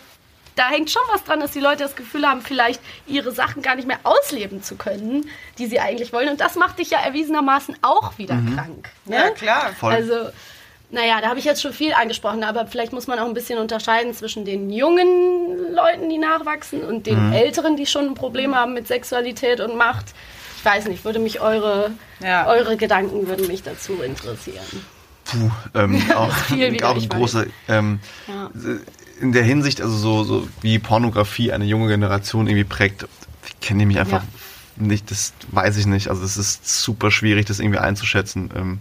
da 0.58 0.68
hängt 0.70 0.90
schon 0.92 1.02
was 1.12 1.24
dran, 1.24 1.40
dass 1.40 1.52
die 1.52 1.60
Leute 1.60 1.84
das 1.84 1.96
Gefühl 1.96 2.28
haben, 2.28 2.42
vielleicht 2.42 2.82
ihre 3.06 3.32
Sachen 3.32 3.62
gar 3.62 3.76
nicht 3.76 3.88
mehr 3.88 4.00
ausleben 4.04 4.62
zu 4.62 4.76
können, 4.76 5.30
die 5.58 5.68
sie 5.68 5.80
eigentlich 5.80 6.12
wollen. 6.12 6.30
Und 6.30 6.42
das 6.42 6.56
macht 6.56 6.80
dich 6.80 6.90
ja 6.90 7.00
erwiesenermaßen 7.00 7.78
auch 7.82 8.18
wieder 8.18 8.36
krank. 8.56 8.90
Ne? 9.06 9.16
Ja, 9.16 9.30
klar. 9.30 9.72
Voll. 9.80 9.94
Also, 9.94 10.16
naja, 10.90 11.20
da 11.22 11.28
habe 11.30 11.38
ich 11.40 11.46
jetzt 11.46 11.62
schon 11.62 11.74
viel 11.74 11.94
angesprochen, 11.94 12.44
aber 12.44 12.66
vielleicht 12.66 12.94
muss 12.94 13.08
man 13.08 13.20
auch 13.20 13.26
ein 13.26 13.34
bisschen 13.34 13.60
unterscheiden 13.60 14.14
zwischen 14.14 14.46
den 14.46 14.70
jungen 14.70 15.74
Leuten, 15.74 16.10
die 16.10 16.18
nachwachsen, 16.18 16.82
und 16.82 17.06
den 17.08 17.34
älteren, 17.34 17.76
die 17.76 17.86
schon 17.86 18.06
ein 18.08 18.14
Problem 18.16 18.56
haben 18.56 18.74
mit 18.74 18.88
Sexualität 18.88 19.60
und 19.60 19.76
Macht. 19.76 20.06
Ich 20.58 20.66
weiß 20.66 20.88
nicht, 20.88 21.06
würde 21.06 21.20
mich 21.20 21.40
eure, 21.40 21.92
Ja. 22.20 22.48
eure 22.48 22.78
Gedanken 22.78 23.28
würden 23.28 23.48
mich 23.48 23.64
dazu 23.64 24.02
interessieren. 24.02 24.66
Puh, 25.28 25.52
ähm, 25.74 26.02
auch, 26.16 26.34
viel 26.48 26.84
auch 26.84 26.96
ein 26.96 27.10
großer. 27.10 27.46
Ähm, 27.68 28.00
Ja. 28.28 28.50
In 29.20 29.32
der 29.32 29.44
Hinsicht, 29.44 29.82
also 29.82 29.98
so, 29.98 30.24
so 30.24 30.48
wie 30.62 30.78
Pornografie 30.78 31.52
eine 31.52 31.66
junge 31.66 31.88
Generation 31.88 32.48
irgendwie 32.48 32.64
prägt, 32.64 33.08
kenne 33.62 33.82
ich 33.84 33.88
mich 33.88 34.00
einfach 34.00 34.22
Ja. 34.22 34.28
Nicht, 34.80 35.12
das 35.12 35.34
weiß 35.52 35.78
ich 35.78 35.86
nicht. 35.86 36.10
Also 36.10 36.24
es 36.24 36.38
ist 36.38 36.68
super 36.68 37.12
schwierig, 37.12 37.46
das 37.46 37.60
irgendwie 37.60 37.80
einzuschätzen. 37.80 38.50
Ähm, 38.56 38.80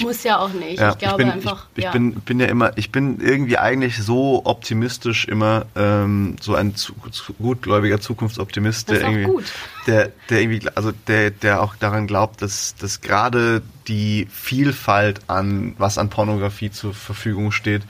Muss 0.00 0.24
ja 0.24 0.38
auch 0.38 0.52
nicht. 0.52 0.78
Ja, 0.78 0.92
ich 0.92 0.98
glaube 0.98 1.18
bin, 1.18 1.30
einfach. 1.30 1.66
Ich, 1.74 1.78
ich 1.78 1.84
ja. 1.84 1.90
bin, 1.92 2.14
bin 2.14 2.40
ja 2.40 2.46
immer, 2.46 2.76
ich 2.76 2.92
bin 2.92 3.20
irgendwie 3.20 3.58
eigentlich 3.58 4.02
so 4.02 4.42
optimistisch 4.44 5.26
immer, 5.26 5.66
ähm, 5.76 6.36
so 6.40 6.54
ein 6.54 6.74
zu, 6.74 6.94
zu, 7.10 7.32
gutgläubiger 7.34 8.00
Zukunftsoptimist, 8.00 8.90
der 8.90 9.00
irgendwie, 9.00 9.24
gut. 9.24 9.44
der, 9.86 10.12
der 10.28 10.40
irgendwie, 10.40 10.68
also 10.74 10.92
der, 11.06 11.30
der 11.30 11.62
auch 11.62 11.76
daran 11.76 12.06
glaubt, 12.06 12.42
dass, 12.42 12.74
dass 12.76 13.00
gerade 13.00 13.62
die 13.88 14.28
Vielfalt 14.30 15.20
an, 15.28 15.74
was 15.78 15.98
an 15.98 16.10
Pornografie 16.10 16.70
zur 16.70 16.94
Verfügung 16.94 17.52
steht, 17.52 17.82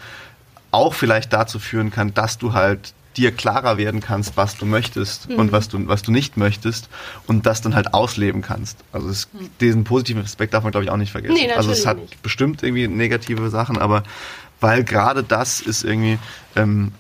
auch 0.71 0.95
vielleicht 0.95 1.33
dazu 1.33 1.59
führen 1.59 1.91
kann, 1.91 2.15
dass 2.15 2.39
du 2.39 2.53
halt 2.53 2.93
dir 3.19 3.33
klarer 3.33 3.77
werden 3.79 4.01
kannst, 4.01 4.37
was 4.37 4.57
du 4.57 4.65
möchtest 4.65 5.29
Mhm. 5.29 5.35
und 5.37 5.53
was 5.53 5.69
du, 5.69 5.87
was 5.89 6.03
du 6.03 6.11
nicht 6.13 6.37
möchtest 6.37 6.89
und 7.27 7.45
das 7.47 7.61
dann 7.61 7.75
halt 7.75 7.93
ausleben 7.95 8.41
kannst. 8.43 8.79
Also 8.93 9.09
es, 9.09 9.29
diesen 9.61 9.85
positiven 9.85 10.23
Aspekt 10.23 10.55
darf 10.55 10.63
man, 10.63 10.71
glaube 10.71 10.85
ich, 10.85 10.91
auch 10.91 10.97
nicht 10.97 11.13
vergessen. 11.13 11.35
Mhm. 11.35 11.41
Nee, 11.49 11.53
also 11.53 11.71
es 11.71 11.85
hat 11.87 11.99
nicht. 11.99 12.23
bestimmt 12.23 12.63
irgendwie 12.63 12.89
negative 12.89 13.51
Sachen, 13.51 13.77
aber 13.79 14.03
weil 14.61 14.85
gerade 14.85 15.23
das 15.23 15.61
ist 15.61 15.85
irgendwie, 15.85 16.19
ähm, 16.57 16.93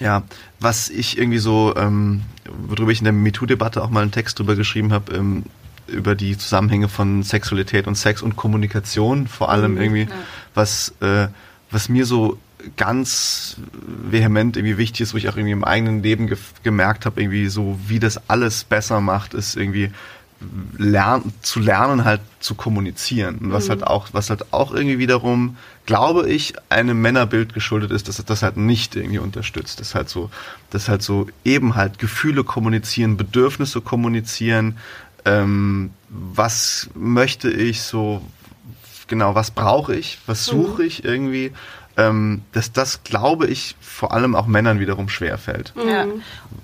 ja, 0.00 0.22
was 0.60 0.88
ich 0.88 1.18
irgendwie 1.18 1.38
so, 1.38 1.74
ähm, 1.76 2.22
worüber 2.68 2.90
ich 2.92 2.98
in 2.98 3.04
der 3.04 3.12
MeToo-Debatte 3.12 3.82
auch 3.82 3.90
mal 3.90 4.02
einen 4.02 4.12
Text 4.12 4.38
drüber 4.38 4.56
geschrieben 4.56 4.92
habe, 4.92 5.14
ähm, 5.14 5.44
über 5.86 6.14
die 6.14 6.38
Zusammenhänge 6.38 6.88
von 6.88 7.22
Sexualität 7.22 7.86
und 7.86 7.96
Sex 7.96 8.22
und 8.22 8.36
Kommunikation 8.36 9.26
vor 9.26 9.50
allem 9.50 9.76
irgendwie, 9.76 10.06
was, 10.54 10.94
äh, 11.00 11.26
was 11.70 11.88
mir 11.88 12.06
so 12.06 12.38
ganz 12.76 13.56
vehement 13.72 14.56
irgendwie 14.56 14.78
wichtig 14.78 15.02
ist, 15.02 15.14
wo 15.14 15.18
ich 15.18 15.28
auch 15.28 15.36
irgendwie 15.36 15.52
im 15.52 15.64
eigenen 15.64 16.02
Leben 16.02 16.26
ge 16.26 16.36
gemerkt 16.62 17.06
habe, 17.06 17.20
irgendwie 17.20 17.48
so, 17.48 17.78
wie 17.86 17.98
das 17.98 18.28
alles 18.28 18.64
besser 18.64 19.00
macht, 19.00 19.34
ist 19.34 19.56
irgendwie 19.56 19.90
lern 20.78 21.32
zu 21.42 21.60
lernen 21.60 22.04
halt 22.04 22.20
zu 22.40 22.54
kommunizieren. 22.54 23.36
Und 23.38 23.52
was 23.52 23.68
halt 23.68 23.86
auch 23.86 24.08
was 24.12 24.30
halt 24.30 24.52
auch 24.52 24.72
irgendwie 24.72 24.98
wiederum 24.98 25.56
glaube 25.84 26.30
ich 26.30 26.54
einem 26.70 27.00
Männerbild 27.02 27.52
geschuldet 27.52 27.90
ist 27.90 28.08
dass 28.08 28.24
das 28.24 28.42
halt 28.42 28.56
nicht 28.56 28.96
irgendwie 28.96 29.18
unterstützt. 29.18 29.80
Das 29.80 29.94
halt 29.94 30.08
so 30.08 30.30
das 30.70 30.88
halt 30.88 31.02
so 31.02 31.26
eben 31.44 31.74
halt 31.74 31.98
Gefühle 31.98 32.42
kommunizieren 32.42 33.18
Bedürfnisse 33.18 33.82
kommunizieren 33.82 34.78
ähm, 35.26 35.90
was 36.08 36.88
möchte 36.94 37.50
ich 37.50 37.82
so 37.82 38.22
genau 39.08 39.34
was 39.34 39.50
brauche 39.50 39.94
ich 39.94 40.18
was 40.24 40.46
suche 40.46 40.84
ich 40.84 41.04
irgendwie 41.04 41.52
ähm, 42.00 42.42
dass 42.52 42.72
das 42.72 43.02
glaube 43.04 43.46
ich 43.46 43.76
vor 43.80 44.12
allem 44.12 44.34
auch 44.34 44.46
Männern 44.46 44.78
wiederum 44.80 45.08
schwer 45.08 45.36
fällt 45.38 45.72
Ja. 45.76 46.06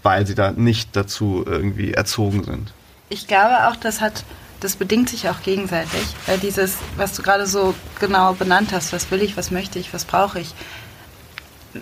weil 0.02 0.26
sie 0.26 0.34
da 0.34 0.50
nicht 0.52 0.96
dazu 0.96 1.44
irgendwie 1.46 1.92
erzogen 1.92 2.44
sind 2.44 2.72
Ich 3.08 3.26
glaube 3.26 3.68
auch, 3.68 3.76
das 3.76 4.00
hat, 4.00 4.24
das 4.60 4.76
bedingt 4.76 5.08
sich 5.10 5.28
auch 5.28 5.42
gegenseitig, 5.42 6.06
weil 6.26 6.38
dieses, 6.38 6.76
was 6.96 7.12
du 7.14 7.22
gerade 7.22 7.46
so 7.46 7.74
genau 8.00 8.32
benannt 8.32 8.72
hast, 8.72 8.92
was 8.92 9.10
will 9.10 9.22
ich, 9.22 9.36
was 9.36 9.50
möchte 9.50 9.78
ich, 9.78 9.92
was 9.94 10.04
brauche 10.04 10.40
ich. 10.40 10.54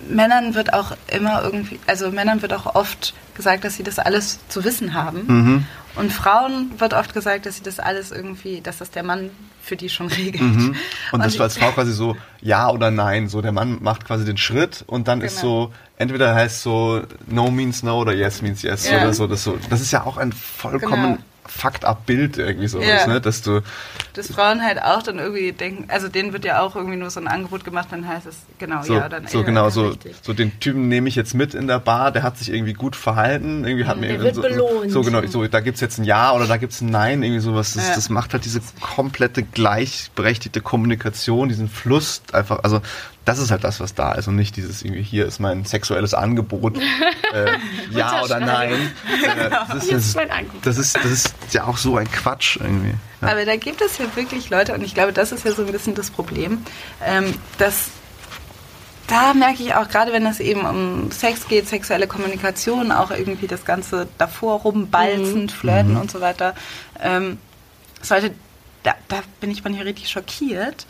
Männern 0.08 0.54
wird 0.54 0.72
auch 0.74 0.96
immer 1.06 1.42
irgendwie, 1.44 1.78
also 1.86 2.10
Männern 2.10 2.42
wird 2.42 2.52
auch 2.52 2.74
oft 2.74 3.14
gesagt, 3.36 3.64
dass 3.64 3.76
sie 3.76 3.84
das 3.84 3.98
alles 3.98 4.40
zu 4.48 4.64
wissen 4.64 4.92
haben. 4.94 5.66
Und 5.94 6.12
Frauen 6.12 6.72
wird 6.78 6.94
oft 6.94 7.14
gesagt, 7.14 7.46
dass 7.46 7.56
sie 7.56 7.62
das 7.62 7.78
alles 7.78 8.10
irgendwie, 8.10 8.60
dass 8.60 8.78
das 8.78 8.90
der 8.90 9.04
Mann 9.04 9.30
für 9.64 9.76
die 9.76 9.88
schon 9.88 10.06
regelt. 10.08 10.42
Mhm. 10.42 10.76
Und, 11.12 11.20
dass 11.24 11.32
ich- 11.32 11.38
du 11.38 11.42
als 11.42 11.56
Frau 11.56 11.70
quasi 11.72 11.92
so 11.92 12.16
ja 12.42 12.70
oder 12.70 12.90
nein, 12.90 13.28
so 13.28 13.40
der 13.42 13.52
Mann 13.52 13.78
macht 13.82 14.04
quasi 14.04 14.24
den 14.24 14.36
Schritt 14.36 14.84
und 14.86 15.08
dann 15.08 15.20
ist 15.22 15.40
Genau. 15.40 15.66
so, 15.66 15.72
entweder 15.96 16.34
heißt 16.34 16.62
so 16.62 17.02
no 17.26 17.50
means 17.50 17.82
no 17.82 17.98
oder 18.00 18.12
yes 18.14 18.42
means 18.42 18.62
yes 18.62 18.88
Ja. 18.88 18.98
oder 18.98 19.12
so. 19.14 19.26
Das, 19.26 19.42
so. 19.44 19.58
das 19.70 19.80
ist 19.80 19.90
ja 19.92 20.04
auch 20.04 20.16
ein 20.18 20.32
vollkommen 20.32 21.02
Genau. 21.14 21.18
Fucked 21.46 21.84
up 21.84 22.06
Bild 22.06 22.38
irgendwie 22.38 22.68
so, 22.68 22.80
Ja. 22.80 23.06
ne? 23.06 23.20
dass 23.20 23.42
du 23.42 23.60
dass 24.14 24.30
Frauen 24.32 24.62
halt 24.62 24.80
auch 24.82 25.02
dann 25.02 25.18
irgendwie 25.18 25.52
denken, 25.52 25.90
also 25.90 26.08
denen 26.08 26.32
wird 26.32 26.44
ja 26.44 26.60
auch 26.60 26.76
irgendwie 26.76 26.96
nur 26.96 27.10
so 27.10 27.20
ein 27.20 27.28
Angebot 27.28 27.64
gemacht, 27.64 27.88
dann 27.90 28.06
heißt 28.06 28.26
es 28.26 28.36
genau 28.58 28.82
so, 28.82 28.94
ja 28.94 29.08
dann 29.08 29.26
so 29.26 29.38
ja, 29.40 29.44
genau 29.44 29.68
so, 29.70 29.88
richtig. 29.88 30.14
so 30.22 30.32
den 30.32 30.58
Typen 30.60 30.88
nehme 30.88 31.08
ich 31.08 31.16
jetzt 31.16 31.34
mit 31.34 31.54
in 31.54 31.66
der 31.66 31.80
Bar, 31.80 32.12
der 32.12 32.22
hat 32.22 32.38
sich 32.38 32.50
irgendwie 32.52 32.72
gut 32.72 32.96
verhalten, 32.96 33.64
irgendwie 33.64 33.84
hat 33.86 33.96
mir 33.98 34.08
der 34.08 34.16
irgendwie 34.20 34.24
wird 34.26 34.34
so, 34.36 34.42
belohnt. 34.42 34.90
so 34.90 35.02
genau, 35.02 35.26
so 35.26 35.46
da 35.46 35.60
gibt's 35.60 35.80
jetzt 35.80 35.98
ein 35.98 36.04
Ja 36.04 36.32
oder 36.32 36.46
da 36.46 36.56
gibt's 36.56 36.80
ein 36.80 36.90
Nein, 36.90 37.22
irgendwie 37.22 37.40
sowas. 37.40 37.74
Das, 37.74 37.88
Ja. 37.88 37.94
das 37.94 38.08
macht 38.08 38.32
halt 38.32 38.44
diese 38.44 38.60
komplette 38.80 39.42
gleichberechtigte 39.42 40.60
Kommunikation, 40.60 41.48
diesen 41.48 41.68
Fluss 41.68 42.22
einfach, 42.32 42.60
also 42.62 42.80
das 43.24 43.38
ist 43.38 43.50
halt 43.50 43.64
das, 43.64 43.80
was 43.80 43.94
da 43.94 44.12
ist 44.12 44.28
und 44.28 44.36
nicht 44.36 44.56
dieses 44.56 44.82
irgendwie 44.82 45.02
hier 45.02 45.26
ist 45.26 45.38
mein 45.38 45.64
sexuelles 45.64 46.14
Angebot, 46.14 46.78
äh, 47.32 47.52
ja 47.90 48.22
oder 48.22 48.40
nein. 48.40 48.92
Äh, 49.24 49.50
das, 49.50 49.84
ist, 49.84 49.92
das, 49.92 50.14
mein 50.16 50.30
Angebot. 50.30 50.66
das 50.66 50.76
ist 50.76 50.96
das 50.96 51.06
ist 51.06 51.34
ja 51.52 51.64
auch 51.64 51.78
so 51.78 51.96
ein 51.96 52.10
Quatsch 52.10 52.56
irgendwie. 52.56 52.94
Ja. 53.22 53.28
Aber 53.28 53.44
da 53.44 53.56
gibt 53.56 53.80
es 53.80 53.98
ja 53.98 54.04
wirklich 54.16 54.50
Leute, 54.50 54.74
und 54.74 54.82
ich 54.82 54.94
glaube, 54.94 55.12
das 55.12 55.32
ist 55.32 55.44
ja 55.44 55.52
so 55.52 55.64
ein 55.64 55.72
bisschen 55.72 55.94
das 55.94 56.10
Problem, 56.10 56.58
ähm, 57.04 57.34
dass 57.58 57.90
da 59.06 59.34
merke 59.34 59.62
ich 59.62 59.74
auch, 59.74 59.88
gerade 59.88 60.12
wenn 60.12 60.26
es 60.26 60.40
eben 60.40 60.64
um 60.64 61.10
Sex 61.10 61.46
geht, 61.48 61.68
sexuelle 61.68 62.06
Kommunikation, 62.06 62.90
auch 62.92 63.10
irgendwie 63.10 63.46
das 63.46 63.64
Ganze 63.64 64.08
davor 64.18 64.60
rumbalzend, 64.60 65.52
flirten 65.52 65.96
und 65.96 66.10
so 66.10 66.20
weiter, 66.20 66.54
ähm, 67.00 67.38
sollte, 68.00 68.32
da, 68.82 68.94
da 69.08 69.20
bin 69.40 69.50
ich 69.50 69.64
manchmal 69.64 69.84
richtig 69.86 70.08
schockiert. 70.08 70.86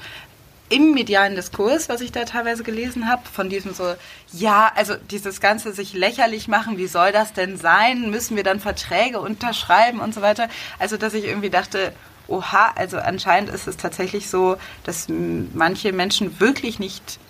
Im 0.75 0.93
medialen 0.93 1.37
Diskurs, 1.37 1.89
was 1.89 2.01
ich 2.01 2.11
da 2.11 2.25
teilweise 2.25 2.65
gelesen 2.65 3.09
habe, 3.09 3.23
von 3.33 3.49
diesem 3.49 3.75
so, 3.75 3.95
ja, 4.33 4.73
also 4.75 4.95
dieses 5.09 5.41
Ganze 5.41 5.73
sich 5.73 5.93
lächerlich 5.93 6.49
machen, 6.49 6.79
wie 6.79 6.89
soll 6.89 7.13
das 7.13 7.33
denn 7.33 7.57
sein? 7.57 8.11
Müssen 8.11 8.35
wir 8.35 8.43
dann 8.43 8.59
Verträge 8.59 9.21
unterschreiben 9.21 10.01
und 10.01 10.13
so 10.13 10.21
weiter? 10.21 10.49
Also, 10.81 10.97
dass 10.97 11.15
ich 11.15 11.27
irgendwie 11.27 11.51
dachte, 11.51 11.93
oha, 12.27 12.73
also 12.75 12.99
anscheinend 12.99 13.51
ist 13.51 13.69
es 13.69 13.77
tatsächlich 13.77 14.29
so, 14.29 14.57
dass 14.83 15.07
manche 15.09 15.93
Menschen 15.93 16.41
wirklich 16.41 16.81
nicht 16.81 17.21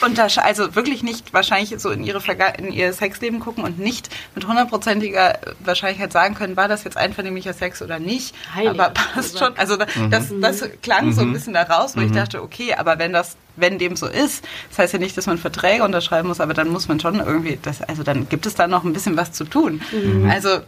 untersche 0.00 0.42
also 0.42 0.74
wirklich 0.74 1.02
nicht 1.02 1.32
wahrscheinlich 1.32 1.74
so 1.78 1.90
in 1.90 2.04
ihre 2.04 2.20
Verga 2.20 2.46
in 2.48 2.72
ihr 2.72 2.92
Sexleben 2.92 3.40
gucken 3.40 3.64
und 3.64 3.78
nicht 3.78 4.08
mit 4.34 4.46
hundertprozentiger 4.46 5.38
Wahrscheinlichkeit 5.60 6.12
sagen 6.12 6.34
können, 6.34 6.56
war 6.56 6.68
das 6.68 6.84
jetzt 6.84 6.96
einvernehmlicher 6.96 7.52
Sex 7.52 7.82
oder 7.82 7.98
nicht. 7.98 8.34
Heilig. 8.54 8.70
Aber 8.70 8.90
passt 8.90 9.38
schon. 9.38 9.56
Also 9.56 9.76
da- 9.76 9.86
das, 10.10 10.32
das 10.40 10.68
klang 10.82 11.12
so 11.12 11.22
ein 11.22 11.32
bisschen 11.32 11.54
da 11.54 11.62
raus, 11.62 11.96
wo 11.96 12.00
ich 12.00 12.12
dachte, 12.12 12.42
okay, 12.42 12.74
aber 12.74 12.98
wenn 12.98 13.12
das, 13.12 13.36
wenn 13.56 13.78
dem 13.78 13.96
so 13.96 14.06
ist, 14.06 14.44
das 14.70 14.78
heißt 14.78 14.92
ja 14.94 14.98
nicht, 14.98 15.16
dass 15.16 15.26
man 15.26 15.38
Verträge 15.38 15.84
unterschreiben 15.84 16.28
muss, 16.28 16.40
aber 16.40 16.54
dann 16.54 16.68
muss 16.68 16.88
man 16.88 17.00
schon 17.00 17.20
irgendwie, 17.20 17.58
das, 17.62 17.82
also 17.82 18.02
dann 18.02 18.28
gibt 18.28 18.46
es 18.46 18.54
da 18.54 18.66
noch 18.66 18.84
ein 18.84 18.92
bisschen 18.92 19.16
was 19.16 19.32
zu 19.32 19.44
tun. 19.44 19.80
Also 20.30 20.58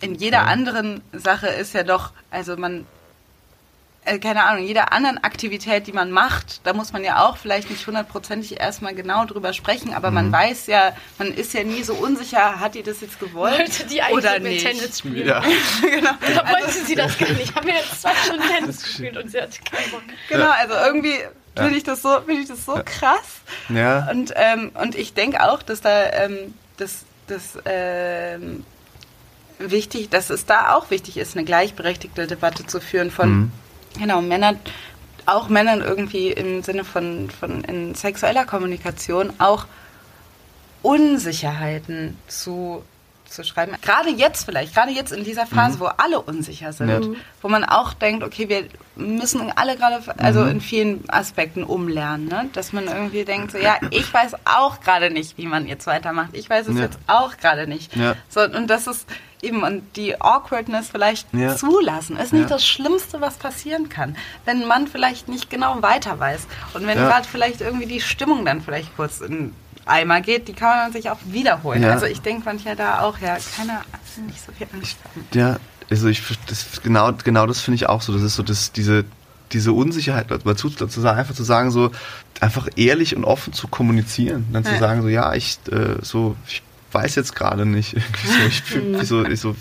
in 0.00 0.14
jeder 0.14 0.46
anderen 0.46 1.00
Sache 1.12 1.46
ist 1.48 1.72
ja 1.74 1.82
doch, 1.82 2.12
also 2.30 2.56
man 2.56 2.80
äh, 2.80 2.84
keine 4.20 4.44
Ahnung, 4.44 4.64
jeder 4.64 4.92
anderen 4.92 5.22
Aktivität, 5.22 5.86
die 5.86 5.92
man 5.92 6.10
macht, 6.10 6.60
da 6.64 6.72
muss 6.72 6.92
man 6.92 7.02
ja 7.02 7.24
auch 7.24 7.36
vielleicht 7.36 7.70
nicht 7.70 7.86
hundertprozentig 7.86 8.60
erstmal 8.60 8.94
genau 8.94 9.24
drüber 9.24 9.52
sprechen, 9.52 9.92
aber 9.92 10.10
man 10.10 10.30
weiß 10.30 10.68
ja, 10.68 10.92
man 11.18 11.32
ist 11.32 11.52
ja 11.54 11.64
nie 11.64 11.82
so 11.82 11.94
unsicher, 11.94 12.60
hat 12.60 12.74
die 12.74 12.82
das 12.82 13.00
jetzt 13.00 13.18
gewollt 13.18 13.58
Wollte 13.58 13.86
die 13.86 14.00
eigentlich 14.02 14.16
oder 14.16 14.32
mit 14.40 14.52
nicht. 14.52 14.66
Tennis 14.66 14.98
spielen? 14.98 15.26
Ja. 15.26 15.42
genau. 15.82 16.12
Da 16.20 16.50
wollte 16.50 16.70
sie 16.70 16.94
das 16.94 17.18
gar 17.18 17.30
nicht. 17.30 17.54
Haben 17.54 17.66
wir 17.66 17.74
jetzt 17.74 18.00
zwei 18.00 18.14
Stunden 18.14 18.42
Tennis 18.58 18.82
gespielt 18.82 19.16
und 19.16 19.30
sie 19.30 19.40
hat 19.40 19.50
keinen 19.64 19.90
Bock. 19.90 20.02
Genau, 20.28 20.50
also 20.50 20.74
irgendwie 20.74 21.14
finde 21.56 21.76
ich 21.76 21.84
das 21.84 22.02
so, 22.02 22.20
finde 22.24 22.42
ich 22.42 22.48
das 22.48 22.64
so 22.64 22.80
krass. 22.84 23.40
Ja. 23.68 24.08
Und, 24.10 24.32
ähm, 24.36 24.70
und 24.74 24.94
ich 24.94 25.14
denke 25.14 25.42
auch, 25.42 25.62
dass 25.62 25.80
da 25.80 26.12
ähm, 26.12 26.54
das, 26.76 27.04
das 27.26 27.58
ähm, 27.64 28.64
wichtig, 29.58 30.10
dass 30.10 30.30
es 30.30 30.46
da 30.46 30.74
auch 30.74 30.90
wichtig 30.90 31.16
ist, 31.16 31.36
eine 31.36 31.44
gleichberechtigte 31.44 32.26
Debatte 32.26 32.66
zu 32.66 32.80
führen 32.80 33.10
von 33.10 33.50
genau 33.98 34.20
Männern, 34.20 34.58
auch 35.26 35.48
Männern 35.48 35.80
irgendwie 35.82 36.30
im 36.32 36.62
Sinne 36.62 36.84
von, 36.84 37.30
von 37.30 37.62
in 37.64 37.94
sexueller 37.94 38.44
Kommunikation 38.44 39.32
auch 39.38 39.66
Unsicherheiten 40.82 42.16
zu 42.28 42.82
zu 43.28 43.42
schreiben. 43.42 43.72
Gerade 43.82 44.10
jetzt 44.10 44.44
vielleicht, 44.44 44.72
gerade 44.72 44.92
jetzt 44.92 45.10
in 45.12 45.24
dieser 45.24 45.46
Phase, 45.46 45.80
wo 45.80 45.86
alle 45.86 46.20
unsicher 46.22 46.72
sind, 46.72 46.88
Ja. 46.88 47.00
wo 47.42 47.48
man 47.48 47.64
auch 47.64 47.92
denkt, 47.92 48.22
okay, 48.22 48.48
wir 48.48 48.66
müssen 48.94 49.50
alle 49.56 49.76
gerade, 49.76 50.00
also 50.18 50.44
in 50.44 50.60
vielen 50.60 51.02
Aspekten 51.10 51.64
umlernen, 51.64 52.28
ne? 52.28 52.48
dass 52.52 52.72
man 52.72 52.86
irgendwie 52.86 53.24
denkt, 53.24 53.50
so, 53.50 53.58
ja, 53.58 53.78
ich 53.90 54.14
weiß 54.14 54.34
auch 54.44 54.80
gerade 54.80 55.10
nicht, 55.10 55.36
wie 55.38 55.46
man 55.46 55.66
jetzt 55.66 55.88
weitermacht. 55.88 56.30
Ich 56.34 56.48
weiß 56.48 56.68
es 56.68 56.76
Ja. 56.76 56.82
jetzt 56.84 56.98
auch 57.08 57.36
gerade 57.36 57.66
nicht. 57.66 57.96
Ja. 57.96 58.14
So, 58.28 58.42
und 58.42 58.68
das 58.68 58.86
ist 58.86 59.08
eben, 59.42 59.62
und 59.62 59.82
die 59.96 60.20
Awkwardness 60.20 60.88
vielleicht 60.90 61.26
Ja. 61.32 61.54
zulassen, 61.56 62.16
ist 62.16 62.32
nicht 62.32 62.42
Ja. 62.50 62.56
das 62.56 62.66
Schlimmste, 62.66 63.20
was 63.20 63.34
passieren 63.36 63.88
kann. 63.88 64.16
Wenn 64.44 64.66
Mann 64.66 64.86
vielleicht 64.88 65.28
nicht 65.28 65.50
genau 65.50 65.82
weiter 65.82 66.18
weiß 66.18 66.46
und 66.74 66.86
wenn 66.86 66.98
Ja. 66.98 67.08
gerade 67.08 67.28
vielleicht 67.28 67.60
irgendwie 67.60 67.86
die 67.86 68.00
Stimmung 68.00 68.44
dann 68.44 68.60
vielleicht 68.62 68.94
kurz 68.96 69.20
in 69.20 69.52
Eimer 69.84 70.20
geht, 70.20 70.48
die 70.48 70.52
kann 70.52 70.76
man 70.78 70.92
sich 70.92 71.10
auch 71.10 71.18
wiederholen. 71.26 71.84
Also 71.84 72.06
ich 72.06 72.20
denke 72.20 72.42
manchmal 72.44 72.74
da 72.76 73.00
auch, 73.02 73.18
ja, 73.18 73.36
keiner 73.56 73.82
nicht 74.26 74.44
so 74.44 74.50
viel 74.52 74.66
Angst 74.72 74.96
haben. 75.04 75.26
Ja, 75.32 75.58
also 75.90 76.08
ich 76.08 76.22
das, 76.48 76.82
genau, 76.82 77.12
genau 77.12 77.46
das 77.46 77.60
finde 77.60 77.76
ich 77.76 77.88
auch 77.88 78.02
so. 78.02 78.12
Das 78.12 78.22
ist 78.22 78.34
so 78.34 78.42
das, 78.42 78.72
diese, 78.72 79.04
diese 79.52 79.72
Unsicherheit 79.72 80.26
dazu, 80.44 80.70
dazu 80.70 81.00
sagen, 81.00 81.18
einfach 81.20 81.34
zu 81.36 81.44
sagen, 81.44 81.70
so 81.70 81.92
einfach 82.40 82.66
ehrlich 82.74 83.14
und 83.14 83.24
offen 83.24 83.52
zu 83.52 83.68
kommunizieren. 83.68 84.46
Dann 84.52 84.64
zu 84.64 84.72
Ja. 84.72 84.78
sagen, 84.78 85.02
so 85.02 85.08
ja, 85.08 85.32
ich 85.34 85.58
äh, 85.70 85.96
so, 86.02 86.34
ich 86.48 86.62
weiß 86.96 87.14
jetzt 87.14 87.34
gerade 87.34 87.66
nicht. 87.66 87.96
So, 88.24 88.46
ich 88.48 88.62
fühl, 88.62 89.04
so, 89.04 89.24
ich 89.24 89.40
so, 89.40 89.54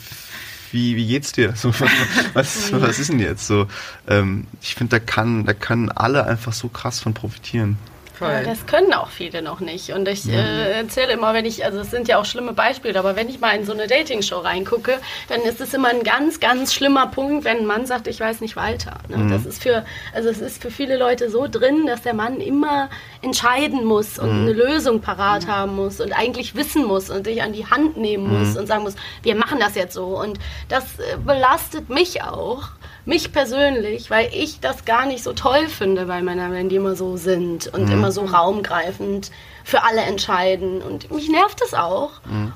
wie, 0.71 0.95
wie 0.95 1.07
geht's 1.07 1.33
dir? 1.33 1.53
So, 1.55 1.69
was, 1.79 1.91
was, 2.33 2.71
was 2.71 2.99
ist 2.99 3.11
denn 3.11 3.19
jetzt? 3.19 3.45
So, 3.45 3.67
ähm, 4.07 4.47
ich 4.61 4.75
finde, 4.75 4.99
da 4.99 5.05
kann, 5.05 5.45
da 5.45 5.53
können 5.53 5.91
alle 5.91 6.25
einfach 6.25 6.53
so 6.53 6.69
krass 6.69 6.99
von 6.99 7.13
profitieren. 7.13 7.77
Ja, 8.21 8.43
das 8.43 8.65
können 8.65 8.93
auch 8.93 9.09
viele 9.09 9.41
noch 9.41 9.59
nicht. 9.59 9.91
Und 9.91 10.07
ich 10.07 10.27
äh, 10.27 10.71
erzähle 10.71 11.13
immer, 11.13 11.33
wenn 11.33 11.45
ich, 11.45 11.65
also 11.65 11.79
es 11.79 11.91
sind 11.91 12.07
ja 12.07 12.17
auch 12.17 12.25
schlimme 12.25 12.53
Beispiele, 12.53 12.97
aber 12.97 13.15
wenn 13.15 13.29
ich 13.29 13.39
mal 13.39 13.55
in 13.55 13.65
so 13.65 13.73
eine 13.73 13.87
Dating-Show 13.87 14.39
reingucke, 14.39 14.99
dann 15.29 15.41
ist 15.41 15.61
es 15.61 15.73
immer 15.73 15.89
ein 15.89 16.03
ganz, 16.03 16.39
ganz 16.39 16.73
schlimmer 16.73 17.07
Punkt, 17.07 17.45
wenn 17.45 17.57
ein 17.57 17.65
Mann 17.65 17.85
sagt, 17.85 18.07
ich 18.07 18.19
weiß 18.19 18.41
nicht 18.41 18.55
weiter. 18.55 18.97
Ne? 19.09 19.27
Das 19.29 19.45
ist 19.45 19.61
für, 19.61 19.85
also 20.13 20.29
es 20.29 20.41
ist 20.41 20.61
für 20.61 20.71
viele 20.71 20.97
Leute 20.97 21.29
so 21.29 21.47
drin, 21.47 21.85
dass 21.87 22.01
der 22.01 22.13
Mann 22.13 22.39
immer 22.39 22.89
entscheiden 23.21 23.85
muss 23.85 24.19
und 24.19 24.29
eine 24.29 24.53
Lösung 24.53 25.01
parat 25.01 25.47
haben 25.47 25.75
muss 25.75 25.99
und 25.99 26.11
eigentlich 26.13 26.55
wissen 26.55 26.85
muss 26.85 27.09
und 27.09 27.25
dich 27.25 27.41
an 27.41 27.53
die 27.53 27.65
Hand 27.65 27.97
nehmen 27.97 28.27
muss 28.27 28.57
und 28.57 28.67
sagen 28.67 28.83
muss, 28.83 28.95
wir 29.23 29.35
machen 29.35 29.59
das 29.59 29.75
jetzt 29.75 29.93
so. 29.93 30.19
Und 30.19 30.39
das 30.69 30.99
äh, 30.99 31.17
belastet 31.23 31.89
mich 31.89 32.21
auch 32.23 32.69
mich 33.05 33.31
persönlich, 33.31 34.09
weil 34.09 34.29
ich 34.33 34.59
das 34.59 34.83
gar 34.83 35.05
nicht 35.05 35.23
so 35.23 35.33
toll 35.33 35.67
finde 35.67 36.05
bei 36.05 36.21
Männern, 36.21 36.51
wenn 36.51 36.69
die 36.69 36.75
immer 36.75 36.95
so 36.95 37.17
sind 37.17 37.67
und 37.67 37.89
immer 37.91 38.11
so 38.11 38.25
raumgreifend 38.25 39.31
für 39.63 39.83
alle 39.83 40.01
entscheiden. 40.01 40.81
Und 40.81 41.11
mich 41.11 41.29
nervt 41.29 41.61
das 41.61 41.73
auch. 41.73 42.11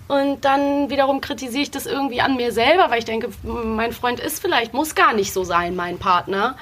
Und 0.08 0.46
dann 0.46 0.90
wiederum 0.90 1.22
kritisiere 1.22 1.64
ich 1.64 1.72
das 1.72 1.86
irgendwie 1.86 2.22
an 2.22 2.36
mir 2.36 2.52
selber, 2.52 2.90
weil 2.90 3.00
ich 3.00 3.06
denke, 3.06 3.30
mein 3.44 3.94
Freund 3.94 4.20
ist 4.20 4.42
vielleicht, 4.42 4.74
muss 4.74 4.96
gar 4.96 5.14
nicht 5.14 5.34
so 5.34 5.44
sein, 5.44 5.76
mein 5.76 6.00
Partner. 6.00 6.56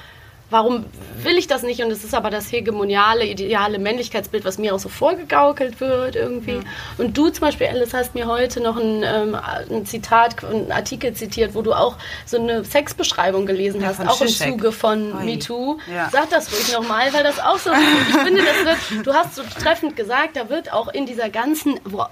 Warum 0.50 0.86
will 1.22 1.36
ich 1.36 1.46
das 1.46 1.62
nicht? 1.62 1.82
Und 1.82 1.90
es 1.90 2.04
ist 2.04 2.14
aber 2.14 2.30
das 2.30 2.50
hegemoniale, 2.50 3.24
ideale 3.26 3.78
Männlichkeitsbild, 3.78 4.44
was 4.44 4.56
mir 4.58 4.74
auch 4.74 4.78
so 4.78 4.88
vorgegaukelt 4.88 5.80
wird 5.80 6.16
irgendwie. 6.16 6.60
Und 6.96 7.16
du 7.18 7.28
zum 7.28 7.42
Beispiel, 7.42 7.66
Alice, 7.66 7.92
hast 7.92 8.14
mir 8.14 8.26
heute 8.26 8.60
noch 8.62 8.76
ein, 8.78 9.02
ähm, 9.04 9.34
ein 9.70 9.84
Zitat, 9.84 10.42
einen 10.44 10.72
Artikel 10.72 11.12
zitiert, 11.12 11.54
wo 11.54 11.62
du 11.62 11.72
auch 11.74 11.96
so 12.24 12.38
eine 12.38 12.64
Sexbeschreibung 12.64 13.44
gelesen 13.46 13.80
Ja, 13.82 13.88
hast, 13.88 14.00
auch 14.06 14.20
im 14.20 14.28
Zizek. 14.28 14.52
Zuge 14.52 14.72
von 14.72 15.12
Oi. 15.18 15.24
MeToo. 15.24 15.78
Ja. 15.92 16.08
Sag 16.10 16.30
das 16.30 16.50
ruhig 16.52 16.72
nochmal, 16.72 17.12
weil 17.12 17.22
das 17.24 17.38
auch 17.40 17.58
so, 17.58 17.70
ich 17.70 18.16
finde, 18.16 18.42
das 18.42 18.64
wird, 18.90 19.06
du 19.06 19.12
hast 19.12 19.34
so 19.34 19.42
treffend 19.60 19.96
gesagt, 19.96 20.36
da 20.36 20.48
wird 20.48 20.72
auch 20.72 20.88
in 20.88 21.04
dieser 21.06 21.28
ganzen, 21.28 21.78
wo, 21.84 22.04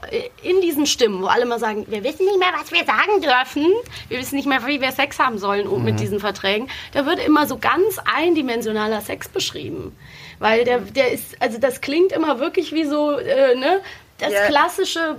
in 0.43 0.61
diesen 0.61 0.87
Stimmen, 0.87 1.23
wo 1.23 1.27
alle 1.27 1.47
mal 1.47 1.59
sagen, 1.59 1.87
wir 1.89 2.05
wissen 2.05 2.25
nicht 2.27 2.39
mehr, 2.39 2.49
was 2.61 2.71
wir 2.71 2.85
sagen 2.85 3.21
dürfen, 3.23 3.67
wir 4.09 4.19
wissen 4.19 4.37
nicht 4.37 4.47
mehr, 4.49 4.67
wie 4.67 4.81
wir 4.81 4.93
Sex 4.93 5.19
haben 5.19 5.39
sollen 5.39 5.67
Mhm. 5.67 5.85
mit 5.85 6.01
diesen 6.01 6.21
Verträgen, 6.21 6.69
da 6.93 7.07
wird 7.07 7.19
immer 7.27 7.47
so 7.47 7.57
ganz 7.59 7.99
eindimensionaler 8.27 9.01
Sex 9.01 9.29
beschrieben. 9.29 9.97
Weil 10.39 10.65
der, 10.65 10.81
der 10.81 11.13
ist, 11.13 11.37
also 11.41 11.59
das 11.59 11.81
klingt 11.81 12.13
immer 12.13 12.39
wirklich 12.41 12.73
wie 12.73 12.85
so, 12.85 13.19
äh, 13.19 13.55
ne, 13.55 13.81
das 14.19 14.33
Ja. 14.33 14.47
klassische, 14.47 15.17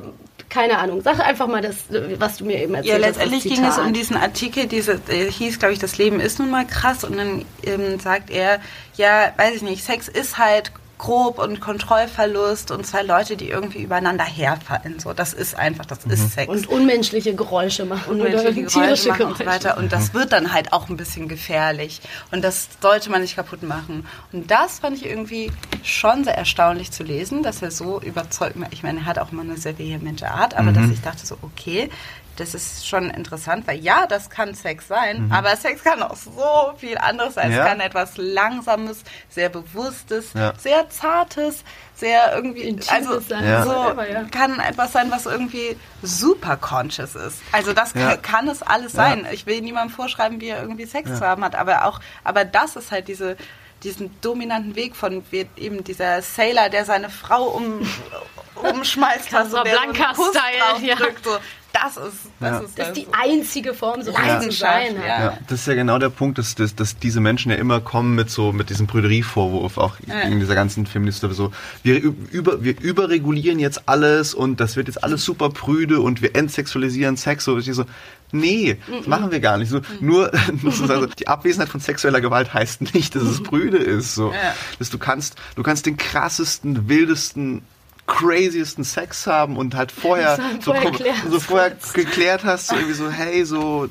keine 0.49 0.77
Ahnung, 0.77 1.01
sag 1.01 1.19
einfach 1.19 1.47
mal 1.47 1.61
das, 1.61 1.75
was 2.19 2.37
du 2.37 2.45
mir 2.45 2.61
eben 2.61 2.73
Ja, 2.73 2.79
erzählt 2.79 2.93
hast. 2.95 3.01
letztendlich 3.17 3.43
das 3.43 3.53
ging 3.53 3.65
es 3.65 3.77
um 3.79 3.93
diesen 3.93 4.17
Artikel, 4.17 4.65
diese 4.67 4.93
äh, 5.09 5.31
hieß, 5.31 5.59
glaube 5.59 5.73
ich, 5.73 5.79
das 5.79 5.97
Leben 5.97 6.19
ist 6.19 6.39
nun 6.39 6.49
mal 6.51 6.65
krass 6.65 7.03
und 7.03 7.17
dann 7.17 7.45
ähm, 7.63 7.99
sagt 7.99 8.29
er, 8.29 8.59
ja, 8.95 9.33
weiß 9.37 9.55
ich 9.55 9.61
nicht, 9.63 9.83
Sex 9.83 10.07
ist 10.07 10.37
halt 10.37 10.71
grob 10.97 11.37
und 11.39 11.59
Kontrollverlust 11.61 12.71
und 12.71 12.85
zwei 12.85 13.03
Leute, 13.03 13.37
die 13.37 13.49
irgendwie 13.49 13.83
übereinander 13.83 14.23
herfallen. 14.23 14.99
So, 14.99 15.13
das 15.13 15.33
ist 15.33 15.55
einfach, 15.55 15.85
das 15.85 16.05
Mhm. 16.05 16.11
ist 16.11 16.31
Sex. 16.33 16.49
Und 16.51 16.67
unmenschliche 16.67 17.35
Geräusche 17.35 17.85
machen. 17.85 18.11
unmenschliche 18.13 18.41
oder 18.43 18.53
Geräusche 18.53 18.79
tierische 18.79 19.09
machen 19.09 19.21
und 19.23 19.37
so 19.37 19.43
Geräusche. 19.43 19.63
weiter. 19.65 19.77
Und 19.77 19.91
das 19.93 20.13
wird 20.13 20.31
dann 20.31 20.53
halt 20.53 20.73
auch 20.73 20.89
ein 20.89 20.97
bisschen 20.97 21.27
gefährlich. 21.27 22.01
Und 22.31 22.43
das 22.43 22.67
sollte 22.81 23.09
man 23.11 23.21
nicht 23.21 23.35
kaputt 23.35 23.63
machen. 23.63 24.05
Und 24.31 24.49
das 24.49 24.79
fand 24.79 24.97
ich 24.97 25.05
irgendwie 25.05 25.51
schon 25.83 26.23
sehr 26.23 26.37
erstaunlich 26.37 26.91
zu 26.91 27.03
lesen, 27.03 27.43
dass 27.43 27.61
er 27.61 27.71
so 27.71 28.01
überzeugt. 28.01 28.55
Ich 28.71 28.83
meine, 28.83 28.99
er 29.01 29.05
hat 29.05 29.19
auch 29.19 29.31
immer 29.31 29.43
eine 29.43 29.57
sehr 29.57 29.77
vehemente 29.77 30.29
Art, 30.31 30.55
aber 30.55 30.71
Mhm. 30.71 30.75
dass 30.75 30.89
ich 30.91 31.01
dachte 31.01 31.25
so, 31.25 31.37
okay, 31.41 31.89
das 32.37 32.53
ist 32.53 32.87
schon 32.87 33.09
interessant, 33.09 33.67
weil 33.67 33.79
ja, 33.79 34.07
das 34.07 34.29
kann 34.29 34.53
Sex 34.55 34.87
sein, 34.87 35.29
aber 35.33 35.55
Sex 35.55 35.83
kann 35.83 36.01
auch 36.01 36.15
so 36.15 36.73
viel 36.77 36.97
anderes 36.97 37.33
sein. 37.35 37.49
Mhm. 37.49 37.55
Ja. 37.55 37.63
Es 37.63 37.67
kann 37.69 37.79
etwas 37.81 38.17
Langsames, 38.17 39.03
sehr 39.29 39.49
Bewusstes, 39.49 40.33
Ja. 40.33 40.53
sehr 40.57 40.89
Zartes, 40.89 41.63
sehr 41.95 42.33
irgendwie, 42.35 42.61
Intimes 42.61 42.89
also 42.89 43.19
sein, 43.19 43.43
Ja. 43.43 43.63
so 43.63 43.95
kann 44.31 44.59
etwas 44.59 44.93
sein, 44.93 45.11
was 45.11 45.25
irgendwie 45.25 45.75
super 46.01 46.55
conscious 46.57 47.15
ist. 47.15 47.39
Also 47.51 47.73
das 47.73 47.93
Ja. 47.93 48.11
kann, 48.11 48.21
kann 48.21 48.47
es 48.49 48.61
alles 48.61 48.93
Ja. 48.93 49.03
sein. 49.09 49.27
Ich 49.31 49.45
will 49.45 49.61
niemandem 49.61 49.93
vorschreiben, 49.95 50.39
wie 50.39 50.49
er 50.49 50.61
irgendwie 50.61 50.85
Sex 50.85 51.09
zu 51.17 51.21
haben 51.25 51.43
hat, 51.43 51.55
aber 51.55 51.85
auch, 51.85 51.99
aber 52.23 52.45
das 52.45 52.75
ist 52.75 52.91
halt 52.91 53.07
diese 53.07 53.35
diesen 53.83 54.19
dominanten 54.21 54.75
Weg 54.75 54.95
von 54.95 55.23
wie 55.29 55.47
eben 55.55 55.83
dieser 55.83 56.23
Sailor, 56.23 56.69
der 56.69 56.83
seine 56.83 57.11
Frau 57.11 57.43
um, 57.49 57.87
umschmeißt 58.55 59.31
hat, 59.33 59.51
so 59.51 59.61
der 59.63 59.75
so 59.75 59.79
Casablanca-Style, 59.93 60.81
ja. 60.87 60.95
draufdrückt, 60.95 61.23
so. 61.23 61.37
Das 61.73 61.95
ist, 61.97 62.17
das 62.39 62.49
Ja. 62.51 62.57
ist 62.59 62.79
Das 62.79 62.87
ist 62.89 62.97
die 62.97 63.07
einzige 63.11 63.73
Form, 63.73 64.01
so 64.01 64.11
Leidenschaft, 64.11 64.51
zu 64.51 64.57
sein. 64.59 64.95
ja. 64.95 65.05
Ja. 65.07 65.19
Ja, 65.25 65.37
das 65.47 65.59
ist 65.61 65.67
ja 65.67 65.75
genau 65.75 65.99
der 65.99 66.09
Punkt, 66.09 66.37
dass, 66.39 66.55
dass, 66.55 66.73
dass 66.75 66.97
diese 66.97 67.19
Menschen 67.19 67.51
ja 67.51 67.57
immer 67.57 67.81
kommen 67.81 68.15
mit 68.15 68.29
so 68.31 68.51
mit 68.51 68.69
diesem 68.69 68.87
Prüderie-Vorwurf, 68.87 69.77
auch 69.77 69.95
in 70.29 70.39
dieser 70.39 70.55
ganzen 70.55 70.85
Feministin 70.87 71.31
so, 71.33 71.51
wir 71.83 72.01
über 72.31 72.63
wir 72.63 72.79
überregulieren 72.79 73.59
jetzt 73.59 73.87
alles 73.87 74.33
und 74.33 74.59
das 74.59 74.75
wird 74.75 74.87
jetzt 74.87 75.03
alles 75.03 75.23
super 75.23 75.49
prüde 75.49 75.99
und 75.99 76.21
wir 76.21 76.35
entsexualisieren 76.35 77.15
Sex 77.17 77.43
so, 77.45 77.57
ich 77.57 77.71
so 77.73 77.85
Nee, 78.33 78.77
das 78.91 79.07
machen 79.07 79.31
wir 79.31 79.39
gar 79.39 79.57
nicht. 79.57 79.69
So, 79.69 79.79
nur, 80.01 80.31
das 80.63 80.79
ist 80.81 80.89
also, 80.89 81.05
die 81.05 81.29
Abwesenheit 81.29 81.69
von 81.69 81.79
sexueller 81.79 82.19
Gewalt 82.19 82.53
heißt 82.53 82.93
nicht, 82.93 83.15
dass 83.15 83.23
es 83.23 83.41
prüde 83.41 83.77
ist. 83.77 84.15
So, 84.15 84.31
Ja. 84.33 84.53
dass 84.79 84.89
du 84.89 84.97
kannst, 84.97 85.35
du 85.55 85.63
kannst 85.63 85.85
den 85.85 85.95
krassesten, 85.95 86.89
wildesten, 86.89 87.61
craziesten 88.07 88.83
Sex 88.83 89.27
haben 89.27 89.57
und 89.57 89.75
halt 89.75 89.91
vorher, 89.91 90.37
so, 90.61 90.73
vorher 90.73 91.13
so 91.29 91.39
vorher 91.39 91.77
geklärt 91.93 92.43
hast, 92.43 92.67
so 92.67 92.75
irgendwie 92.75 92.95
so, 92.95 93.09
hey, 93.11 93.45
so, 93.45 93.89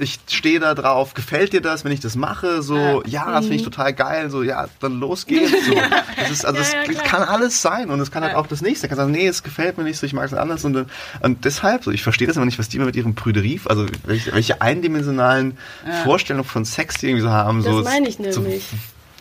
ich 0.00 0.20
stehe 0.28 0.60
da 0.60 0.74
drauf, 0.74 1.14
gefällt 1.14 1.52
dir 1.52 1.60
das, 1.60 1.84
wenn 1.84 1.92
ich 1.92 2.00
das 2.00 2.14
mache? 2.14 2.62
So, 2.62 3.02
ja, 3.04 3.32
das 3.32 3.46
finde 3.46 3.56
ich 3.56 3.62
total 3.62 3.92
geil, 3.92 4.30
so, 4.30 4.42
ja, 4.42 4.68
dann 4.80 5.00
los 5.00 5.26
geht's. 5.26 5.50
So. 5.66 5.74
Das 6.18 6.30
ist, 6.30 6.44
also, 6.44 6.60
Ja, 6.60 6.82
ja, 6.82 6.82
es 6.82 6.88
klar. 6.90 7.04
kann 7.04 7.22
alles 7.22 7.62
sein 7.62 7.90
und 7.90 8.00
es 8.00 8.10
kann 8.10 8.22
halt 8.24 8.34
auch 8.34 8.46
das 8.46 8.60
nächste. 8.60 8.86
Du 8.86 8.90
kannst 8.90 8.98
sagen, 8.98 9.12
nee, 9.12 9.26
es 9.26 9.42
gefällt 9.44 9.78
mir 9.78 9.84
nicht 9.84 9.98
so, 9.98 10.04
ich 10.04 10.12
mag 10.12 10.26
es 10.26 10.34
anders 10.34 10.64
und, 10.64 10.86
und 11.22 11.44
deshalb, 11.44 11.84
so, 11.84 11.90
ich 11.90 12.02
verstehe 12.02 12.26
das 12.26 12.36
immer 12.36 12.44
nicht, 12.44 12.58
was 12.58 12.68
die 12.68 12.76
immer 12.76 12.86
mit 12.86 12.96
ihrem 12.96 13.14
Prüderie, 13.14 13.60
also 13.66 13.86
welche, 14.04 14.32
welche 14.34 14.60
eindimensionalen 14.60 15.56
Vorstellungen 16.04 16.46
von 16.46 16.64
Sex 16.64 16.96
die 16.98 17.06
irgendwie 17.06 17.22
so 17.22 17.30
haben. 17.30 17.62
Das 17.62 17.72
so, 17.72 17.82
meine 17.82 18.08
ich 18.08 18.16
so, 18.16 18.40
nämlich. 18.40 18.64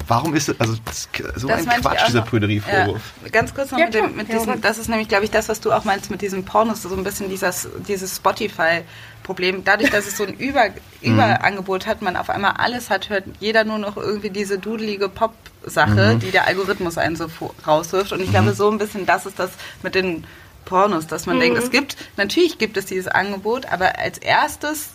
Warum 0.08 0.34
ist 0.36 0.48
das, 0.48 0.60
also, 0.60 0.76
das 0.86 1.10
so 1.36 1.48
Das 1.48 1.68
ein 1.68 1.82
Quatsch, 1.82 2.08
dieser. 2.08 2.22
Prüderie-Vorwurf. 2.22 3.02
Ja, 3.24 3.30
ganz 3.30 3.54
kurz 3.54 3.72
noch 3.72 3.80
Ja, 3.80 3.86
mit, 3.86 3.94
dem, 3.94 4.16
mit 4.16 4.30
Ja, 4.30 4.38
diesem, 4.38 4.62
das 4.62 4.78
ist 4.78 4.88
nämlich, 4.90 5.08
glaube 5.08 5.26
ich, 5.26 5.32
das, 5.32 5.50
was 5.50 5.60
du 5.60 5.72
auch 5.72 5.84
meinst 5.84 6.10
mit 6.12 6.22
diesem 6.22 6.46
Pornos, 6.46 6.82
so 6.82 6.96
ein 6.96 7.04
bisschen 7.04 7.30
dieses, 7.30 7.68
dieses 7.88 8.16
Spotify-Problem. 8.16 9.64
Dadurch, 9.64 9.90
dass 9.90 10.08
es 10.08 10.18
so 10.18 10.24
ein 10.26 10.34
Über, 10.38 10.70
Überangebot 11.02 11.88
hat, 11.88 12.02
man 12.02 12.16
auf 12.16 12.30
einmal 12.30 12.54
alles 12.58 12.90
hat, 12.90 13.10
hört 13.10 13.26
jeder 13.40 13.64
nur 13.64 13.78
noch 13.80 13.98
irgendwie 13.98 14.30
diese 14.30 14.58
dudelige 14.60 15.10
Pop-Sache, 15.10 16.18
die 16.22 16.32
der 16.32 16.48
Algorithmus 16.48 16.98
einen 16.98 17.16
so 17.16 17.28
rauswirft. 17.66 18.12
Und 18.14 18.22
ich 18.22 18.30
glaube, 18.32 18.54
so 18.54 18.70
ein 18.70 18.78
bisschen, 18.78 19.06
das 19.06 19.26
ist 19.26 19.40
das 19.40 19.52
mit 19.84 19.96
den 19.96 20.24
Pornos, 20.66 21.08
dass 21.08 21.26
man 21.26 21.40
denkt, 21.40 21.58
es 21.58 21.72
gibt, 21.72 21.96
natürlich 22.18 22.58
gibt 22.58 22.76
es 22.78 22.86
dieses 22.86 23.08
Angebot, 23.08 23.66
aber 23.68 24.00
als 24.00 24.18
erstes, 24.18 24.90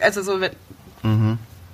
also 0.00 0.22
so, 0.22 0.40
wenn, 0.40 0.52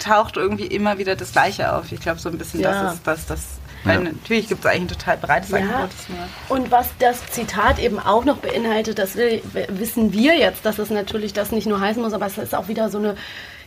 taucht 0.00 0.36
irgendwie 0.36 0.66
immer 0.66 0.98
wieder 0.98 1.14
das 1.14 1.30
Gleiche 1.32 1.72
auf. 1.72 1.92
Ich 1.92 2.00
glaube, 2.00 2.18
so 2.18 2.28
ein 2.28 2.38
bisschen, 2.38 2.60
Ja. 2.60 2.82
das 2.82 2.94
ist 2.94 3.06
das, 3.06 3.26
das 3.26 3.40
Ja. 3.84 3.98
natürlich 4.00 4.48
gibt 4.48 4.64
es 4.64 4.66
eigentlich 4.70 4.82
ein 4.82 4.88
total 4.98 5.16
breites 5.16 5.50
Ja. 5.50 5.58
Angebot. 5.58 5.90
Und 6.48 6.70
was 6.70 6.88
das 6.98 7.24
Zitat 7.30 7.78
eben 7.78 7.98
auch 8.00 8.24
noch 8.24 8.38
beinhaltet, 8.38 8.98
das 8.98 9.14
will, 9.14 9.40
wissen 9.68 10.12
wir 10.12 10.36
jetzt, 10.36 10.66
dass 10.66 10.78
es 10.78 10.90
natürlich 10.90 11.32
das 11.32 11.52
nicht 11.52 11.66
nur 11.66 11.80
heißen 11.80 12.02
muss, 12.02 12.12
aber 12.12 12.26
es 12.26 12.36
ist 12.38 12.54
auch 12.54 12.68
wieder 12.68 12.90
so 12.90 12.98
eine 12.98 13.16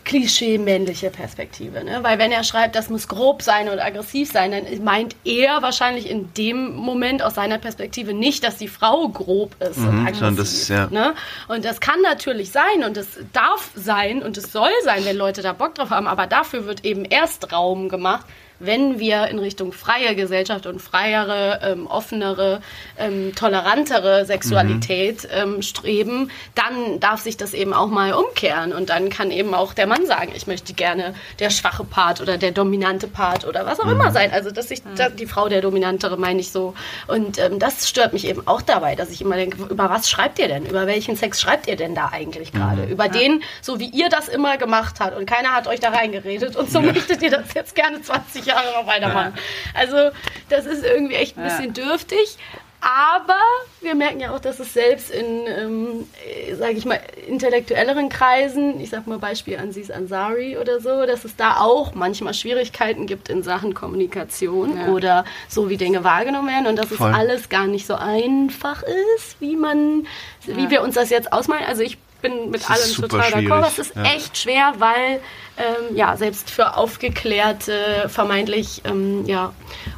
klischee-männliche 0.06 1.10
Perspektive. 1.10 1.84
Ne? 1.84 2.00
Weil 2.02 2.20
wenn 2.20 2.32
er 2.32 2.44
schreibt, 2.44 2.76
das 2.76 2.90
muss 2.90 3.08
grob 3.08 3.42
sein 3.42 3.70
und 3.70 3.80
aggressiv 3.80 4.32
sein, 4.32 4.52
dann 4.52 4.84
meint 4.84 5.16
er 5.24 5.62
wahrscheinlich 5.62 6.10
in 6.10 6.34
dem 6.34 6.76
Moment 6.76 7.22
aus 7.24 7.36
seiner 7.36 7.58
Perspektive 7.58 8.14
nicht, 8.14 8.44
dass 8.44 8.58
die 8.58 8.68
Frau 8.68 9.08
grob 9.10 9.56
ist 9.62 9.78
und 9.78 10.06
aggressiv. 10.08 10.38
das- 10.38 10.68
ja. 10.68 10.88
ne? 10.88 11.14
Und 11.48 11.66
das 11.66 11.80
kann 11.80 12.02
natürlich 12.02 12.52
sein 12.52 12.84
und 12.86 12.98
es 12.98 13.08
darf 13.34 13.70
sein 13.76 14.24
und 14.24 14.38
es 14.38 14.52
soll 14.52 14.72
sein, 14.84 15.06
wenn 15.06 15.18
Leute 15.18 15.42
da 15.42 15.54
Bock 15.54 15.76
drauf 15.76 15.90
haben, 15.90 16.08
aber 16.08 16.28
dafür 16.28 16.66
wird 16.66 16.86
eben 16.86 17.06
erst 17.06 17.52
Raum 17.52 17.90
gemacht, 17.90 18.26
wenn 18.66 19.00
wir 19.00 19.28
in 19.28 19.40
Richtung 19.40 19.74
freie 19.74 20.16
Gesellschaft 20.16 20.66
und 20.66 20.82
freiere, 20.82 21.60
ähm, 21.64 21.88
offenere, 21.88 22.62
ähm, 22.98 23.36
tolerantere 23.36 24.26
Sexualität 24.26 25.28
ähm, 25.32 25.62
streben, 25.62 26.32
dann 26.56 27.00
darf 27.00 27.22
sich 27.22 27.38
das 27.38 27.54
eben 27.54 27.74
auch 27.74 27.88
mal 27.88 28.14
umkehren. 28.14 28.74
Und 28.74 28.90
dann 28.90 29.10
kann 29.10 29.32
eben 29.32 29.54
auch 29.54 29.74
der 29.74 29.88
Mann 29.88 30.06
sagen, 30.06 30.32
ich 30.36 30.48
möchte 30.48 30.74
gerne 30.74 31.14
der 31.40 31.50
schwache 31.50 31.84
Part 31.84 32.22
oder 32.22 32.38
der 32.38 32.52
dominante 32.52 33.08
Part 33.08 33.46
oder 33.46 33.66
was 33.66 33.80
auch 33.80 33.88
immer 33.88 34.12
sein. 34.12 34.32
Also 34.32 34.52
dass 34.52 34.70
sich 34.70 34.82
da, 34.96 35.10
die 35.10 35.28
Frau 35.28 35.50
der 35.50 35.62
dominantere 35.62 36.18
meine 36.18 36.40
ich 36.40 36.52
so. 36.52 36.74
Und 37.08 37.38
ähm, 37.40 37.60
das 37.60 37.90
stört 37.90 38.14
mich 38.14 38.28
eben 38.28 38.48
auch 38.48 38.62
dabei, 38.62 38.96
dass 38.96 39.10
ich 39.10 39.22
immer 39.22 39.36
denke, 39.36 39.64
über 39.64 39.90
was 39.90 40.10
schreibt 40.10 40.40
ihr 40.40 40.48
denn? 40.48 40.66
Über 40.66 40.88
welchen 40.88 41.16
Sex 41.16 41.42
schreibt 41.42 41.68
ihr 41.68 41.76
denn 41.76 41.96
da 41.96 42.10
eigentlich 42.12 42.52
gerade? 42.52 42.86
Über 42.86 43.10
den, 43.10 43.44
so 43.62 43.80
wie 43.80 43.90
ihr 43.90 44.10
das 44.10 44.28
immer 44.28 44.58
gemacht 44.58 44.96
habt. 45.00 45.18
Und 45.18 45.26
keiner 45.26 45.52
hat 45.52 45.68
euch 45.68 45.80
da 45.80 45.90
reingeredet. 45.90 46.56
Und 46.56 46.72
so 46.72 46.82
möchtet 46.82 47.22
ihr 47.22 47.32
das 47.32 47.54
jetzt 47.54 47.76
gerne 47.76 48.02
20 48.02 48.46
Jahre 48.46 48.53
noch 48.82 48.88
weitermachen. 48.88 49.34
Also 49.74 50.12
das 50.50 50.66
ist 50.66 50.84
irgendwie 50.86 51.16
echt 51.16 51.38
ein 51.38 51.48
Ja. 51.48 51.50
bisschen 51.58 51.74
dürftig. 51.74 52.38
Aber 52.86 53.38
wir 53.80 53.96
merken 53.96 54.20
ja 54.20 54.36
auch, 54.36 54.42
dass 54.42 54.60
es 54.60 54.74
selbst 54.74 55.10
in, 55.10 55.48
ähm, 55.48 56.10
sage 56.58 56.74
ich 56.74 56.84
mal, 56.84 57.00
intellektuelleren 57.30 58.10
Kreisen, 58.10 58.78
ich 58.82 58.90
sag 58.90 59.08
mal 59.08 59.20
Beispiel 59.20 59.58
Aziz 59.58 59.90
Ansari 59.90 60.58
oder 60.58 60.82
so, 60.82 61.06
dass 61.06 61.24
es 61.24 61.38
da 61.38 61.62
auch 61.62 61.94
manchmal 61.96 62.34
Schwierigkeiten 62.34 63.08
gibt 63.08 63.30
in 63.30 63.42
Sachen 63.42 63.74
Kommunikation 63.74 64.76
Ja. 64.76 64.88
oder 64.88 65.24
so, 65.48 65.70
wie 65.70 65.78
Dinge 65.78 66.04
wahrgenommen 66.04 66.50
werden 66.50 66.68
und 66.68 66.76
dass 66.76 66.88
Voll. 66.90 67.10
es 67.12 67.16
alles 67.16 67.48
gar 67.48 67.68
nicht 67.68 67.88
so 67.88 67.96
einfach 67.96 68.84
ist, 69.16 69.38
wie 69.40 69.56
man, 69.56 70.06
wie 70.46 70.70
wir 70.70 70.82
uns 70.82 70.96
das 70.96 71.10
jetzt 71.10 71.32
ausmalen. 71.32 71.64
Also 71.66 71.84
ich 71.84 71.98
bin 72.24 72.50
mit 72.50 72.68
allem 72.68 72.96
total 72.96 73.32
d'accord. 73.32 73.68
Es 73.68 73.78
ist 73.78 73.96
ja. 73.96 74.04
echt 74.04 74.36
schwer, 74.36 74.74
weil 74.80 75.22
ähm, 75.58 75.96
ja 75.96 76.18
selbst 76.18 76.50
für 76.50 76.76
aufgeklärte, 76.76 78.10
vermeintlich 78.10 78.82
ähm, 78.86 79.26
ja 79.28 79.54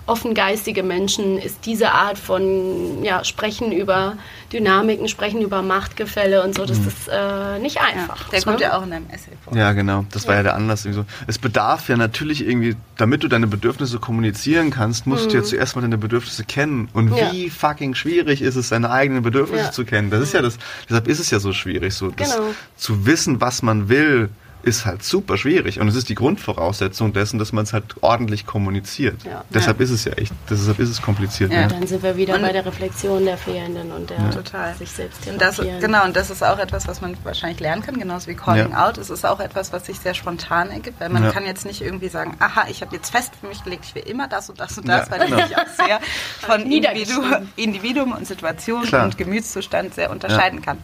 offengeistige 0.07 0.83
Menschen 0.83 1.37
ist 1.37 1.65
diese 1.65 1.91
Art 1.91 2.17
von 2.17 3.03
ja 3.03 3.23
Sprechen 3.23 3.71
über 3.71 4.17
Dynamiken, 4.53 5.07
Sprechen 5.07 5.41
über 5.41 5.61
Machtgefälle 5.61 6.43
und 6.43 6.55
so, 6.55 6.65
das 6.65 6.79
Mhm. 6.79 6.87
ist 6.87 7.07
äh, 7.11 7.59
nicht 7.59 7.81
einfach. 7.81 8.29
Der 8.29 8.41
kommt 8.43 8.59
ne? 8.59 8.65
ja 8.65 8.77
auch 8.77 8.83
in 8.85 8.93
einem 8.93 9.05
Essay 9.09 9.31
vor. 9.43 9.55
Ja, 9.57 9.73
genau. 9.73 10.05
Das 10.11 10.27
war 10.27 10.35
ja 10.35 10.43
der 10.43 10.55
Anlass. 10.55 10.85
Irgendwie 10.85 11.01
so. 11.01 11.23
Es 11.27 11.39
bedarf 11.39 11.89
ja 11.89 11.97
natürlich 11.97 12.45
irgendwie, 12.47 12.75
damit 12.97 13.23
du 13.23 13.27
deine 13.27 13.47
Bedürfnisse 13.47 13.99
kommunizieren 13.99 14.69
kannst, 14.69 15.07
musst 15.07 15.31
du 15.31 15.37
ja 15.37 15.43
zuerst 15.43 15.75
mal 15.75 15.81
deine 15.81 15.97
Bedürfnisse 15.97 16.43
kennen. 16.45 16.87
Und 16.93 17.05
Mhm. 17.11 17.17
Ja. 17.17 17.31
wie 17.31 17.49
fucking 17.49 17.95
schwierig 17.95 18.41
ist 18.41 18.55
es, 18.55 18.69
seine 18.69 18.91
eigenen 18.91 19.23
Bedürfnisse 19.23 19.65
Ja. 19.65 19.71
zu 19.71 19.85
kennen. 19.85 20.09
Das 20.11 20.21
ist 20.21 20.33
ja 20.33 20.41
das, 20.41 20.57
deshalb 20.87 21.07
ist 21.07 21.19
es 21.19 21.31
ja 21.31 21.39
so 21.39 21.51
schwierig. 21.51 21.93
So, 21.95 22.11
das, 22.11 22.35
Genau. 22.35 22.49
Zu 22.77 23.05
wissen, 23.05 23.41
was 23.41 23.61
man 23.63 23.89
will, 23.89 24.29
ist 24.65 24.85
halt 24.85 25.03
super 25.03 25.37
schwierig. 25.37 25.79
Und 25.79 25.87
es 25.87 25.95
ist 25.95 26.09
die 26.09 26.15
Grundvoraussetzung 26.15 27.13
dessen, 27.13 27.37
dass 27.39 27.51
man 27.53 27.63
es 27.65 27.73
halt 27.73 27.83
ordentlich 28.01 28.45
kommuniziert. 28.45 29.23
Ja. 29.23 29.43
Deshalb 29.51 29.79
ist 29.79 29.91
es 29.91 30.05
ja 30.05 30.13
echt, 30.13 30.33
deshalb 30.49 30.79
ist 30.79 30.89
es 30.89 31.01
kompliziert. 31.01 31.51
Ja. 31.53 31.61
Ja. 31.61 31.67
Dann 31.67 31.85
sind 31.85 32.01
wir 32.03 32.17
wieder 32.17 32.33
Und- 32.35 32.41
bei 32.41 32.51
der 32.51 32.65
Reflexion 32.65 33.23
der 33.25 33.37
Fehlenden 33.37 33.91
und 33.91 34.09
der 34.09 34.31
Total. 34.31 34.73
sich 34.75 34.89
selbst 34.89 35.27
Und 35.27 35.39
das, 35.39 35.57
genau, 35.57 36.03
und 36.03 36.15
das 36.15 36.29
ist 36.31 36.43
auch 36.43 36.57
etwas, 36.59 36.87
was 36.87 36.99
man 36.99 37.15
wahrscheinlich 37.23 37.59
lernen 37.59 37.83
kann, 37.83 37.97
genauso 37.99 38.27
wie 38.27 38.33
Calling 38.35 38.71
Ja. 38.71 38.87
Out. 38.87 38.97
Es 38.97 39.09
ist 39.09 39.25
auch 39.25 39.39
etwas, 39.39 39.71
was 39.71 39.85
sich 39.85 39.99
sehr 39.99 40.13
spontan 40.15 40.71
ergibt, 40.71 40.99
weil 40.99 41.09
man 41.09 41.23
Ja. 41.23 41.31
kann 41.31 41.45
jetzt 41.45 41.65
nicht 41.65 41.81
irgendwie 41.81 42.09
sagen, 42.09 42.35
aha, 42.39 42.65
ich 42.69 42.81
habe 42.81 42.95
jetzt 42.95 43.11
fest 43.11 43.33
für 43.39 43.47
mich 43.47 43.63
gelegt, 43.63 43.85
ich 43.87 43.95
will 43.95 44.03
immer 44.03 44.27
das 44.27 44.49
und 44.49 44.59
das 44.59 44.77
und 44.77 44.87
das, 44.87 45.05
Ja, 45.07 45.11
weil 45.11 45.19
das 45.19 45.29
genau. 45.29 45.47
sich 45.47 45.57
auch 45.57 45.67
sehr 45.85 45.99
von 46.41 46.61
Individu 46.61 46.75
Niedergeschrieben. 47.21 47.51
Individuum 47.55 48.11
und 48.13 48.25
Situation 48.27 48.83
Klar. 48.83 49.05
und 49.05 49.17
Gemütszustand 49.17 49.93
sehr 49.93 50.09
unterscheiden 50.09 50.61
kann. 50.63 50.79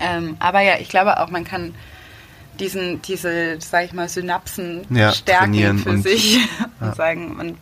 Ähm, 0.00 0.36
aber 0.38 0.60
ja, 0.60 0.74
ich 0.78 0.88
glaube 0.90 1.18
auch, 1.18 1.30
man 1.30 1.44
kann 1.44 1.74
diesen, 2.58 3.00
diese, 3.02 3.60
sag 3.60 3.84
ich 3.86 3.92
mal, 3.92 4.08
Synapsen 4.08 4.82
Ja, 4.90 5.12
stärken 5.12 5.78
für 5.78 5.90
und- 5.90 6.02
sich 6.02 6.38
und 6.80 6.94
sagen, 6.96 7.36
man 7.36 7.56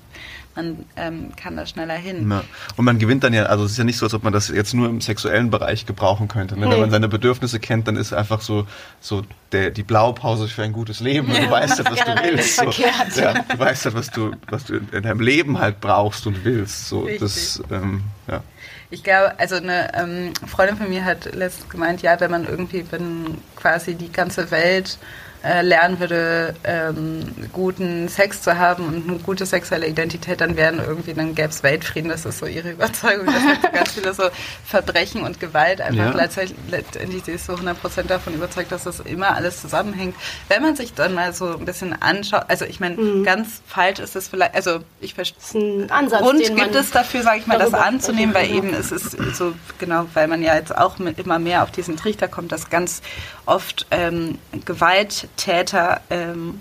man 0.58 0.84
ähm, 0.96 1.28
kann 1.36 1.56
da 1.56 1.66
schneller 1.66 1.94
hin. 1.94 2.28
Ja. 2.28 2.42
Und 2.76 2.84
man 2.84 2.98
gewinnt 2.98 3.22
dann 3.22 3.32
ja, 3.32 3.44
also 3.44 3.64
es 3.64 3.72
ist 3.72 3.78
ja 3.78 3.84
nicht 3.84 3.96
so, 3.96 4.06
als 4.06 4.14
ob 4.14 4.24
man 4.24 4.32
das 4.32 4.48
jetzt 4.48 4.74
nur 4.74 4.88
im 4.88 5.00
sexuellen 5.00 5.50
Bereich 5.50 5.86
gebrauchen 5.86 6.26
könnte. 6.26 6.58
Ne? 6.58 6.66
Nee. 6.66 6.72
Wenn 6.72 6.80
man 6.80 6.90
seine 6.90 7.08
Bedürfnisse 7.08 7.60
kennt, 7.60 7.86
dann 7.86 7.96
ist 7.96 8.12
einfach 8.12 8.40
so, 8.40 8.66
so 9.00 9.22
der, 9.52 9.70
die 9.70 9.84
Blaupause 9.84 10.48
für 10.48 10.64
ein 10.64 10.72
gutes 10.72 10.98
Leben. 10.98 11.28
Und 11.28 11.38
du 11.38 11.48
weißt 11.48 11.78
halt, 11.78 11.90
was 11.92 12.04
du 12.04 12.22
willst. 12.24 12.56
So. 12.56 12.64
du 12.64 13.58
weißt 13.58 13.84
halt, 13.84 13.94
was 13.94 14.10
du, 14.10 14.32
was 14.50 14.64
du 14.64 14.80
in 14.90 15.02
deinem 15.04 15.20
Leben 15.20 15.60
halt 15.60 15.80
brauchst 15.80 16.26
und 16.26 16.44
willst. 16.44 16.88
So, 16.88 17.08
das, 17.20 17.62
ähm, 17.70 18.02
ja. 18.26 18.42
Ich 18.90 19.02
glaube, 19.04 19.38
also 19.38 19.56
eine 19.56 19.92
ähm, 19.94 20.32
Freundin 20.46 20.78
von 20.78 20.88
mir 20.88 21.04
hat 21.04 21.34
letztens 21.34 21.68
gemeint, 21.68 22.00
ja, 22.00 22.18
wenn 22.20 22.30
man 22.30 22.46
irgendwie, 22.46 22.86
wenn 22.90 23.38
quasi 23.54 23.94
die 23.94 24.10
ganze 24.10 24.50
Welt 24.50 24.98
äh, 25.44 25.62
lernen 25.62 26.00
würde, 26.00 26.54
ähm, 26.64 27.24
guten 27.52 28.08
Sex 28.08 28.42
zu 28.42 28.58
haben 28.58 28.86
und 28.86 29.08
eine 29.08 29.18
gute 29.20 29.46
sexuelle 29.46 29.86
Identität, 29.86 30.40
dann 30.40 30.56
wären 30.56 30.78
irgendwie, 30.78 31.14
dann 31.14 31.34
gäbe 31.34 31.48
es 31.48 31.62
Weltfrieden. 31.62 32.10
Das 32.10 32.24
ist 32.24 32.38
so 32.38 32.46
ihre 32.46 32.70
Überzeugung. 32.72 33.26
Das 33.26 33.40
sind 33.42 33.62
so 33.62 33.68
ganz 33.72 33.92
viele 33.92 34.14
so 34.14 34.24
Verbrechen 34.64 35.22
und 35.22 35.40
Gewalt 35.40 35.80
einfach 35.80 36.06
Ja. 36.06 36.10
gleichzeitig, 36.12 36.54
letztendlich 36.70 37.24
sie 37.24 37.32
ist 37.32 37.46
so 37.46 37.54
100% 37.54 38.08
davon 38.08 38.34
überzeugt, 38.34 38.72
dass 38.72 38.84
das 38.84 39.00
immer 39.00 39.34
alles 39.36 39.60
zusammenhängt. 39.60 40.14
Wenn 40.48 40.62
man 40.62 40.76
sich 40.76 40.94
dann 40.94 41.14
mal 41.14 41.32
so 41.32 41.56
ein 41.56 41.64
bisschen 41.64 42.00
anschaut, 42.00 42.44
also 42.48 42.64
ich 42.64 42.80
meine, 42.80 43.22
ganz 43.22 43.60
falsch 43.66 44.00
ist 44.00 44.16
es 44.16 44.28
vielleicht, 44.28 44.54
also 44.54 44.80
ich 45.00 45.14
verstehe 45.14 45.38
Das 45.38 45.50
ist 45.50 45.54
ein 45.54 45.90
Ansatz, 45.90 46.20
Grund 46.20 46.42
gibt 46.56 46.74
es 46.74 46.90
dafür, 46.90 47.22
sage 47.22 47.38
ich 47.38 47.46
mal, 47.46 47.58
das 47.58 47.74
anzunehmen, 47.74 48.34
weil 48.34 48.50
eben 48.50 48.74
es 48.74 48.90
ist 48.92 49.16
so, 49.34 49.54
genau, 49.78 50.06
weil 50.14 50.26
man 50.28 50.42
ja 50.42 50.54
jetzt 50.56 50.76
auch 50.76 50.98
mit 50.98 51.18
immer 51.18 51.38
mehr 51.38 51.62
auf 51.62 51.70
diesen 51.70 51.96
Trichter 51.96 52.28
kommt, 52.28 52.52
dass 52.52 52.70
ganz 52.70 53.02
oft 53.48 53.86
ähm, 53.90 54.38
Gewalttäter 54.64 56.00
ähm, 56.10 56.60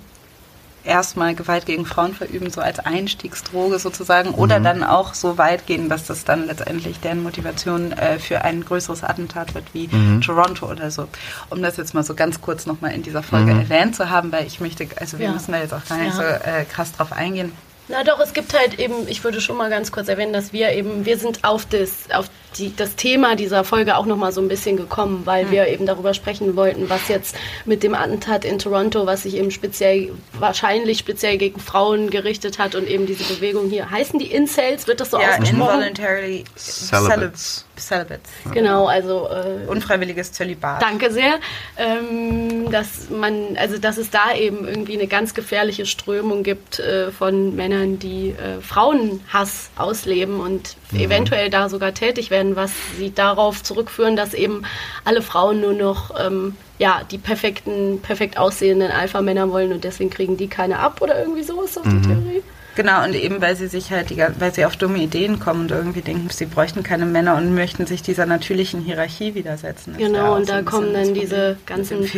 erstmal 0.83 1.35
Gewalt 1.35 1.65
gegen 1.65 1.85
Frauen 1.85 2.13
verüben, 2.13 2.49
so 2.49 2.61
als 2.61 2.79
Einstiegsdroge 2.79 3.77
sozusagen, 3.77 4.29
oder 4.31 4.61
dann 4.61 4.83
auch 4.85 5.13
so 5.13 5.37
weit 5.37 5.67
gehen, 5.67 5.89
dass 5.89 6.05
das 6.05 6.23
dann 6.23 6.47
letztendlich 6.47 7.01
deren 7.01 7.21
Motivation 7.23 7.91
äh, 7.91 8.19
für 8.19 8.43
ein 8.43 8.63
größeres 8.63 9.03
Attentat 9.03 9.53
wird, 9.53 9.65
wie 9.73 9.89
Toronto 10.25 10.65
oder 10.71 10.89
so. 10.89 11.07
Um 11.49 11.61
das 11.61 11.75
jetzt 11.75 11.93
mal 11.93 12.03
so 12.03 12.13
ganz 12.15 12.39
kurz 12.39 12.65
nochmal 12.65 12.93
in 12.93 13.03
dieser 13.03 13.21
Folge 13.21 13.51
erwähnt 13.51 13.97
zu 13.97 14.09
haben, 14.09 14.31
weil 14.31 14.47
ich 14.47 14.61
möchte, 14.61 14.87
also 14.97 15.19
wir 15.19 15.25
Ja. 15.25 15.33
müssen 15.33 15.51
da 15.51 15.59
jetzt 15.59 15.73
auch 15.73 15.83
gar 15.85 15.97
nicht 15.97 16.15
Ja. 16.17 16.39
so 16.39 16.49
äh, 16.49 16.63
krass 16.63 16.93
drauf 16.93 17.11
eingehen. 17.11 17.51
Na 17.89 18.03
doch, 18.05 18.19
es 18.19 18.33
gibt 18.33 18.57
halt 18.57 18.79
eben, 18.79 19.07
ich 19.07 19.23
würde 19.25 19.41
schon 19.41 19.57
mal 19.57 19.69
ganz 19.69 19.91
kurz 19.91 20.07
erwähnen, 20.07 20.31
dass 20.33 20.53
wir 20.53 20.71
eben, 20.71 21.05
wir 21.05 21.17
sind 21.17 21.43
auf 21.43 21.65
das, 21.65 21.89
auf 22.13 22.29
die, 22.57 22.75
das 22.75 22.95
Thema 22.95 23.35
dieser 23.35 23.63
Folge 23.63 23.97
auch 23.97 24.05
nochmal 24.05 24.31
so 24.31 24.41
ein 24.41 24.47
bisschen 24.47 24.77
gekommen, 24.77 25.21
weil 25.25 25.45
Hm. 25.45 25.51
wir 25.51 25.67
eben 25.67 25.85
darüber 25.85 26.13
sprechen 26.13 26.55
wollten, 26.55 26.89
was 26.89 27.07
jetzt 27.07 27.35
mit 27.65 27.83
dem 27.83 27.93
Attentat 27.93 28.45
in 28.45 28.57
Toronto, 28.57 29.05
was 29.05 29.23
sich 29.23 29.35
eben 29.35 29.51
speziell, 29.51 30.11
wahrscheinlich 30.39 30.97
speziell 30.99 31.37
gegen 31.37 31.59
Frauen 31.59 32.09
gerichtet 32.09 32.57
hat 32.57 32.73
und 32.75 32.87
eben 32.87 33.05
diese 33.05 33.23
Bewegung 33.25 33.69
hier. 33.69 33.91
Heißen 33.91 34.17
die 34.17 34.31
Incels? 34.31 34.87
Wird 34.87 34.99
das 35.01 35.11
so 35.11 35.19
Ja, 35.19 35.31
ausgesprochen? 35.31 35.61
involuntarily 35.61 36.43
Celibates. 36.55 37.65
Celibates. 37.79 38.31
Genau, 38.53 38.87
also 38.87 39.29
äh, 39.29 39.67
Unfreiwilliges 39.67 40.31
Zölibat. 40.31 40.81
Danke 40.81 41.11
sehr. 41.11 41.39
Ähm, 41.77 42.69
dass 42.71 43.09
man, 43.09 43.57
also 43.57 43.77
dass 43.77 43.97
es 43.97 44.09
da 44.09 44.33
eben 44.33 44.67
irgendwie 44.67 44.93
eine 44.93 45.07
ganz 45.07 45.33
gefährliche 45.33 45.85
Strömung 45.85 46.43
gibt 46.43 46.79
äh, 46.79 47.11
von 47.11 47.55
Männern, 47.55 47.99
die 47.99 48.29
äh, 48.29 48.61
Frauenhass 48.61 49.69
ausleben 49.77 50.39
und 50.39 50.75
eventuell 50.93 51.49
da 51.49 51.69
sogar 51.69 51.93
tätig 51.93 52.31
werden, 52.31 52.55
was 52.55 52.71
sie 52.97 53.13
darauf 53.13 53.63
zurückführen, 53.63 54.15
dass 54.15 54.33
eben 54.33 54.63
alle 55.03 55.21
Frauen 55.21 55.61
nur 55.61 55.73
noch 55.73 56.13
ähm, 56.19 56.55
ja, 56.79 57.01
die 57.09 57.17
perfekten, 57.17 57.99
perfekt 58.01 58.37
aussehenden 58.37 58.91
Alpha-Männer 58.91 59.51
wollen 59.51 59.71
und 59.71 59.83
deswegen 59.83 60.09
kriegen 60.09 60.37
die 60.37 60.47
keine 60.47 60.79
ab 60.79 61.01
oder 61.01 61.19
irgendwie 61.19 61.43
so 61.43 61.61
ist 61.63 61.77
doch 61.77 61.83
die 61.83 62.01
Theorie. 62.01 62.43
Genau, 62.77 63.03
und 63.03 63.15
eben 63.15 63.41
weil 63.41 63.55
sie 63.55 63.67
sich 63.67 63.89
halt, 63.91 64.11
die, 64.11 64.17
weil 64.37 64.53
sie 64.53 64.63
auf 64.63 64.75
dumme 64.77 64.99
Ideen 64.99 65.39
kommen 65.39 65.61
und 65.61 65.71
irgendwie 65.71 66.01
denken, 66.01 66.29
sie 66.29 66.45
bräuchten 66.45 66.83
keine 66.83 67.07
Männer 67.07 67.35
und 67.35 67.55
möchten 67.55 67.87
sich 67.87 68.03
dieser 68.03 68.27
natürlichen 68.27 68.81
Hierarchie 68.81 69.33
widersetzen. 69.33 69.93
Das 69.93 69.97
Genau, 70.01 70.35
und 70.35 70.45
so 70.45 70.53
da 70.53 70.61
kommen 70.61 70.93
dann 70.93 71.13
diese 71.15 71.57
ganzen. 71.65 72.09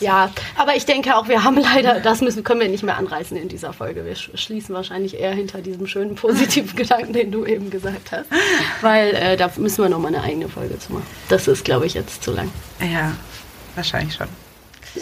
Ja, 0.00 0.30
aber 0.56 0.74
ich 0.76 0.86
denke 0.86 1.16
auch, 1.16 1.28
wir 1.28 1.42
haben 1.44 1.56
leider, 1.60 2.00
das 2.00 2.20
müssen, 2.20 2.42
können 2.44 2.60
wir 2.60 2.68
nicht 2.68 2.82
mehr 2.82 2.96
anreißen 2.96 3.36
in 3.36 3.48
dieser 3.48 3.72
Folge. 3.72 4.04
Wir 4.04 4.14
sch- 4.16 4.36
schließen 4.36 4.74
wahrscheinlich 4.74 5.18
eher 5.18 5.32
hinter 5.32 5.60
diesem 5.60 5.86
schönen 5.86 6.16
positiven 6.16 6.74
Gedanken, 6.76 7.12
den 7.12 7.30
du 7.30 7.46
eben 7.46 7.70
gesagt 7.70 8.10
hast. 8.12 8.26
Weil 8.80 9.14
äh, 9.14 9.36
da 9.36 9.50
müssen 9.56 9.82
wir 9.84 9.88
nochmal 9.88 10.14
eine 10.14 10.24
eigene 10.24 10.48
Folge 10.48 10.78
zu 10.80 10.92
machen. 10.94 11.06
Das 11.28 11.46
ist, 11.48 11.64
glaube 11.64 11.86
ich, 11.86 11.94
jetzt 11.94 12.22
zu 12.24 12.32
lang. 12.32 12.50
Ja, 12.80 13.12
wahrscheinlich 13.76 14.14
schon. 14.14 14.28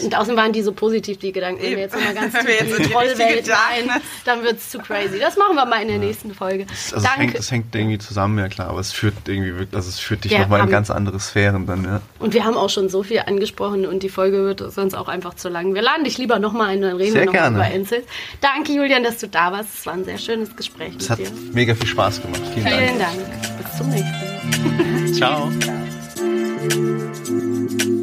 Und 0.01 0.15
außerdem 0.15 0.37
waren 0.37 0.53
die 0.53 0.61
so 0.61 0.71
positiv, 0.71 1.17
die 1.17 1.31
Gedanken. 1.31 1.61
Wenn 1.61 1.71
wir 1.71 1.79
jetzt 1.79 1.95
nochmal 1.95 2.13
ganz 2.13 2.33
tief 2.39 2.61
in 2.77 2.83
die 2.83 2.89
Trollwelt 2.89 3.49
rein, 3.49 4.01
dann 4.25 4.43
wird 4.43 4.57
es 4.57 4.69
zu 4.69 4.79
crazy. 4.79 5.19
Das 5.19 5.37
machen 5.37 5.55
wir 5.55 5.65
mal 5.65 5.81
in 5.81 5.87
der 5.87 5.97
nächsten 5.97 6.33
Folge. 6.33 6.65
Also 6.69 6.97
es 6.97 7.03
hängt, 7.03 7.17
Danke. 7.19 7.37
es 7.37 7.51
hängt 7.51 7.75
irgendwie 7.75 7.97
zusammen, 7.97 8.37
ja 8.39 8.47
klar, 8.47 8.69
aber 8.69 8.79
es 8.79 8.91
führt 8.91 9.15
irgendwie 9.25 9.53
wirklich, 9.53 9.73
also 9.75 9.89
es 9.89 9.99
führt 9.99 10.23
dich 10.23 10.31
Wir 10.31 10.39
nochmal 10.39 10.61
in 10.61 10.69
ganz 10.69 10.89
andere 10.91 11.19
Sphären 11.19 11.65
dann, 11.65 11.83
ja. 11.83 12.01
Und 12.19 12.33
wir 12.33 12.43
haben 12.45 12.55
auch 12.57 12.69
schon 12.69 12.89
so 12.89 13.03
viel 13.03 13.19
angesprochen 13.19 13.85
und 13.85 14.03
die 14.03 14.09
Folge 14.09 14.43
wird 14.43 14.59
sonst 14.71 14.93
auch 14.95 15.07
einfach 15.07 15.33
zu 15.35 15.49
lang. 15.49 15.73
Wir 15.73 15.81
laden 15.81 16.03
dich 16.03 16.17
lieber 16.17 16.39
nochmal 16.39 16.69
ein, 16.69 16.81
dann 16.81 16.97
reden 16.97 17.13
Sehr 17.13 17.21
wir 17.25 17.33
nochmal 17.33 17.51
über 17.51 17.71
Incels. 17.71 18.05
Danke, 18.41 18.73
Julian, 18.73 19.03
dass 19.03 19.17
du 19.19 19.27
da 19.27 19.51
warst. 19.51 19.69
Es 19.79 19.85
war 19.85 19.93
ein 19.93 20.05
sehr 20.05 20.17
schönes 20.17 20.55
Gespräch 20.55 20.93
Es 20.97 21.09
mit 21.09 21.09
hat 21.09 21.19
dir. 21.19 21.31
mega 21.53 21.75
viel 21.75 21.87
Spaß 21.87 22.21
gemacht. 22.21 22.41
Vielen 22.53 22.67
Vielen 22.67 22.99
Dank. 22.99 23.17
Dank. 23.17 23.63
Bis 23.63 23.77
zum 23.77 23.89
nächsten 23.89 24.11
Mal. 24.11 25.13
Ciao. 25.13 25.51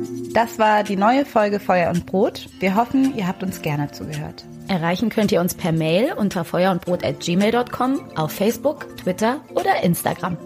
Das 0.35 0.59
war 0.59 0.83
die 0.83 0.97
neue 0.97 1.25
Folge 1.25 1.61
Feuer 1.61 1.91
und 1.91 2.07
Brot. 2.07 2.49
Wir 2.59 2.75
hoffen, 2.75 3.17
ihr 3.17 3.29
habt 3.29 3.45
uns 3.45 3.63
gerne 3.63 3.93
zugehört. 3.93 4.45
Erreichen 4.67 5.09
könnt 5.09 5.31
ihr 5.31 5.41
uns 5.41 5.55
per 5.55 5.71
Mail 5.71 6.13
unter 6.13 6.45
feuerundbrot.gmail.com, 6.45 8.01
auf 8.17 8.33
Facebook, 8.33 8.97
Twitter 8.97 9.41
oder 9.55 9.85
Instagram. 9.85 10.37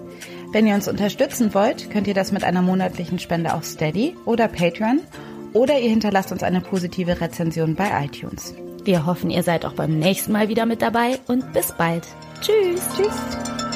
Wenn 0.52 0.66
ihr 0.66 0.74
uns 0.74 0.88
unterstützen 0.88 1.54
wollt, 1.54 1.90
könnt 1.90 2.06
ihr 2.06 2.14
das 2.14 2.32
mit 2.32 2.44
einer 2.44 2.60
monatlichen 2.60 3.18
Spende 3.18 3.54
auf 3.54 3.64
Steady 3.64 4.14
oder 4.26 4.46
Patreon 4.46 5.00
oder 5.54 5.78
ihr 5.78 5.88
hinterlasst 5.88 6.32
uns 6.32 6.42
eine 6.42 6.60
positive 6.60 7.20
Rezension 7.20 7.74
bei 7.74 7.90
iTunes. 8.04 8.54
Wir 8.84 9.06
hoffen, 9.06 9.30
ihr 9.30 9.42
seid 9.42 9.64
auch 9.64 9.72
beim 9.74 9.98
nächsten 9.98 10.32
Mal 10.32 10.48
wieder 10.48 10.66
mit 10.66 10.82
dabei 10.82 11.18
und 11.26 11.52
bis 11.54 11.72
bald. 11.72 12.06
Tschüss. 12.42 12.82
Tschüss. 12.94 13.67